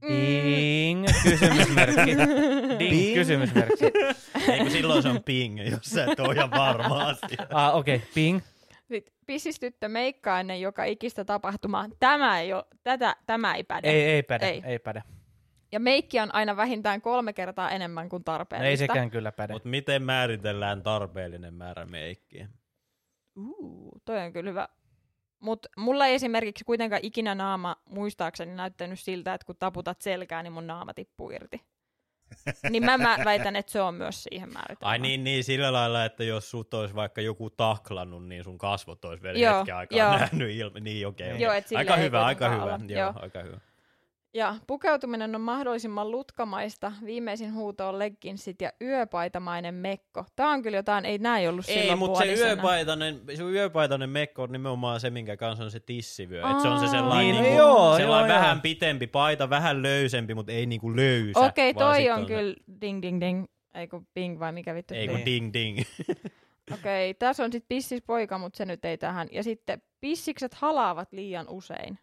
Mm. 0.03 0.09
Ding. 0.09 1.07
Kysymysmerkki. 1.23 2.17
Ding. 2.99 3.15
Kysymysmerkki. 3.15 3.85
Ei 4.53 4.59
kun 4.59 4.71
silloin 4.71 5.03
se 5.03 5.09
on 5.09 5.23
ping, 5.25 5.71
jos 5.71 5.81
sä 5.83 6.05
et 6.05 6.21
ole 6.21 6.35
ihan 6.35 6.51
varma 6.51 7.09
asia. 7.09 7.47
Ah, 7.51 7.77
okei. 7.77 7.97
Okay. 7.97 8.09
Ping. 8.15 8.41
Sitten 8.89 9.15
pissistyttö 9.27 9.89
meikkaa 9.89 10.41
ennen 10.41 10.61
joka 10.61 10.85
ikistä 10.85 11.25
tapahtumaa. 11.25 11.87
Tämä 12.01 12.41
ei, 12.41 12.53
ole, 12.53 12.65
tätä, 12.83 13.17
tämä 13.27 13.55
ei 13.55 13.65
päde. 13.65 13.91
Ei, 13.91 14.03
ei 14.03 14.23
päde. 14.23 14.49
Ei. 14.49 14.63
Ei, 14.65 14.79
päde. 14.79 15.03
Ja 15.73 15.81
meikki 15.81 16.21
on 16.21 16.35
aina 16.35 16.57
vähintään 16.57 17.01
kolme 17.01 17.33
kertaa 17.33 17.71
enemmän 17.71 18.09
kuin 18.09 18.21
No 18.21 18.25
tarpeellista. 18.25 18.69
ei 18.69 18.77
sekään 18.77 19.11
kyllä 19.11 19.33
päde. 19.33 19.53
Mutta 19.53 19.69
miten 19.69 20.03
määritellään 20.03 20.83
tarpeellinen 20.83 21.55
määrä 21.55 21.87
meikkiä? 21.87 22.49
Uu, 23.37 23.99
toi 24.05 24.19
on 24.19 24.33
kyllä 24.33 24.51
hyvä. 24.51 24.69
Mutta 25.41 25.69
mulla 25.77 26.07
ei 26.07 26.15
esimerkiksi 26.15 26.65
kuitenkaan 26.65 27.05
ikinä 27.05 27.35
naama 27.35 27.77
muistaakseni 27.85 28.55
näyttänyt 28.55 29.01
siltä, 29.01 29.35
että 29.35 29.45
kun 29.47 29.57
taputat 29.59 30.01
selkää, 30.01 30.43
niin 30.43 30.53
mun 30.53 30.67
naama 30.67 30.95
tippuu 30.95 31.31
irti. 31.31 31.61
Niin 32.71 32.85
mä, 32.85 32.99
mä 32.99 33.19
väitän, 33.25 33.57
että 33.57 33.73
se 33.73 33.81
on 33.81 33.95
myös 33.95 34.23
siihen 34.23 34.53
määritelmään. 34.53 34.91
Ai 34.91 34.99
niin, 34.99 35.25
niin, 35.25 35.45
sillä 35.45 35.73
lailla, 35.73 36.05
että 36.05 36.25
jos 36.25 36.51
sut 36.51 36.75
olisi 36.75 36.95
vaikka 36.95 37.21
joku 37.21 37.51
taklannut, 37.51 38.27
niin 38.27 38.45
sun 38.45 38.59
kasvot 38.59 39.05
olisi 39.05 39.23
vielä 39.23 39.39
Joo, 39.39 39.59
hetken 39.59 39.77
aikaa 39.77 39.99
joo. 39.99 40.19
nähnyt 40.19 40.51
ilme. 40.51 40.81
Niin, 40.81 41.07
okei. 41.07 41.33
Okei. 41.33 41.43
Joo, 41.43 41.53
aika 41.75 41.97
hyvä, 41.97 42.25
aika 42.25 42.49
hyvä. 42.49 42.63
olla. 42.63 42.81
Joo, 42.87 43.01
Joo. 43.01 43.13
aika 43.17 43.43
hyvä. 43.43 43.57
Ja 44.35 44.55
pukeutuminen 44.67 45.35
on 45.35 45.41
mahdollisimman 45.41 46.11
lutkamaista. 46.11 46.93
Viimeisin 47.05 47.55
huuto 47.55 47.89
on 47.89 47.99
legginsit 47.99 48.61
ja 48.63 48.73
yöpaitamainen 48.83 49.75
mekko. 49.75 50.25
Tää 50.37 50.49
on 50.49 50.63
kyllä 50.63 50.77
jotain, 50.77 51.05
ei 51.05 51.19
näin 51.19 51.49
ollut 51.49 51.69
Ei, 51.69 51.79
silloin 51.81 51.99
mutta 51.99 52.21
se 52.21 52.35
yöpaitainen, 52.35 53.21
se 53.35 53.43
yöpaitainen 53.43 54.11
mekko 54.11 54.43
on 54.43 54.53
nimenomaan 54.53 55.01
se, 55.01 55.11
minkä 55.11 55.37
kanssa 55.37 55.65
on 55.65 55.71
se 55.71 55.81
tissivyö. 55.81 56.51
Et 56.51 56.61
se 56.61 56.69
on 56.69 56.81
se 56.81 56.89
sellainen, 56.89 57.33
Niin, 57.33 57.43
niinku, 57.43 57.59
joo, 57.59 57.97
sellainen 57.97 58.29
joo, 58.31 58.39
vähän 58.39 58.57
joo. 58.57 58.63
pitempi 58.63 59.07
paita, 59.07 59.51
vähän 59.51 59.83
löysempi, 59.83 60.35
mutta 60.35 60.53
ei 60.53 60.67
niinku 60.67 60.97
löysä. 60.97 61.41
Okei, 61.41 61.75
vaan 61.75 61.95
toi 61.95 62.11
on 62.11 62.21
se- 62.21 62.27
kyllä 62.27 62.55
ding 62.81 63.03
ding 63.03 63.21
ding. 63.21 63.45
Ei 63.75 63.89
kun 63.89 64.07
bing 64.15 64.41
vai 64.41 64.53
mikä 64.53 64.75
vittu. 64.75 64.95
Ei 64.95 65.07
se 65.07 65.13
kun 65.13 65.25
ding 65.27 65.53
ding. 65.53 65.79
Okei, 66.75 67.15
tässä 67.15 67.45
on 67.45 67.53
sitten 67.53 67.69
pissispoika, 67.69 68.39
mutta 68.39 68.57
se 68.57 68.65
nyt 68.65 68.85
ei 68.85 68.99
tähän. 68.99 69.29
Ja 69.33 69.43
sitten 69.43 69.83
pissikset 70.01 70.55
halaavat 70.55 71.13
liian 71.13 71.49
usein. 71.49 71.99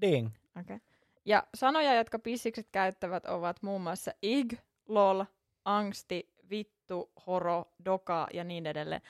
Ding. 0.00 0.28
Okay. 0.60 0.78
Ja 1.24 1.46
sanoja, 1.54 1.94
jotka 1.94 2.18
pissikset 2.18 2.68
käyttävät, 2.72 3.26
ovat 3.26 3.62
muun 3.62 3.80
muassa 3.80 4.12
ig, 4.22 4.52
lol, 4.88 5.24
angsti, 5.64 6.32
vittu, 6.50 7.12
horo, 7.26 7.72
doka 7.84 8.26
ja 8.32 8.44
niin 8.44 8.66
edelleen. 8.66 9.02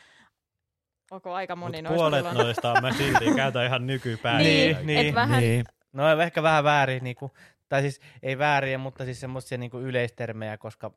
Onko 1.10 1.32
aika 1.32 1.56
moni 1.56 1.82
Mut 1.82 1.90
noista 1.90 1.94
puolet 1.94 2.34
noista 2.34 2.72
on 2.72 2.82
mä 2.82 2.92
silti 2.92 3.24
käytän 3.36 3.66
ihan 3.66 3.86
nykypäivänä. 3.86 4.44
Niin, 4.44 4.76
niin, 4.86 5.06
et 5.06 5.14
vähän, 5.14 5.40
Niin. 5.42 5.64
No 5.92 6.22
ehkä 6.22 6.42
vähän 6.42 6.64
väärin, 6.64 7.04
niinku, 7.04 7.30
tai 7.68 7.82
siis 7.82 8.00
ei 8.22 8.38
väärin, 8.38 8.80
mutta 8.80 9.04
siis 9.04 9.20
semmoisia 9.20 9.58
niinku 9.58 9.78
yleistermejä, 9.78 10.58
koska 10.58 10.90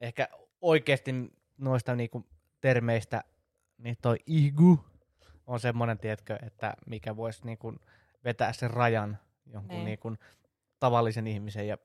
ehkä 0.00 0.28
oikeasti 0.60 1.14
noista 1.58 1.96
niinku 1.96 2.26
termeistä, 2.60 3.24
niin 3.78 3.96
toi 4.02 4.16
igu 4.26 4.84
on 5.46 5.60
semmoinen, 5.60 5.98
tiedätkö, 5.98 6.38
että 6.46 6.74
mikä 6.86 7.16
voisi 7.16 7.40
niinku 7.44 7.74
vetää 8.24 8.52
sen 8.52 8.70
rajan 8.70 9.18
jonkun 9.52 9.76
Niin. 9.76 9.84
niinku 9.84 10.12
tavallisen 10.80 11.26
ihmisen 11.26 11.68
ja 11.68 11.78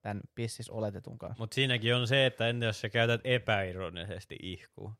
tämän 0.00 0.20
pissis 0.34 0.70
oletetun 0.70 1.18
kanssa. 1.18 1.42
Mutta 1.42 1.54
siinäkin 1.54 1.94
on 1.94 2.06
se, 2.08 2.26
että 2.26 2.48
entä 2.48 2.66
jos 2.66 2.80
sä 2.80 2.88
käytät 2.88 3.20
epäironisesti 3.24 4.36
ihkua? 4.42 4.92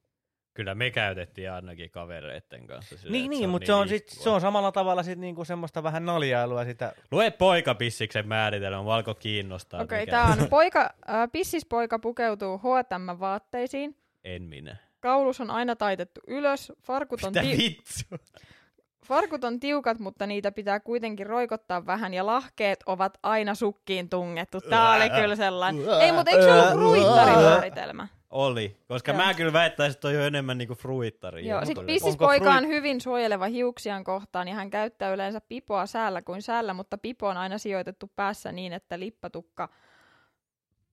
Kyllä 0.55 0.75
me 0.75 0.91
käytettiin 0.91 1.53
ainakin 1.53 1.91
kavereitten 1.91 2.67
kanssa. 2.67 2.97
Silleen, 2.99 3.13
Niin, 3.13 3.25
että 3.25 3.39
niin, 3.39 3.51
mutta 3.51 3.67
se 3.67 3.73
on, 3.73 3.89
sit, 3.89 4.09
ihkua. 4.09 4.23
se 4.25 4.31
on 4.31 4.41
samalla 4.41 4.73
tavalla 4.73 5.03
sit 5.03 5.19
niinku 5.19 5.45
semmoista 5.45 5.83
vähän 5.83 6.07
naljailua 6.07 6.65
sitä. 6.65 6.93
Lue 7.11 7.31
poikapissiksi 7.31 8.23
määritelmä, 8.23 8.85
valko 8.85 9.15
kiinnostaa. 9.15 9.83
Okei, 9.83 10.03
okay, 10.03 10.11
tää 10.11 10.25
on 10.43 10.49
poika, 10.49 10.81
äh, 11.11 11.29
pissispoika 11.33 11.99
pukeutuu 11.99 12.59
H&M-vaatteisiin. 12.59 13.97
En 14.25 14.43
minä. 14.43 14.77
Kaulus 15.01 15.41
on 15.41 15.51
aina 15.51 15.77
taitettu 15.77 16.21
ylös. 16.27 16.73
Farkut 16.83 17.25
on, 17.25 17.31
Mitä 17.31 17.41
ti- 17.43 17.57
vittu? 17.59 18.25
Farkut 19.09 19.45
on 19.45 19.61
tiukat, 19.61 19.99
mutta 19.99 20.27
niitä 20.27 20.53
pitää 20.53 20.81
kuitenkin 20.81 21.27
roikottaa 21.27 21.87
vähän. 21.87 22.15
Ja 22.15 22.27
lahkeet 22.27 22.81
ovat 22.87 23.19
aina 23.23 23.55
sukkiin 23.55 24.09
tungettu. 24.09 24.61
Tää 24.61 24.95
oli 24.95 25.11
kyllä 25.11 25.37
sellainen. 25.37 25.85
Ei, 26.01 26.13
mutta 26.13 26.31
eikö 26.31 26.43
se 26.43 26.53
ollut 26.53 26.73
fruittarimääritelmä? 26.73 28.09
Oli, 28.31 28.77
koska 28.89 29.13
Joo. 29.13 29.25
mä 29.25 29.35
kyllä 29.35 29.53
väittäisin, 29.53 29.93
että 29.93 30.01
toi 30.01 30.17
on 30.17 30.23
enemmän 30.23 30.59
niinku 30.59 30.75
fruittari. 30.75 31.47
Joo, 31.47 31.65
sit 31.65 31.87
pissispoika 31.87 32.53
on 32.53 32.67
hyvin 32.67 33.01
suojeleva 33.01 33.47
hiuksiaan 33.47 34.05
kohtaan 34.05 34.49
ja 34.49 34.55
hän 34.55 34.71
käyttää 34.71 35.13
yleensä 35.13 35.41
pipoa 35.41 35.87
säällä 35.87 36.23
kuin 36.23 36.43
säällä, 36.43 36.75
mutta 36.75 36.99
pipo 36.99 37.29
on 37.29 37.37
aina 37.37 37.59
sijoitettu 37.59 38.11
päässä 38.17 38.53
niin, 38.53 38.73
että 38.73 38.99
lippatukka... 38.99 39.69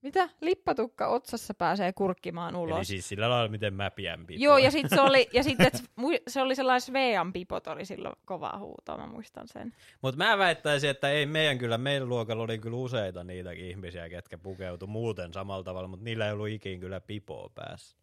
Mitä? 0.06 0.28
Lippatukka 0.40 1.06
otsassa 1.06 1.54
pääsee 1.54 1.92
kurkkimaan 1.92 2.54
Eli 2.54 2.62
ulos. 2.62 2.86
siis 2.86 3.08
sillä 3.08 3.30
lailla, 3.30 3.48
miten 3.48 3.74
mä 3.74 3.90
pidän 3.90 4.26
pipoa. 4.26 4.44
Joo, 4.44 4.58
ja 4.58 4.70
sitten 4.70 4.98
se 4.98 5.02
oli, 5.02 5.28
ja 5.32 5.42
sit, 5.42 5.60
et, 5.60 5.84
se 6.28 6.42
oli 6.42 6.54
sellainen 6.54 6.80
Svean 6.80 7.32
pipot 7.32 7.66
oli 7.66 7.84
silloin 7.84 8.14
kovaa 8.24 8.58
huutoa, 8.58 8.96
mä 8.96 9.06
muistan 9.06 9.48
sen. 9.48 9.72
Mutta 10.02 10.24
mä 10.24 10.38
väittäisin, 10.38 10.90
että 10.90 11.10
ei 11.10 11.26
meidän 11.26 11.58
kyllä, 11.58 11.78
meidän 11.78 12.08
luokalla 12.08 12.42
oli 12.42 12.58
kyllä 12.58 12.76
useita 12.76 13.24
niitäkin 13.24 13.66
ihmisiä, 13.66 14.08
ketkä 14.08 14.38
pukeutu 14.38 14.86
muuten 14.86 15.32
samalla 15.32 15.64
tavalla, 15.64 15.88
mutta 15.88 16.04
niillä 16.04 16.26
ei 16.26 16.32
ollut 16.32 16.48
ikin 16.48 16.80
kyllä 16.80 17.00
pipoa 17.00 17.50
päässä. 17.54 17.96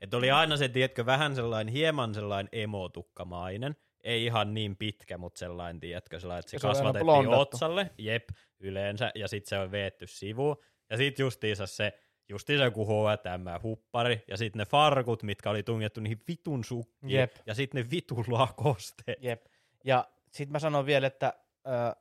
Että 0.00 0.16
oli 0.16 0.30
aina 0.30 0.56
se, 0.56 0.68
tiedätkö, 0.68 1.06
vähän 1.06 1.34
sellainen, 1.34 1.74
hieman 1.74 2.14
sellainen 2.14 2.48
emotukkamainen, 2.52 3.76
ei 4.04 4.24
ihan 4.24 4.54
niin 4.54 4.76
pitkä, 4.76 5.18
mutta 5.18 5.38
sellainen, 5.38 5.80
tiedätkö, 5.80 6.20
sellainen, 6.20 6.40
että 6.40 6.50
se, 6.50 6.58
se 6.58 6.66
kasvatettiin 6.66 7.28
otsalle, 7.28 7.90
jep, 7.98 8.28
yleensä, 8.60 9.12
ja 9.14 9.28
sitten 9.28 9.48
se 9.48 9.58
on 9.58 9.70
veetty 9.70 10.06
sivuun, 10.06 10.56
ja 10.90 10.96
sitten 10.96 11.24
justiinsa 11.24 11.66
se, 11.66 11.98
justiinsa 12.28 12.64
joku 12.64 12.86
H&M-huppari, 12.86 14.24
ja 14.28 14.36
sitten 14.36 14.58
ne 14.58 14.64
farkut, 14.64 15.22
mitkä 15.22 15.50
oli 15.50 15.62
tungettu 15.62 16.00
niihin 16.00 16.22
vitun 16.28 16.64
sukkiin, 16.64 17.10
Jep. 17.10 17.36
ja 17.46 17.54
sitten 17.54 17.82
ne 17.84 17.90
vitun 17.90 18.24
lakosteet. 18.28 19.22
Jep. 19.24 19.46
Ja 19.84 20.08
sitten 20.32 20.52
mä 20.52 20.58
sanon 20.58 20.86
vielä, 20.86 21.06
että 21.06 21.34
ö, 21.66 21.96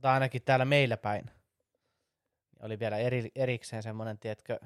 tai 0.00 0.12
ainakin 0.14 0.42
täällä 0.42 0.64
meillä 0.64 0.96
päin 0.96 1.24
oli 2.62 2.78
vielä 2.78 2.98
eri, 2.98 3.30
erikseen 3.34 3.82
semmoinen, 3.82 4.18
tiedätkö, 4.18 4.60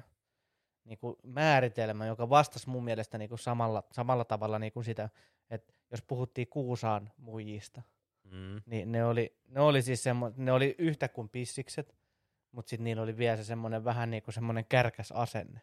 niinku 0.85 1.19
määritelmä, 1.23 2.05
joka 2.07 2.29
vastasi 2.29 2.69
mun 2.69 2.83
mielestä 2.83 3.17
niinku 3.17 3.37
samalla, 3.37 3.83
samalla 3.91 4.25
tavalla 4.25 4.59
niinku 4.59 4.83
sitä, 4.83 5.09
että 5.49 5.73
jos 5.91 6.01
puhuttiin 6.01 6.47
Kuusaan 6.47 7.11
muijista, 7.17 7.81
Mm. 8.23 8.61
niin 8.65 8.91
ne 8.91 9.05
oli, 9.05 9.35
ne 9.47 9.59
oli 9.61 9.81
siis 9.81 10.03
semmo, 10.03 10.31
ne 10.37 10.51
oli 10.51 10.75
yhtä 10.77 11.07
kuin 11.07 11.29
pissikset, 11.29 11.95
mutta 12.51 12.69
sitten 12.69 12.83
niillä 12.83 13.01
oli 13.01 13.17
vielä 13.17 13.37
se 13.37 13.43
semmoinen 13.43 13.83
vähän 13.83 14.11
niinku 14.11 14.31
semmoinen 14.31 14.65
kärkäs 14.65 15.11
asenne. 15.11 15.61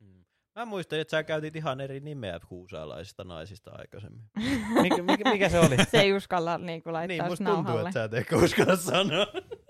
Mm. 0.00 0.24
Mä 0.54 0.64
muistan, 0.64 0.98
että 0.98 1.10
sä 1.10 1.22
käytit 1.22 1.56
ihan 1.56 1.80
eri 1.80 2.00
nimeä 2.00 2.40
kuusaalaisista 2.48 3.24
naisista 3.24 3.70
aikaisemmin. 3.74 4.24
Mikä, 4.82 5.02
mikä, 5.02 5.30
mikä 5.30 5.48
se 5.48 5.58
oli? 5.58 5.76
Se 5.90 6.00
ei 6.00 6.12
uskalla 6.12 6.58
niinku 6.58 6.92
laittaa 6.92 7.06
niin, 7.06 7.22
niin, 7.22 7.30
musta 7.32 7.44
tuntuu, 7.44 7.62
nauhalle. 7.62 7.88
että 7.88 8.00
sä 8.00 8.04
et 8.04 8.14
ehkä 8.14 8.36
uskalla 8.36 8.76
sanoa. 8.76 9.26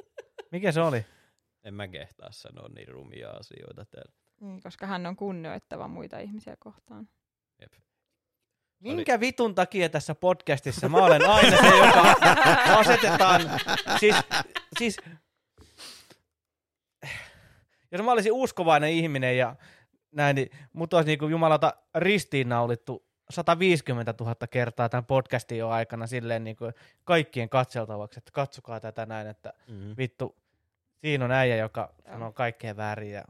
Mikä 0.52 0.72
se 0.72 0.80
oli? 0.80 1.06
En 1.64 1.74
mä 1.74 1.88
kehtaa 1.88 2.32
sanoa 2.32 2.68
niin 2.68 2.88
rumia 2.88 3.30
asioita 3.30 3.84
täällä. 3.84 4.12
Niin, 4.40 4.62
koska 4.62 4.86
hän 4.86 5.06
on 5.06 5.16
kunnioittava 5.16 5.88
muita 5.88 6.18
ihmisiä 6.18 6.56
kohtaan. 6.58 7.08
Jep. 7.60 7.72
Minkä 8.80 9.20
vitun 9.20 9.54
takia 9.54 9.88
tässä 9.88 10.14
podcastissa? 10.14 10.88
Mä 10.88 10.96
olen 10.96 11.28
aina 11.30 11.56
se, 11.56 11.66
joka 11.76 12.14
asetetaan, 12.80 13.42
siis, 14.00 14.16
siis 14.78 14.96
jos 17.92 18.02
mä 18.02 18.12
olisin 18.12 18.32
uskovainen 18.32 18.90
ihminen 18.90 19.38
ja 19.38 19.56
näin, 20.12 20.34
niin 20.36 20.50
mut 20.72 20.94
olisi 20.94 21.06
niin 21.06 21.18
kuin 21.18 21.30
jumalata 21.30 21.74
ristiinnaulittu 21.94 23.06
150 23.30 24.14
000 24.20 24.34
kertaa 24.50 24.88
tämän 24.88 25.04
podcastin 25.04 25.58
jo 25.58 25.68
aikana 25.68 26.06
silleen 26.06 26.44
niin 26.44 26.56
kuin 26.56 26.74
kaikkien 27.04 27.48
katseltavaksi, 27.48 28.18
että 28.18 28.30
katsokaa 28.32 28.80
tätä 28.80 29.06
näin, 29.06 29.26
että 29.26 29.52
Mm. 29.68 29.94
vittu, 29.98 30.36
siinä 31.00 31.24
on 31.24 31.32
äijä, 31.32 31.56
joka 31.56 31.92
sanoo 32.10 32.32
kaikkea 32.32 32.76
väärin 32.76 33.10
ja 33.12 33.24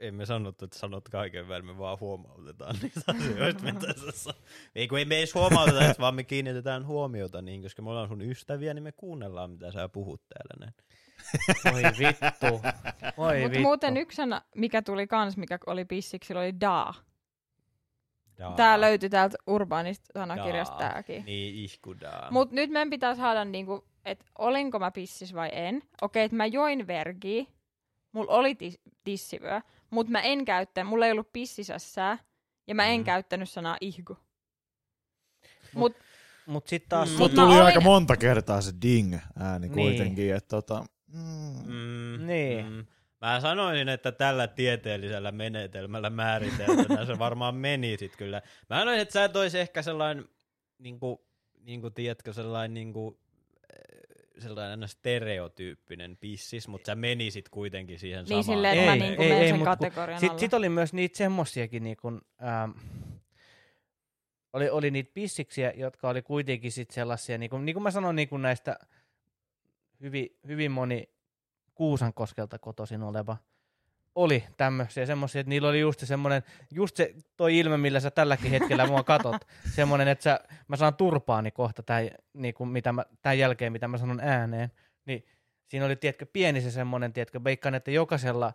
Emme 0.00 0.26
sanottu, 0.26 0.64
että 0.64 0.78
sanot 0.78 1.08
kaiken 1.08 1.48
välillä, 1.48 1.72
me 1.72 1.78
vaan 1.78 2.00
huomautetaan 2.00 2.76
niitä 2.82 3.00
asioita, 3.06 3.62
mitä 3.64 3.86
sä 3.92 4.10
sa- 4.12 4.34
Ei 4.74 4.88
kun 4.88 4.98
ei 4.98 5.04
me 5.04 5.18
edes 5.18 5.34
huomauteta, 5.34 5.84
että 5.90 6.00
vaan 6.02 6.14
me 6.14 6.24
kiinnitetään 6.24 6.86
huomiota 6.86 7.42
niin, 7.42 7.62
koska 7.62 7.82
me 7.82 7.90
ollaan 7.90 8.08
sun 8.08 8.22
ystäviä, 8.22 8.74
niin 8.74 8.82
me 8.82 8.92
kuunnellaan, 8.92 9.50
mitä 9.50 9.70
sä 9.72 9.88
puhut 9.88 10.22
täällä 10.28 10.54
näin. 10.66 10.74
voi 11.72 11.82
vittu, 11.82 12.60
voi 13.16 13.34
Mutta 13.40 13.50
vittu. 13.50 13.60
muuten 13.62 13.96
yksi 13.96 14.16
sana, 14.16 14.42
mikä 14.54 14.82
tuli 14.82 15.06
kans, 15.06 15.36
mikä 15.36 15.58
oli 15.66 15.84
pissiksi, 15.84 16.34
oli 16.34 16.60
daa. 16.60 16.94
Daa. 18.38 18.52
Tää 18.54 18.80
löytyi 18.80 19.10
täältä 19.10 19.38
urbaanista 19.46 20.06
sanakirjasta 20.20 20.78
Daa. 20.78 20.88
tääkin. 20.92 21.24
Niin, 21.24 21.54
ihkudaa. 21.54 22.30
Mut 22.30 22.50
nyt 22.52 22.70
meidän 22.70 22.90
pitää 22.90 23.14
saada 23.14 23.44
niinku, 23.44 23.84
että 24.04 24.24
olinko 24.38 24.78
mä 24.78 24.90
pissis 24.90 25.34
vai 25.34 25.48
en. 25.52 25.82
Okei, 26.02 26.24
että 26.24 26.36
mä 26.36 26.46
join 26.46 26.86
vergiä, 26.86 27.44
mulla 28.12 28.32
oli 28.32 28.52
tis- 28.54 28.92
tissivyö, 29.04 29.60
mutta 29.90 30.10
mä 30.12 30.20
en 30.20 30.44
käyttänyt, 30.44 30.90
mulla 30.90 31.06
ei 31.06 31.12
ollut 31.12 31.32
pissisässää, 31.32 32.18
ja 32.66 32.74
mä 32.74 32.86
en 32.86 33.00
Mm. 33.00 33.04
käyttänyt 33.04 33.50
sanaa 33.50 33.76
ihku. 33.80 34.16
Mut 36.46 36.66
sit 36.66 36.88
taas... 36.88 37.10
Mm. 37.10 37.18
Mut 37.18 37.34
tuli 37.34 37.46
olin- 37.46 37.62
aika 37.62 37.80
monta 37.80 38.16
kertaa 38.16 38.60
se 38.60 38.72
ding-ääni 38.82 39.68
Niin. 39.68 39.72
kuitenkin, 39.72 40.34
että 40.34 40.48
tota... 40.48 40.84
Mm, 41.06 41.72
Mm, 41.72 42.26
Niin. 42.26 42.66
Mm. 42.66 42.86
Mä 43.20 43.40
sanoisin, 43.40 43.88
että 43.88 44.12
tällä 44.12 44.46
tieteellisellä 44.48 45.32
menetelmällä 45.32 46.10
määriteltynä 46.10 47.06
se 47.06 47.18
varmaan 47.18 47.54
meni 47.66 47.96
sit 47.98 48.16
kyllä. 48.16 48.42
Mä 48.70 48.78
sanoisin, 48.78 49.02
että 49.02 49.12
sä 49.12 49.24
et 49.24 49.36
ehkä 49.60 49.82
sellainen, 49.82 50.28
niinku, 50.78 51.26
niinku 51.60 51.90
tiedätkö, 51.90 52.32
sellainen 52.32 52.74
niinku, 52.74 53.20
sellainen 54.38 54.70
aina 54.70 54.86
stereotyyppinen 54.86 56.16
pissis, 56.16 56.68
mutta 56.68 56.86
sä 56.86 56.94
menisit 56.94 57.48
kuitenkin 57.48 57.98
siihen 57.98 58.24
Niin 58.28 58.44
samaan. 58.44 58.64
että 58.64 58.84
mä 58.84 58.92
Ei, 58.92 58.98
niinku 59.00 59.22
ei, 59.22 59.30
ei, 59.32 59.48
sen 59.48 59.56
mut 59.58 59.58
kun 59.68 59.76
kategorian 59.76 60.20
Sit, 60.20 60.30
alla. 60.30 60.38
sit 60.38 60.54
oli 60.54 60.68
myös 60.68 60.92
niitä 60.92 61.16
semmosiakin, 61.18 61.82
niinku, 61.84 62.08
ähm, 62.08 62.70
oli, 64.52 64.70
oli 64.70 64.90
niitä 64.90 65.10
pissiksiä, 65.14 65.72
jotka 65.76 66.08
oli 66.08 66.22
kuitenkin 66.22 66.72
sit 66.72 66.90
sellaisia, 66.90 67.38
niin 67.38 67.50
kuin, 67.50 67.64
niin 67.64 67.74
kuin 67.74 67.82
mä 67.82 67.90
sanoin 67.90 68.16
niin 68.16 68.28
kuin 68.28 68.42
näistä 68.42 68.76
hyvin, 70.00 70.36
hyvin 70.46 70.72
moni 70.72 71.08
Kuusankoskelta 71.74 72.58
kotoisin 72.58 73.02
oleva 73.02 73.36
oli 74.16 74.44
tämmöisiä 74.56 75.06
semmoisia, 75.06 75.40
että 75.40 75.48
niillä 75.48 75.68
oli 75.68 75.80
just 75.80 76.00
se 76.00 76.06
semmoinen, 76.06 76.42
just 76.70 76.96
se 76.96 77.14
toi 77.36 77.58
ilme, 77.58 77.76
millä 77.76 78.00
sä 78.00 78.10
tälläkin 78.10 78.50
hetkellä 78.50 78.86
mua 78.86 79.02
katot, 79.02 79.36
semmoinen, 79.76 80.08
että 80.08 80.22
sä, 80.22 80.40
mä 80.68 80.76
saan 80.76 80.94
turpaani 80.94 81.50
kohta 81.50 81.82
tämän, 81.82 82.10
niin 82.32 82.54
kuin 82.54 82.68
mitä 82.68 82.92
mä, 82.92 83.04
tämän 83.22 83.38
jälkeen, 83.38 83.72
mitä 83.72 83.88
mä 83.88 83.98
sanon 83.98 84.20
ääneen, 84.20 84.72
niin 85.06 85.24
siinä 85.68 85.86
oli, 85.86 85.96
tiedätkö, 85.96 86.26
pieni 86.32 86.60
se 86.60 86.70
semmoinen, 86.70 87.12
tiedätkö, 87.12 87.44
veikkaan, 87.44 87.74
että 87.74 87.90
jokaisella 87.90 88.52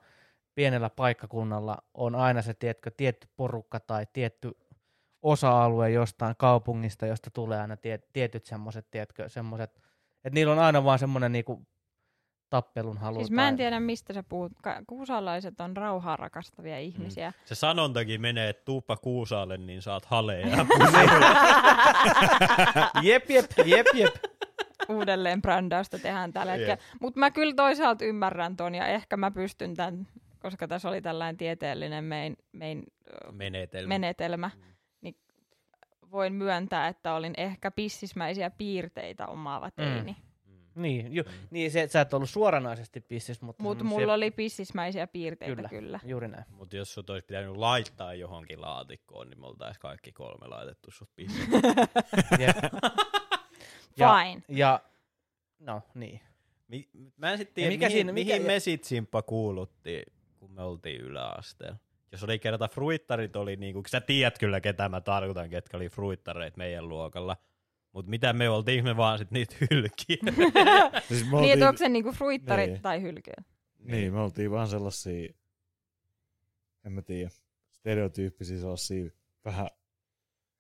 pienellä 0.56 0.90
paikkakunnalla 0.90 1.78
on 1.94 2.16
aina 2.16 2.42
se, 2.42 2.54
tiedätkö, 2.54 2.92
tietty 2.98 3.28
porukka 3.36 3.80
tai 3.80 4.08
tietty 4.14 4.52
osa-alue 5.22 5.90
jostain 5.90 6.36
kaupungista, 6.38 7.06
josta 7.06 7.30
tulee 7.32 7.62
aina 7.62 7.78
tie, 7.78 8.00
tietyt 8.14 8.46
semmoiset, 8.46 8.88
tiedätkö, 8.92 9.30
semmoiset, 9.30 9.82
että 10.16 10.30
niillä 10.34 10.54
on 10.54 10.60
aina 10.60 10.84
vaan 10.84 11.00
semmoinen 11.00 11.32
niinku 11.32 11.68
tappelun 12.52 12.98
halu. 12.98 13.16
Siis 13.16 13.32
mä 13.32 13.48
en 13.48 13.58
tiedä, 13.58 13.80
mistä 13.80 14.14
sä 14.14 14.24
puhut. 14.24 14.52
Kuusalaiset 14.88 15.62
on 15.62 15.78
rauhaa 15.78 16.16
rakastavia 16.16 16.80
ihmisiä. 16.80 17.34
Se 17.46 17.56
sanontakin 17.56 18.22
menee, 18.22 18.50
että 18.50 18.66
tuuppa 18.66 18.98
Kuusaalle, 18.98 19.58
niin 19.58 19.82
saat 19.82 20.06
haleja. 20.06 20.48
Jep, 23.02 23.30
jep, 23.30 23.46
jep, 23.66 23.88
jep. 23.94 24.16
Uudelleen 24.90 25.42
brändäystä 25.42 26.00
tehdään 26.00 26.34
tällä 26.34 26.52
hetkellä. 26.52 26.78
Mutta 27.02 27.20
mä 27.20 27.32
kyllä 27.32 27.54
toisaalta 27.54 28.06
ymmärrän 28.06 28.58
ton 28.58 28.76
ja 28.76 28.86
ehkä 28.88 29.18
mä 29.18 29.32
pystyn 29.32 29.76
tämän, 29.76 30.08
koska 30.40 30.68
tässä 30.68 30.90
oli 30.90 31.02
tällainen 31.02 31.38
tieteellinen 31.38 32.04
mein, 32.04 32.38
mein, 32.52 32.84
Menetelmä. 33.32 33.88
menetelmä, 33.88 34.50
niin 35.02 35.16
voin 36.12 36.34
myöntää, 36.34 36.88
että 36.88 37.14
olin 37.14 37.34
ehkä 37.38 37.72
pissismäisiä 37.72 38.50
piirteitä 38.50 39.28
omaava 39.28 39.72
teini. 39.72 40.12
Mm. 40.12 40.31
Niin, 40.76 41.16
ju, 41.16 41.24
Mm. 41.24 41.30
niin 41.52 41.72
se, 41.72 41.88
sä 41.88 42.02
et 42.02 42.14
ollut 42.14 42.30
suoranaisesti 42.30 43.02
pissis, 43.02 43.42
mutta... 43.42 43.64
Mutta 43.64 43.84
mulla 43.84 44.14
oli 44.14 44.32
pissismäisiä 44.32 45.08
piirteitä 45.08 45.56
Kyllä. 45.56 45.70
kyllä. 45.70 46.00
Juuri 46.04 46.28
näin. 46.28 46.46
Mutta 46.50 46.76
jos 46.76 46.94
sut 46.94 47.10
olisi 47.10 47.26
pitänyt 47.26 47.58
laittaa 47.58 48.14
johonkin 48.14 48.62
laatikkoon, 48.62 49.30
niin 49.30 49.40
me 49.40 49.48
oltais 49.48 49.78
kaikki 49.80 50.12
kolme 50.12 50.48
laitettu 50.48 50.92
sut 50.92 51.10
pissiin. 51.16 51.50
Jep. 52.40 52.56
Ja- 53.98 54.16
Fine. 54.24 54.44
Ja, 54.48 54.80
no 55.60 55.82
niin. 55.94 56.20
Mi- 56.68 56.90
Mä 57.18 57.32
en 57.32 57.38
sit 57.38 57.48
Ja 57.50 57.54
tiedä, 57.54 57.70
mikä 57.70 57.86
mihin, 57.86 57.98
siinä- 57.98 58.14
mihin 58.14 58.42
mikä- 58.42 58.48
me 58.54 58.60
sit 58.60 58.84
Simppa 58.84 59.22
kuuluttiin, 59.22 60.04
kun 60.40 60.52
me 60.52 60.62
oltiin 60.64 61.02
yläasteella. 61.02 61.78
Jos 62.12 62.24
oli 62.24 62.40
kerta 62.40 62.68
fruittarit 62.68 63.36
oli 63.36 63.56
niinku, 63.56 63.84
sä 63.88 64.02
tiedät 64.02 64.38
kyllä 64.40 64.62
ketä 64.62 64.90
mä 64.90 65.02
tarkoitan, 65.02 65.50
ketkä 65.50 65.78
oli 65.78 65.90
fruittareita 65.90 66.58
meidän 66.58 66.90
luokalla. 66.90 67.38
Mut 67.94 68.08
mitä 68.08 68.34
me 68.34 68.50
oltiin, 68.50 68.84
me 68.84 68.98
vaan 68.98 69.18
sit 69.18 69.32
niitä 69.32 69.56
hylkiä. 69.72 70.18
siis 71.08 71.24
me 71.24 71.26
Niin, 71.26 71.34
oltiin, 71.34 71.54
että 71.54 71.68
onko 71.68 71.78
se 71.78 71.90
niinku 71.90 72.12
fruittarit 72.12 72.70
Niin. 72.72 72.82
tai 72.82 73.02
hylkyä? 73.02 73.34
niin, 73.80 74.14
me 74.14 74.20
oltiin 74.20 74.52
vaan 74.52 74.68
sellaisia, 74.68 75.34
en 76.86 76.92
mä 76.92 77.02
tiedä, 77.02 77.30
stereotyyppisiä 77.72 78.60
sellaisia 78.60 79.12
vähän 79.46 79.68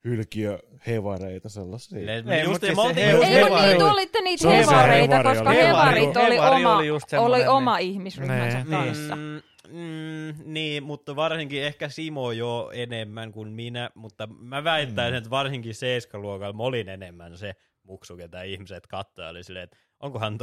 hylkiö 0.05 0.59
hevareita 0.87 1.49
sellaisia. 1.49 1.99
Silleen, 1.99 2.29
Ei, 2.29 2.43
just 2.43 2.61
siis 2.61 2.75
me 2.75 2.81
oltiin 2.81 3.05
he- 3.05 3.11
Ei, 3.11 3.17
kun 3.47 3.57
niitä 3.61 3.85
oli- 3.85 3.91
olitte 3.93 4.21
niitä 4.21 4.49
hevareita, 4.49 5.23
koska 5.23 5.49
oli. 5.49 5.57
hevarit 5.57 6.17
oli 6.17 6.35
hevari 6.35 6.61
oma, 6.63 6.77
oli 6.77 6.89
oli 7.17 7.47
oma 7.47 7.77
niin- 7.77 7.91
ihmisryhmänsä 7.91 8.57
Niin. 8.57 8.67
kanssa. 8.69 9.15
Mm, 9.15 9.41
mm, 9.67 10.33
niin, 10.53 10.83
mutta 10.83 11.15
varsinkin 11.15 11.63
ehkä 11.63 11.89
Simo 11.89 12.31
jo 12.31 12.71
enemmän 12.73 13.31
kuin 13.31 13.51
minä, 13.51 13.89
mutta 13.95 14.27
mä 14.27 14.63
väittäisin, 14.63 15.13
Mm. 15.13 15.17
että 15.17 15.29
varsinkin 15.29 15.75
seiskaluokalla 15.75 16.53
mä 16.53 16.63
olin 16.63 16.89
enemmän 16.89 17.37
se 17.37 17.55
muksu, 17.83 18.17
ketä 18.17 18.43
ihmiset 18.43 18.87
katsoivat, 18.87 19.31
oli 19.31 19.43
silleen, 19.43 19.63
että 19.63 19.77
onkohan 19.99 20.37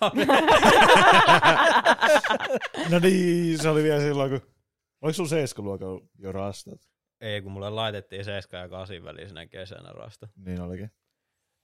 kamera. 0.00 0.34
No 2.90 2.98
niin, 2.98 3.58
se 3.62 3.68
oli 3.68 3.82
vielä 3.82 4.00
silloin, 4.00 4.30
kun... 4.30 4.40
Oliko 5.02 5.14
sulla 5.14 5.28
seiskaluokalla 5.28 6.00
jo 6.18 6.32
rastat? 6.32 6.80
Ei, 7.20 7.42
kun 7.42 7.52
mulle 7.52 7.70
laitettiin 7.70 8.24
7 8.24 8.62
ja 8.62 8.68
8 8.68 9.04
välisenä 9.04 9.46
kesänä 9.46 9.92
rasta. 9.92 10.28
Niin 10.36 10.60
olikin. 10.60 10.90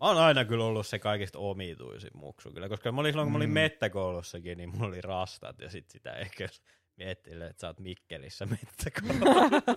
Mä 0.00 0.06
oon 0.08 0.18
aina 0.18 0.44
kyllä 0.44 0.64
ollut 0.64 0.86
se 0.86 0.98
kaikista 0.98 1.38
omituisin 1.38 2.10
muksu 2.14 2.50
kyllä, 2.52 2.68
koska 2.68 2.92
mä 2.92 3.00
olin 3.00 3.12
silloin, 3.12 3.26
kun 3.26 3.32
mä 3.32 3.36
olin 3.36 3.50
Mm. 3.50 3.54
mettäkoulussakin, 3.54 4.58
niin 4.58 4.70
mulla 4.70 4.86
oli 4.86 5.00
rastat 5.00 5.58
ja 5.60 5.70
sit 5.70 5.90
sitä 5.90 6.12
ehkä 6.12 6.48
miettii, 6.96 7.32
että 7.34 7.60
sä 7.60 7.66
oot 7.66 7.80
Mikkelissä 7.80 8.46
mettäkoulussa. 8.60 9.72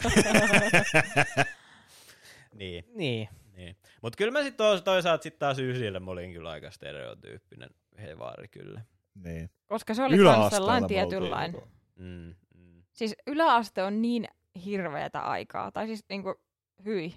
niin. 2.54 2.86
Niin. 2.96 3.30
Niin. 3.56 3.78
Mutta 4.02 4.18
kyllä 4.18 4.32
mä 4.32 4.40
sitten 4.40 4.58
tois, 4.58 4.82
toisaalta 4.82 5.24
sitten 5.24 5.40
taas 5.40 5.60
ysillä 5.60 6.00
mä 6.00 6.12
olin 6.12 6.34
kyllä 6.34 6.50
aika 6.50 6.72
stereotyyppinen 6.72 7.70
hevaari 8.02 8.48
kyllä. 8.48 8.82
Niin. 9.24 9.50
Koska 9.68 9.94
se 9.94 10.04
oli 10.04 10.18
myös 10.18 10.50
sellainen 10.50 10.88
tietynlainen. 10.88 11.62
Mm, 11.96 12.36
mm, 12.58 12.84
Siis 12.94 13.16
yläaste 13.28 13.84
on 13.84 14.02
niin 14.02 14.28
hirveätä 14.66 15.20
aikaa. 15.20 15.72
Tai 15.72 15.88
siis 15.88 16.06
niinku, 16.10 16.36
hyi. 16.86 17.16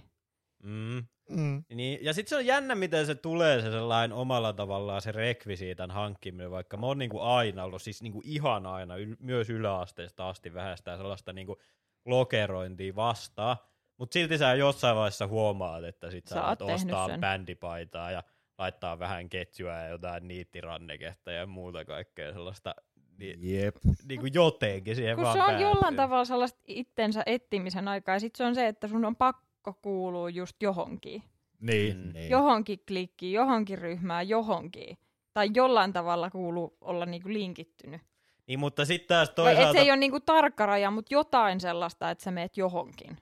mm. 0.63 1.05
Mm. 1.29 1.65
Niin, 1.75 1.99
ja 2.05 2.13
sitten 2.15 2.29
se 2.29 2.37
on 2.37 2.47
jännä, 2.47 2.75
miten 2.75 3.07
se 3.07 3.15
tulee 3.15 3.61
se 3.61 3.71
sellainen 3.71 4.17
omalla 4.17 4.53
tavallaan 4.53 5.03
se 5.03 5.13
rekvisiitan 5.13 5.91
hankkiminen, 5.91 6.51
vaikka 6.51 6.77
mä 6.77 6.87
oon 6.87 6.99
niinku 6.99 7.21
aina 7.21 7.65
ollut, 7.65 7.83
siis 7.83 8.03
niinku 8.03 8.23
ihan 8.25 8.67
aina, 8.67 8.95
yl- 8.97 9.17
myös 9.19 9.51
yläasteesta 9.51 10.29
asti 10.29 10.55
vähän 10.55 10.77
sitä 10.77 10.97
sellaista 10.97 11.33
niinku 11.33 11.57
lokerointia 12.05 12.95
vastaan, 12.97 13.57
mutta 13.97 14.13
silti 14.15 14.39
sä 14.39 14.55
jossain 14.55 14.97
vaiheessa 14.97 15.27
huomaat, 15.27 15.85
että 15.85 16.11
sit 16.11 16.27
sä, 16.27 16.35
Sä 16.35 16.47
oot 16.47 16.63
ostaa 16.63 17.07
sen. 17.09 17.21
bändipaitaa 17.21 18.11
ja 18.11 18.23
laittaa 18.59 18.99
vähän 18.99 19.29
ketjua 19.29 19.73
ja 19.73 19.89
jotain 19.89 20.29
niittiranneketta 20.29 21.33
ja 21.33 21.47
muuta 21.47 21.85
kaikkea 21.85 22.33
sellaista 22.33 22.75
niin, 23.19 23.55
Jep. 23.55 23.77
niinku 24.09 24.27
jotenkin 24.27 24.97
siihen 24.97 25.17
Kun 25.17 25.25
vaan 25.25 25.37
se 25.37 25.43
on 25.43 25.47
päätyy. 25.47 25.67
jollain 25.67 25.97
tavalla 25.97 26.25
sellaista 26.25 26.61
itsensä 26.67 27.23
etsimisen 27.27 27.89
aikaa. 27.89 28.15
Ja 28.15 28.21
sit 28.21 28.35
se 28.37 28.45
on 28.45 28.55
se, 28.55 28.67
että 28.67 28.89
sun 28.89 29.05
on 29.05 29.17
pakko 29.17 29.48
kuulua 29.83 30.31
just 30.31 30.63
johonkin. 30.63 31.23
Niin. 31.61 31.97
Mm. 31.97 32.13
niin. 32.13 32.31
Johonkin 32.31 32.79
klikkiin, 32.89 33.33
johonkin 33.33 33.79
ryhmään, 33.79 34.29
johonkin. 34.29 34.99
Tai 35.35 35.51
jollain 35.55 35.93
tavalla 35.93 36.31
kuuluu 36.31 36.77
olla 36.81 37.07
niinku 37.07 37.29
linkittynyt. 37.29 38.01
Niin, 38.47 38.59
mutta 38.61 38.85
sitten 38.85 39.09
taas 39.09 39.29
Vai 39.29 39.35
toisaalta... 39.35 39.69
et 39.71 39.73
se 39.77 39.79
ei 39.83 39.91
ole 39.91 39.97
niinku 39.97 40.21
tarkka 40.21 40.67
raja, 40.67 40.91
mutta 40.91 41.15
jotain 41.15 41.61
sellaista, 41.61 42.11
että 42.11 42.25
sä 42.25 42.31
meet 42.31 42.57
johonkin. 42.57 43.17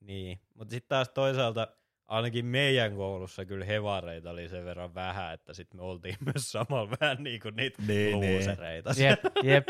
Niin, 0.00 0.40
mutta 0.54 0.70
sitten 0.72 0.88
taas 0.88 1.08
toisaalta 1.08 1.68
ainakin 2.08 2.46
meidän 2.46 2.96
koulussa 2.96 3.44
kyllä 3.44 3.64
hevareita 3.64 4.30
oli 4.30 4.48
sen 4.48 4.64
verran 4.64 4.94
vähän, 4.94 5.34
että 5.34 5.54
sitten 5.54 5.80
me 5.80 5.84
oltiin 5.84 6.16
myös 6.34 6.52
samalla 6.52 6.96
vähän 7.00 7.22
niin 7.22 7.40
kuin 7.40 7.56
niitä 7.56 7.82
Niin, 7.86 8.20
niin. 8.20 8.34
luusereita. 8.34 8.90
Jep, 8.98 9.20
jep. 9.52 9.68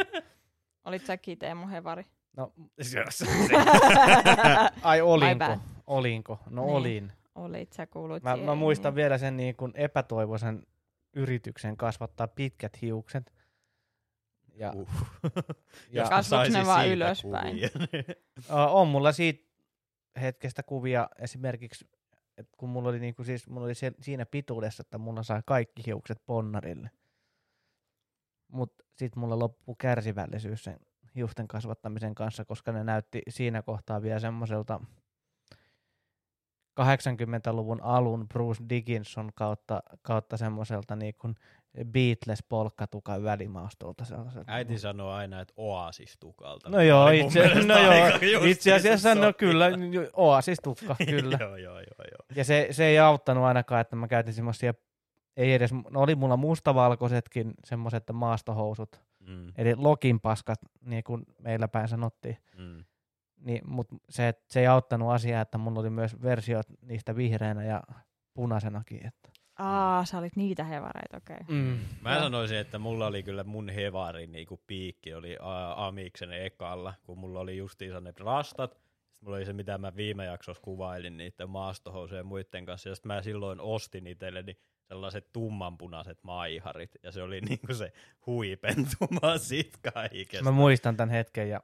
Olit 0.84 1.06
säkin 1.06 1.38
Teemu 1.38 1.66
Hevari? 1.68 2.06
No, 2.36 2.52
Se- 2.80 3.05
se- 3.10 3.26
ai 4.82 5.01
olinko? 5.01 5.59
Olinko? 5.90 6.38
No 6.50 6.64
Niin. 6.64 6.76
olin. 6.76 7.12
Olit, 7.34 7.72
sä 7.72 7.86
kuuluit 7.86 8.22
Mä, 8.22 8.32
siihen, 8.32 8.46
mä 8.46 8.54
muistan 8.54 8.90
niin. 8.90 8.96
vielä 8.96 9.18
sen 9.18 9.36
niin 9.36 9.56
kuin 9.56 9.72
epätoivoisen 9.74 10.66
yrityksen 11.12 11.76
kasvattaa 11.76 12.28
pitkät 12.28 12.82
hiukset. 12.82 13.32
Ja, 14.54 14.72
Uh. 14.76 14.88
ja 15.92 16.08
Kasvoiko 16.08 16.58
ne 16.58 16.66
vaan 16.66 16.88
ylöspäin? 16.88 17.56
on 18.70 18.88
mulla 18.88 19.12
siitä 19.12 19.50
hetkestä 20.20 20.62
kuvia 20.62 21.08
esimerkiksi, 21.18 21.88
että 22.38 22.56
kun 22.56 22.68
mulla 22.68 22.88
oli, 22.88 22.98
niinku 23.00 23.24
siis, 23.24 23.48
mulla 23.48 23.64
oli 23.64 23.74
se, 23.74 23.92
siinä 24.00 24.26
pituudessa, 24.26 24.80
että 24.80 24.98
mulla 24.98 25.22
sai 25.22 25.42
kaikki 25.46 25.82
hiukset 25.86 26.22
ponnarille. 26.26 26.90
Mutta 28.48 28.84
sitten 28.96 29.20
mulla 29.20 29.38
loppui 29.38 29.74
kärsivällisyys 29.78 30.64
sen 30.64 30.80
hiusten 31.14 31.48
kasvattamisen 31.48 32.14
kanssa, 32.14 32.44
koska 32.44 32.72
ne 32.72 32.84
näytti 32.84 33.22
siinä 33.28 33.62
kohtaa 33.62 34.02
vielä 34.02 34.20
semmoiselta 34.20 34.80
80-luvun 36.85 37.82
alun 37.82 38.28
Bruce 38.28 38.65
Dickinson 38.69 39.31
kautta, 39.35 39.82
kautta 40.02 40.36
semmoiselta 40.36 40.97
niin 40.97 41.15
kuin 41.19 41.35
Beatles-polkkatukan 41.85 43.23
välimaastolta. 43.24 44.05
sellaiselta. 44.05 44.52
Äiti 44.52 44.78
sanoo 44.78 45.11
aina, 45.11 45.40
että 45.40 45.55
oasistukalta. 45.57 46.70
No 46.70 46.81
joo, 46.82 47.09
itse, 47.09 47.55
no 47.65 47.78
joo, 47.78 48.44
itse 48.44 48.74
asiassa 48.74 49.15
no 49.15 49.32
kyllä, 49.32 49.66
oasis 50.12 50.59
tukka, 50.62 50.97
kyllä. 51.11 51.39
joo, 51.40 51.57
joo, 51.57 51.74
joo, 51.78 52.05
joo. 52.11 52.27
Ja 52.36 52.44
se, 52.44 52.69
se 52.70 52.85
ei 52.86 52.98
auttanut 52.98 53.44
ainakaan, 53.44 53.81
että 53.81 53.97
mä 53.97 54.09
käytin 54.09 54.35
semmoisia, 54.35 54.74
ei 55.36 55.52
edes, 55.55 55.70
no 55.90 56.01
oli 56.01 56.15
mulla 56.15 56.36
mustavalkoisetkin 56.36 57.55
semmoiset 57.65 58.05
maastohousut, 58.12 59.01
Mm, 59.27 59.52
eli 59.57 59.74
lokin 59.77 60.20
paskat, 60.20 60.59
niin 60.85 61.05
kuin 61.05 61.23
meillä 61.39 61.69
päin 61.69 61.89
sanottiin. 61.89 62.36
mm. 62.59 62.85
Niin, 63.40 63.60
Mutta 63.64 63.96
se, 64.08 64.34
se 64.48 64.60
ei 64.60 64.66
auttanut 64.66 65.10
asiaa, 65.10 65.42
että 65.42 65.58
mulla 65.58 65.80
oli 65.80 65.90
myös 65.90 66.22
versiot 66.22 66.66
niistä 66.82 67.16
vihreänä 67.16 67.64
ja 67.64 67.82
punaisenakin. 68.34 69.06
Että. 69.06 69.30
Aa, 69.58 70.04
sä 70.04 70.18
olit 70.18 70.36
niitä 70.36 70.64
hevareita, 70.64 71.16
okei. 71.16 71.36
Okay. 71.40 71.56
Mm. 71.56 71.78
Mä 72.00 72.18
sanoisin, 72.18 72.58
että 72.58 72.78
mulla 72.78 73.06
oli 73.06 73.22
kyllä 73.22 73.44
mun 73.44 73.68
hevari 73.68 74.26
niinku 74.26 74.60
piikki, 74.66 75.14
oli 75.14 75.36
a- 75.40 75.86
Amiksen 75.86 76.32
ekalla, 76.32 76.94
kun 77.02 77.18
mulla 77.18 77.40
oli 77.40 77.56
justiinsa 77.56 78.00
ne 78.00 78.12
rastat. 78.20 78.70
Sitten 78.70 79.26
mulla 79.26 79.36
oli 79.36 79.46
se, 79.46 79.52
mitä 79.52 79.78
mä 79.78 79.96
viime 79.96 80.24
jaksossa 80.24 80.62
kuvailin 80.62 81.16
niiden 81.16 81.50
maastohousujen 81.50 82.20
ja 82.20 82.24
muiden 82.24 82.66
kanssa. 82.66 82.88
Ja 82.88 82.94
sitten 82.94 83.12
mä 83.12 83.22
silloin 83.22 83.60
ostin 83.60 84.06
itselleni 84.06 84.56
sellaiset 84.88 85.32
tummanpunaiset 85.32 86.18
maiharit. 86.22 86.90
Ja 87.02 87.12
se 87.12 87.22
oli 87.22 87.40
niinku 87.48 87.74
se 87.74 87.92
huipentuma 88.26 89.38
sit 89.38 89.72
kaikesta. 89.94 90.44
Mä 90.44 90.50
muistan 90.50 90.96
tämän 90.96 91.10
hetken 91.10 91.48
ja 91.48 91.60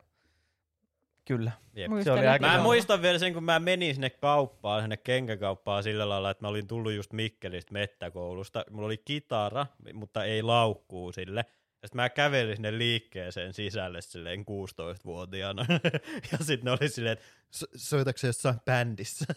kyllä. 1.27 1.53
Jep. 1.75 1.91
Se 2.05 2.13
oli 2.13 2.27
aika 2.27 2.47
Mä 2.47 2.63
muistan 2.63 3.03
vielä 3.03 3.19
sen, 3.19 3.35
kun 3.35 3.45
mä 3.45 3.59
menin 3.59 3.95
sinne 3.95 4.11
kauppaan, 4.11 4.83
sinne 4.83 4.97
kenkäkauppaan 4.97 5.83
sillä 5.83 6.09
lailla, 6.09 6.31
että 6.31 6.45
mä 6.45 6.49
olin 6.49 6.67
tullut 6.67 6.93
just 6.93 7.13
Mikkelistä 7.13 7.73
mettäkoulusta. 7.73 8.65
Mulla 8.71 8.87
oli 8.87 8.99
kitara, 9.05 9.67
mutta 9.93 10.25
ei 10.25 10.43
laukkuu 10.43 11.13
sille. 11.13 11.45
Ja 11.83 11.89
sitten 11.89 11.97
mä 11.97 12.09
kävelin 12.09 12.57
sinne 12.57 12.79
liikkeeseen 12.79 13.53
sisälle 13.53 14.01
silleen 14.01 14.41
16-vuotiaana. 14.41 15.67
ja 16.33 16.39
sitten 16.39 16.65
ne 16.65 16.71
oli 16.71 16.89
silleen, 16.89 17.13
että 17.13 17.25
"So- 17.51 17.67
soitatko 17.77 18.27
jossain 18.27 18.61
bändissä? 18.65 19.25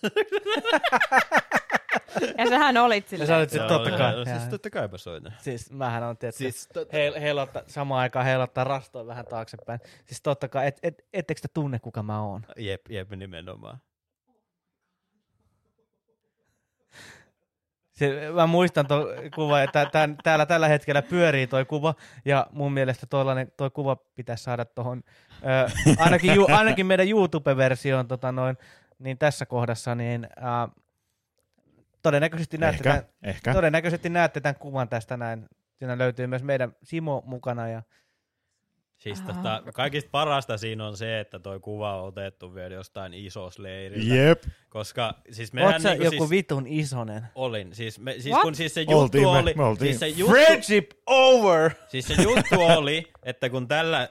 Ja 2.38 2.50
sähän 2.50 2.78
olit 2.78 3.08
silleen. 3.08 3.28
sä 3.28 3.38
olit 3.38 3.50
sit 3.50 3.62
Ja 3.62 3.68
totta 3.68 3.92
kai. 3.92 4.26
Siis 4.26 4.50
totta 4.50 4.70
kai 4.70 4.88
mä 4.88 4.98
soitan. 4.98 5.34
Siis 5.38 5.72
mähän 5.72 6.04
on 6.04 6.18
tietysti, 6.18 6.52
Siis 6.52 6.70
tot- 6.78 6.94
heil, 6.94 7.14
heilottaa, 7.22 7.62
samaan 7.68 8.02
aikaan 8.02 8.26
heilottaa 8.26 8.64
rastoa 8.64 9.08
vähän 9.08 9.26
taaksepäin. 9.26 9.80
Siis 10.06 10.22
totta 10.22 10.48
kai, 10.48 10.68
et, 10.68 10.80
et, 10.84 11.06
ettekö 11.14 11.42
te 11.42 11.48
tunne 11.54 11.80
kuka 11.80 12.04
mä 12.04 12.22
oon? 12.22 12.46
Jep, 12.58 12.82
jep, 12.90 13.10
nimenomaan. 13.12 13.78
Se, 17.92 18.32
mä 18.36 18.48
muistan 18.48 18.88
tuon 18.88 19.06
kuva, 19.36 19.62
että 19.62 19.86
tämän, 19.92 20.18
täällä 20.24 20.46
tällä 20.46 20.68
hetkellä 20.68 21.02
pyörii 21.02 21.48
toi 21.48 21.66
kuva, 21.66 21.96
ja 22.26 22.48
mun 22.52 22.74
mielestä 22.74 23.08
toi 23.58 23.70
kuva 23.70 23.96
pitäisi 23.96 24.44
saada 24.44 24.66
tuohon, 24.66 25.04
ainakin, 25.98 26.36
ju, 26.36 26.46
ainakin 26.50 26.86
meidän 26.86 27.08
YouTube-versioon 27.08 28.08
tota 28.08 28.32
noin, 28.32 28.58
niin 29.00 29.18
tässä 29.18 29.46
kohdassa, 29.46 29.96
niin 29.96 30.28
ää, 30.38 30.68
todennäköisesti, 32.02 32.58
näette 32.58 32.78
Ehkä, 32.78 32.90
tämän, 32.90 33.14
ehkä. 33.24 33.54
todennäköisesti 33.54 34.10
näette 34.10 34.42
tämän 34.42 34.56
kuvan 34.56 34.90
tästä 34.90 35.18
näin. 35.18 35.50
Siinä 35.78 35.98
löytyy 35.98 36.28
myös 36.28 36.44
meidän 36.44 36.76
Simo 36.84 37.24
mukana, 37.26 37.68
ja 37.68 37.82
Siis 39.00 39.22
tota, 39.22 39.64
kaikista 39.74 40.10
parasta 40.12 40.58
siinä 40.58 40.88
on 40.88 40.98
se, 40.98 41.20
että 41.20 41.40
toi 41.40 41.60
kuva 41.60 42.02
on 42.02 42.08
otettu 42.08 42.56
vielä 42.56 42.74
jostain 42.76 43.14
isosleiriltä. 43.14 44.16
Jep. 44.16 44.44
Koska 44.70 45.14
siis 45.32 45.54
mehän 45.54 45.74
oot 45.74 45.82
sä 45.82 45.90
niinku 45.90 46.04
joku 46.04 46.18
siis, 46.18 46.30
vitun 46.30 46.68
isonen? 46.68 47.24
olin. 47.36 47.76
Siis, 47.76 48.00
me, 48.00 48.14
siis 48.14 48.34
What? 48.34 48.42
kun 48.42 48.56
siis 48.56 48.74
se 48.74 48.82
juttu 48.82 48.98
Oltiin 49.00 49.24
me, 49.24 49.28
oli, 49.28 49.54
me 49.54 49.64
oltiin. 49.64 49.88
siis 49.88 50.00
se 50.00 50.08
juttu, 50.08 50.34
Friendship 50.34 50.92
over! 51.06 51.72
siis 51.88 52.08
se 52.08 52.22
juttu 52.24 52.62
oli, 52.62 53.08
että 53.24 53.50
kun 53.50 53.68
tällä 53.68 54.10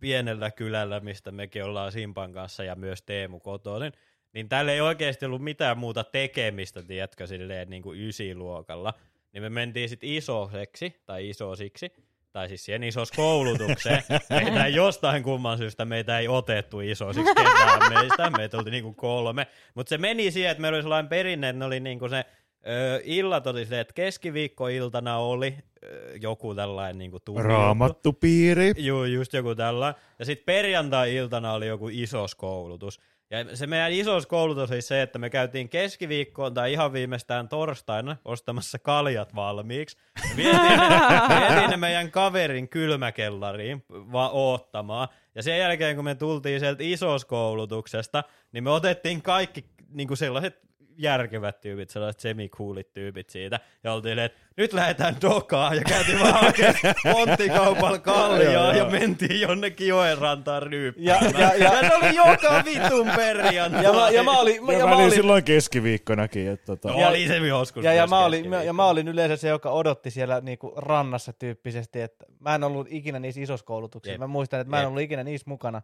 pienellä 0.00 0.50
kylällä, 0.50 1.00
mistä 1.00 1.32
mekin 1.32 1.64
ollaan 1.64 1.92
Simpan 1.92 2.32
kanssa 2.32 2.64
ja 2.64 2.74
myös 2.74 3.02
Teemu 3.02 3.40
kotoisin, 3.40 3.92
niin 3.92 4.00
täällä 4.48 4.72
ei 4.72 4.80
oikeasti 4.80 5.26
ollut 5.26 5.42
mitään 5.42 5.78
muuta 5.78 6.04
tekemistä, 6.04 6.82
tiedätkö, 6.82 7.26
silleen 7.26 7.70
niin 7.70 7.82
kuin 7.82 8.00
ysiluokalla. 8.00 8.94
Niin 9.32 9.42
me 9.42 9.50
mentiin 9.50 9.88
sitten 9.88 10.08
isoseksi, 10.08 11.02
tai 11.06 11.28
isosiksi, 11.28 11.92
tai 12.32 12.48
siis 12.48 12.64
siihen 12.64 12.84
isoskoulutukseen. 12.84 14.02
Meitä 14.30 14.64
ei 14.64 14.74
jostain 14.74 15.22
kumman 15.22 15.58
syystä 15.58 15.84
meitä 15.84 16.18
ei 16.18 16.28
otettu 16.28 16.80
isosiksi 16.80 17.34
ketään 17.34 17.92
meistä, 17.94 18.30
meitä 18.30 18.58
oli 18.58 18.70
niinku 18.70 18.92
kolme. 18.92 19.46
Mutta 19.74 19.90
se 19.90 19.98
meni 19.98 20.30
siihen, 20.30 20.50
että 20.50 20.60
meillä 20.60 20.76
oli 20.76 20.82
sellainen 20.82 21.08
perinne, 21.08 21.48
että 21.48 21.58
ne 21.58 21.64
oli 21.64 21.80
niinku 21.80 22.08
se 22.08 22.24
Öö, 22.68 23.00
illat 23.04 23.46
oli 23.46 23.66
se, 23.66 23.80
että 23.80 23.94
keskiviikkoiltana 23.94 25.16
oli 25.18 25.56
öö, 25.84 26.16
joku 26.20 26.54
tällainen 26.54 26.98
niinku 26.98 27.20
tunti. 27.20 27.42
Raamattupiiri. 27.42 28.72
Joo, 28.76 29.04
just 29.04 29.32
joku 29.32 29.54
tällä. 29.54 29.94
Ja 30.18 30.24
sitten 30.24 30.44
perjantai-iltana 30.46 31.52
oli 31.52 31.66
joku 31.66 31.88
isoskoulutus. 31.92 33.00
Ja 33.34 33.56
se 33.56 33.66
meidän 33.66 33.92
isoskoulutus 33.92 34.70
oli 34.70 34.82
se, 34.82 35.02
että 35.02 35.18
me 35.18 35.30
käytiin 35.30 35.68
keskiviikkoon 35.68 36.54
tai 36.54 36.72
ihan 36.72 36.92
viimeistään 36.92 37.48
torstaina 37.48 38.16
ostamassa 38.24 38.78
kaljat 38.78 39.34
valmiiksi. 39.34 39.96
Vietiin 40.36 40.62
ne, 40.62 40.88
vietiin 41.28 41.70
ne 41.70 41.76
meidän 41.76 42.10
kaverin 42.10 42.68
kylmäkellariin 42.68 43.84
vaan 43.90 44.30
oottamaan. 44.32 45.08
Ja 45.34 45.42
sen 45.42 45.58
jälkeen, 45.58 45.96
kun 45.96 46.04
me 46.04 46.14
tultiin 46.14 46.60
sieltä 46.60 46.82
isoskoulutuksesta, 46.82 48.24
niin 48.52 48.64
me 48.64 48.70
otettiin 48.70 49.22
kaikki 49.22 49.64
niin 49.88 50.08
kuin 50.08 50.18
sellaiset 50.18 50.60
järkevät 50.98 51.60
tyypit, 51.60 51.90
sellaiset 51.90 52.20
semikuulit 52.20 52.92
tyypit 52.92 53.30
siitä. 53.30 53.60
Ja 53.84 53.92
oltiin, 53.92 54.18
että 54.18 54.38
nyt 54.56 54.72
lähdetään 54.72 55.16
dokaan 55.22 55.76
ja 55.76 55.82
käytiin 55.88 56.20
vaan 56.20 56.32
hakemaan 56.34 56.94
ponttikaupalla 57.12 57.98
kaljaa 57.98 58.74
ja 58.74 58.84
mentiin 58.84 59.40
jonnekin 59.40 59.88
joen 59.88 60.18
rantaan 60.18 60.62
ryyppäämään. 60.62 61.32
Ja- 61.34 61.40
ja- 61.40 61.54
ja- 61.54 61.74
ja, 61.82 61.88
se 61.88 61.94
oli 61.94 62.16
joka 62.16 62.62
vitun 62.64 63.10
perjantai. 63.16 63.84
Ja 63.84 63.92
mä, 63.92 64.10
ja 64.10 64.22
mä 64.22 64.38
olin, 64.40 64.54
Ja, 64.66 64.72
ja 64.72 64.78
mä 64.84 64.90
mä 64.90 64.94
olin 64.96 65.04
olin, 65.06 65.14
silloin 65.16 65.44
keskiviikkonakin. 65.44 66.48
Että 66.48 66.66
tota, 66.66 66.88
No, 66.88 67.00
Ja- 67.00 67.08
oli 67.08 67.26
se 67.28 67.36
joskus. 67.36 67.84
ja, 67.84 67.92
ja, 67.92 68.06
mä 68.06 68.24
olin, 68.24 68.52
ja 68.64 68.72
mä 68.72 68.86
olin 68.86 69.08
yleensä 69.08 69.36
se, 69.36 69.48
joka 69.48 69.70
odotti 69.70 70.10
siellä 70.10 70.40
niinku 70.40 70.72
rannassa 70.76 71.32
tyyppisesti, 71.32 72.00
että 72.00 72.26
mä 72.40 72.54
en 72.54 72.64
ollut 72.64 72.86
ikinä 72.90 73.18
niissä 73.18 73.40
isoskoulutuksissa. 73.40 74.12
Jep. 74.14 74.20
Mä 74.20 74.26
muistan, 74.26 74.60
että 74.60 74.70
mä 74.70 74.76
en 74.76 74.82
Jep. 74.82 74.88
ollut 74.88 75.02
ikinä 75.02 75.24
niissä 75.24 75.44
mukana, 75.50 75.82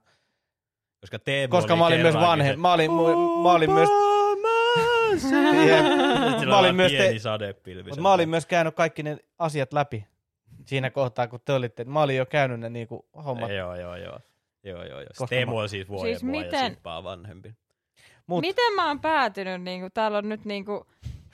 Koska 1.01 1.19
Teemu 1.19 1.51
koska 1.51 1.73
oli 1.73 1.79
mä 1.79 1.87
olin 1.87 2.01
myös 2.01 2.13
kerrankin 2.15 2.29
vanhe. 2.31 2.51
se- 2.51 2.57
Mä 2.57 2.73
olin, 2.73 2.91
mä 3.43 3.53
olin 3.53 3.73
myös, 3.73 3.89
mä 6.49 6.59
olin 6.59 6.75
myös, 6.75 6.93
te, 6.93 7.19
sadepilvi. 7.19 7.83
mutta 7.83 8.01
mä 8.01 8.13
olin 8.13 8.29
myös 8.29 8.47
käynyt 8.47 8.75
kaikki 8.75 9.03
ne 9.03 9.19
asiat 9.39 9.73
läpi 9.73 10.07
siinä 10.67 10.91
kohtaa, 10.91 11.29
kun 11.29 11.41
te 11.45 11.53
olitte. 11.53 11.85
Mä 11.85 12.03
olin 12.03 12.17
jo 12.17 12.27
käynyt 12.27 12.61
ne 12.61 12.71
niinku 12.71 13.07
hommat. 13.25 13.51
Joo, 13.51 13.75
joo, 13.75 13.97
joo. 13.97 14.19
Joo, 14.65 14.85
joo, 14.85 15.01
joo. 15.01 15.09
Koska 15.09 15.27
Teemu 15.27 15.59
on 15.59 15.69
siis 15.69 15.89
vuoden 15.89 16.13
Siis 16.13 16.23
miten- 16.23 16.77
vanhempi. 16.85 17.55
Mut- 18.27 18.41
Miten 18.41 18.75
mä 18.77 18.87
oon 18.89 19.01
päätynyt, 19.01 19.63
niinku, 19.63 19.89
täällä 19.95 20.19
on 20.19 20.29
nyt 20.29 20.45
niinku 20.45 20.87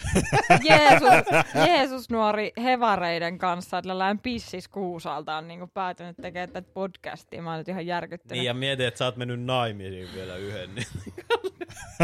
Jeesus, 0.69 1.27
Jeesus 1.67 2.11
nuori 2.11 2.53
hevareiden 2.63 3.39
kanssa, 3.39 3.79
että 3.79 3.89
tällainen 3.89 4.19
pissis 4.19 4.69
kuusalta 4.69 5.37
on 5.37 5.49
niinku 5.49 5.67
päätynyt 5.67 6.17
tekemään 6.23 6.51
tätä 6.53 6.69
podcastia. 6.75 7.43
Mä 7.43 7.51
oon 7.51 7.59
nyt 7.59 7.69
ihan 7.69 7.87
järkyttynyt. 7.87 8.33
Niin 8.33 8.45
ja 8.45 8.55
mieti, 8.55 8.85
että 8.85 8.99
sä 8.99 9.05
oot 9.05 9.17
mennyt 9.17 9.43
naimisiin 9.43 10.09
vielä 10.15 10.37
yhden. 10.37 10.75
Niin, 10.75 10.87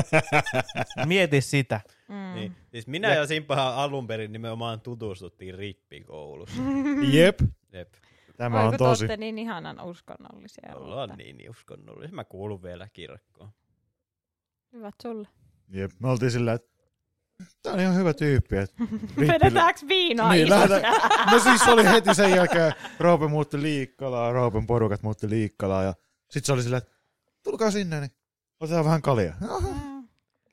Mieti 1.06 1.40
sitä. 1.40 1.80
mm. 2.08 2.34
niin. 2.34 2.56
Siis 2.70 2.86
minä 2.86 3.08
Ja- 3.08 3.14
ja, 3.14 3.26
Simpahan 3.26 3.74
alun 3.74 4.06
perin 4.06 4.32
nimenomaan 4.32 4.80
tutustuttiin 4.80 5.54
rippikoulussa. 5.54 6.62
Jep. 7.12 7.38
Jep. 7.72 7.88
Tämä 8.36 8.58
Voi, 8.58 8.68
on 8.68 8.76
tosi. 8.76 9.06
te 9.06 9.12
ootte 9.12 9.16
niin 9.16 9.38
ihanan 9.38 9.80
uskonnollisia. 9.80 10.76
Ollaan 10.76 11.10
ollut. 11.10 11.16
niin 11.16 11.50
uskonnollisia. 11.50 12.14
Mä 12.14 12.24
kuulun 12.24 12.62
vielä 12.62 12.88
kirkkoon. 12.92 13.50
Hyvät 14.72 14.94
sulle. 15.02 15.28
Jep. 15.68 15.90
Me 15.98 16.08
oltiin 16.10 16.30
sillä, 16.30 16.52
että 16.52 16.71
Tää 17.62 17.72
on 17.72 17.80
ihan 17.80 17.96
hyvä 17.96 18.14
tyyppi. 18.14 18.56
Et 18.56 18.74
Vedetäänkö 19.28 19.80
viinaa 19.88 20.32
Niin, 20.32 20.50
lähdetään. 20.50 20.94
No 21.32 21.38
siis 21.38 21.60
se 21.60 21.70
oli 21.70 21.84
heti 21.84 22.14
sen 22.14 22.30
jälkeen, 22.30 22.72
Roope 22.98 23.28
muutti 23.28 23.62
Liikkalaan, 23.62 24.32
Roopen 24.32 24.66
porukat 24.66 25.02
muutti 25.02 25.30
Liikkalaan 25.30 25.84
ja 25.84 25.94
sit 26.30 26.44
se 26.44 26.52
oli 26.52 26.62
silleen, 26.62 26.82
että 26.82 26.92
tulkaa 27.42 27.70
sinne, 27.70 28.00
niin 28.00 28.10
otetaan 28.60 28.84
vähän 28.84 29.02
kalia. 29.02 29.34
Aha. 29.50 29.68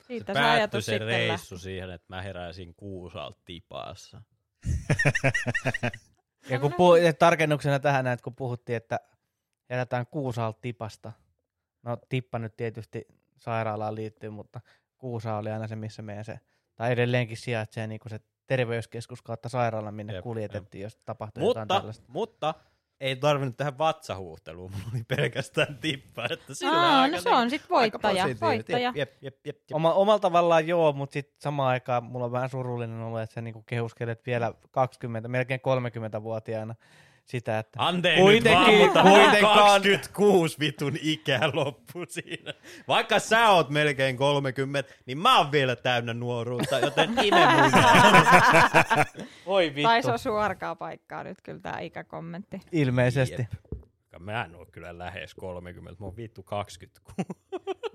Siitä 0.07 0.34
se 0.34 0.39
Päättyi 0.39 0.60
ajatus 0.60 0.85
se 0.85 0.91
sitten 0.91 1.07
reissu 1.07 1.57
siihen, 1.57 1.89
että 1.89 2.06
mä 2.15 2.22
heräsin 2.22 2.76
kuusalta 2.76 3.39
tipaassa. 3.45 4.22
Ja 6.49 6.60
kun 6.60 6.73
puhu, 6.73 6.95
ja 6.95 7.14
tarkennuksena 7.14 7.80
tähän 7.80 8.07
että 8.07 8.23
kun 8.23 8.35
puhuttiin, 8.35 8.76
että 8.76 8.99
herätään 9.69 10.07
kuusalta 10.07 10.60
tipasta. 10.61 11.11
No 11.84 11.97
tippa 12.10 12.39
nyt 12.39 12.57
tietysti 12.57 13.07
sairaalaan 13.38 13.95
liittyy, 13.95 14.30
mutta 14.30 14.61
kuusa 14.97 15.35
oli 15.35 15.51
aina 15.51 15.68
se, 15.68 15.76
missä 15.76 16.01
meidän 16.01 16.26
se, 16.26 16.39
tai 16.80 16.91
edelleenkin 16.91 17.38
sijaitsee 17.38 17.88
niin 17.88 17.99
kuin 17.99 18.10
se 18.10 18.19
terveyskeskus 18.47 19.22
kautta 19.22 19.49
sairaala, 19.49 19.91
minne 19.91 20.14
Jep, 20.14 20.18
jep, 20.18 20.23
kuljetettiin, 20.23 20.81
jos 20.81 20.97
tapahtui 21.06 21.43
jotain 21.43 21.64
Mutta, 21.64 21.76
tällaista. 21.80 22.06
mutta 22.07 22.53
ei 23.01 23.15
tarvinnut 23.15 23.57
tähän 23.57 23.77
vatsahuhteluun, 23.77 24.72
mulla 24.72 24.85
oli 24.93 25.03
pelkästään 25.18 25.77
tippa. 25.77 26.26
Että 26.31 26.53
sillä 26.53 26.72
Aa, 26.81 27.01
aika 27.01 27.15
no 27.15 27.22
se 27.22 27.30
niin- 27.30 27.38
on 27.38 27.49
sit 27.49 27.61
aika 27.61 27.99
voittaja. 28.03 28.35
voittaja. 28.41 28.91
Jep, 28.95 28.95
jep, 28.95 29.23
jep, 29.23 29.45
jep, 29.45 29.56
jep. 29.57 29.76
Oma, 29.76 29.93
omalla 29.93 30.19
tavallaan 30.19 30.68
joo, 30.68 30.93
mutta 30.93 31.14
sitten 31.14 31.41
samaan 31.41 31.69
aikaan 31.69 32.03
mulla 32.03 32.26
on 32.26 32.31
vähän 32.31 32.49
surullinen 32.49 33.01
olo, 33.01 33.19
että 33.19 33.34
sä 33.34 33.41
niinku 33.41 33.61
kehuskelet 33.65 34.26
vielä 34.26 34.53
20, 34.72 35.30
melkein 35.30 35.60
30-vuotiaana 35.60 36.76
sitä, 37.30 37.60
että 37.60 37.85
Anteeksi 37.85 38.22
Kuitenkin- 38.22 38.80
nyt 38.80 38.93
vaan, 38.93 39.07
kuitenkaan- 39.10 39.57
26 39.60 40.60
vitun 40.60 40.93
ikä 41.01 41.39
loppu 41.53 42.06
siinä. 42.10 42.53
Vaikka 42.88 43.19
sä 43.19 43.49
oot 43.49 43.69
melkein 43.69 44.18
30, 44.18 44.93
niin 45.06 45.18
mä 45.18 45.38
oon 45.38 45.51
vielä 45.51 45.76
täynnä 45.76 46.14
nuoruutta, 46.14 46.80
joten 46.80 47.10
ime 47.23 47.45
mun. 47.45 47.72
voi 49.45 49.65
vittu, 49.76 49.88
Tai 49.89 50.03
se 50.03 50.11
on 50.11 50.19
suorkaa 50.19 50.76
paikkaa 50.76 51.23
nyt 51.23 51.41
kyllä 51.41 51.60
tää 51.60 51.80
ikäkommentti. 51.80 52.60
ilmeisesti. 52.72 53.41
Jep. 53.41 53.78
Mä 54.19 54.44
en 54.45 54.56
oo 54.56 54.65
kyllä 54.72 54.98
lähes 54.98 55.36
30, 55.36 55.95
mä 55.99 56.06
oon 56.06 56.18
vittu 56.18 56.44
26. 56.44 57.23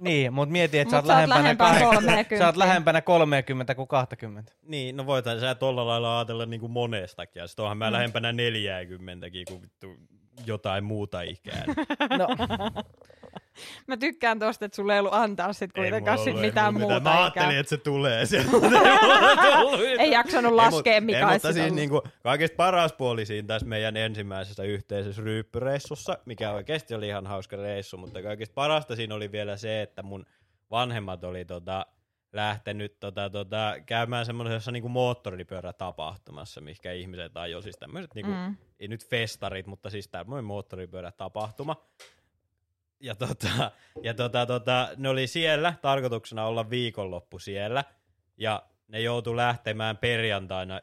Niin, 0.01 0.32
mutta 0.32 0.53
mieti, 0.53 0.78
että 0.78 0.86
Mut 0.86 0.91
sä 0.91 0.97
oot 0.97 1.07
sä 1.07 1.12
oot 1.12 1.28
lähempänä, 1.28 1.43
lähempää 1.43 1.69
kahdeksan- 1.73 1.95
30. 1.95 2.39
sä 2.39 2.47
oot 2.47 2.57
lähempänä 2.57 3.01
30 3.01 3.74
kuin 3.74 3.89
20. 3.89 4.53
Niin, 4.62 4.97
no 4.97 5.07
voitais 5.07 5.41
sä 5.41 5.55
tolla 5.55 5.86
lailla 5.86 6.19
ajatella 6.19 6.47
niinku 6.47 6.69
monestakin. 6.69 7.41
Ja 7.41 7.47
sit 7.47 7.61
onhan 7.61 7.78
mä 7.78 7.86
Mm. 7.89 7.93
lähempänä 7.93 8.32
40 8.32 9.27
kuin 9.49 9.62
vittu 9.62 9.97
jotain 10.47 10.85
muuta 10.85 11.23
ikää. 11.23 11.65
No, 12.19 12.27
Mä 13.87 13.97
tykkään 13.97 14.39
tosta, 14.39 14.65
että 14.65 14.77
sulla 14.77 14.95
ei 14.95 14.99
ollut 15.01 15.15
antaa 15.15 15.53
sit 15.53 15.71
Ei 15.77 15.83
kuitenkaan 15.83 16.19
sit 16.19 16.27
ei 16.37 16.41
mitään 16.41 16.75
muuta 16.75 17.01
Mä 17.01 17.21
ajattelin, 17.23 17.57
että 17.59 17.71
se 17.71 17.77
tulee 17.77 18.27
sieltä. 18.27 18.51
mutta 18.51 18.67
ei 18.67 19.87
Ei 19.87 19.91
mitään. 19.93 20.11
jaksanut 20.11 20.53
Ei, 20.53 20.57
laskea, 20.57 21.01
mut- 21.01 21.05
mikä 21.07 21.19
ei, 21.19 21.25
mutta 21.33 21.53
siis 21.53 21.65
ollut. 21.65 21.77
niinku, 21.77 22.03
kaikista 22.23 22.57
paras 22.57 22.93
puoli 22.93 23.27
siinä 23.27 23.47
tässä 23.49 23.67
meidän 23.69 23.97
ensimmäisessä 23.97 24.63
yhteisessä 24.63 25.23
ryyppyreissussa, 25.23 26.19
mikä 26.27 26.53
oikeasti 26.53 26.95
oli 26.95 27.09
ihan 27.09 27.27
hauska 27.27 27.57
reissu, 27.57 27.97
mutta 27.97 28.23
kaikista 28.23 28.55
parasta 28.55 28.97
siinä 28.97 29.15
oli 29.15 29.33
vielä 29.33 29.57
se, 29.57 29.83
että 29.83 30.03
mun 30.03 30.25
vanhemmat 30.71 31.25
oli 31.25 31.45
tota, 31.45 31.87
lähtenyt 32.33 33.01
tota, 33.01 33.31
tota, 33.31 33.75
käymään 33.87 34.27
semmoisessa 34.27 34.71
niinku 34.73 34.89
moottoripyörätapahtumassa, 34.89 36.61
mikä 36.61 36.93
ihmiset 36.93 37.37
ajoi, 37.37 37.63
siis 37.63 37.77
tämmöiset 37.77 38.15
niinku, 38.15 38.33
Mm. 38.33 38.57
ei 38.81 38.89
nyt 38.89 39.07
festarit, 39.09 39.67
mutta 39.67 39.91
siis 39.91 40.09
tämmöinen 40.09 40.45
moottoripyörätapahtuma. 40.45 41.77
Ja, 43.05 43.15
tota, 43.15 43.71
ja 44.03 44.15
tota, 44.15 44.47
tota, 44.47 44.89
ne 44.97 45.09
oli 45.09 45.27
siellä, 45.27 45.75
tarkoituksena 45.83 46.47
olla 46.47 46.71
viikonloppu 46.71 47.39
siellä, 47.39 47.85
ja 48.37 48.63
ne 48.89 49.01
joutu 49.01 49.37
lähtemään 49.37 49.97
perjantaina 49.97 50.81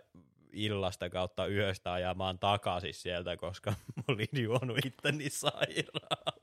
illasta 0.51 1.09
kautta 1.09 1.47
yöstä 1.47 1.93
ajamaan 1.93 2.39
takaisin 2.39 2.93
sieltä, 2.93 3.37
koska 3.37 3.71
mä 3.95 4.03
olin 4.07 4.27
juonut 4.43 4.85
itteni 4.85 5.29
sairaalaan. 5.29 6.39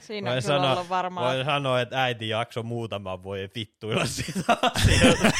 Siinä 0.06 0.30
kyllä 0.30 0.40
sanoa- 0.40 0.72
ollut 0.72 0.88
varmaan. 0.88 1.34
Voin 1.34 1.44
sanoa, 1.44 1.80
että 1.80 2.02
äiti 2.02 2.28
jakso 2.28 2.62
muutaman 2.62 3.22
vuoden 3.22 3.50
vittuilla 3.54 4.06
sitä 4.06 4.56
asiaa. 4.74 5.32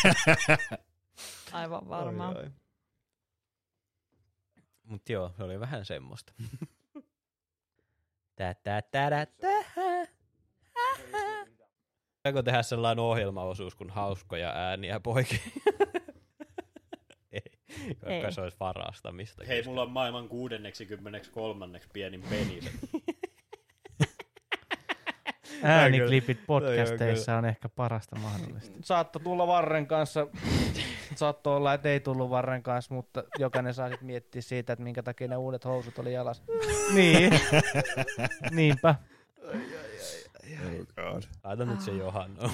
Aivan 1.52 1.88
varmaan. 1.88 2.36
Oi, 2.36 2.42
oi. 2.42 2.50
Mut 4.92 5.08
joo, 5.08 5.32
se 5.36 5.42
oli 5.42 5.60
vähän 5.60 5.84
semmoista. 5.84 6.32
Tä, 8.36 8.54
tä, 8.54 8.82
tä, 8.82 9.10
tä, 9.10 9.26
tä. 9.26 10.08
Voiko 12.24 12.42
tehdä 12.42 12.62
sellainen 12.62 13.04
ohjelmaosuus 13.04 13.74
kuin 13.74 13.90
hauskoja 13.90 14.50
ääniä 14.50 15.00
poikia? 15.00 15.38
Ei, 17.32 17.94
koska 17.94 18.10
Ei. 18.26 18.32
se 18.32 18.40
olisi 18.40 18.56
varastamista. 18.60 19.44
Hei, 19.44 19.62
mulla 19.62 19.82
on 19.82 19.90
maailman 19.90 20.28
63. 20.28 21.80
pienin 21.92 22.22
penis. 22.22 22.64
Ääniklipit 25.62 26.46
podcasteissa 26.46 27.36
on 27.36 27.44
ehkä 27.44 27.68
parasta 27.68 28.16
mahdollista. 28.18 28.78
Saatto 28.84 29.18
tulla 29.18 29.46
Varren 29.46 29.86
kanssa, 29.86 30.26
saattoi 31.14 31.56
olla, 31.56 31.74
että 31.74 31.88
ei 31.88 32.00
tullut 32.00 32.30
Varren 32.30 32.62
kanssa, 32.62 32.94
mutta 32.94 33.24
jokainen 33.38 33.74
saa 33.74 33.88
sitten 33.88 34.06
miettiä 34.06 34.42
siitä, 34.42 34.72
että 34.72 34.82
minkä 34.82 35.02
takia 35.02 35.28
ne 35.28 35.36
uudet 35.36 35.64
housut 35.64 35.98
oli 35.98 36.12
jalas. 36.12 36.42
niin, 36.94 37.40
niinpä. 38.50 38.94
Oh 39.44 40.86
god. 40.96 41.22
Laita 41.44 41.64
nyt 41.64 41.80
se 41.80 41.90
Johanna. 41.90 42.50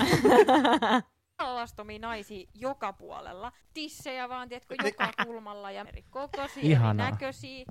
lastomia 1.39 1.99
naisia 1.99 2.47
joka 2.55 2.93
puolella. 2.93 3.53
Tissejä 3.75 4.29
vaan, 4.29 4.49
tiedätkö, 4.49 4.75
joka 4.85 5.13
kulmalla 5.25 5.71
ja 5.71 5.85
eri 5.89 6.05
kokoisia, 6.11 6.81
eri 6.81 6.95
näköisiä. 6.95 7.65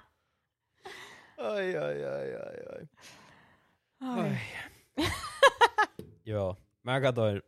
ai, 1.40 1.76
ai, 1.76 2.04
ai, 2.04 2.34
ai, 2.34 2.56
ai. 2.74 2.86
Ai. 4.00 4.36
Joo, 6.26 6.56
mä 6.82 7.00
katsoin, 7.00 7.42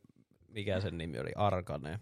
mikä 0.49 0.81
sen 0.81 0.99
nimi 0.99 1.19
oli, 1.19 1.33
Arkane, 1.37 2.01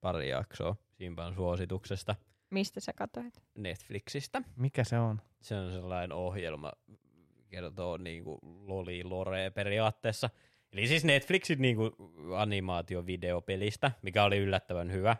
pari 0.00 0.28
jaksoa 0.28 0.76
Simpan 0.92 1.34
suosituksesta 1.34 2.16
Mistä 2.50 2.80
sä 2.80 2.92
katsoit? 2.92 3.42
Netflixistä. 3.54 4.42
Mikä 4.56 4.84
se 4.84 4.98
on? 4.98 5.22
Se 5.40 5.54
on 5.54 5.72
sellainen 5.72 6.12
ohjelma, 6.12 6.72
kertoo 7.48 7.96
niinku 7.96 8.38
loli 8.42 9.04
lore 9.04 9.50
periaatteessa. 9.50 10.30
Eli 10.72 10.86
siis 10.86 11.04
Netflixin 11.04 11.62
niinku 11.62 11.90
animaatiovideopelistä, 12.36 13.92
mikä 14.02 14.24
oli 14.24 14.38
yllättävän 14.38 14.92
hyvä. 14.92 15.16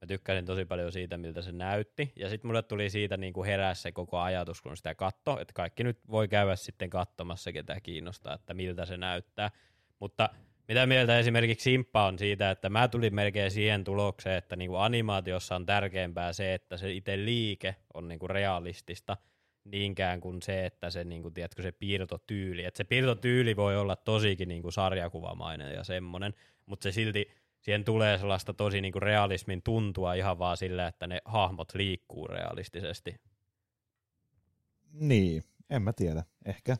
Mä 0.00 0.06
tykkäsin 0.06 0.44
tosi 0.44 0.64
paljon 0.64 0.92
siitä, 0.92 1.18
miltä 1.18 1.42
se 1.42 1.52
näytti. 1.52 2.12
Ja 2.16 2.28
sitten 2.28 2.48
mulle 2.48 2.62
tuli 2.62 2.90
siitä 2.90 3.16
niinku 3.16 3.44
heräs 3.44 3.82
se 3.82 3.92
koko 3.92 4.18
ajatus, 4.18 4.62
kun 4.62 4.76
sitä 4.76 4.94
katto, 4.94 5.40
että 5.40 5.52
kaikki 5.54 5.84
nyt 5.84 5.98
voi 6.10 6.28
käydä 6.28 6.56
sitten 6.56 6.90
katsomassa, 6.90 7.52
ketä 7.52 7.80
kiinnostaa, 7.80 8.34
että 8.34 8.54
miltä 8.54 8.84
se 8.84 8.96
näyttää. 8.96 9.50
Mutta 9.98 10.28
mitä 10.68 10.86
mieltä 10.86 11.18
esimerkiksi 11.18 11.62
Simppa 11.62 12.06
on 12.06 12.18
siitä, 12.18 12.50
että 12.50 12.68
mä 12.68 12.88
tulin 12.88 13.14
melkein 13.14 13.50
siihen 13.50 13.84
tulokseen, 13.84 14.38
että 14.38 14.56
niinku 14.56 14.76
animaatiossa 14.76 15.56
on 15.56 15.66
tärkeämpää 15.66 16.32
se, 16.32 16.54
että 16.54 16.76
se 16.76 16.92
itse 16.92 17.16
liike 17.16 17.76
on 17.94 18.08
niinku 18.08 18.28
realistista, 18.28 19.16
niinkään 19.64 20.20
kuin 20.20 20.42
se, 20.42 20.66
että 20.66 20.90
se, 20.90 21.04
niinku, 21.04 21.30
tiedätkö, 21.30 21.62
se 21.62 21.72
piirtotyyli. 21.72 22.64
Et 22.64 22.76
se 22.76 22.84
piirtotyyli 22.84 23.56
voi 23.56 23.76
olla 23.76 23.96
tosikin 23.96 24.48
niinku 24.48 24.70
sarjakuvamainen 24.70 25.74
ja 25.74 25.84
semmonen, 25.84 26.34
mutta 26.66 26.82
se 26.82 26.92
silti 26.92 27.30
siihen 27.68 27.84
tulee 27.84 28.18
sellaista 28.18 28.54
tosi 28.54 28.80
niinku 28.80 29.00
realismin 29.00 29.62
tuntua 29.62 30.14
ihan 30.14 30.38
vaan 30.38 30.56
sillä, 30.56 30.86
että 30.86 31.06
ne 31.06 31.20
hahmot 31.24 31.74
liikkuu 31.74 32.26
realistisesti. 32.26 33.14
Niin, 34.92 35.44
en 35.70 35.82
mä 35.82 35.92
tiedä. 35.92 36.24
Ehkä. 36.44 36.76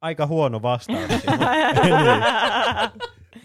Aika 0.00 0.26
huono 0.26 0.62
vastaus. 0.62 1.10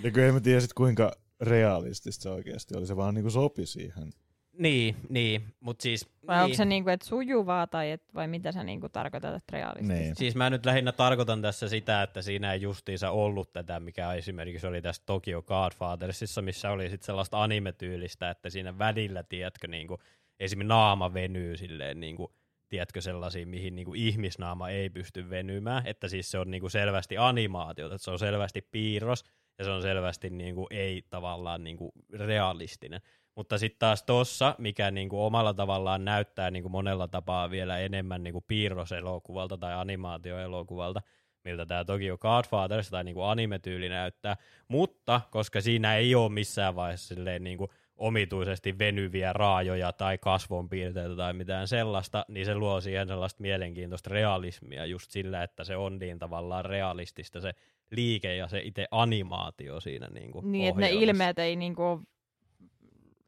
Ja 0.03 0.11
kun 0.11 0.23
en 0.23 0.33
mä 0.33 0.39
tiedä 0.39 0.59
sit 0.59 0.73
kuinka 0.73 1.11
realistista 1.41 2.23
se 2.23 2.29
oikeasti 2.29 2.77
oli. 2.77 2.85
Se 2.85 2.95
vaan 2.95 3.13
niinku 3.13 3.29
sopi 3.29 3.65
siihen. 3.65 4.13
Niin, 4.57 4.95
niin, 5.09 5.43
mutta 5.59 5.83
siis... 5.83 6.09
Vai 6.27 6.35
niin. 6.35 6.43
onko 6.43 6.55
se 6.55 6.65
niinku, 6.65 6.89
että 6.89 7.07
sujuvaa 7.07 7.67
tai 7.67 7.91
et, 7.91 8.03
vai 8.15 8.27
mitä 8.27 8.51
sä 8.51 8.63
niinku 8.63 8.89
tarkoitat, 8.89 9.35
että 9.35 9.57
realistista? 9.57 9.93
Niin. 9.93 10.15
Siis 10.15 10.35
mä 10.35 10.49
nyt 10.49 10.65
lähinnä 10.65 10.91
tarkoitan 10.91 11.41
tässä 11.41 11.69
sitä, 11.69 12.03
että 12.03 12.21
siinä 12.21 12.53
ei 12.53 12.61
justiinsa 12.61 13.11
ollut 13.11 13.53
tätä, 13.53 13.79
mikä 13.79 14.13
esimerkiksi 14.13 14.67
oli 14.67 14.81
tässä 14.81 15.03
Tokyo 15.05 15.41
Godfathersissa, 15.41 16.41
missä 16.41 16.71
oli 16.71 16.89
sit 16.89 17.03
sellaista 17.03 17.43
animetyylistä, 17.43 18.29
että 18.29 18.49
siinä 18.49 18.77
välillä, 18.77 19.23
tiedätkö, 19.23 19.67
niinku, 19.67 19.99
esimerkiksi 20.39 20.67
naama 20.67 21.13
venyy 21.13 21.57
silleen, 21.57 21.99
niinku, 21.99 22.33
tiedätkö, 22.69 23.01
sellaisiin, 23.01 23.47
mihin 23.47 23.75
niinku 23.75 23.93
ihmisnaama 23.93 24.69
ei 24.69 24.89
pysty 24.89 25.29
venymään, 25.29 25.87
että 25.87 26.07
siis 26.07 26.31
se 26.31 26.39
on 26.39 26.51
niinku 26.51 26.69
selvästi 26.69 27.17
animaatiota, 27.17 27.95
että 27.95 28.05
se 28.05 28.11
on 28.11 28.19
selvästi 28.19 28.67
piirros, 28.71 29.23
ja 29.57 29.65
se 29.65 29.71
on 29.71 29.81
selvästi 29.81 30.29
niinku, 30.29 30.67
ei 30.69 31.05
tavallaan 31.09 31.63
niinku 31.63 31.91
realistinen. 32.13 33.01
Mutta 33.35 33.57
sitten 33.57 33.79
taas 33.79 34.03
tossa, 34.03 34.55
mikä 34.57 34.91
niinku 34.91 35.25
omalla 35.25 35.53
tavallaan 35.53 36.05
näyttää 36.05 36.51
niinku 36.51 36.69
monella 36.69 37.07
tapaa 37.07 37.49
vielä 37.49 37.79
enemmän 37.79 38.23
niinku 38.23 38.43
piirroselokuvalta 38.47 39.57
tai 39.57 39.73
animaatioelokuvalta, 39.73 41.01
miltä 41.43 41.65
tämä 41.65 41.85
toki 41.85 42.11
on 42.11 42.17
Godfathers 42.21 42.89
tai 42.89 43.03
niinku 43.03 43.21
anime-tyyli 43.21 43.89
näyttää, 43.89 44.37
mutta 44.67 45.21
koska 45.31 45.61
siinä 45.61 45.95
ei 45.95 46.15
ole 46.15 46.31
missään 46.31 46.75
vaiheessa 46.75 47.15
silleen 47.15 47.43
niinku 47.43 47.69
omituisesti 47.97 48.79
venyviä 48.79 49.33
raajoja 49.33 49.93
tai 49.93 50.17
kasvonpiirteitä 50.17 51.15
tai 51.15 51.33
mitään 51.33 51.67
sellaista, 51.67 52.25
niin 52.27 52.45
se 52.45 52.55
luo 52.55 52.81
siihen 52.81 53.07
sellaista 53.07 53.41
mielenkiintoista 53.41 54.09
realismia 54.09 54.85
just 54.85 55.11
sillä, 55.11 55.43
että 55.43 55.63
se 55.63 55.75
on 55.75 55.99
niin 55.99 56.19
tavallaan 56.19 56.65
realistista 56.65 57.41
se 57.41 57.53
liike 57.91 58.35
ja 58.35 58.47
se 58.47 58.59
itse 58.59 58.87
animaatio 58.91 59.79
siinä 59.79 60.07
niinku 60.07 60.41
Niin, 60.41 60.69
että 60.69 60.81
ne 60.81 60.89
ilmeet 60.91 61.39
ei 61.39 61.55
niinku 61.55 61.83
ole 61.83 61.99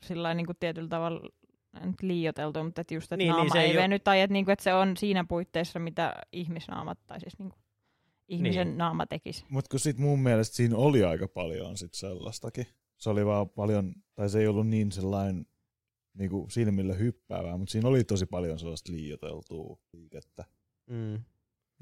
sillä 0.02 0.34
niinku 0.34 0.54
tietyllä 0.60 0.88
tavalla 0.90 1.30
nyt 1.86 2.02
liioteltu, 2.02 2.64
mutta 2.64 2.82
että 2.82 2.94
just, 2.94 3.06
että 3.06 3.18
Niin, 3.18 3.28
niin, 3.28 3.36
niin 3.36 3.38
naama 3.38 3.54
se 3.54 3.60
ei 3.62 3.70
ei 3.72 3.78
oo- 3.78 3.82
veny, 3.82 4.00
tai 4.00 4.22
että, 4.22 4.34
niinku, 4.34 4.52
että 4.52 4.64
se 4.64 4.74
on 4.74 4.98
siinä 4.98 5.26
puitteissa, 5.30 5.80
mitä 5.80 6.14
ihmisnaamat, 6.32 7.00
tai 7.08 7.20
siis 7.20 7.40
niinku 7.40 7.58
ihmisen 8.28 8.68
Niin. 8.68 8.78
naama 8.78 9.06
tekisi. 9.06 9.46
Mutta 9.50 9.70
kun 9.70 9.80
sit 9.80 9.98
mun 9.98 10.20
mielestä 10.20 10.56
siinä 10.56 10.78
oli 10.78 11.04
aika 11.04 11.28
paljon 11.28 11.78
sit 11.78 11.94
sellaistakin. 11.94 12.68
Se 12.98 13.10
oli 13.10 13.26
vaan 13.26 13.50
paljon, 13.50 13.94
tai 14.16 14.30
se 14.30 14.40
ei 14.40 14.48
ollut 14.48 14.68
niin 14.68 14.92
sellainen 14.92 15.46
niinku 16.14 16.48
silmille 16.50 16.98
hyppäävää, 17.00 17.58
mutta 17.58 17.72
siinä 17.72 17.88
oli 17.90 18.04
tosi 18.04 18.26
paljon 18.26 18.60
sellaista 18.60 18.92
liioteltua 18.92 19.78
liikettä. 19.94 20.44
Mm, 20.90 21.14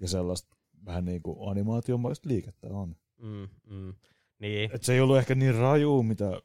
Ja 0.02 0.08
sellaista 0.08 0.58
vähän 0.86 1.06
niin 1.06 1.22
kuin 1.24 1.50
animaatiomaista 1.50 2.30
liikettä 2.30 2.68
on. 2.68 2.96
mm, 3.18 3.48
mm. 3.70 3.94
Niin, 4.40 4.70
Et 4.74 4.84
se 4.84 4.94
ei 4.94 5.02
ollut 5.02 5.18
ehkä 5.18 5.36
niin 5.36 5.56
raju, 5.56 6.04
mitä 6.04 6.42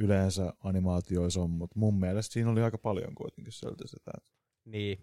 yleensä 0.00 0.52
animaatioissa 0.64 1.40
on, 1.40 1.50
mutta 1.50 1.78
mun 1.78 2.00
mielestä 2.00 2.32
siinä 2.32 2.50
oli 2.50 2.62
aika 2.62 2.78
paljon 2.78 3.14
kuitenkin 3.14 3.52
sieltä 3.52 3.84
sitä. 3.86 4.10
Niin, 4.64 4.98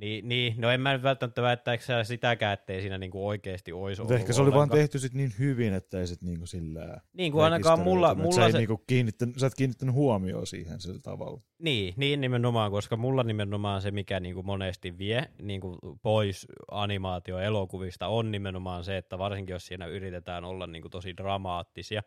niin, 0.00 0.28
niin, 0.28 0.60
no 0.60 0.70
en 0.70 0.80
mä 0.80 0.92
nyt 0.92 1.02
välttämättä 1.02 1.42
väittäisi 1.42 1.92
sitäkään, 2.02 2.54
ettei 2.54 2.80
siinä 2.80 2.98
niinku 2.98 3.28
oikeasti 3.28 3.72
olisi 3.72 4.02
Mutta 4.02 4.14
ollut 4.14 4.20
ehkä 4.20 4.32
se 4.32 4.42
oli 4.42 4.52
vaan 4.52 4.70
tehty 4.70 4.98
sit 4.98 5.14
niin 5.14 5.32
hyvin, 5.38 5.72
että 5.72 6.00
ei 6.00 6.06
sit 6.06 6.22
niinku 6.22 6.46
sillä 6.46 7.00
Niin 7.12 7.32
kuin 7.32 7.44
ainakaan 7.44 7.80
mulla, 7.80 8.08
sä, 8.08 8.14
mulla 8.14 8.46
ei 8.46 8.52
se, 8.52 8.58
niinku 8.58 8.82
kiinnittänyt, 8.86 9.38
sä 9.38 9.46
et 9.46 9.54
kiinnittänyt 9.54 9.94
huomioon 9.94 10.46
siihen 10.46 10.80
sillä 10.80 11.00
tavalla. 11.02 11.40
niin, 11.58 11.94
niin 11.96 12.20
nimenomaan, 12.20 12.70
koska 12.70 12.96
mulla 12.96 13.22
nimenomaan 13.22 13.82
se, 13.82 13.90
mikä 13.90 14.20
niinku 14.20 14.42
monesti 14.42 14.98
vie 14.98 15.28
niinku 15.42 15.78
pois 16.02 16.46
animaatioelokuvista, 16.70 18.08
on 18.08 18.30
nimenomaan 18.30 18.84
se, 18.84 18.96
että 18.96 19.18
varsinkin 19.18 19.52
jos 19.52 19.66
siinä 19.66 19.86
yritetään 19.86 20.44
olla 20.44 20.66
niinku 20.66 20.88
tosi 20.88 21.16
dramaattisia, 21.16 22.02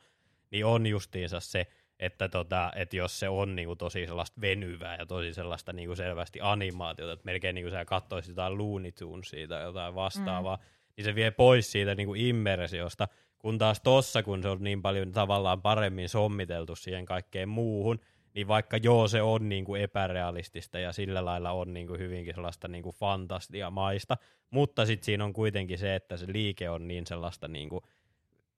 niin 0.51 0.65
on 0.65 0.87
justiinsa 0.87 1.39
se, 1.39 1.67
että 2.01 2.29
tota, 2.29 2.71
et 2.75 2.93
jos 2.93 3.19
se 3.19 3.29
on 3.29 3.55
niinku 3.55 3.75
tosi 3.75 4.05
sellaista 4.05 4.41
venyvää 4.41 4.95
ja 4.99 5.05
tosi 5.05 5.33
sellaista 5.33 5.73
niinku 5.73 5.95
selvästi 5.95 6.39
animaatiota, 6.41 7.13
että 7.13 7.25
melkein 7.25 7.55
niinku 7.55 7.71
sä 7.71 7.85
katsoisit 7.85 8.29
jotain 8.29 8.57
Looney 8.57 8.91
Tunesia 8.91 9.47
tai 9.47 9.63
jotain 9.63 9.95
vastaavaa, 9.95 10.55
mm. 10.55 10.61
niin 10.97 11.05
se 11.05 11.15
vie 11.15 11.31
pois 11.31 11.71
siitä 11.71 11.95
niinku 11.95 12.13
immersiosta, 12.13 13.07
kun 13.39 13.57
taas 13.57 13.81
tossa, 13.81 14.23
kun 14.23 14.41
se 14.41 14.49
on 14.49 14.63
niin 14.63 14.81
paljon 14.81 15.11
tavallaan 15.11 15.61
paremmin 15.61 16.09
sommiteltu 16.09 16.75
siihen 16.75 17.05
kaikkeen 17.05 17.49
muuhun, 17.49 17.99
niin 18.33 18.47
vaikka 18.47 18.77
joo 18.77 19.07
se 19.07 19.21
on 19.21 19.49
niinku 19.49 19.75
epärealistista 19.75 20.79
ja 20.79 20.91
sillä 20.93 21.25
lailla 21.25 21.51
on 21.51 21.73
niinku 21.73 21.93
hyvinkin 21.93 22.35
sellaista 22.35 22.67
niinku 22.67 22.91
fantastiamaista, 22.91 24.17
mutta 24.49 24.85
sitten 24.85 25.05
siinä 25.05 25.25
on 25.25 25.33
kuitenkin 25.33 25.77
se, 25.77 25.95
että 25.95 26.17
se 26.17 26.25
liike 26.29 26.69
on 26.69 26.87
niin 26.87 27.07
sellaista 27.07 27.47
niinku 27.47 27.81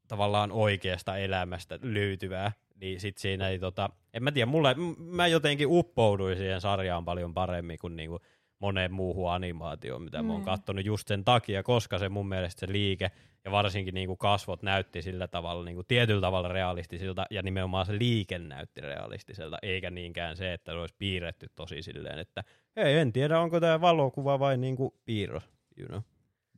tavallaan 0.07 0.51
oikeasta 0.51 1.17
elämästä 1.17 1.79
löytyvää, 1.81 2.51
niin 2.81 2.99
sit 2.99 3.17
siinä 3.17 3.47
ei 3.49 3.59
tota, 3.59 3.89
en 4.13 4.23
mä 4.23 4.31
tiedä, 4.31 4.45
mulle, 4.45 4.75
mä 4.97 5.27
jotenkin 5.27 5.67
uppouduin 5.69 6.37
siihen 6.37 6.61
sarjaan 6.61 7.05
paljon 7.05 7.33
paremmin 7.33 7.77
kuin 7.79 7.95
niinku 7.95 8.19
moneen 8.59 8.93
muuhun 8.93 9.31
animaatioon, 9.31 10.01
mitä 10.01 10.23
mä 10.23 10.31
oon 10.33 10.41
Mm. 10.41 10.45
kattonut 10.45 10.85
just 10.85 11.07
sen 11.07 11.23
takia, 11.23 11.63
koska 11.63 11.97
se 11.97 12.09
mun 12.09 12.27
mielestä 12.29 12.59
se 12.59 12.71
liike 12.71 13.11
ja 13.45 13.51
varsinkin 13.51 13.93
niinku 13.93 14.15
kasvot 14.17 14.61
näytti 14.63 15.01
sillä 15.01 15.27
tavalla 15.27 15.65
niinku 15.65 15.83
tietyllä 15.83 16.21
tavalla 16.21 16.47
realistisilta 16.47 17.25
ja 17.29 17.41
nimenomaan 17.41 17.85
se 17.85 17.97
liike 17.99 18.39
näytti 18.39 18.81
realistiselta, 18.81 19.57
eikä 19.61 19.91
niinkään 19.91 20.37
se, 20.37 20.53
että 20.53 20.71
se 20.71 20.77
olisi 20.77 20.95
piirretty 20.97 21.47
tosi 21.55 21.81
silleen, 21.81 22.19
että 22.19 22.43
hei, 22.75 22.97
en 22.97 23.13
tiedä 23.13 23.39
onko 23.39 23.59
tämä 23.59 23.81
valokuva 23.81 24.39
vai 24.39 24.57
niinku 24.57 25.01
piirros, 25.05 25.43
you 25.77 25.87
know. 25.87 26.01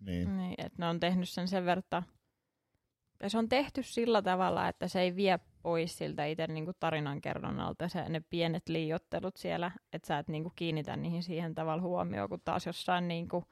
Niin. 0.01 0.37
Niin, 0.37 0.55
että 0.57 0.75
ne 0.79 0.87
on 0.87 0.99
tehnyt 0.99 1.29
sen 1.29 1.47
sen 1.47 1.65
verran, 1.65 1.83
tai 3.19 3.29
se 3.29 3.37
on 3.37 3.49
tehty 3.49 3.83
sillä 3.83 4.21
tavalla, 4.21 4.67
että 4.67 4.87
se 4.87 5.01
ei 5.01 5.15
vie 5.15 5.39
pois 5.65 5.97
siltä 5.97 6.25
itse 6.25 6.47
niinku 6.47 6.71
tarinankerronnalta 6.79 7.87
se, 7.89 8.09
ne 8.09 8.21
pienet 8.29 8.69
liiottelut 8.69 9.37
siellä, 9.37 9.71
että 9.93 10.07
sä 10.07 10.19
et 10.19 10.27
niinku 10.27 10.51
kiinnitä 10.55 10.95
niihin 10.95 11.23
siihen 11.23 11.55
tavalla 11.55 11.81
huomioon, 11.81 12.29
kun 12.29 12.41
taas 12.45 12.65
jossain 12.65 13.07
niinku 13.07 13.43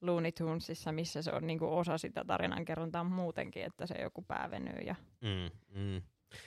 Looney 0.00 0.32
Tunesissa, 0.32 0.92
missä 0.92 1.22
se 1.22 1.32
on 1.32 1.46
niinku 1.46 1.76
osa 1.76 1.98
sitä 1.98 2.24
tarinankerrontaa 2.24 3.04
muutenkin, 3.04 3.64
että 3.64 3.86
se 3.86 3.94
joku 4.02 4.22
pää 4.22 4.48
venyy 4.50 4.78
ja 4.86 4.94
Mm, 5.20 5.50
mm. 5.80 6.02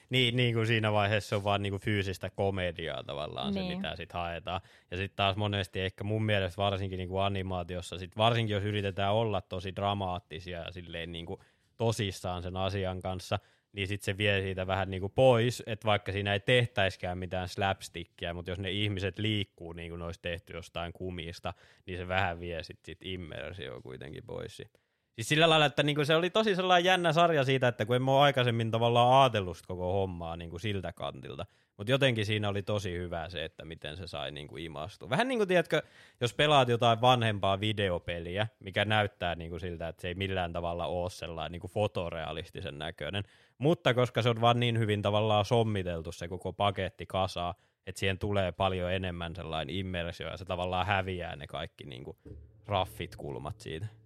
Niin, 0.10 0.36
niin 0.36 0.56
kuin 0.56 0.68
siinä 0.68 0.92
vaiheessa 0.92 1.30
se 1.30 1.36
on 1.36 1.44
vaan 1.44 1.62
niin 1.62 1.72
kuin 1.74 1.82
fyysistä 1.82 2.30
komediaa 2.30 3.04
tavallaan 3.04 3.54
se, 3.54 3.60
Niin. 3.60 3.78
mitä 3.78 3.96
sitten 3.96 4.20
haetaan. 4.20 4.62
Ja 4.92 4.98
sitten 4.98 5.16
taas 5.16 5.36
monesti 5.36 5.80
ehkä 5.80 6.04
mun 6.04 6.24
mielestä 6.24 6.58
varsinkin 6.62 6.98
niin 6.98 7.10
kuin 7.10 7.24
animaatiossa, 7.24 7.98
sit 7.98 8.18
varsinkin 8.18 8.54
jos 8.54 8.64
yritetään 8.64 9.14
olla 9.14 9.42
tosi 9.42 9.76
dramaattisia 9.76 10.60
ja 10.60 10.72
silleen 10.72 11.12
niin 11.12 11.26
kuin 11.26 11.40
tosissaan 11.78 12.44
sen 12.44 12.58
asian 12.58 13.02
kanssa, 13.02 13.40
niin 13.74 13.88
sitten 13.88 14.06
se 14.06 14.18
vie 14.18 14.42
siitä 14.42 14.68
vähän 14.68 14.92
niin 14.92 15.02
kuin 15.02 15.14
pois, 15.16 15.64
että 15.66 15.86
vaikka 15.86 16.12
siinä 16.12 16.34
ei 16.34 16.40
tehtäiskään 16.40 17.18
mitään 17.18 17.50
slapstickia, 17.50 18.34
mutta 18.34 18.52
jos 18.52 18.60
ne 18.60 18.72
ihmiset 18.72 19.20
liikkuu 19.20 19.74
niin 19.74 19.90
kuin 19.90 20.00
ne 20.00 20.06
olisi 20.06 20.22
tehty 20.22 20.54
jostain 20.54 20.94
kumista, 20.94 21.54
niin 21.86 21.98
se 21.98 22.08
vähän 22.08 22.40
vie 22.40 22.64
sitten 22.64 22.86
sit 22.86 23.06
immersio 23.06 23.82
kuitenkin 23.82 24.24
pois. 24.26 24.62
Siis 25.16 25.30
sillä 25.30 25.50
lailla, 25.50 25.66
että 25.66 25.84
niinku 25.84 26.06
se 26.06 26.16
oli 26.16 26.30
tosi 26.30 26.56
sellainen 26.56 26.86
jännä 26.86 27.14
sarja 27.14 27.44
siitä, 27.44 27.68
että 27.68 27.86
kun 27.86 27.96
en 27.96 28.10
ole 28.10 28.22
aikaisemmin 28.22 28.72
tavallaan 28.72 29.22
ajatellut 29.22 29.58
koko 29.68 29.94
hommaa 29.94 30.38
niinku 30.38 30.60
siltä 30.60 30.94
kantilta. 30.94 31.46
Mutta 31.78 31.92
jotenkin 31.92 32.26
siinä 32.26 32.50
oli 32.50 32.64
tosi 32.64 32.98
hyvä 32.98 33.30
se, 33.30 33.46
että 33.46 33.66
miten 33.66 33.98
se 33.98 34.08
sai 34.08 34.32
niinku 34.32 34.58
imastua. 34.58 35.10
Vähän 35.10 35.28
niin 35.28 35.40
kuin 35.40 35.48
tiedätkö, 35.48 35.82
jos 36.22 36.34
pelaat 36.34 36.70
jotain 36.70 37.02
vanhempaa 37.02 37.60
videopeliä, 37.60 38.48
mikä 38.60 38.86
näyttää 38.86 39.36
niinku 39.36 39.60
siltä, 39.60 39.88
että 39.88 40.02
se 40.02 40.08
ei 40.08 40.16
millään 40.16 40.54
tavalla 40.54 40.86
ole 40.86 41.10
sellainen 41.10 41.52
niinku 41.52 41.68
fotorealistisen 41.68 42.80
näköinen. 42.80 43.24
Mutta 43.58 43.94
koska 43.94 44.22
se 44.22 44.30
on 44.30 44.42
vaan 44.42 44.60
niin 44.60 44.80
hyvin 44.80 45.02
tavallaan 45.02 45.46
sommiteltu 45.46 46.12
se 46.12 46.28
koko 46.28 46.54
paketti 46.54 47.06
kasaa, 47.06 47.56
että 47.88 48.00
siihen 48.00 48.20
tulee 48.20 48.52
paljon 48.52 48.92
enemmän 48.92 49.36
sellainen 49.36 49.76
immersio 49.76 50.28
ja 50.28 50.38
se 50.38 50.46
tavallaan 50.46 50.86
häviää 50.86 51.36
ne 51.36 51.48
kaikki 51.48 51.84
niinku 51.84 52.18
raffit 52.68 53.16
kulmat 53.16 53.60
siitä. 53.60 54.01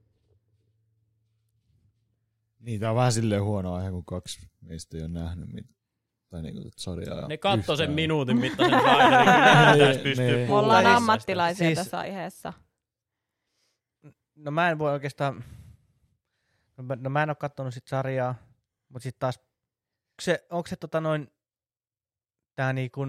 Niin, 2.66 2.80
tää 2.80 2.90
on 2.90 2.96
vähän 2.96 3.12
silleen 3.14 3.44
huono 3.44 3.74
aihe, 3.74 3.92
kun 3.92 4.06
kaksi 4.06 4.50
meistä 4.62 4.98
ei 4.98 5.04
ole 5.04 5.12
nähnyt 5.12 5.50
mit, 5.54 5.66
tai 6.30 6.42
niinku 6.42 6.70
sarjaa. 6.78 7.28
Ne 7.28 7.38
katto 7.38 7.76
sen 7.76 7.92
minuutin 7.92 8.38
mittaisen 8.38 8.80
trailerin, 8.80 10.04
Niin, 10.04 10.18
niin. 10.18 10.40
me 10.40 10.46
puhumaan 10.48 10.64
ollaan 10.66 10.86
ammattilaisia 10.86 11.68
Siis- 11.68 11.78
tässä 11.80 12.00
aiheessa. 12.00 12.54
No 14.36 14.52
mä 14.52 14.70
en 14.70 14.80
voi 14.80 14.92
oikeastaan, 14.92 15.44
no 16.78 16.84
mä, 16.84 16.96
no 16.96 17.10
mä 17.10 17.24
en 17.24 17.30
ole 17.30 17.36
kattonut 17.36 17.74
sit 17.74 17.88
sarjaa, 17.88 18.36
mutta 18.90 19.04
sitten 19.04 19.20
taas, 19.20 19.38
onko 19.38 20.22
se, 20.22 20.46
onko 20.50 20.68
se 20.68 20.76
tota 20.76 21.02
noin, 21.02 21.32
tää 22.56 22.74
niinku 22.74 23.06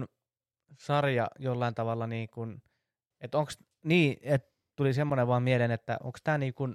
sarja 0.79 1.27
jollain 1.39 1.75
tavalla 1.75 2.07
niinku, 2.07 2.47
että 3.21 3.37
onko 3.37 3.51
niin, 3.83 4.17
että 4.21 4.51
tuli 4.75 4.93
semmoinen 4.93 5.27
vaan 5.27 5.43
mieleen, 5.43 5.71
että 5.71 5.97
onko 6.03 6.19
tää 6.23 6.37
niinku, 6.37 6.67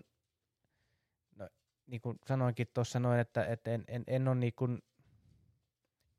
niin 1.92 2.00
kuin 2.00 2.18
sanoinkin 2.26 2.66
tuossa 2.74 3.00
noin, 3.00 3.20
että, 3.20 3.44
että 3.44 3.70
en, 3.70 3.84
en, 3.88 4.04
en 4.06 4.28
ole 4.28 4.34
niinku, 4.36 4.68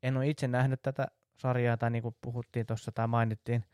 en 0.03 0.17
ole 0.17 0.27
itse 0.29 0.47
nähnyt 0.47 0.81
tätä 0.81 1.07
sarjaa, 1.37 1.77
tai 1.77 1.91
niin 1.91 2.03
kuin 2.03 2.15
puhuttiin 2.21 2.65
tuossa 2.65 2.91
tai 2.91 3.07
mainittiin, 3.07 3.65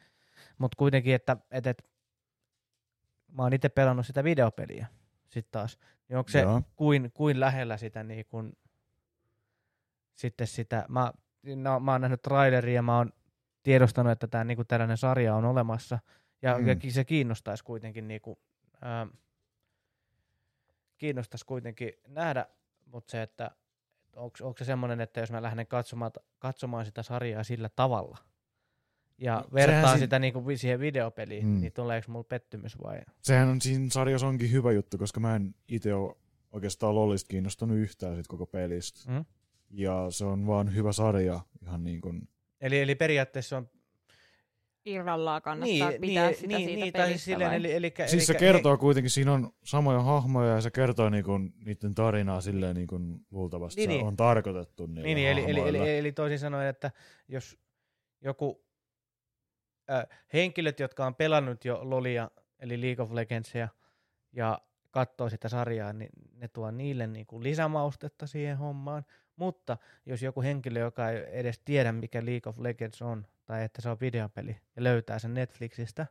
mutta 0.58 0.76
kuitenkin, 0.78 1.16
että, 1.16 1.38
että, 1.52 1.70
että 1.70 1.84
mä 3.32 3.44
oon 3.44 3.54
itse 3.54 3.70
pelannut 3.70 4.06
sitä 4.06 4.24
videopeliä 4.24 4.88
sitten 5.30 5.52
taas. 5.52 5.78
Niin 6.10 6.18
onko 6.18 6.30
se 6.30 6.42
Joo. 6.42 6.62
kuin, 6.76 7.12
kuin 7.14 7.40
lähellä 7.40 7.78
sitä 7.78 8.04
niin 8.04 8.26
kuin, 8.26 8.58
sitten 10.16 10.48
sitä, 10.48 10.86
mä, 10.90 11.14
no, 11.56 11.80
mä 11.80 11.92
oon 11.92 12.02
nähnyt 12.02 12.22
traileria 12.22 12.76
ja 12.76 12.82
mä 12.82 12.98
oon 12.98 13.12
tiedostanut, 13.64 14.12
että 14.12 14.28
tämä 14.28 14.44
niinku 14.44 14.64
tällainen 14.64 14.98
sarja 14.98 15.36
on 15.36 15.46
olemassa. 15.46 16.00
Ja, 16.42 16.58
Mm. 16.58 16.68
ja 16.68 16.76
se 16.90 17.06
kiinnostaisi 17.06 17.64
kuitenkin, 17.64 18.08
niinku, 18.08 18.40
ää, 18.82 19.08
kiinnostaisi 21.00 21.46
kuitenkin 21.46 21.94
nähdä, 22.08 22.46
mutta 22.86 23.12
se, 23.12 23.22
että 23.22 23.52
onko 24.16 24.58
se 24.58 24.66
semmoinen, 24.66 25.02
että 25.02 25.20
jos 25.20 25.32
mä 25.32 25.42
lähden 25.42 25.68
katsomaan, 25.68 26.12
katsomaan 26.40 26.86
sitä 26.86 27.04
sarjaa 27.04 27.44
sillä 27.44 27.70
tavalla, 27.76 28.18
ja 29.18 29.36
No, 29.36 29.48
vertaan 29.54 29.82
sehän 29.84 30.00
sitä 30.00 30.20
niinku 30.20 30.48
vi- 30.48 30.58
siihen 30.58 30.80
videopeliin, 30.80 31.46
Mm. 31.46 31.52
mm. 31.54 31.62
niin 31.62 31.74
tuleeko 31.74 32.12
mulla 32.12 32.24
pettymys 32.24 32.78
vai? 32.84 33.02
Sehän 33.22 33.50
on 33.50 33.62
siinä 33.62 33.90
sarjassa 33.90 34.28
onkin 34.28 34.52
hyvä 34.52 34.72
juttu, 34.72 34.98
koska 34.98 35.20
mä 35.20 35.36
en 35.36 35.56
itse 35.68 35.94
ole 35.94 36.16
oikeastaan 36.52 36.96
LoLista 36.96 37.28
kiinnostunut 37.28 37.78
yhtään 37.78 38.16
sit 38.16 38.28
koko 38.28 38.46
pelistä. 38.46 39.12
Mm. 39.12 39.26
Ja 39.70 40.06
se 40.10 40.26
on 40.26 40.48
vaan 40.48 40.76
hyvä 40.76 40.92
sarja 40.92 41.40
ihan 41.62 41.84
niin 41.84 42.02
kuin 42.02 42.30
Eli, 42.62 42.80
eli 42.80 42.96
periaatteessa 42.96 43.58
on... 43.58 43.70
Irrallaan 44.86 45.42
kannattaa 45.42 45.90
Niin, 45.90 46.02
pitää 46.02 46.26
niin, 46.26 46.36
sitä 46.36 46.48
niin, 46.58 46.70
siitä 46.70 46.84
niin, 46.84 46.94
tai 46.94 47.02
siis 47.02 47.08
pelistä 47.08 47.26
silleen, 47.26 47.50
vai? 47.50 47.58
eli, 47.58 47.74
eli, 47.74 47.94
Siis 48.06 48.28
se 48.28 48.34
kertoo 48.34 48.78
kuitenkin, 48.78 49.10
siinä 49.10 49.34
on 49.34 49.52
samoja 49.64 50.02
hahmoja 50.02 50.54
ja 50.56 50.62
se 50.62 50.72
kertoo 50.72 51.10
niinku 51.10 51.38
niiden 51.66 51.96
tarinaa 51.96 52.42
silleen 52.42 52.76
niin 52.76 52.88
kuin 52.88 53.26
luultavasti 53.32 53.82
Niin, 53.82 53.90
se 53.90 53.96
niin. 53.96 54.08
on 54.08 54.18
tarkoitettu 54.18 54.86
niille 54.86 55.02
Niin, 55.02 55.16
niin 55.16 55.30
eli, 55.30 55.44
eli, 55.48 55.60
eli, 55.60 55.98
eli, 55.98 56.12
toisin 56.12 56.40
sanoen, 56.40 56.68
että 56.68 56.92
jos 57.28 57.58
joku 58.22 58.66
äh, 59.92 60.06
henkilöt, 60.34 60.80
jotka 60.80 61.06
on 61.06 61.16
pelannut 61.16 61.66
jo 61.66 61.80
Lolia, 61.82 62.32
eli 62.60 62.82
League 62.82 63.04
of 63.04 63.12
Legendsia, 63.12 63.68
ja 64.34 64.62
katsoo 64.92 65.30
sitä 65.30 65.50
sarjaa, 65.50 65.94
niin 65.94 66.10
ne 66.34 66.48
tuo 66.48 66.72
niille 66.72 67.08
niin 67.08 67.26
kuin 67.26 67.44
lisämaustetta 67.44 68.28
siihen 68.28 68.58
hommaan. 68.58 69.06
Mutta 69.36 69.78
jos 70.06 70.22
joku 70.22 70.42
henkilö, 70.42 70.80
joka 70.80 71.10
ei 71.10 71.24
edes 71.32 71.60
tiedä, 71.60 71.92
mikä 71.92 72.26
League 72.26 72.50
of 72.50 72.60
Legends 72.60 73.02
on, 73.02 73.28
tai 73.50 73.64
että 73.64 73.82
se 73.82 73.90
on 73.90 73.98
videopeli, 74.02 74.58
ja 74.76 74.84
löytää 74.84 75.20
sen 75.20 75.34
Netflixistä, 75.34 76.08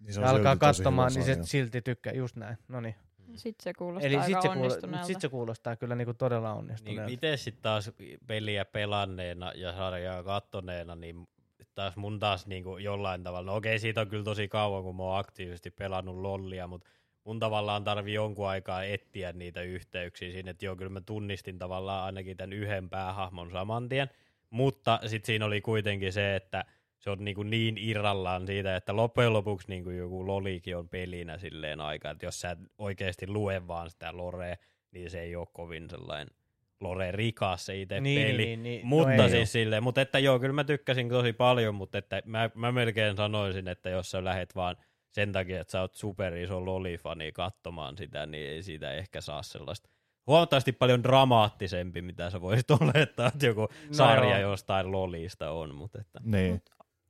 niin 0.00 0.14
se 0.14 0.20
ja 0.20 0.30
alkaa 0.30 0.56
katsomaan, 0.56 1.12
niin 1.12 1.24
se 1.24 1.32
sarja. 1.32 1.44
silti 1.46 1.82
tykkää, 1.82 2.12
just 2.12 2.36
näin. 2.36 2.56
No 2.68 2.80
niin. 2.80 2.94
Sitten 3.34 3.64
se 3.64 3.72
kuulostaa 3.74 4.06
Eli 4.06 4.16
aika 4.16 4.26
sit 4.26 4.42
se, 4.42 4.48
kuulostaa, 4.48 4.62
onnistuneelta. 4.62 5.06
sit 5.06 5.20
se 5.20 5.28
kuulostaa 5.28 5.76
kyllä 5.76 5.94
niinku 5.94 6.14
todella 6.14 6.48
Niin 6.48 6.58
onnistuneelta. 6.58 7.10
miten 7.10 7.38
sitten 7.38 7.62
taas 7.62 7.90
peliä 8.26 8.64
pelanneena 8.64 9.52
ja 9.54 9.72
sarjaa 9.72 10.22
kattoneena, 10.22 10.94
niin 10.96 11.28
taas 11.74 11.96
mun 11.96 12.18
taas 12.18 12.46
niinku 12.46 12.76
jollain 12.78 13.22
tavalla, 13.22 13.50
no 13.50 13.56
okei 13.56 13.78
siitä 13.78 14.00
on 14.00 14.08
kyllä 14.08 14.24
tosi 14.24 14.48
kauan, 14.48 14.82
kun 14.82 14.96
mä 14.96 15.02
oon 15.02 15.18
aktiivisesti 15.18 15.70
pelannut 15.70 16.16
lollia, 16.16 16.66
mutta 16.66 16.88
mun 17.24 17.38
tavallaan 17.38 17.84
tarvii 17.84 18.14
jonkun 18.14 18.48
aikaa 18.48 18.84
etsiä 18.84 19.32
niitä 19.32 19.62
yhteyksiä 19.62 20.32
siinä, 20.32 20.50
että 20.50 20.64
joo, 20.64 20.76
kyllä 20.76 20.90
mä 20.90 21.00
tunnistin 21.00 21.58
tavallaan 21.58 22.04
ainakin 22.04 22.36
tämän 22.36 22.52
yhden 22.52 22.90
päähahmon 22.90 23.50
saman 23.50 23.88
tien, 23.88 24.10
mutta 24.50 25.00
sitten 25.06 25.26
siinä 25.26 25.44
oli 25.44 25.60
kuitenkin 25.60 26.12
se, 26.12 26.36
että 26.36 26.64
se 26.98 27.10
on 27.10 27.24
niinku 27.24 27.42
niin 27.42 27.78
irrallaan 27.78 28.46
siitä, 28.46 28.76
että 28.76 28.96
loppujen 28.96 29.32
lopuksi 29.32 29.68
niinku 29.68 29.90
joku 29.90 30.26
lolikin 30.26 30.76
on 30.76 30.88
pelinä 30.88 31.38
silleen 31.38 31.80
aika, 31.80 32.10
että 32.10 32.26
jos 32.26 32.40
sä 32.40 32.50
et 32.50 32.58
oikeasti 32.78 33.26
lue 33.26 33.66
vaan 33.66 33.90
sitä 33.90 34.16
lorea, 34.16 34.56
niin 34.90 35.10
se 35.10 35.20
ei 35.20 35.36
ole 35.36 35.46
kovin 35.52 35.90
sellainen 35.90 36.34
lore 36.80 37.10
rikas 37.12 37.66
se 37.66 37.80
itse 37.80 38.00
niin, 38.00 38.26
peli. 38.26 38.46
niin, 38.46 38.62
niin, 38.62 38.86
Mutta 38.86 39.16
no 39.16 39.28
siis 39.28 39.52
silleen, 39.52 39.82
mutta 39.82 40.00
että 40.00 40.18
joo, 40.18 40.38
kyllä 40.38 40.52
mä 40.52 40.64
tykkäsin 40.64 41.08
tosi 41.08 41.32
paljon, 41.32 41.74
mutta 41.74 41.98
että 41.98 42.22
mä, 42.24 42.50
mä 42.54 42.72
melkein 42.72 43.16
sanoisin, 43.16 43.68
että 43.68 43.90
jos 43.90 44.10
sä 44.10 44.24
lähet 44.24 44.54
vaan 44.54 44.76
sen 45.10 45.32
takia, 45.32 45.60
että 45.60 45.70
sä 45.70 45.80
oot 45.80 45.94
super 45.94 46.36
iso 46.36 46.64
lolifani 46.64 47.32
katsomaan 47.32 47.96
sitä, 47.96 48.26
niin 48.26 48.48
ei 48.48 48.62
siitä 48.62 48.92
ehkä 48.92 49.20
saa 49.20 49.42
sellaista 49.42 49.88
huomattavasti 50.28 50.72
paljon 50.72 51.02
dramaattisempi, 51.02 52.02
mitä 52.02 52.30
sä 52.30 52.40
voisit 52.40 52.70
olettaa, 52.80 53.28
että 53.28 53.46
joku 53.46 53.60
No 53.60 53.68
sarja 53.90 54.38
joo. 54.38 54.50
jostain 54.50 54.92
lolista 54.92 55.50
on. 55.50 55.74
Mutta 55.74 56.00
että. 56.00 56.20
Niin. 56.24 56.62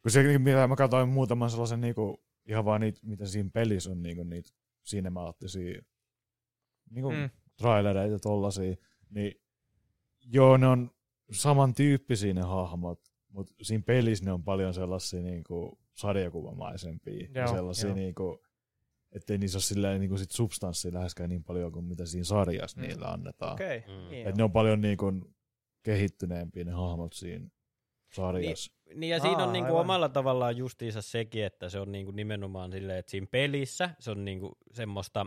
Kun 0.03 0.11
se, 0.11 0.39
mitä 0.39 0.67
mä 0.67 0.77
katsoin 0.77 1.09
muutaman 1.09 1.51
sellaisen 1.51 1.81
niinku, 1.81 2.25
ihan 2.47 2.65
vaan 2.65 2.81
niitä, 2.81 3.01
mitä 3.03 3.27
siinä 3.27 3.51
pelissä 3.53 3.91
on 3.91 4.03
niinku, 4.03 4.23
niitä 4.23 4.51
sinemaattisia 4.83 5.83
niinku, 6.91 7.11
Mm. 7.11 7.17
mm. 7.17 7.31
trailereita 7.57 8.19
tollasia, 8.19 8.77
niin 9.11 9.35
joo, 10.33 10.57
ne 10.57 10.67
on 10.67 10.91
samantyyppisiä 11.33 12.35
ne 12.35 12.41
hahmot, 12.43 13.01
mutta 13.29 13.55
siinä 13.63 13.83
pelissä 13.87 14.25
ne 14.25 14.33
on 14.33 14.45
paljon 14.45 14.75
sellaisia 14.75 15.23
niinku, 15.23 15.79
sarjakuvamaisempia 15.95 17.27
ja 17.35 17.41
Joo, 17.41 17.55
sellaisia 17.55 17.87
joo. 17.89 17.97
niinku, 17.97 18.43
ettei 19.13 19.39
niissä 19.39 19.57
ole 19.57 19.63
silleen, 19.63 20.01
niinku, 20.01 20.17
sit 20.19 20.31
substanssia 20.31 20.95
läheskään 20.95 21.29
niin 21.31 21.45
paljon 21.45 21.73
kuin 21.73 21.85
mitä 21.85 22.07
siinä 22.07 22.25
sarjassa 22.25 22.81
Mm. 22.81 22.87
niille 22.87 23.07
annetaan. 23.07 23.53
Okay. 23.53 23.79
Mm. 23.81 24.09
Niin 24.11 24.27
Et 24.29 24.37
ne 24.37 24.45
on 24.45 24.53
paljon 24.53 24.81
niinku, 24.81 25.13
kehittyneempiä 25.83 26.65
ne 26.65 26.73
hahmot 26.73 27.13
siinä 27.13 27.49
sarjassa. 28.15 28.73
Niin 28.95 29.11
ja 29.11 29.21
siinä 29.21 29.39
Aa, 29.39 29.47
on 29.47 29.53
niinku 29.53 29.73
aivan. 29.73 29.81
omalla 29.81 30.09
tavallaan 30.09 30.57
justiinsa 30.57 31.03
sekin, 31.03 31.45
että 31.45 31.69
se 31.69 31.81
on 31.81 31.93
niinku 31.93 32.13
nimenomaan 32.13 32.73
silleen, 32.73 32.99
että 32.99 33.11
siinä 33.11 33.27
pelissä 33.31 33.91
se 33.99 34.11
on 34.11 34.25
niinku 34.25 34.59
semmoista 34.73 35.27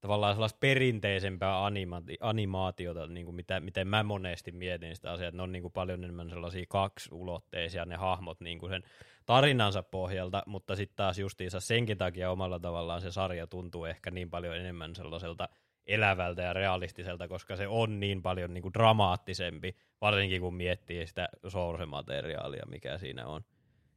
tavallaan 0.00 0.34
sellaista 0.34 0.58
perinteisempää 0.60 1.68
animaati- 1.68 2.16
animaatiota, 2.20 3.06
niinku 3.06 3.32
mitä, 3.32 3.60
miten 3.60 3.88
mä 3.88 4.02
monesti 4.02 4.52
mietin 4.52 4.96
sitä 4.96 5.12
asiaa, 5.12 5.28
että 5.28 5.36
ne 5.36 5.42
on 5.42 5.52
niinku 5.52 5.70
paljon 5.70 6.04
enemmän 6.04 6.30
sellaisia 6.30 6.64
kaksiulotteisia 6.68 7.84
ne 7.84 7.96
hahmot 7.96 8.40
niinku 8.40 8.68
sen 8.68 8.82
tarinansa 9.26 9.82
pohjalta, 9.82 10.42
mutta 10.46 10.76
sitten 10.76 10.96
taas 10.96 11.18
justiinsa 11.18 11.60
senkin 11.60 11.98
takia 11.98 12.30
omalla 12.30 12.60
tavallaan 12.60 13.00
se 13.00 13.12
sarja 13.12 13.46
tuntuu 13.46 13.84
ehkä 13.84 14.10
niin 14.10 14.30
paljon 14.30 14.56
enemmän 14.56 14.94
sellaiselta 14.94 15.48
elävältä 15.86 16.42
ja 16.42 16.52
realistiselta, 16.52 17.28
koska 17.28 17.56
se 17.56 17.68
on 17.68 18.00
niin 18.00 18.22
paljon 18.22 18.54
niinku 18.54 18.72
dramaattisempi, 18.72 19.76
varsinkin 20.00 20.40
kun 20.40 20.54
miettii 20.54 21.06
sitä 21.06 21.28
source-materiaalia, 21.48 22.66
mikä 22.68 22.98
siinä 22.98 23.26
on. 23.26 23.44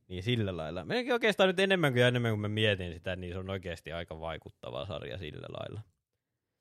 Niin 0.07 0.23
sillä 0.23 0.57
lailla. 0.57 0.85
Melkein 0.85 1.13
oikeastaan 1.13 1.47
nyt 1.47 1.59
enemmän 1.59 1.93
kuin 1.93 2.03
enemmän 2.03 2.31
kuin 2.31 2.39
mä 2.39 2.47
mietin 2.47 2.93
sitä, 2.93 3.15
niin 3.15 3.33
se 3.33 3.39
on 3.39 3.49
oikeasti 3.49 3.91
aika 3.91 4.19
vaikuttava 4.19 4.85
sarja 4.85 5.17
sillä 5.17 5.47
lailla. 5.59 5.81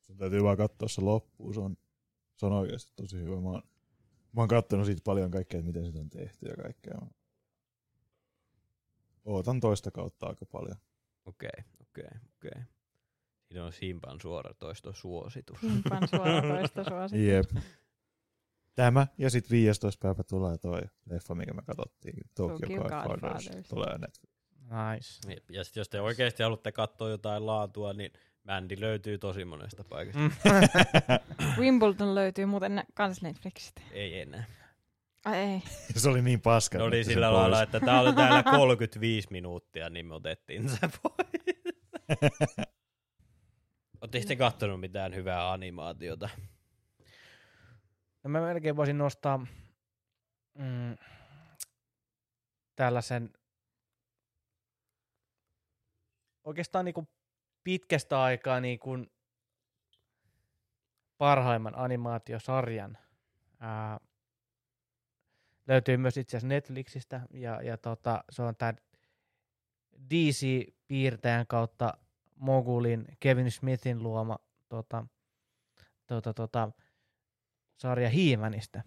Sun 0.01 0.17
täytyy 0.17 0.43
vaan 0.43 0.57
katsoa 0.57 0.89
se 0.89 1.01
loppuun, 1.01 1.55
se 1.55 1.61
on, 1.61 1.77
se 2.37 2.47
on 2.47 2.53
oikeasti 2.53 2.93
tosi 2.97 3.19
hyvä. 3.19 3.41
Mä 3.41 3.49
oon, 3.49 3.63
mä 4.33 4.43
oon 4.43 4.49
kattonut 4.49 4.87
siitä 4.87 5.03
paljon 5.05 5.31
kaikkea, 5.31 5.59
että 5.59 5.67
miten 5.67 5.87
sitä 5.87 5.99
on 6.01 6.11
tehty 6.11 6.47
ja 6.47 6.57
kaikkea. 6.57 6.95
Mä 7.01 7.07
Ootan 9.25 9.61
toista 9.61 9.91
kautta 9.91 10.27
aika 10.27 10.47
paljon. 10.47 10.77
Okei, 11.25 11.65
okei, 11.81 12.11
okei. 12.37 12.63
Siinä 13.49 13.65
on 13.65 13.73
Simpan 13.73 14.21
suoratoisto 14.21 14.93
suositus. 14.93 15.61
Simpan 15.61 16.09
suoratoista 16.17 16.85
suositus. 16.85 17.23
Jep. 17.27 17.51
Tämä 18.75 19.07
ja 19.19 19.31
sitten 19.31 19.51
15 19.51 19.99
päivä 20.03 20.23
tulee 20.23 20.59
toi 20.59 20.81
leffa, 21.11 21.35
mikä 21.35 21.55
me 21.55 21.63
katsottiin. 21.63 22.15
Tokyo 22.35 22.59
Tokyo 22.59 22.83
Godfathers. 22.83 23.21
Godfathers. 23.45 23.69
Tulee 23.69 23.99
Netflix. 23.99 24.33
Nice. 24.61 25.33
Jep, 25.35 25.51
Ja 25.51 25.65
sit 25.65 25.77
jos 25.77 25.89
te 25.89 26.01
oikeasti 26.01 26.43
haluatte 26.43 26.73
katsoa 26.73 27.11
jotain 27.11 27.47
laatua, 27.47 27.93
niin 27.93 28.13
Mandy 28.45 28.77
löytyy 28.81 29.19
tosi 29.19 29.45
monesta 29.45 29.85
paikasta. 29.85 30.21
Mm. 30.21 30.31
Wimbledon 31.61 32.15
löytyy 32.15 32.47
muuten 32.47 32.75
ne- 32.75 32.87
kans 32.95 33.23
Netflixistä. 33.23 33.83
Ei 33.93 34.21
enää. 34.21 34.45
Ai 35.25 35.39
ei. 35.39 35.63
se 35.97 36.09
oli 36.09 36.23
niin 36.23 36.41
paska. 36.41 36.79
Että 36.85 36.97
se 36.97 37.05
sillä 37.05 37.29
pois. 37.29 37.39
lailla, 37.41 37.63
että 37.63 37.81
tää 37.81 38.01
oli 38.01 38.13
täällä 38.13 38.43
35 38.43 39.29
minuuttia, 39.31 39.91
niin 39.91 40.07
me 40.07 40.15
otettiin 40.15 40.69
se 40.69 40.79
pois. 41.03 41.57
Oletteko 44.01 44.27
te 44.27 44.37
kattonut 44.37 44.81
mitään 44.81 45.15
hyvää 45.15 45.53
animaatiota? 45.53 46.29
No 48.23 48.31
mä 48.31 48.41
melkein 48.41 48.77
voisin 48.77 48.99
nostaa 48.99 49.47
mm, 50.59 50.97
tällaisen 52.77 53.31
oikeastaan 56.45 56.85
niinku 56.85 57.09
pitkästä 57.65 58.23
aikaa 58.23 58.61
niinku 58.61 58.97
parhaimman 61.19 61.79
animaatiosarjan. 61.79 62.99
Ää, 63.61 64.01
löytyy 65.69 65.97
myös 65.97 66.17
itse 66.17 66.37
asiassa 66.37 66.49
Netflixistä 66.49 67.21
ja, 67.31 67.63
ja 67.63 67.77
tota, 67.77 68.25
se 68.31 68.43
on 68.43 68.57
tämä 68.57 68.75
DC-piirtäjän 70.11 71.47
kautta 71.47 71.99
Mogulin 72.37 73.05
Kevin 73.21 73.51
Smithin 73.51 74.03
luoma 74.03 74.39
tota, 74.69 75.07
tota, 76.07 76.35
tota, 76.35 76.71
sarja 77.77 78.11
He-Manista. 78.11 78.83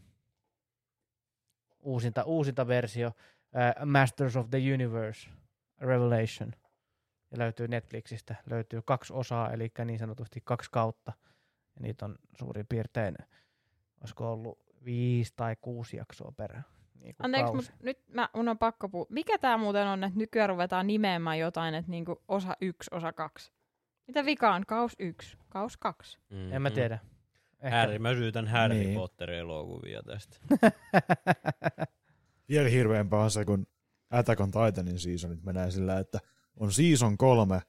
Uusinta, 1.79 2.23
uusinta 2.23 2.67
versio, 2.67 3.07
äh, 3.07 3.85
Masters 3.85 4.35
of 4.35 4.49
the 4.49 4.73
Universe 4.73 5.29
Revelation. 5.79 6.51
Ja 7.31 7.37
löytyy 7.37 7.67
Netflixistä. 7.67 8.35
Löytyy 8.49 8.81
kaksi 8.81 9.13
osaa, 9.13 9.51
eli 9.51 9.71
niin 9.85 9.99
sanotusti 9.99 10.41
kaksi 10.43 10.71
kautta. 10.71 11.13
Ja 11.75 11.81
niitä 11.81 12.05
on 12.05 12.15
suurin 12.39 12.67
piirtein, 12.67 13.15
olisiko 14.01 14.33
ollut 14.33 14.59
viisi 14.85 15.33
tai 15.35 15.55
kuusi 15.61 15.97
jaksoa 15.97 16.31
per 16.31 16.57
niin 16.99 17.15
kuin 17.15 17.25
Anteeksi, 17.25 17.53
mutta 17.53 17.71
nyt 17.83 17.99
mä, 18.07 18.29
mun 18.35 18.47
on 18.47 18.57
pakko 18.57 18.89
puhua. 18.89 19.07
Mikä 19.09 19.37
tää 19.37 19.57
muuten 19.57 19.87
on, 19.87 20.03
että 20.03 20.19
nykyään 20.19 20.49
ruvetaan 20.49 20.87
nimeämään 20.87 21.39
jotain, 21.39 21.75
että 21.75 21.91
niinku 21.91 22.23
osa 22.27 22.57
yksi, 22.61 22.89
osa 22.93 23.13
kaksi? 23.13 23.51
Mitä 24.07 24.25
vika 24.25 24.53
on? 24.53 24.65
Kaus 24.65 24.95
yksi, 24.99 25.37
kaus 25.49 25.77
kaksi. 25.77 26.17
Mm-hmm. 26.29 26.53
En 26.53 26.61
mä 26.61 26.71
tiedä. 26.71 26.99
Harry, 27.71 27.99
mä 27.99 28.13
syytän 28.13 28.47
Harry 28.47 28.75
Niin. 28.75 28.93
Potterin 28.93 29.39
elokuvia 29.39 30.03
tästä. 30.03 30.37
Vielä 32.49 32.69
hirveämpää 32.69 33.19
on 33.19 33.31
se, 33.31 33.45
kun 33.45 33.67
Attack 34.09 34.41
on 34.41 34.51
Titanin 34.51 34.99
seasonit 34.99 35.43
menee 35.43 35.71
sillä, 35.71 35.99
että 35.99 36.19
on 36.59 36.71
season 36.71 37.17
3, 37.17 37.61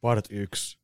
part 0.00 0.24
1, 0.30 0.78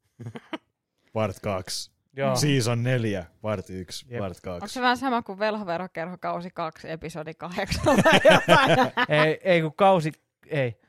part 1.12 1.40
2, 1.40 1.95
Joo. 2.16 2.36
season 2.36 2.82
4, 2.82 3.24
part 3.42 3.70
1, 3.70 4.06
Jep. 4.08 4.18
part 4.20 4.36
Onko 4.46 4.60
2. 4.60 4.74
se 4.74 4.80
vähän 4.80 4.96
sama 4.96 5.22
kuin 5.22 5.38
Velhoverokerho 5.38 6.18
kausi 6.20 6.50
kaksi, 6.50 6.90
episodi 6.90 7.34
kahdeksan 7.34 7.96
tai 8.02 8.20
jotain? 8.24 8.92
ei, 9.26 9.40
ei 9.44 9.62
kun 9.62 9.74
kausi, 9.76 10.12
ei. 10.46 10.80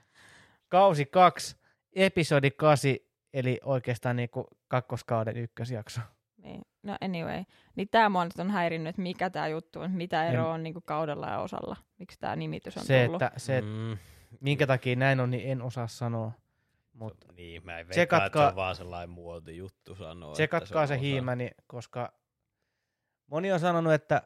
Kausi 0.70 1.06
kaksi, 1.06 1.56
episodi 1.94 2.52
kasi, 2.52 3.08
eli 3.34 3.60
oikeastaan 3.64 4.16
niinku 4.16 4.48
kakkoskauden 4.68 5.38
ykkösjakso. 5.38 6.02
niin. 6.44 6.62
no 6.84 6.98
anyway. 7.02 7.44
Niin 7.76 7.88
tää 7.92 8.10
mua 8.10 8.24
nyt 8.26 8.40
on 8.40 8.52
häirinnyt, 8.52 8.90
että 8.90 9.02
mikä 9.02 9.30
tää 9.30 9.48
juttu 9.48 9.80
on, 9.80 9.92
mitä 9.92 10.26
En- 10.28 10.34
ero 10.34 10.52
on 10.52 10.64
niinku 10.64 10.82
kaudella 10.82 11.28
ja 11.28 11.40
osalla. 11.40 11.76
Miksi 12.00 12.20
tää 12.20 12.36
nimitys 12.36 12.78
on 12.78 12.86
Se, 12.86 13.04
tullut. 13.06 13.22
että, 13.22 13.40
se, 13.40 13.58
että 13.58 13.72
Mm, 13.72 13.98
minkä 14.42 14.68
takia 14.68 14.96
näin 14.96 15.20
on, 15.20 15.30
niin 15.32 15.52
en 15.52 15.62
osaa 15.62 15.88
sanoa. 15.88 16.32
Mut 16.98 17.18
niin, 17.36 17.66
mä 17.66 17.80
en 17.80 17.88
veikkaa, 17.88 18.26
että 18.26 18.40
se 18.40 18.46
on 18.46 18.56
vaan 18.56 18.76
sellainen 18.76 19.10
muotijuttu 19.10 19.96
sanoa. 19.96 20.34
tsekatkaa 20.34 20.88
se, 20.88 20.94
osa- 20.94 21.02
hiimäni, 21.02 21.52
koska 21.68 22.14
moni 23.28 23.52
on 23.52 23.60
sanonut, 23.60 23.94
että 23.94 24.22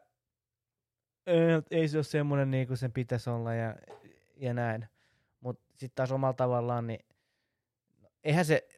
ei, 1.26 1.38
ei 1.70 1.88
se 1.88 1.98
ole 1.98 2.04
semmoinen 2.04 2.50
niin 2.50 2.66
kuin 2.66 2.76
sen 2.76 2.92
pitäisi 2.92 3.30
olla 3.30 3.54
ja, 3.54 3.76
ja 4.36 4.54
näin. 4.54 4.88
Mutta 5.40 5.64
sitten 5.70 5.94
taas 5.94 6.12
omalla 6.12 6.32
tavallaan, 6.34 6.86
niin 6.86 7.04
eihän 8.24 8.44
se 8.44 8.68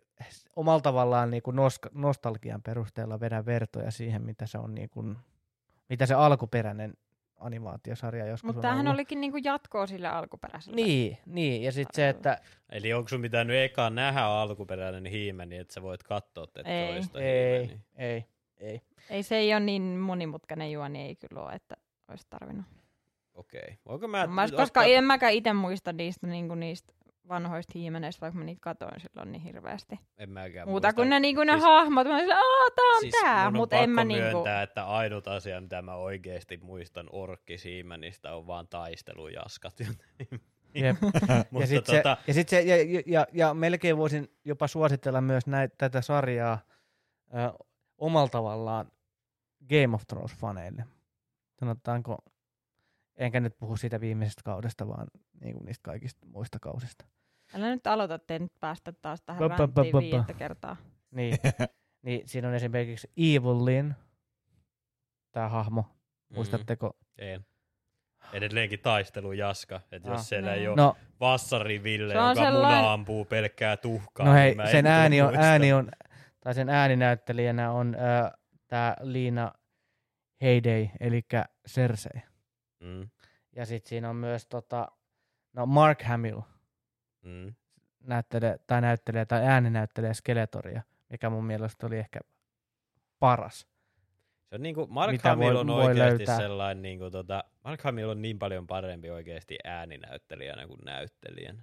omalla 0.56 0.80
tavallaan 0.80 1.30
niin 1.30 1.42
kuin 1.42 1.56
noska, 1.56 1.90
nostalgian 1.92 2.62
perusteella 2.62 3.20
vedä 3.20 3.46
vertoja 3.46 3.90
siihen, 3.90 4.22
mitä 4.22 4.46
se 4.46 4.58
on 4.58 4.74
niin 4.74 4.90
kuin, 4.90 5.16
mitä 5.88 6.06
se 6.06 6.14
alkuperäinen 6.14 6.94
animaatiosarja 7.36 8.26
joskus 8.26 8.46
Mutta 8.46 8.62
tämähän 8.62 8.86
ollut. 8.86 8.94
olikin 8.98 9.20
niinku 9.20 9.38
jatkoa 9.44 9.86
sille 9.86 10.08
alkuperäiselle. 10.08 10.76
Niin, 10.76 11.18
niin, 11.26 11.62
ja 11.62 11.72
sitten 11.72 11.94
se, 11.94 12.08
että 12.08 12.40
Eli 12.70 12.92
onko 12.92 13.08
sun 13.08 13.22
pitänyt 13.22 13.56
eka 13.56 13.90
nähdä 13.90 14.22
alkuperäinen 14.22 15.06
hiimä, 15.06 15.46
niin 15.46 15.60
että 15.60 15.74
sä 15.74 15.82
voit 15.82 16.02
katsoa 16.02 16.46
tätä 16.46 16.68
Ei. 16.68 16.92
toista 16.94 17.20
ei, 17.20 17.58
hiimää, 17.58 17.66
niin- 17.76 17.84
ei, 17.96 18.24
ei. 18.60 18.80
Ei 19.10 19.22
se 19.22 19.36
ei 19.36 19.52
ole 19.54 19.60
niin 19.60 19.82
monimutkainen 19.82 20.72
juoni, 20.72 21.02
ei 21.02 21.16
kyllä 21.16 21.42
ole, 21.42 21.52
että 21.52 21.76
olisi 22.08 22.26
tarvinnut. 22.30 22.66
Okei. 23.34 23.78
Voinko 23.88 24.08
mä, 24.08 24.26
Mä, 24.26 24.42
koska 24.42 24.62
ottaa- 24.62 24.84
en 24.84 25.04
mäkään 25.04 25.32
itse 25.32 25.52
muista 25.52 25.92
niistä, 25.92 26.26
niinku 26.26 26.54
niistä 26.54 26.92
vanhoista 27.28 27.72
hiimeneistä, 27.74 28.20
vaikka 28.20 28.38
mä 28.38 28.44
niitä 28.44 28.60
katoin 28.60 29.00
silloin 29.00 29.32
niin 29.32 29.42
hirveästi. 29.42 30.00
en 30.16 30.30
mäkään 30.30 30.68
Muuta 30.68 30.86
muista. 30.86 30.96
kuin 30.96 31.10
ne, 31.10 31.20
niinku 31.20 31.44
ne 31.44 31.52
Siis- 31.52 31.64
hahmot, 31.64 32.06
mä 32.06 32.12
olin 32.12 32.22
sillä, 32.22 32.34
aah, 32.34 32.72
tää 32.76 32.84
on 32.94 33.00
siis 33.00 33.14
tää, 33.22 33.50
mutta 33.50 33.76
en 33.76 33.90
mä 33.90 34.04
niinku... 34.04 34.30
myöntää, 34.30 34.62
että 34.62 34.86
ainut 34.86 35.28
asia, 35.28 35.60
mitä 35.60 35.82
mä 35.82 35.94
oikeesti 35.94 36.56
muistan 36.56 37.08
orkkisiimänistä 37.12 38.34
on 38.34 38.46
vaan 38.46 38.68
taistelujaskat. 38.68 39.74
Jep. 40.74 40.96
Mutta 41.50 41.62
ja 41.62 41.66
sitten 41.66 41.96
tota, 41.96 42.16
se, 42.20 42.22
ja, 42.26 42.34
sit 42.34 42.48
se 42.48 42.60
ja, 42.60 42.76
ja, 42.76 43.02
ja, 43.06 43.26
ja 43.32 43.54
melkein 43.54 43.96
voisin 43.96 44.28
jopa 44.44 44.66
suositella 44.68 45.20
myös 45.20 45.46
näitä, 45.46 45.74
tätä 45.78 46.00
sarjaa 46.02 46.58
ö, 47.34 47.64
omalla 47.98 48.28
tavallaan 48.28 48.92
Game 49.68 49.94
of 49.94 50.02
Thrones-faneille. 50.12 50.84
Sanotaanko, 51.60 52.18
enkä 53.16 53.40
nyt 53.40 53.58
puhu 53.58 53.76
siitä 53.76 54.00
viimeisestä 54.00 54.42
kaudesta, 54.44 54.88
vaan 54.88 55.06
niin 55.40 55.54
kuin 55.54 55.64
niistä 55.66 55.82
kaikista 55.82 56.26
muista 56.26 56.58
kausista. 56.60 57.04
Älä 57.54 57.70
nyt 57.70 57.86
aloita, 57.86 58.14
ettei 58.14 58.38
nyt 58.38 58.52
päästä 58.60 58.92
taas 58.92 59.22
tähän 59.22 59.38
Ba, 59.38 59.48
ba, 59.48 59.56
ba, 59.56 59.58
ranttiin 59.58 59.92
ba, 59.92 59.98
ba. 59.98 60.02
viidettä 60.02 60.32
kertaa. 60.34 60.76
Niin, 61.10 61.36
niin 62.04 62.22
siinä 62.28 62.48
on 62.48 62.54
esimerkiksi 62.54 63.10
Evil 63.16 63.64
Lyn, 63.64 63.94
tämä 65.32 65.48
hahmo. 65.48 65.82
mm, 65.82 66.34
Muistatteko? 66.36 66.96
en. 67.18 67.46
Edelleenkin 68.32 68.80
taistelujaska, 68.80 69.80
että 69.92 70.08
jos 70.08 70.20
Ah. 70.20 70.26
siellä 70.26 70.54
ei 70.54 70.68
ole 70.68 70.76
No, 70.76 70.96
Vassari 71.20 71.82
Ville, 71.82 72.12
Se 72.14 72.18
joka 72.18 72.34
sellainen- 72.34 72.78
muna 72.80 72.92
ampuu 72.92 73.24
pelkkää 73.24 73.76
tuhkaa. 73.76 74.26
no 74.26 74.32
hei, 74.32 74.46
niin 74.50 74.56
mä 74.56 74.62
en 74.62 74.70
sen 74.70 74.86
ääni 74.86 75.22
on, 75.22 75.28
muista. 75.28 75.46
ääni 75.46 75.72
on, 75.72 75.88
tai 76.40 76.54
sen 76.54 76.68
ääninäyttelijänä 76.68 77.72
on 77.72 77.94
ö, 77.94 77.98
tämä 78.68 78.96
Liina 79.00 79.52
Heydey, 80.42 80.88
eli 81.00 81.22
Cersei. 81.68 82.22
Mm, 82.84 83.08
Ja 83.56 83.66
sitten 83.66 83.88
siinä 83.88 84.10
on 84.10 84.16
myös 84.16 84.46
tota, 84.46 84.88
no 85.52 85.66
Mark 85.66 86.02
Hamill 86.02 86.40
mm. 87.22 87.54
näyttelee, 88.00 88.58
tai 88.66 88.80
näyttelee, 88.80 89.24
tai 89.24 89.46
ääninäyttelee 89.46 90.14
Skeletoria, 90.14 90.82
mikä 91.08 91.30
mun 91.30 91.44
mielestä 91.44 91.86
oli 91.86 91.98
ehkä 91.98 92.20
paras. 93.18 93.66
Se 94.48 94.54
on 94.54 94.62
niinku, 94.62 94.86
Mark 94.86 95.12
Mitä 95.12 95.28
Hamill 95.28 95.54
voi- 95.54 95.60
on 95.60 95.66
voi 95.66 95.84
oikeasti 95.84 96.18
löytää. 96.18 96.36
sellainen, 96.36 96.82
niinku, 96.82 97.10
tota, 97.10 97.44
Mark 97.64 97.80
Hamill 97.82 98.08
on 98.08 98.22
niin 98.22 98.38
paljon 98.38 98.66
parempi 98.66 99.10
oikeasti 99.10 99.58
ääninäyttelijänä 99.64 100.66
kuin 100.66 100.80
näyttelijänä. 100.84 101.62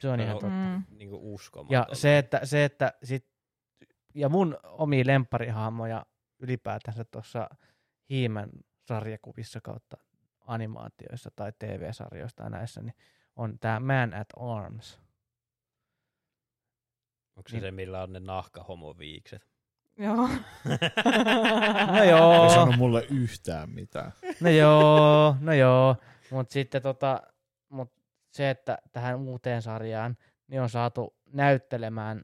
Se 0.00 0.08
on 0.08 0.18
No, 0.18 0.24
ihan 0.24 0.34
no, 0.34 0.40
totta. 0.40 0.54
Mm. 0.88 0.96
Niinku 0.98 1.34
uskomaton. 1.34 1.74
Ja 1.74 1.86
se, 1.96 2.18
että, 2.18 2.40
se, 2.46 2.64
että 2.64 2.92
sit, 3.04 3.26
ja 4.14 4.28
mun 4.28 4.58
omia 4.64 5.04
lempparihahmoja 5.06 6.06
ylipäätänsä 6.38 7.04
tuossa 7.04 7.48
Hiimän 8.10 8.50
sarjakuvissa 8.88 9.60
kautta 9.60 9.96
animaatioissa 10.48 11.30
tai 11.36 11.52
TV-sarjoissa 11.58 12.36
tai 12.36 12.50
näissä, 12.50 12.82
niin 12.82 12.94
on 13.36 13.58
tämä 13.58 13.80
Man 13.80 14.14
at 14.14 14.28
Arms. 14.36 15.00
Onko 17.36 17.48
se 17.48 17.56
niin- 17.56 17.62
se, 17.62 17.70
millä 17.70 18.02
on 18.02 18.12
ne 18.12 18.20
nahkahomoviikset? 18.20 19.48
Joo. 19.98 20.28
No 21.92 22.02
Ei 22.02 22.08
joo, 22.08 22.48
sano 22.48 22.72
mulle 22.76 23.06
yhtään 23.10 23.70
mitään. 23.70 24.12
no 24.40 24.50
joo, 24.50 25.36
no 25.40 25.52
joo. 25.52 25.96
Mutta 26.30 26.52
sitten 26.52 26.82
tota, 26.82 27.22
mut 27.68 27.92
se, 28.32 28.50
että 28.50 28.78
tähän 28.92 29.16
uuteen 29.16 29.62
sarjaan 29.62 30.16
niin 30.48 30.60
on 30.62 30.70
saatu 30.70 31.16
näyttelemään, 31.32 32.22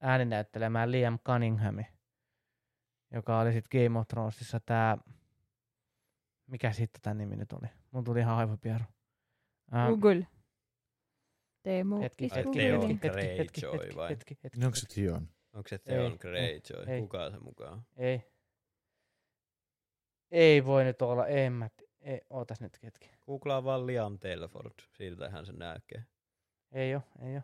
ääninäyttelemään 0.00 0.92
Liam 0.92 1.18
Cunninghami, 1.18 1.86
joka 3.10 3.40
oli 3.40 3.52
sitten 3.52 3.84
Game 3.84 3.98
of 3.98 4.08
Thronesissa 4.08 4.60
tämä, 4.60 4.98
mikä 6.46 6.72
sitten 6.72 7.02
tämä 7.02 7.14
nimi 7.14 7.36
nyt 7.36 7.52
oli? 7.52 7.68
Mun 7.90 8.04
tuli 8.04 8.20
ihan 8.20 8.36
aivopieru. 8.38 8.84
Ää, 9.70 9.88
Google. 9.88 10.26
Teemu 11.62 12.00
hetki, 12.00 12.24
hetki, 12.24 12.58
hetki, 12.62 12.88
hetki, 12.88 13.38
hetki, 13.38 13.60
hetki, 13.72 13.96
vai? 13.96 14.10
hetki, 14.10 14.38
hetki, 14.44 14.58
Niin 14.58 14.66
onko 14.66 14.76
se? 14.76 15.12
Onko 15.52 15.68
Theon 15.84 16.12
ei, 16.12 16.18
Greyjoy? 16.18 16.84
ei. 16.86 17.00
Kuka 17.00 17.30
se 17.30 17.38
mukaan? 17.38 17.86
Ei. 17.96 18.22
Ei 20.30 20.64
voi 20.64 20.84
nyt 20.84 21.02
olla, 21.02 21.26
en 21.26 21.52
mä, 21.52 21.70
ei, 22.00 22.20
ootas 22.30 22.60
nyt 22.60 22.82
hetki. 22.82 23.10
Googlaa 23.26 23.64
vaan 23.64 23.86
Liam 23.86 24.18
Telford, 24.18 24.72
siltähän 24.92 25.46
se 25.46 25.52
näkee. 25.52 26.04
Ei 26.72 26.94
oo, 26.94 27.02
ei 27.22 27.36
oo. 27.36 27.42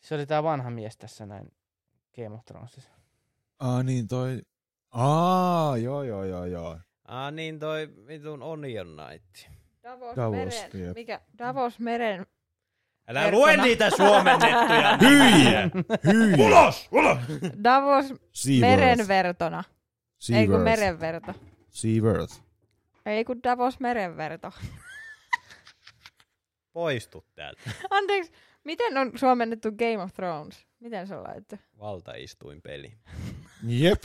Se 0.00 0.14
oli 0.14 0.26
tää 0.26 0.42
vanha 0.42 0.70
mies 0.70 0.96
tässä 0.96 1.26
näin 1.26 1.48
Game 2.16 2.34
of 2.34 2.44
Thronesissa. 2.44 2.90
Aa 3.58 3.82
niin 3.82 4.08
toi... 4.08 4.42
Aa, 4.90 5.76
joo 5.76 6.02
joo 6.02 6.24
joo 6.24 6.44
joo. 6.44 6.78
Ah 7.10 7.32
niin 7.32 7.58
toi 7.58 7.88
vitun 8.06 8.42
Onion 8.42 8.86
Knight. 8.86 9.50
Davos, 9.82 10.16
Davos, 10.16 10.36
meren, 10.36 10.80
jep. 10.86 10.94
mikä? 10.94 11.20
Davos 11.38 11.78
meren. 11.78 12.26
Älä 13.08 13.20
Vertona. 13.20 13.38
lue 13.38 13.56
niitä 13.56 13.90
suomennettuja 13.90 14.98
Hyi! 15.02 15.44
Hyi! 16.12 16.46
Ulos! 16.46 16.88
Ulos! 16.92 17.18
Davos 17.64 18.04
Seaworth. 18.32 18.60
merenvertona. 18.76 19.64
Ei 20.34 20.46
kun 20.46 20.54
Seaworth. 20.56 20.64
merenverto. 20.64 21.34
Seaworth. 21.70 22.40
Ei 23.06 23.24
kun 23.24 23.42
Davos 23.42 23.80
merenverto. 23.80 24.52
Poistu 26.72 27.26
täältä. 27.34 27.70
Anteeksi, 27.90 28.32
miten 28.64 28.98
on 28.98 29.12
suomennettu 29.18 29.68
Game 29.72 30.02
of 30.02 30.12
Thrones? 30.14 30.66
Miten 30.80 31.06
se 31.06 31.14
on 31.16 31.22
laitettu? 31.22 31.56
Valtaistuinpeli. 31.78 32.92
Jep. 33.66 34.02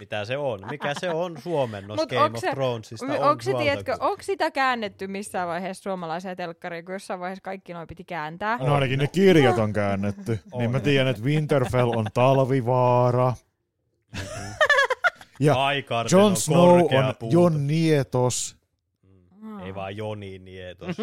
Mitä 0.00 0.24
se 0.24 0.36
on? 0.38 0.60
Mikä 0.70 0.94
se 1.00 1.10
on 1.10 1.40
suomennos 1.42 1.96
Mut 1.96 2.08
Game 2.08 2.22
onks 2.22 2.36
of 2.38 2.40
se- 2.40 2.50
Thronesista? 2.50 3.06
On, 3.06 3.10
on 3.12 3.28
onko, 3.30 3.42
se, 3.42 3.54
tiedätkö, 3.54 3.96
onko 4.00 4.22
sitä 4.22 4.50
käännetty 4.50 5.06
missään 5.06 5.48
vaiheessa 5.48 5.82
suomalaiseen 5.82 6.36
telkkariin, 6.36 6.84
kun 6.84 6.92
jossain 6.94 7.20
vaiheessa 7.20 7.42
kaikki 7.42 7.72
noin 7.72 7.88
piti 7.88 8.04
kääntää? 8.04 8.58
No 8.58 8.74
ainakin 8.74 8.98
ne 8.98 9.06
kirjat 9.06 9.58
on 9.58 9.72
käännetty. 9.72 10.38
On. 10.52 10.58
Niin 10.58 10.70
mä 10.70 10.80
tiedän, 10.80 11.08
että 11.08 11.22
Winterfell 11.22 11.90
on 11.96 12.06
talvivaara. 12.14 13.32
Ja 15.40 15.54
Aikarten 15.64 16.18
Jon 16.18 16.30
on 16.30 16.36
Snow 16.36 16.80
on 16.80 17.14
puuta. 17.18 17.34
Jon 17.34 17.66
Nietos. 17.66 18.56
Mm. 19.40 19.60
Ei 19.60 19.74
vaan 19.74 19.96
Joni 19.96 20.38
Nietos. 20.38 20.96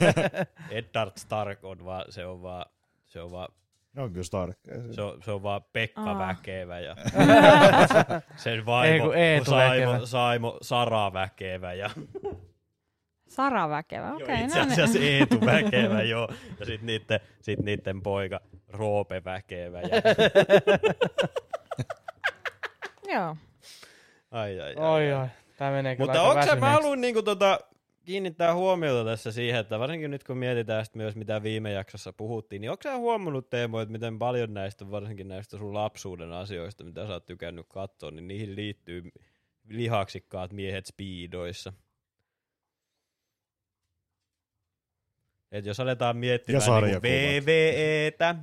Eddard 0.70 1.12
Stark 1.16 1.64
on 1.64 1.84
vaan, 1.84 2.04
se 2.08 2.26
on 2.26 2.42
vaan, 2.42 2.66
se 3.06 3.20
on 3.20 3.30
vaan, 3.30 3.48
Ne 3.94 4.02
on 4.02 4.12
kyllä 4.12 4.24
starkkeja. 4.24 4.92
se 4.92 5.02
on, 5.02 5.22
se 5.24 5.30
on 5.30 5.42
vaan 5.42 5.62
Pekka 5.72 6.00
Aa. 6.00 6.18
Väkevä 6.18 6.80
ja 6.80 6.96
sen 8.36 8.52
Ei 8.52 8.66
vaimo 8.66 9.04
kun 9.04 9.16
Eetu 9.16 9.50
Saimo, 9.50 9.92
Väkevä. 9.92 10.06
Saimo, 10.06 10.58
Sara 10.62 11.12
Väkevä 11.12 11.72
ja 11.72 11.90
Sara 13.28 13.68
Väkevä, 13.68 14.12
okei. 14.12 14.44
itse 14.44 14.58
no 14.58 14.64
niin. 14.64 14.72
asiassa 14.72 14.98
Eetu 14.98 15.40
Väkevä, 15.46 16.02
joo. 16.02 16.28
Ja 16.60 16.66
sitten 16.66 16.86
niitten, 16.86 17.20
sit 17.40 17.58
niitten 17.58 18.02
poika 18.02 18.40
Roope 18.68 19.24
Väkevä. 19.24 19.80
Ja... 19.80 19.88
Joo. 23.14 23.36
Ai, 24.30 24.60
ai, 24.60 24.74
ai, 24.74 24.74
Oi, 24.76 25.12
oi. 25.12 25.26
Tää 25.56 25.70
menee 25.70 25.96
kyllä 25.96 26.06
Mutta 26.06 26.22
aika 26.22 26.40
onko 26.40 26.54
se, 26.54 26.60
mä 26.60 26.70
haluan 26.70 27.00
niinku 27.00 27.22
tota, 27.22 27.60
kiinnittää 28.04 28.54
huomiota 28.54 29.10
tässä 29.10 29.32
siihen, 29.32 29.60
että 29.60 29.78
varsinkin 29.78 30.10
nyt 30.10 30.24
kun 30.24 30.36
mietitään 30.36 30.84
sit 30.84 30.94
myös 30.94 31.16
mitä 31.16 31.42
viime 31.42 31.72
jaksossa 31.72 32.12
puhuttiin, 32.12 32.60
niin 32.60 32.70
onko 32.70 32.82
sä 32.82 32.96
huomannut 32.96 33.50
Teemo, 33.50 33.80
että 33.80 33.92
miten 33.92 34.18
paljon 34.18 34.54
näistä, 34.54 34.90
varsinkin 34.90 35.28
näistä 35.28 35.58
sun 35.58 35.74
lapsuuden 35.74 36.32
asioista, 36.32 36.84
mitä 36.84 37.06
sä 37.06 37.12
oot 37.12 37.26
tykännyt 37.26 37.66
katsoa, 37.68 38.10
niin 38.10 38.28
niihin 38.28 38.56
liittyy 38.56 39.02
lihaksikkaat 39.68 40.52
miehet 40.52 40.86
speedoissa. 40.86 41.72
Et 45.52 45.66
jos 45.66 45.80
aletaan 45.80 46.16
miettimään 46.16 46.62
sarjakuvat. 46.62 47.02
VVEtä, 47.02 48.34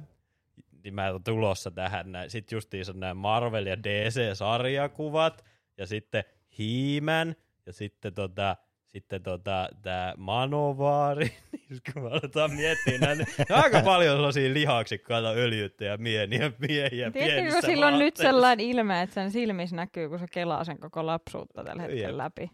niin 0.83 0.93
mä 0.93 1.11
oon 1.11 1.23
tulossa 1.23 1.71
tähän 1.71 2.11
näin. 2.11 2.29
Sitten 2.29 2.55
justiinsa 2.55 2.93
nämä 2.93 3.13
Marvel 3.13 3.65
ja 3.65 3.77
DC-sarjakuvat, 3.83 5.45
ja 5.77 5.87
sitten 5.87 6.23
He-Man, 6.59 7.35
ja 7.65 7.73
sitten 7.73 8.13
tota, 8.13 8.55
sitten 8.93 9.23
tota, 9.23 9.69
tämä 9.81 10.13
Manovaari, 10.17 11.25
niin 11.51 11.81
kun 11.93 12.03
me 12.03 12.09
aletaan 12.09 12.53
miettiä 12.53 12.97
näitä, 12.99 13.23
niin 13.37 13.51
on 13.51 13.63
aika 13.63 13.81
paljon 13.81 14.17
sellaisia 14.17 14.53
lihaksikkaita 14.53 15.29
öljyttyjä 15.29 15.97
miehiä, 15.97 16.51
miehiä 16.59 17.11
Tiedätkö, 17.11 17.61
sillä 17.61 17.87
on 17.87 17.99
nyt 17.99 18.17
sellainen 18.17 18.65
ilme, 18.65 19.01
että 19.01 19.13
sen 19.13 19.31
silmissä 19.31 19.75
näkyy, 19.75 20.09
kun 20.09 20.19
se 20.19 20.25
kelaa 20.31 20.63
sen 20.63 20.79
koko 20.79 21.05
lapsuutta 21.05 21.63
tällä 21.63 21.81
hetkellä 21.81 22.07
Jep. 22.07 22.15
läpi. 22.17 22.51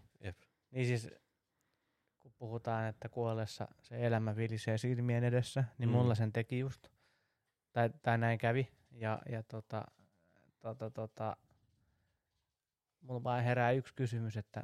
Niin 0.71 0.85
siis, 0.87 1.09
kun 2.19 2.31
puhutaan, 2.37 2.87
että 2.87 3.09
kuollessa 3.09 3.67
se 3.81 4.05
elämä 4.07 4.35
vilisee 4.35 4.77
silmien 4.77 5.23
edessä, 5.23 5.63
niin 5.77 5.89
Mm. 5.89 5.95
mulla 5.95 6.15
sen 6.15 6.33
teki 6.33 6.59
just. 6.59 6.87
Tai, 7.73 7.89
tai 8.01 8.17
näin 8.17 8.37
kävi. 8.37 8.67
Ja, 8.91 9.19
ja 9.31 9.43
tota, 9.43 9.85
tota, 10.59 10.89
tota, 10.89 11.37
mulla 13.01 13.23
vaan 13.23 13.43
herää 13.43 13.71
yksi 13.71 13.93
kysymys, 13.95 14.37
että 14.37 14.63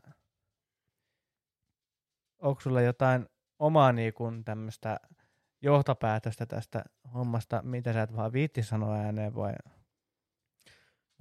onko 2.44 2.62
sulla 2.62 2.82
jotain 2.82 3.26
omaa 3.60 3.92
niin 3.92 4.14
kuin 4.14 4.44
tämmöistä 4.44 5.00
johtopäätöstä 5.62 6.46
tästä 6.46 6.84
hommasta, 7.14 7.62
mitä 7.62 7.94
sä 7.94 8.02
et 8.02 8.16
vaan 8.16 8.34
viitti 8.34 8.64
sanoa 8.64 8.96
ääneen 8.96 9.36
vai? 9.36 9.54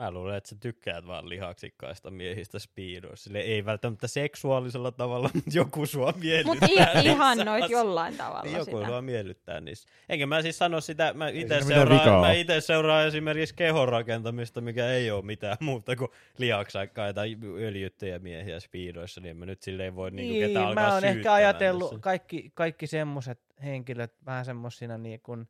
Mä 0.02 0.10
luulen, 0.10 0.36
että 0.36 0.50
sä 0.50 0.56
tykkäät 0.60 1.06
vaan 1.06 1.28
lihaksikkaista 1.28 2.10
miehistä 2.10 2.58
speedoissa. 2.58 3.24
Sille 3.24 3.38
ei 3.38 3.64
välttämättä 3.64 4.06
seksuaalisella 4.06 4.92
tavalla, 4.92 5.30
mutta 5.34 5.50
joku 5.54 5.86
sua 5.86 6.14
miellyttää. 6.20 6.44
Mutta 6.54 6.66
niissä 6.66 7.00
ihan 7.00 7.38
noit 7.38 7.70
jollain 7.70 8.16
tavalla 8.16 8.42
Niin 8.42 8.56
joku 8.56 8.76
sitä. 8.76 8.86
sua 8.86 9.02
miellyttää 9.02 9.60
niissä. 9.60 9.88
Enkä 10.08 10.26
mä 10.26 10.42
siis 10.42 10.58
sano 10.58 10.80
sitä, 10.80 11.12
mä 11.14 11.28
itse 11.28 11.60
seuraan, 11.60 12.20
mä 12.20 12.32
ite 12.32 12.60
seuraan 12.60 13.06
esimerkiksi 13.06 13.54
kehon 13.54 13.88
rakentamista, 13.88 14.60
mikä 14.60 14.88
ei 14.88 15.10
ole 15.10 15.24
mitään 15.24 15.56
muuta 15.60 15.96
kuin 15.96 16.10
lihaksakkaita 16.38 17.20
öljyttyjä 17.58 18.18
miehiä 18.18 18.60
speedoissa, 18.60 19.20
niin 19.20 19.36
mä 19.36 19.46
nyt 19.46 19.62
silleen 19.62 19.94
voi 19.96 20.10
niinku 20.10 20.34
ketään 20.34 20.66
alkaa 20.66 20.84
mä 20.84 20.94
oon 20.94 21.04
ehkä 21.04 21.32
ajatellut 21.32 21.90
tässä. 21.90 22.02
kaikki, 22.02 22.50
kaikki 22.54 22.86
semmoset 22.86 23.40
henkilöt 23.64 24.14
vähän 24.26 24.44
semmosina 24.44 24.98
niin 24.98 25.20
kuin, 25.20 25.48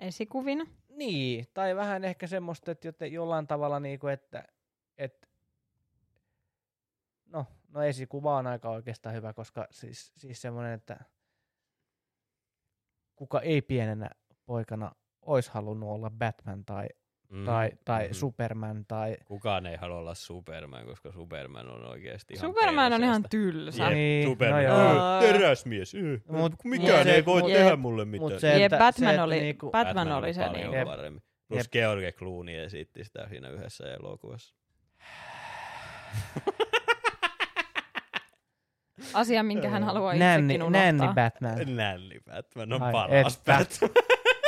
Esikuvina. 0.00 0.66
Niin, 0.98 1.46
tai 1.54 1.76
vähän 1.76 2.04
ehkä 2.04 2.26
semmoista, 2.26 2.70
että 2.70 2.88
joten 2.88 3.12
jollain 3.12 3.46
tavalla 3.46 3.80
niinku, 3.80 4.06
että, 4.06 4.44
että 4.96 5.28
no, 7.26 7.46
no 7.68 7.82
esikuva 7.82 8.36
on 8.36 8.46
aika 8.46 8.70
oikeastaan 8.70 9.14
hyvä, 9.14 9.32
koska 9.32 9.66
siis, 9.70 10.12
siis 10.16 10.42
semmoinen, 10.42 10.72
että 10.72 11.00
kuka 13.16 13.40
ei 13.40 13.62
pienenä 13.62 14.10
poikana 14.46 14.92
olisi 15.22 15.50
halunnut 15.50 15.90
olla 15.90 16.10
Batman 16.10 16.64
tai, 16.64 16.88
Mhm, 17.28 17.44
tai, 17.44 17.70
tai 17.84 18.04
mhm. 18.04 18.12
Superman 18.14 18.84
tai... 18.88 19.16
Kukaan 19.24 19.66
ei 19.66 19.76
halua 19.76 19.98
olla 19.98 20.14
Superman, 20.14 20.86
koska 20.86 21.12
Superman 21.12 21.68
on 21.68 21.84
oikeasti 21.84 22.34
ihan 22.34 22.48
Superman 22.50 22.92
on 22.92 23.04
ihan 23.04 23.22
tylsä. 23.30 23.84
Jep, 23.84 23.92
Niin, 23.92 24.28
Superman. 24.28 24.64
no 24.64 24.76
No 24.78 24.94
joo. 24.94 25.20
teräsmies. 25.20 25.94
Äh, 25.94 26.00
Mut- 26.36 26.56
mikään 26.64 26.94
mut 26.98 27.02
se- 27.04 27.14
ei 27.14 27.24
voi 27.24 27.40
mut- 27.42 27.52
tehdä 27.52 27.70
Jep, 27.70 27.80
mulle 27.80 28.04
mitään. 28.04 28.32
Mut 28.32 28.40
se, 28.40 28.58
Jep, 28.58 28.72
että, 28.72 28.78
Batman 28.84 29.14
se, 29.14 29.22
oli- 29.22 29.40
niinku, 29.40 29.70
Batman 29.70 30.12
oli 30.12 30.34
se 30.34 30.40
paljon 30.44 30.70
niinku- 30.70 30.90
paremmin. 30.90 31.22
Plus 31.48 31.58
Jep. 31.58 31.72
George 31.72 32.12
Clooney 32.12 32.64
esitti 32.64 33.04
sitä 33.04 33.28
siinä 33.28 33.48
yhdessä 33.48 33.84
elokuvassa. 33.94 34.54
Asia, 39.14 39.42
minkä 39.42 39.68
hän 39.68 39.84
haluaa 39.84 40.14
nänni, 40.14 40.54
itsekin 40.54 40.62
unohtaa. 40.66 40.92
nänni 40.92 41.14
Batman. 41.14 41.76
Nälli 41.76 42.20
Batman 42.30 42.72
on 42.72 42.82
Ai 42.82 42.92
paras 42.92 43.36
että. 43.36 43.52
Batman. 43.58 43.90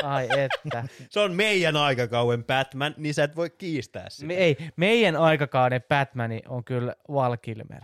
Ai 0.02 0.28
että. 0.38 0.84
Se 1.10 1.20
on 1.20 1.34
meidän 1.34 1.76
aikakauden 1.76 2.44
Batman, 2.44 2.94
niin 2.96 3.14
sä 3.14 3.24
et 3.24 3.36
voi 3.36 3.50
kiistää 3.50 4.10
sitä. 4.10 4.26
Me, 4.26 4.34
ei, 4.34 4.56
meidän 4.76 5.16
aikakauden 5.16 5.82
Batmani 5.88 6.42
on 6.48 6.64
kyllä 6.64 6.94
Val 7.08 7.36
Kilmer. 7.36 7.82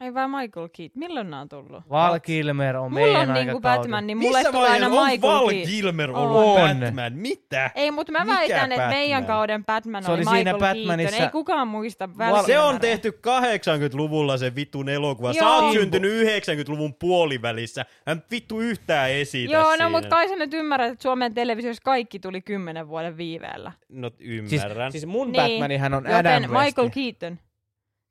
Ei 0.00 0.14
vaan 0.14 0.30
Michael 0.30 0.68
Keaton. 0.76 0.98
Milloin 0.98 1.30
nämä 1.30 1.40
on 1.40 1.48
tullut? 1.48 1.82
Val 1.90 2.20
Kilmer 2.20 2.76
on 2.76 2.92
Mulla 2.92 3.04
meidän 3.06 3.28
on 3.28 3.34
niinku. 3.34 3.60
Batman, 3.60 4.06
niin 4.06 4.18
mulle 4.18 4.38
Missä 4.38 4.52
tulee 4.52 4.70
aina 4.70 4.90
vaiheessa 4.90 5.00
on 5.00 5.12
Michael 5.12 5.32
Val 5.42 5.48
Keaton. 5.48 5.66
Kilmer 5.70 6.10
On. 6.10 6.16
ollut 6.16 6.42
On. 6.58 6.60
Batman? 6.80 7.12
Mitä? 7.12 7.70
Ei, 7.74 7.90
mutta 7.90 8.12
mä 8.12 8.24
Mikä 8.24 8.36
väitän, 8.36 8.72
että 8.72 8.88
meidän 8.88 9.22
Batman? 9.22 9.36
kauden 9.36 9.64
Batman 9.64 10.02
Se 10.04 10.10
oli, 10.10 10.16
oli 10.16 10.24
siinä 10.24 10.52
Michael 10.52 10.74
Batmanissa- 10.74 11.10
Keaton. 11.10 11.24
Ei 11.26 11.30
kukaan 11.32 11.68
muista 11.68 12.08
Val- 12.18 12.44
Se 12.44 12.58
on 12.58 12.80
tehty 12.80 13.10
80-luvulla 13.26 14.36
se 14.36 14.54
vitun 14.54 14.88
elokuva. 14.88 15.32
Sä 15.32 15.38
Joo. 15.38 15.50
oot 15.60 15.72
syntynyt 15.72 16.12
90-luvun 16.12 16.94
puolivälissä. 16.94 17.84
Hän 18.06 18.22
vittu 18.30 18.60
yhtään 18.60 19.10
esitä 19.10 19.52
Joo, 19.52 19.70
siinä. 19.70 19.84
no 19.84 19.90
mutta 19.90 20.08
kai 20.08 20.28
sä 20.28 20.36
nyt 20.36 20.54
ymmärrät, 20.54 20.92
että 20.92 21.02
Suomen 21.02 21.34
televisiossa 21.34 21.82
kaikki 21.84 22.18
tuli 22.18 22.42
kymmenen 22.42 22.88
vuoden 22.88 23.16
viiveellä. 23.16 23.72
No 23.88 24.10
Siis, 24.18 24.52
ymmärrän. 24.62 24.92
siis 24.92 25.06
mun 25.06 25.32
Niin, 25.32 25.42
Batmanihän 25.52 25.94
on 25.94 26.04
Joten 26.04 26.16
Adam 26.16 26.42
Michael 26.42 26.88
West. 26.88 26.94
Keaton. 27.20 27.38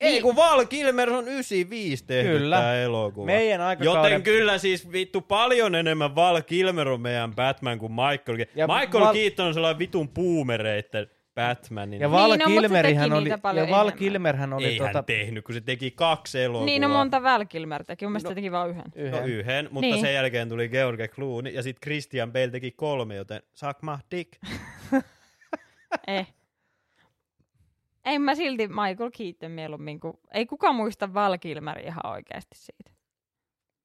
Ei 0.01 0.21
kun 0.21 0.35
Val 0.35 0.65
Kilmer 0.65 1.09
on 1.13 1.27
95 1.27 2.05
tehty 2.05 2.31
Kyllä. 2.31 2.57
tää 2.57 2.81
elokuva. 2.81 3.25
Meidän 3.25 3.61
aikakauden... 3.61 4.03
Joten 4.03 4.23
kyllä 4.23 4.57
siis 4.57 4.91
vittu 4.91 5.21
paljon 5.21 5.75
enemmän 5.75 6.15
Val 6.15 6.41
Kilmer 6.41 6.87
on 6.87 7.01
meidän 7.01 7.35
Batman 7.35 7.79
kuin 7.79 7.91
Michael 7.91 8.37
Keaton. 8.37 8.53
Ja 8.55 8.67
Michael 8.67 9.05
Val- 9.05 9.13
Keaton 9.13 9.45
on 9.47 9.53
sellainen 9.53 9.79
vitun 9.79 10.09
puumereitten 10.09 11.07
Batman. 11.35 11.89
Niin 11.89 12.01
Ja 12.01 12.11
Val, 12.11 12.29
Niin, 12.31 12.39
no, 12.39 12.45
Kilmerihän 12.45 13.09
teki 13.09 13.21
oli, 13.21 13.29
ja 13.29 13.39
Val 13.43 13.57
enemmän. 13.57 13.93
Kilmerhän 13.93 14.53
oli 14.53 14.65
ei 14.65 14.77
tota, 14.77 14.91
hän 14.93 15.05
tehnyt, 15.05 15.45
kun 15.45 15.55
se 15.55 15.61
teki 15.61 15.91
kaksi 15.91 16.41
elokuvaa. 16.41 16.65
Niin, 16.65 16.81
no 16.81 16.89
monta 16.89 17.23
Val 17.23 17.45
Kilmer 17.45 17.83
teki. 17.83 18.05
Mun 18.05 18.11
mielestä 18.11 18.29
No- 18.29 18.35
teki 18.35 18.51
vaan 18.51 18.69
yhden. 18.69 18.83
No 18.95 19.01
yhden. 19.03 19.25
yhden, 19.25 19.67
mutta 19.71 19.81
Niin. 19.87 20.01
sen 20.01 20.13
jälkeen 20.13 20.49
tuli 20.49 20.69
George 20.69 21.07
Clooney 21.07 21.53
ja 21.53 21.63
sitten 21.63 21.81
Christian 21.81 22.33
Bale 22.33 22.47
teki 22.47 22.71
kolme, 22.71 23.15
joten 23.15 23.41
suck 23.53 23.81
my 23.81 23.91
dick. 24.11 24.33
Eh. 26.07 26.27
Ei 28.05 28.19
mä 28.19 28.35
silti 28.35 28.67
Michael 28.67 29.11
Keaton 29.17 29.51
mieluummin, 29.51 29.99
kun 29.99 30.19
ei 30.33 30.45
kukaan 30.45 30.75
muista 30.75 31.13
Val 31.13 31.37
Kilmeria 31.37 31.87
ihan 31.87 32.05
oikeasti 32.05 32.55
siitä. 32.57 32.91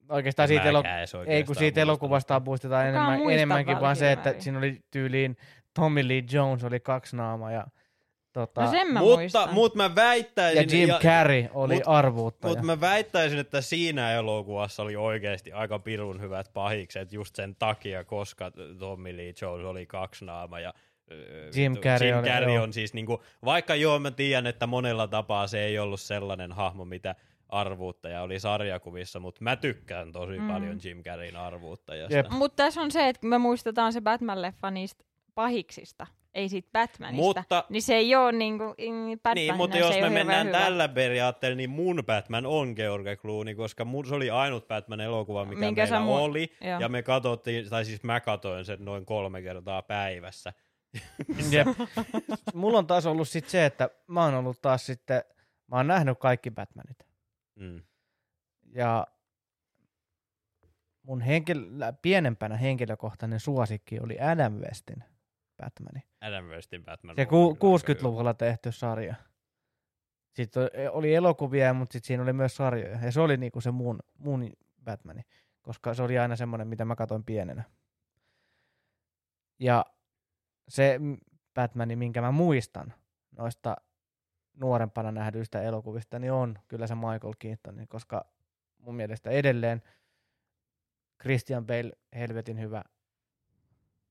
Oikeastaan 0.09 0.47
siitä, 0.47 0.63
elo... 0.63 0.79
Mäkään 0.79 0.99
edes 0.99 1.13
ei 1.13 1.19
kun 1.19 1.27
oikeastaan 1.27 1.55
siitä 1.55 1.81
elokuvasta 1.81 2.41
muistetaan 2.45 2.85
Kukaan 2.85 2.95
enemmän, 2.95 3.19
muista 3.19 3.33
enemmänkin 3.33 3.75
Val 3.75 3.81
vaan 3.81 3.95
se, 3.95 4.11
että 4.11 4.35
siinä 4.39 4.57
oli 4.57 4.79
tyyliin 4.91 5.37
Tommy 5.75 6.07
Lee 6.07 6.23
Jones 6.31 6.63
oli 6.63 6.79
kaksi 6.79 7.15
naamaa 7.15 7.51
ja, 7.51 7.67
tota, 8.33 8.61
No 8.61 8.71
sen 8.71 8.87
mä 8.87 8.99
Mutta, 8.99 9.17
muistan. 9.17 9.53
mutta 9.53 9.77
mä 9.77 9.83
ja 9.83 9.95
väittäisin... 9.95 10.79
Jim 10.79 10.89
Carrey 10.89 11.47
oli 11.53 11.75
mut- 11.75 11.83
arvuuttaja. 11.85 12.49
Mutta 12.49 12.65
mä 12.65 12.81
väittäisin, 12.81 13.39
että 13.39 13.61
siinä 13.61 14.11
elokuvassa 14.11 14.83
oli 14.83 14.95
oikeasti 14.95 15.51
aika 15.51 15.79
pirun 15.79 16.21
hyvät 16.21 16.53
pahikset 16.53 17.13
just 17.13 17.35
sen 17.35 17.55
takia, 17.55 18.03
koska 18.03 18.51
Tommy 18.79 19.17
Lee 19.17 19.33
Jones 19.41 19.65
oli 19.65 19.85
kaksi 19.85 20.25
naama 20.25 20.59
ja 20.59 20.73
Jim 21.55 21.77
Carrey 21.77 22.09
Jim 22.15 22.23
Carrey 22.25 22.53
joo. 22.55 22.63
on 22.63 22.73
siis 22.73 22.93
niinku, 22.93 23.23
vaikka 23.45 23.75
joo 23.75 23.99
mä 23.99 24.11
tiedän, 24.11 24.47
että 24.47 24.67
monella 24.67 25.07
tapaa 25.07 25.47
se 25.47 25.63
ei 25.65 25.79
ollut 25.79 26.01
sellainen 26.01 26.51
hahmo, 26.51 26.85
mitä 26.85 27.15
arvuuttaja 27.49 28.21
oli 28.21 28.39
sarjakuvissa, 28.39 29.19
mutta 29.19 29.43
mä 29.43 29.55
tykkään 29.55 30.11
tosi 30.11 30.39
Mm. 30.39 30.47
paljon 30.47 30.79
Jim 30.83 31.03
Carreyn 31.03 31.35
arvuuttajasta. 31.35 32.15
Jep. 32.17 32.25
Mutta 32.31 32.63
tässä 32.63 32.81
on 32.81 32.91
se, 32.91 33.07
että 33.09 33.27
me 33.27 33.37
muistetaan 33.37 33.93
se 33.93 33.99
Batman-leffa 33.99 34.71
niistä 34.71 35.03
pahiksista, 35.35 36.07
ei 36.33 36.49
siitä 36.49 36.69
Batmanista. 36.73 37.21
Mutta- 37.23 37.63
Niin 37.69 37.81
se 37.81 37.95
ei 37.95 38.15
ole 38.15 38.31
niinku 38.31 38.63
mm, 38.63 39.19
Batman, 39.23 39.35
Niin, 39.35 39.55
mutta 39.57 39.77
jos 39.77 39.95
me 40.01 40.09
mennään 40.09 40.47
hyvä. 40.47 40.57
tällä 40.59 40.87
periaatteella, 40.87 41.55
niin 41.55 41.69
mun 41.69 42.03
Batman 42.05 42.45
on 42.45 42.73
George 42.75 43.15
Clooney, 43.15 43.55
koska 43.55 43.85
mun, 43.85 44.05
se 44.05 44.15
oli 44.15 44.29
ainut 44.29 44.67
Batman-elokuva, 44.67 45.45
mikä 45.45 45.59
Minkä 45.59 45.81
meillä 45.81 45.99
mu- 45.99 46.09
oli. 46.09 46.51
Joo. 46.61 46.79
Ja 46.79 46.89
me 46.89 47.03
katsottiin, 47.03 47.69
tai 47.69 47.85
siis 47.85 48.03
mä 48.03 48.19
katoin 48.19 48.65
sen 48.65 48.85
noin 48.85 49.05
kolme 49.05 49.41
kertaa 49.41 49.81
päivässä. 49.81 50.53
Jep. 51.51 51.67
Mulla 52.53 52.77
on 52.77 52.87
taas 52.87 53.05
ollut 53.05 53.29
sit 53.29 53.49
se, 53.49 53.65
että 53.65 53.89
mä 54.07 54.23
oon 54.23 54.33
ollut 54.33 54.61
taas 54.61 54.85
sitten, 54.85 55.23
mä 55.67 55.75
oon 55.75 55.87
nähnyt 55.87 56.19
kaikki 56.19 56.51
Batmanit. 56.51 56.97
Mm. 57.55 57.81
Ja 58.75 59.07
mun 61.03 61.21
henkilö, 61.21 61.63
pienempänä 62.01 62.57
henkilökohtainen 62.57 63.39
suosikki 63.39 63.99
oli 63.99 64.19
Adam 64.19 64.53
Westin 64.53 65.03
Batmani. 65.57 66.03
Adam 66.21 66.45
Westin 66.45 66.85
Batman. 66.85 67.15
Se 67.15 67.25
ku, 67.25 67.55
kyllä 67.55 67.99
60-luvulla 67.99 68.33
tehty 68.33 68.71
sarja. 68.71 69.15
Sitten 70.35 70.69
oli 70.91 71.15
elokuvia, 71.15 71.73
mutta 71.73 71.93
sitten 71.93 72.07
siinä 72.07 72.23
oli 72.23 72.33
myös 72.33 72.55
sarjoja. 72.55 73.05
Ja 73.05 73.11
se 73.11 73.21
oli 73.21 73.37
niinku 73.37 73.61
se 73.61 73.71
mun, 73.71 73.99
mun 74.17 74.53
Batmani, 74.83 75.21
koska 75.61 75.93
se 75.93 76.03
oli 76.03 76.19
aina 76.19 76.35
semmoinen, 76.35 76.67
mitä 76.67 76.85
mä 76.85 76.95
katsoin 76.95 77.23
pienenä. 77.23 77.63
Ja 79.59 79.85
se 80.71 80.99
Batmani, 81.53 81.95
minkä 81.95 82.21
mä 82.21 82.31
muistan 82.31 82.93
noista 83.37 83.75
nuorempana 84.53 85.11
nähdyistä 85.11 85.61
elokuvista, 85.61 86.19
niin 86.19 86.31
on 86.31 86.59
kyllä 86.67 86.87
se 86.87 86.95
Michael 86.95 87.33
Keaton, 87.39 87.87
koska 87.87 88.25
mun 88.77 88.95
mielestä 88.95 89.29
edelleen 89.29 89.81
Christian 91.21 91.65
Bale 91.65 91.91
helvetin 92.15 92.59
hyvä 92.59 92.83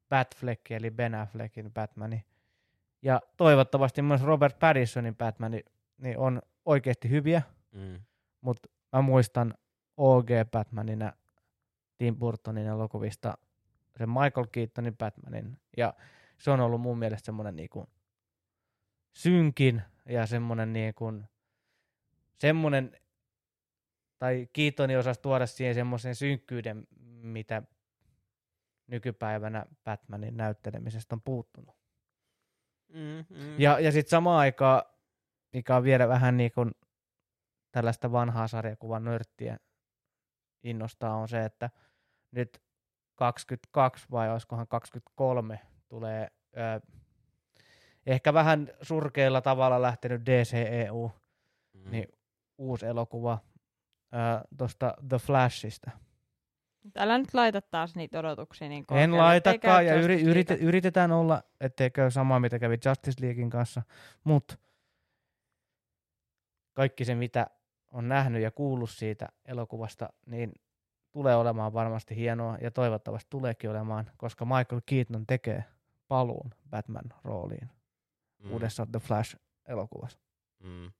Batfleck 0.08 0.70
eli 0.70 0.90
Ben 0.90 1.14
Affleckin 1.14 1.72
Batmani. 1.72 2.24
Ja 3.02 3.20
toivottavasti 3.36 4.02
myös 4.02 4.22
Robert 4.22 4.58
Pattinsonin 4.58 5.16
Batmani 5.16 5.60
niin 5.98 6.18
on 6.18 6.42
oikeasti 6.64 7.10
hyviä, 7.10 7.42
Mm. 7.72 8.00
mutta 8.40 8.68
mä 8.92 9.02
muistan 9.02 9.54
OG 9.96 10.28
Batmanina 10.50 11.12
Tim 11.98 12.16
Burtonin 12.16 12.66
elokuvista 12.66 13.38
sen 13.98 14.08
Michael 14.08 14.46
Keatonin 14.52 14.96
Batmanin. 14.96 15.58
Ja 15.76 15.94
se 16.40 16.50
on 16.50 16.60
ollut 16.60 16.80
mun 16.80 16.98
mielestä 16.98 17.26
semmoinen 17.26 17.56
niinku 17.56 17.88
synkin 19.12 19.82
ja 20.06 20.26
semmoinen 20.26 20.72
niinku, 20.72 21.12
semmoinen, 22.38 22.96
tai 24.18 24.48
Keatoni 24.52 24.96
osasi 24.96 25.20
tuoda 25.20 25.46
siihen 25.46 25.74
semmoisen 25.74 26.14
synkkyyden, 26.14 26.86
mitä 27.22 27.62
nykypäivänä 28.86 29.66
Batmanin 29.84 30.36
näyttelemisestä 30.36 31.14
on 31.14 31.22
puuttunut. 31.22 31.76
Mm, 32.88 33.24
mm. 33.36 33.60
Ja, 33.60 33.80
ja 33.80 33.92
sitten 33.92 34.10
samaan 34.10 34.38
aikaan, 34.40 34.82
mikä 35.52 35.76
on 35.76 35.82
vielä 35.82 36.08
vähän 36.08 36.36
niin 36.36 36.52
kuin 36.52 36.70
tällaista 37.72 38.12
vanhaa 38.12 38.48
sarjakuvan 38.48 39.04
nörttiä 39.04 39.58
innostaa, 40.62 41.16
on 41.16 41.28
se, 41.28 41.44
että 41.44 41.70
nyt 42.30 42.62
22 43.14 44.06
vai 44.10 44.30
olisikohan 44.30 44.68
23 44.68 45.60
tulee 45.90 46.28
ö, 46.56 46.80
ehkä 48.06 48.34
vähän 48.34 48.68
surkeilla 48.82 49.40
tavalla 49.40 49.82
lähtenyt 49.82 50.26
DCEU, 50.26 51.12
mm. 51.74 51.90
niin 51.90 52.08
uusi 52.58 52.86
elokuva 52.86 53.38
tuosta 54.58 54.94
The 55.08 55.16
Flashista. 55.18 55.90
Älä 56.96 57.18
nyt 57.18 57.34
laita 57.34 57.62
taas 57.62 57.94
niitä 57.94 58.18
odotuksia 58.18 58.68
niin 58.68 58.80
En 58.80 58.86
korkealle, 58.86 59.36
ettei 59.36 59.52
laitakaan 59.52 59.86
ja 59.86 59.94
yri, 59.94 60.22
yrite, 60.22 60.54
League. 60.54 60.68
yritetään 60.68 61.12
olla, 61.12 61.42
ettei 61.60 61.90
käy 61.90 62.10
samaa 62.10 62.40
mitä 62.40 62.58
kävi 62.58 62.78
Justice 62.86 63.26
Leaguein 63.26 63.50
kanssa, 63.50 63.82
mutta 64.24 64.56
kaikki 66.72 67.04
se 67.04 67.14
mitä 67.14 67.46
on 67.92 68.08
nähnyt 68.08 68.42
ja 68.42 68.50
kuullut 68.50 68.90
siitä 68.90 69.28
elokuvasta, 69.44 70.12
niin 70.26 70.52
tulee 71.12 71.36
olemaan 71.36 71.72
varmasti 71.72 72.16
hienoa 72.16 72.58
ja 72.60 72.70
toivottavasti 72.70 73.30
tuleekin 73.30 73.70
olemaan, 73.70 74.10
koska 74.16 74.44
Michael 74.44 74.80
Keaton 74.86 75.26
tekee 75.26 75.64
paluun 76.10 76.50
Batman-rooliin 76.70 77.68
mm. 78.38 78.50
uudessa 78.52 78.86
The 78.92 79.00
Flash-elokuvassa. 79.00 80.18
Mm. 80.62 80.92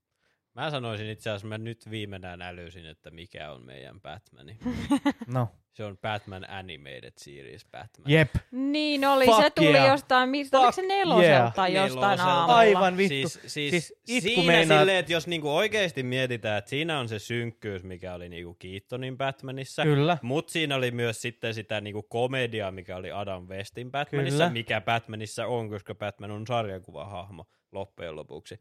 Mä 0.54 0.70
sanoisin 0.70 1.10
itse 1.10 1.30
asiassa, 1.30 1.46
mä 1.46 1.58
nyt 1.58 1.90
viimeinen 1.90 2.42
älysin, 2.42 2.86
että 2.86 3.10
mikä 3.10 3.52
on 3.52 3.66
meidän 3.66 4.00
Batmani. 4.00 4.56
No, 5.26 5.48
Se 5.72 5.84
on 5.84 5.98
Batman 5.98 6.50
Animated 6.50 7.12
Series 7.16 7.64
Batman. 7.70 8.10
jep, 8.10 8.34
Niin 8.50 9.04
oli, 9.04 9.26
Fuck 9.26 9.42
se 9.42 9.50
tuli 9.50 9.68
yeah. 9.70 9.88
jostain, 9.88 10.28
mistä, 10.28 10.56
Fuck 10.56 10.64
oliko 10.64 10.72
se 10.72 10.82
neloselta 10.82 11.26
yeah. 11.34 11.54
tai 11.54 11.74
jostain 11.74 12.00
Neloselta. 12.02 12.32
aamulla? 12.32 12.56
Aivan 12.58 12.96
vittu. 12.96 13.28
Siis, 13.28 13.40
siis, 13.46 13.70
Siis 14.04 14.24
itku 14.24 14.40
siinä 14.40 14.52
meinaa- 14.52 14.78
silleen, 14.78 14.98
että 14.98 15.12
jos 15.12 15.26
niinku 15.26 15.56
oikeasti 15.56 16.02
mietitään, 16.02 16.58
että 16.58 16.70
siinä 16.70 16.98
on 16.98 17.08
se 17.08 17.18
synkkyys, 17.18 17.82
mikä 17.84 18.14
oli 18.14 18.28
niinku 18.28 18.54
Keatonin 18.54 19.16
Batmanissa, 19.18 19.82
kyllä. 19.82 20.18
mutta 20.22 20.52
siinä 20.52 20.76
oli 20.76 20.90
myös 20.90 21.22
sitten 21.22 21.54
sitä 21.54 21.80
niinku 21.80 22.02
komediaa, 22.02 22.70
mikä 22.70 22.96
oli 22.96 23.10
Adam 23.12 23.48
Westin 23.48 23.90
Batmanissa, 23.90 24.36
Kyllä. 24.38 24.50
mikä 24.50 24.80
Batmanissa 24.80 25.46
on, 25.46 25.68
koska 25.68 25.94
Batman 25.94 26.30
on 26.30 26.46
sarjakuvahahmo 26.46 27.44
loppujen 27.72 28.16
lopuksi. 28.16 28.60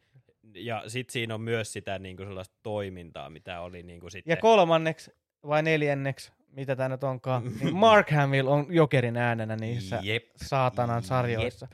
Ja 0.54 0.84
sitten 0.88 1.14
siinä 1.14 1.34
on 1.36 1.42
myös 1.42 1.74
sitä 1.74 2.00
niinku 2.00 2.24
sellaista 2.24 2.56
toimintaa, 2.64 3.30
mitä 3.30 3.62
oli 3.62 3.84
niinku 3.84 4.10
sitten... 4.10 4.32
Ja 4.32 4.38
kolmanneksi 4.38 5.12
vai 5.48 5.64
neljänneksi, 5.64 6.32
mitä 6.52 6.76
tämä 6.76 6.90
nyt 6.90 7.04
onkaan, 7.04 7.44
niin 7.60 7.76
Mark 7.86 8.12
Hamill 8.12 8.48
on 8.48 8.66
jokerin 8.70 9.18
äänenä 9.18 9.56
niissä 9.56 10.00
Jep. 10.04 10.24
saatanan 10.36 10.98
Jep. 10.98 11.06
sarjoissa. 11.06 11.68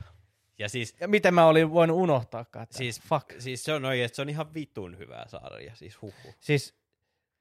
Ja 0.58 0.68
siis, 0.68 0.96
Ja 1.00 1.08
miten 1.08 1.34
mä 1.34 1.46
olin 1.46 1.70
voinut 1.70 1.96
unohtaakaan. 1.98 2.62
Että 2.62 2.76
siis, 2.76 3.00
fuck. 3.00 3.32
siis 3.38 3.64
se 3.64 3.72
on 3.72 3.84
oikeesti, 3.84 4.16
se 4.16 4.22
on 4.22 4.28
ihan 4.28 4.54
vitun 4.54 4.98
hyvä 4.98 5.24
sarja, 5.28 5.74
siis 5.76 6.02
huhu. 6.02 6.34
Siis, 6.40 6.74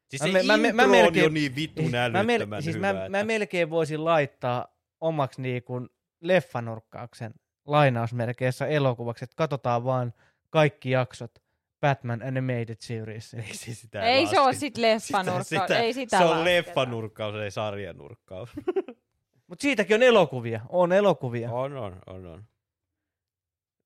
Siis 0.10 0.22
Mä 0.22 0.28
se 0.40 0.44
mä 0.48 0.56
intro 0.56 0.74
mä 0.74 0.84
on 0.84 0.90
melkein- 0.90 1.24
jo 1.24 1.30
niin 1.30 1.56
vitun 1.56 1.92
mä, 1.92 2.06
älyttömän 2.06 2.60
mel- 2.60 2.64
siis 2.64 2.76
hyvä, 2.76 2.94
mä, 2.94 3.00
että... 3.06 3.10
mä 3.18 3.24
melkein 3.24 3.70
voisin 3.70 4.06
laittaa 4.06 4.68
omaksi 5.02 5.42
niinku 5.42 5.88
leffanurkkauksen 6.22 7.34
lainausmerkeissä 7.66 8.68
elokuvaksi, 8.68 9.24
että 9.24 9.36
katsotaan 9.36 9.84
vaan 9.84 10.14
kaikki 10.56 10.90
jaksot 10.92 11.32
Batman 11.82 12.22
Animated 12.24 12.76
Series. 12.80 13.34
Ei, 13.34 13.54
siis 13.54 13.82
sitä 13.82 14.02
Ei 14.02 14.28
se 14.28 14.40
ole 14.40 14.54
sit 14.54 14.78
leffanurkkaus, 14.78 15.50
Sitä- 15.50 15.80
ei 15.80 15.94
sitä 15.94 16.18
Se 16.18 16.24
on 16.24 16.46
leffanurkkaus, 16.46 17.36
ei 17.36 17.52
sarjanurkkaus. 17.52 18.50
Mutta 19.48 19.62
siitäkin 19.62 19.96
on 19.96 20.04
elokuvia. 20.04 20.62
On 20.70 20.92
elokuvia. 20.92 21.52
on, 21.52 21.78
on, 21.78 22.02
on, 22.06 22.26
on. 22.26 22.44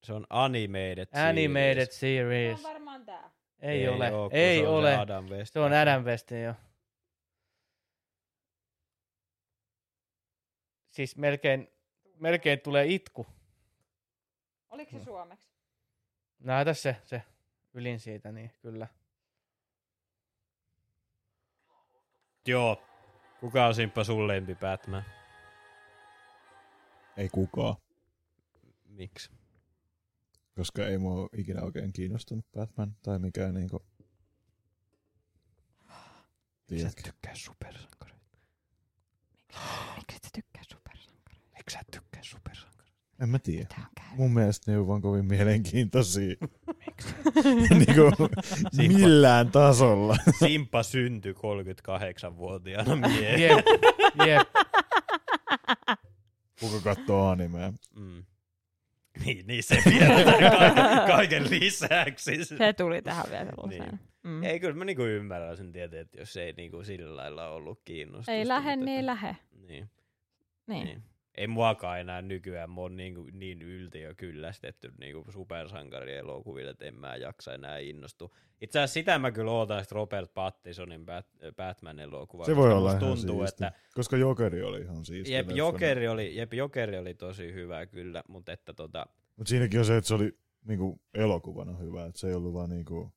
Se 0.02 0.12
on 0.12 0.26
animated 0.30 1.06
Animated 1.12 1.86
series. 1.90 2.00
Series. 2.00 2.60
Se 2.62 2.66
on 2.66 2.72
varmaan 2.72 3.04
tää. 3.04 3.30
Ei, 3.60 3.88
ole. 3.88 4.12
oo, 4.12 4.30
kun 4.30 4.38
ei 4.38 4.60
se 4.60 4.68
ole. 4.68 4.90
Se, 4.90 4.96
Adam 4.96 5.24
West. 5.24 5.52
Se 5.52 5.60
on 5.60 5.72
Adam 5.72 6.04
Westin 6.04 6.42
jo. 6.42 6.54
Siis 10.90 11.16
melkein, 11.16 11.68
melkein 12.18 12.60
tulee 12.60 12.86
itku. 12.86 13.26
Oliko 14.68 14.90
se 14.98 15.04
suomeksi? 15.04 15.49
Näytä 16.40 16.74
se, 16.74 16.96
se 17.04 17.22
ylin 17.74 18.00
siitä, 18.00 18.32
niin 18.32 18.52
kyllä. 18.62 18.88
Joo. 22.46 22.82
Kuka 23.40 23.66
on 23.66 23.74
simppa 23.74 24.04
sun 24.04 24.28
lempi 24.28 24.54
Batman? 24.54 25.04
Ei 27.16 27.28
kukaan, 27.28 27.76
Miksi? 28.84 29.30
koska 30.56 30.86
ei 30.86 30.98
mua 30.98 31.28
ikinä 31.32 31.62
oikein 31.62 31.92
kiinnostunut 31.92 32.46
Batman 32.52 32.96
tai 33.02 33.18
mikään 33.18 33.54
niinku... 33.54 33.86
Tiedätkö? 36.66 37.02
tykkää 37.02 37.34
supersankareita? 37.34 38.38
Miksi 39.96 40.16
et 40.16 40.22
sä 40.24 40.30
tykkää 40.34 40.62
supersankareita? 40.72 41.48
Miksi 41.56 41.74
sä 41.74 41.80
tykkää 41.92 42.22
supersankareita? 42.22 42.79
En 43.20 43.28
mä 43.28 43.38
tiedä. 43.38 43.74
Mun 44.16 44.34
mielestä 44.34 44.70
ne 44.70 44.78
on 44.78 44.88
vaan 44.88 45.02
kovin 45.02 45.24
mielenkiintoisia. 45.24 46.36
niinku 47.70 48.26
millään 48.76 49.50
tasolla. 49.50 50.16
Simpa 50.38 50.82
syntyi 50.82 51.32
38-vuotiaana 51.32 52.96
miehenä. 53.08 53.38
Jep, 53.42 53.66
jep. 54.26 54.48
Kuka 56.60 56.80
katsoo 56.80 57.28
animea? 57.28 57.72
Mm. 57.96 58.24
Niin, 59.24 59.46
niin 59.46 59.62
se 59.62 59.82
vielä 59.90 60.24
kaiken, 60.24 61.06
kaiken 61.16 61.50
lisäksi. 61.50 62.44
Se 62.44 62.72
tuli 62.72 63.02
tähän 63.02 63.24
vielä. 63.30 63.52
Niin. 63.68 64.00
Mm. 64.22 64.42
Ei, 64.42 64.60
kyllä 64.60 64.74
mä 64.74 64.84
niinku 64.84 65.02
ymmärrän 65.02 65.56
sen 65.56 65.72
tietää, 65.72 66.00
että 66.00 66.18
jos 66.18 66.36
ei 66.36 66.52
niinku 66.52 66.84
sillä 66.84 67.16
lailla 67.16 67.48
ollut 67.48 67.80
kiinnostusta. 67.84 68.32
Ei 68.32 68.48
lähe, 68.48 68.76
mutta 68.76 68.84
niin 68.84 68.96
ei 68.98 69.06
lähe. 69.06 69.36
Niin. 69.66 69.90
Niin. 70.66 70.84
Niin. 70.84 71.02
Ei 71.34 71.46
muakaan 71.46 72.00
enää 72.00 72.22
nykyään, 72.22 72.70
mä 72.70 72.80
oon 72.80 72.96
niin, 72.96 73.14
niin 73.32 73.62
yltiö 73.62 74.14
kyllästetty 74.14 74.92
niin 74.98 75.16
supersankarielokuville, 75.28 76.70
että 76.70 76.84
en 76.84 76.94
mä 76.94 77.16
jaksa 77.16 77.54
enää 77.54 77.78
innostua. 77.78 78.30
Itse 78.60 78.78
asiassa 78.78 78.94
sitä 78.94 79.18
mä 79.18 79.30
kyllä 79.30 79.50
ootan 79.50 79.82
sitä 79.84 79.94
Robert 79.94 80.34
Pattisonin 80.34 81.00
Bat- 81.06 81.52
Batman-elokuvaa. 81.56 82.46
Se 82.46 82.56
voi 82.56 82.72
olla 82.72 82.90
ihan 82.90 83.00
tuntuu, 83.00 83.40
siisti. 83.40 83.64
että 83.64 83.72
Koska 83.94 84.16
Jokeri 84.16 84.62
oli 84.62 84.80
ihan 84.80 85.04
siisti. 85.04 85.32
jep, 85.32 85.50
Jokeri 85.50 86.08
oli, 86.08 86.36
jep, 86.36 86.54
Jokeri 86.54 86.98
oli 86.98 87.14
tosi 87.14 87.52
hyvä 87.52 87.86
kyllä, 87.86 88.22
mutta 88.28 88.52
että 88.52 88.74
tota, 88.74 89.06
Mutta 89.36 89.48
siinäkin 89.48 89.78
on 89.80 89.86
se, 89.86 89.96
että 89.96 90.08
se 90.08 90.14
oli 90.14 90.38
niinku 90.64 91.00
elokuvana 91.14 91.76
hyvä. 91.76 92.06
Että 92.06 92.20
se 92.20 92.28
ei 92.28 92.34
ollut 92.34 92.54
vaan 92.54 92.70
niinku... 92.70 93.12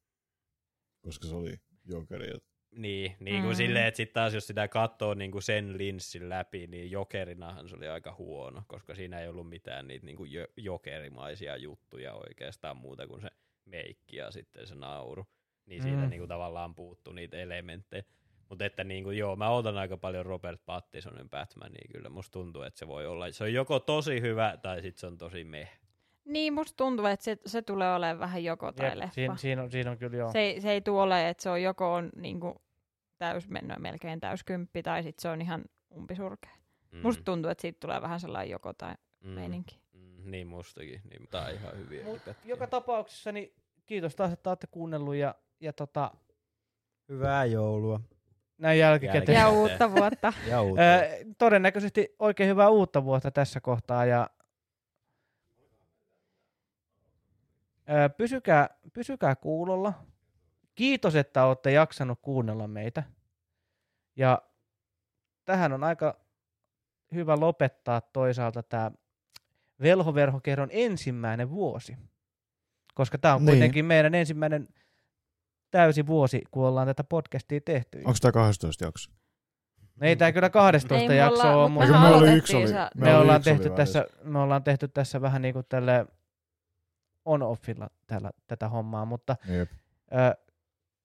Koska 1.01 1.27
se 1.27 1.35
oli 1.35 1.59
Jokeri. 1.85 2.35
Et 2.35 2.43
niin, 2.75 3.15
niin 3.19 3.41
kuin 3.41 3.53
Mm. 3.53 3.55
silleen, 3.57 3.85
että 3.85 3.97
sitten 3.97 4.13
taas 4.13 4.33
jos 4.33 4.47
sitä 4.47 4.67
katsoo 4.67 5.13
niin 5.13 5.31
kuin 5.31 5.41
sen 5.41 5.77
linssin 5.77 6.29
läpi, 6.29 6.67
niin 6.67 6.91
Jokerinahan 6.91 7.69
se 7.69 7.75
oli 7.75 7.87
aika 7.87 8.15
huono, 8.17 8.63
koska 8.67 8.95
siinä 8.95 9.19
ei 9.19 9.27
ollut 9.27 9.49
mitään 9.49 9.87
niitä 9.87 10.05
niin 10.05 10.17
kuin 10.17 10.31
jo- 10.31 10.47
jokerimaisia 10.57 11.57
juttuja 11.57 12.13
oikeastaan 12.13 12.77
muuta 12.77 13.07
kuin 13.07 13.21
se 13.21 13.27
meikki 13.65 14.17
ja 14.17 14.31
sitten 14.31 14.67
se 14.67 14.75
nauru. 14.75 15.27
Niin 15.65 15.81
siitä 15.81 15.97
Mm. 15.97 16.09
niin 16.09 16.19
kuin 16.19 16.29
tavallaan 16.29 16.75
puuttu 16.75 17.11
niitä 17.11 17.37
elementtejä. 17.37 18.03
Mutta 18.49 18.65
että 18.65 18.83
niin 18.83 19.03
kuin, 19.03 19.17
joo, 19.17 19.35
mä 19.35 19.49
odotan 19.49 19.77
aika 19.77 19.97
paljon 19.97 20.25
Robert 20.25 20.61
Pattisonin 20.65 21.29
Batmania 21.29 21.87
kyllä. 21.91 22.09
Musta 22.09 22.31
tuntuu, 22.31 22.61
että 22.61 22.79
se 22.79 22.87
voi 22.87 23.05
olla, 23.07 23.31
se 23.31 23.43
on 23.43 23.53
joko 23.53 23.79
tosi 23.79 24.21
hyvä 24.21 24.57
tai 24.61 24.81
sitten 24.81 24.99
se 24.99 25.07
on 25.07 25.17
tosi 25.17 25.43
meh. 25.43 25.79
Niin, 26.25 26.53
musta 26.53 26.73
tuntuu, 26.77 27.05
että 27.05 27.23
se, 27.23 27.37
se 27.45 27.61
tulee 27.61 27.95
olemaan 27.95 28.19
vähän 28.19 28.43
joko 28.43 28.71
tai 28.71 28.87
jep. 28.89 28.95
leffa. 28.97 29.13
Siinä, 29.13 29.35
siinä, 29.35 29.63
on, 29.63 29.71
siinä 29.71 29.91
on 29.91 29.97
kyllä 29.97 30.17
joo. 30.17 30.31
Se, 30.31 30.39
ei- 30.39 30.61
se 30.61 30.71
ei 30.71 30.81
tule 30.81 31.01
olemaan, 31.01 31.27
että 31.27 31.43
se 31.43 31.49
on 31.49 31.61
joko 31.63 31.93
on 31.93 32.09
niinku 32.15 32.61
täys, 33.17 33.49
mennyt 33.49 33.77
melkein 33.79 34.19
täyskymppi, 34.19 34.83
tai 34.83 35.03
sitten 35.03 35.21
se 35.21 35.29
on 35.29 35.41
ihan 35.41 35.65
umpisurkea. 35.97 36.51
Mm. 36.91 36.99
Musta 37.01 37.23
tuntuu, 37.23 37.51
että 37.51 37.61
siitä 37.61 37.77
tulee 37.79 38.01
vähän 38.01 38.19
sellainen 38.19 38.51
joko 38.51 38.73
tai 38.73 38.93
mm. 39.23 39.29
meininki. 39.29 39.79
Mm, 39.93 40.31
niin 40.31 40.47
mustakin. 40.47 41.01
Niin, 41.09 41.27
tää 41.31 41.45
on 41.45 41.51
ihan 41.53 41.77
hyviä. 41.77 42.03
Mut 42.03 42.21
joka 42.45 42.67
tapauksessa 42.67 43.31
niin 43.31 43.53
kiitos 43.85 44.15
taas, 44.15 44.31
että 44.31 44.49
olette 44.49 44.67
kuunnellut 44.67 45.15
ja, 45.15 45.35
ja 45.59 45.73
tota, 45.73 46.11
Hyvää 47.09 47.45
joulua. 47.45 47.99
näin 48.57 48.79
jälkikäteen. 48.79 49.35
Ja 49.35 49.41
Jälkeen. 49.41 49.61
uutta 49.61 49.91
vuotta. 49.91 50.33
Ja 50.47 50.61
uutta. 50.61 50.81
Ö, 50.81 51.25
todennäköisesti 51.37 52.15
oikein 52.19 52.49
hyvää 52.49 52.69
uutta 52.69 53.03
vuotta 53.03 53.31
tässä 53.31 53.59
kohtaa 53.61 54.05
ja 54.05 54.29
Ö, 57.69 57.72
pysykää, 58.17 58.69
pysykää 58.93 59.35
kuulolla. 59.35 59.93
Kiitos, 60.75 61.15
että 61.15 61.45
olette 61.45 61.71
jaksanut 61.71 62.19
kuunnella 62.21 62.67
meitä. 62.67 63.03
Ja 64.15 64.41
tähän 65.45 65.73
on 65.73 65.83
aika 65.83 66.19
hyvä 67.13 67.39
lopettaa 67.39 68.01
toisaalta 68.01 68.63
tämä 68.63 68.91
velhoverhokerron 69.81 70.69
ensimmäinen 70.71 71.49
vuosi. 71.49 71.97
Koska 72.93 73.17
tämä 73.17 73.35
on 73.35 73.45
Niin. 73.45 73.53
kuitenkin 73.53 73.85
meidän 73.85 74.15
ensimmäinen 74.15 74.67
täysi 75.71 76.07
vuosi, 76.07 76.41
kun 76.51 76.65
ollaan 76.65 76.87
tätä 76.87 77.03
podcastia 77.03 77.61
tehty. 77.61 77.97
Onko 77.97 78.17
tämä 78.21 78.31
12 78.31 78.85
jakso? 78.85 79.11
No 80.01 80.07
ei 80.07 80.15
tämä 80.15 80.31
kyllä 80.31 80.49
12 80.49 81.01
Ei 81.01 81.07
me 81.07 81.15
jaksoa 81.15 81.55
ole, 81.55 81.69
mut 81.69 81.87
mutta 81.87 82.19
me 82.21 82.35
yksi 82.35 82.55
oli, 82.55 82.73
me 82.73 82.89
me, 82.95 83.15
ollaan 83.15 83.41
tehty 83.41 83.69
tässä, 83.69 84.05
me 84.23 84.39
ollaan 84.39 84.63
tehty 84.63 84.87
tässä 84.87 85.21
vähän 85.21 85.41
niin 85.41 85.53
kuin 85.53 85.65
tälle 85.69 86.05
on-offilla 87.25 87.89
tällä, 88.07 88.31
tätä 88.47 88.69
hommaa, 88.69 89.05
mutta 89.05 89.35
Jep. 89.47 89.71
ö, 90.13 90.53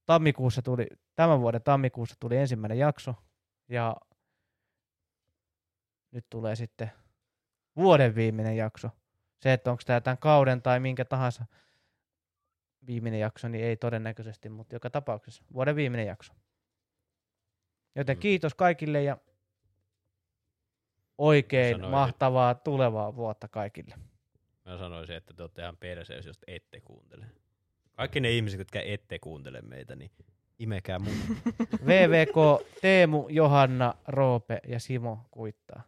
tammikuussa 0.06 0.62
tuli, 0.62 0.86
tämän 1.14 1.40
vuoden 1.40 1.62
tammikuussa 1.62 2.16
tuli 2.20 2.36
ensimmäinen 2.36 2.78
jakso 2.78 3.14
ja 3.68 3.96
nyt 6.10 6.26
tulee 6.30 6.56
sitten 6.56 6.90
vuoden 7.76 8.14
viimeinen 8.14 8.56
jakso. 8.56 8.90
Se, 9.42 9.52
että 9.52 9.70
onko 9.70 9.82
tämä 9.86 10.00
tämän 10.00 10.18
kauden 10.18 10.62
tai 10.62 10.80
minkä 10.80 11.04
tahansa 11.04 11.44
viimeinen 12.86 13.20
jakso, 13.20 13.48
niin 13.48 13.64
ei 13.64 13.76
todennäköisesti, 13.76 14.48
mutta 14.48 14.74
joka 14.74 14.90
tapauksessa 14.90 15.44
vuoden 15.52 15.76
viimeinen 15.76 16.06
jakso. 16.06 16.32
Joten 17.94 18.16
Mm. 18.16 18.20
kiitos 18.20 18.54
kaikille 18.54 19.02
ja 19.02 19.18
oikein 21.18 21.74
Sanoisin. 21.76 21.90
mahtavaa 21.90 22.54
tulevaa 22.54 23.16
vuotta 23.16 23.48
kaikille. 23.48 23.94
Mä 24.68 24.78
sanoisin, 24.78 25.16
että 25.16 25.34
te 25.34 25.42
olette 25.42 25.62
ihan 25.62 25.76
perseessä, 25.76 26.28
jos 26.28 26.38
te 26.38 26.54
ette 26.54 26.80
kuuntele. 26.80 27.26
Kaikki 27.92 28.20
ne 28.20 28.30
ihmiset, 28.30 28.58
jotka 28.58 28.80
ette 28.80 29.18
kuuntele 29.18 29.62
meitä, 29.62 29.96
niin 29.96 30.10
imekää 30.58 30.98
mun. 30.98 31.14
VVK, 31.86 32.66
Teemu, 32.80 33.26
Johanna, 33.28 33.94
Roope 34.08 34.60
ja 34.66 34.80
Simo 34.80 35.26
kuittaa. 35.30 35.82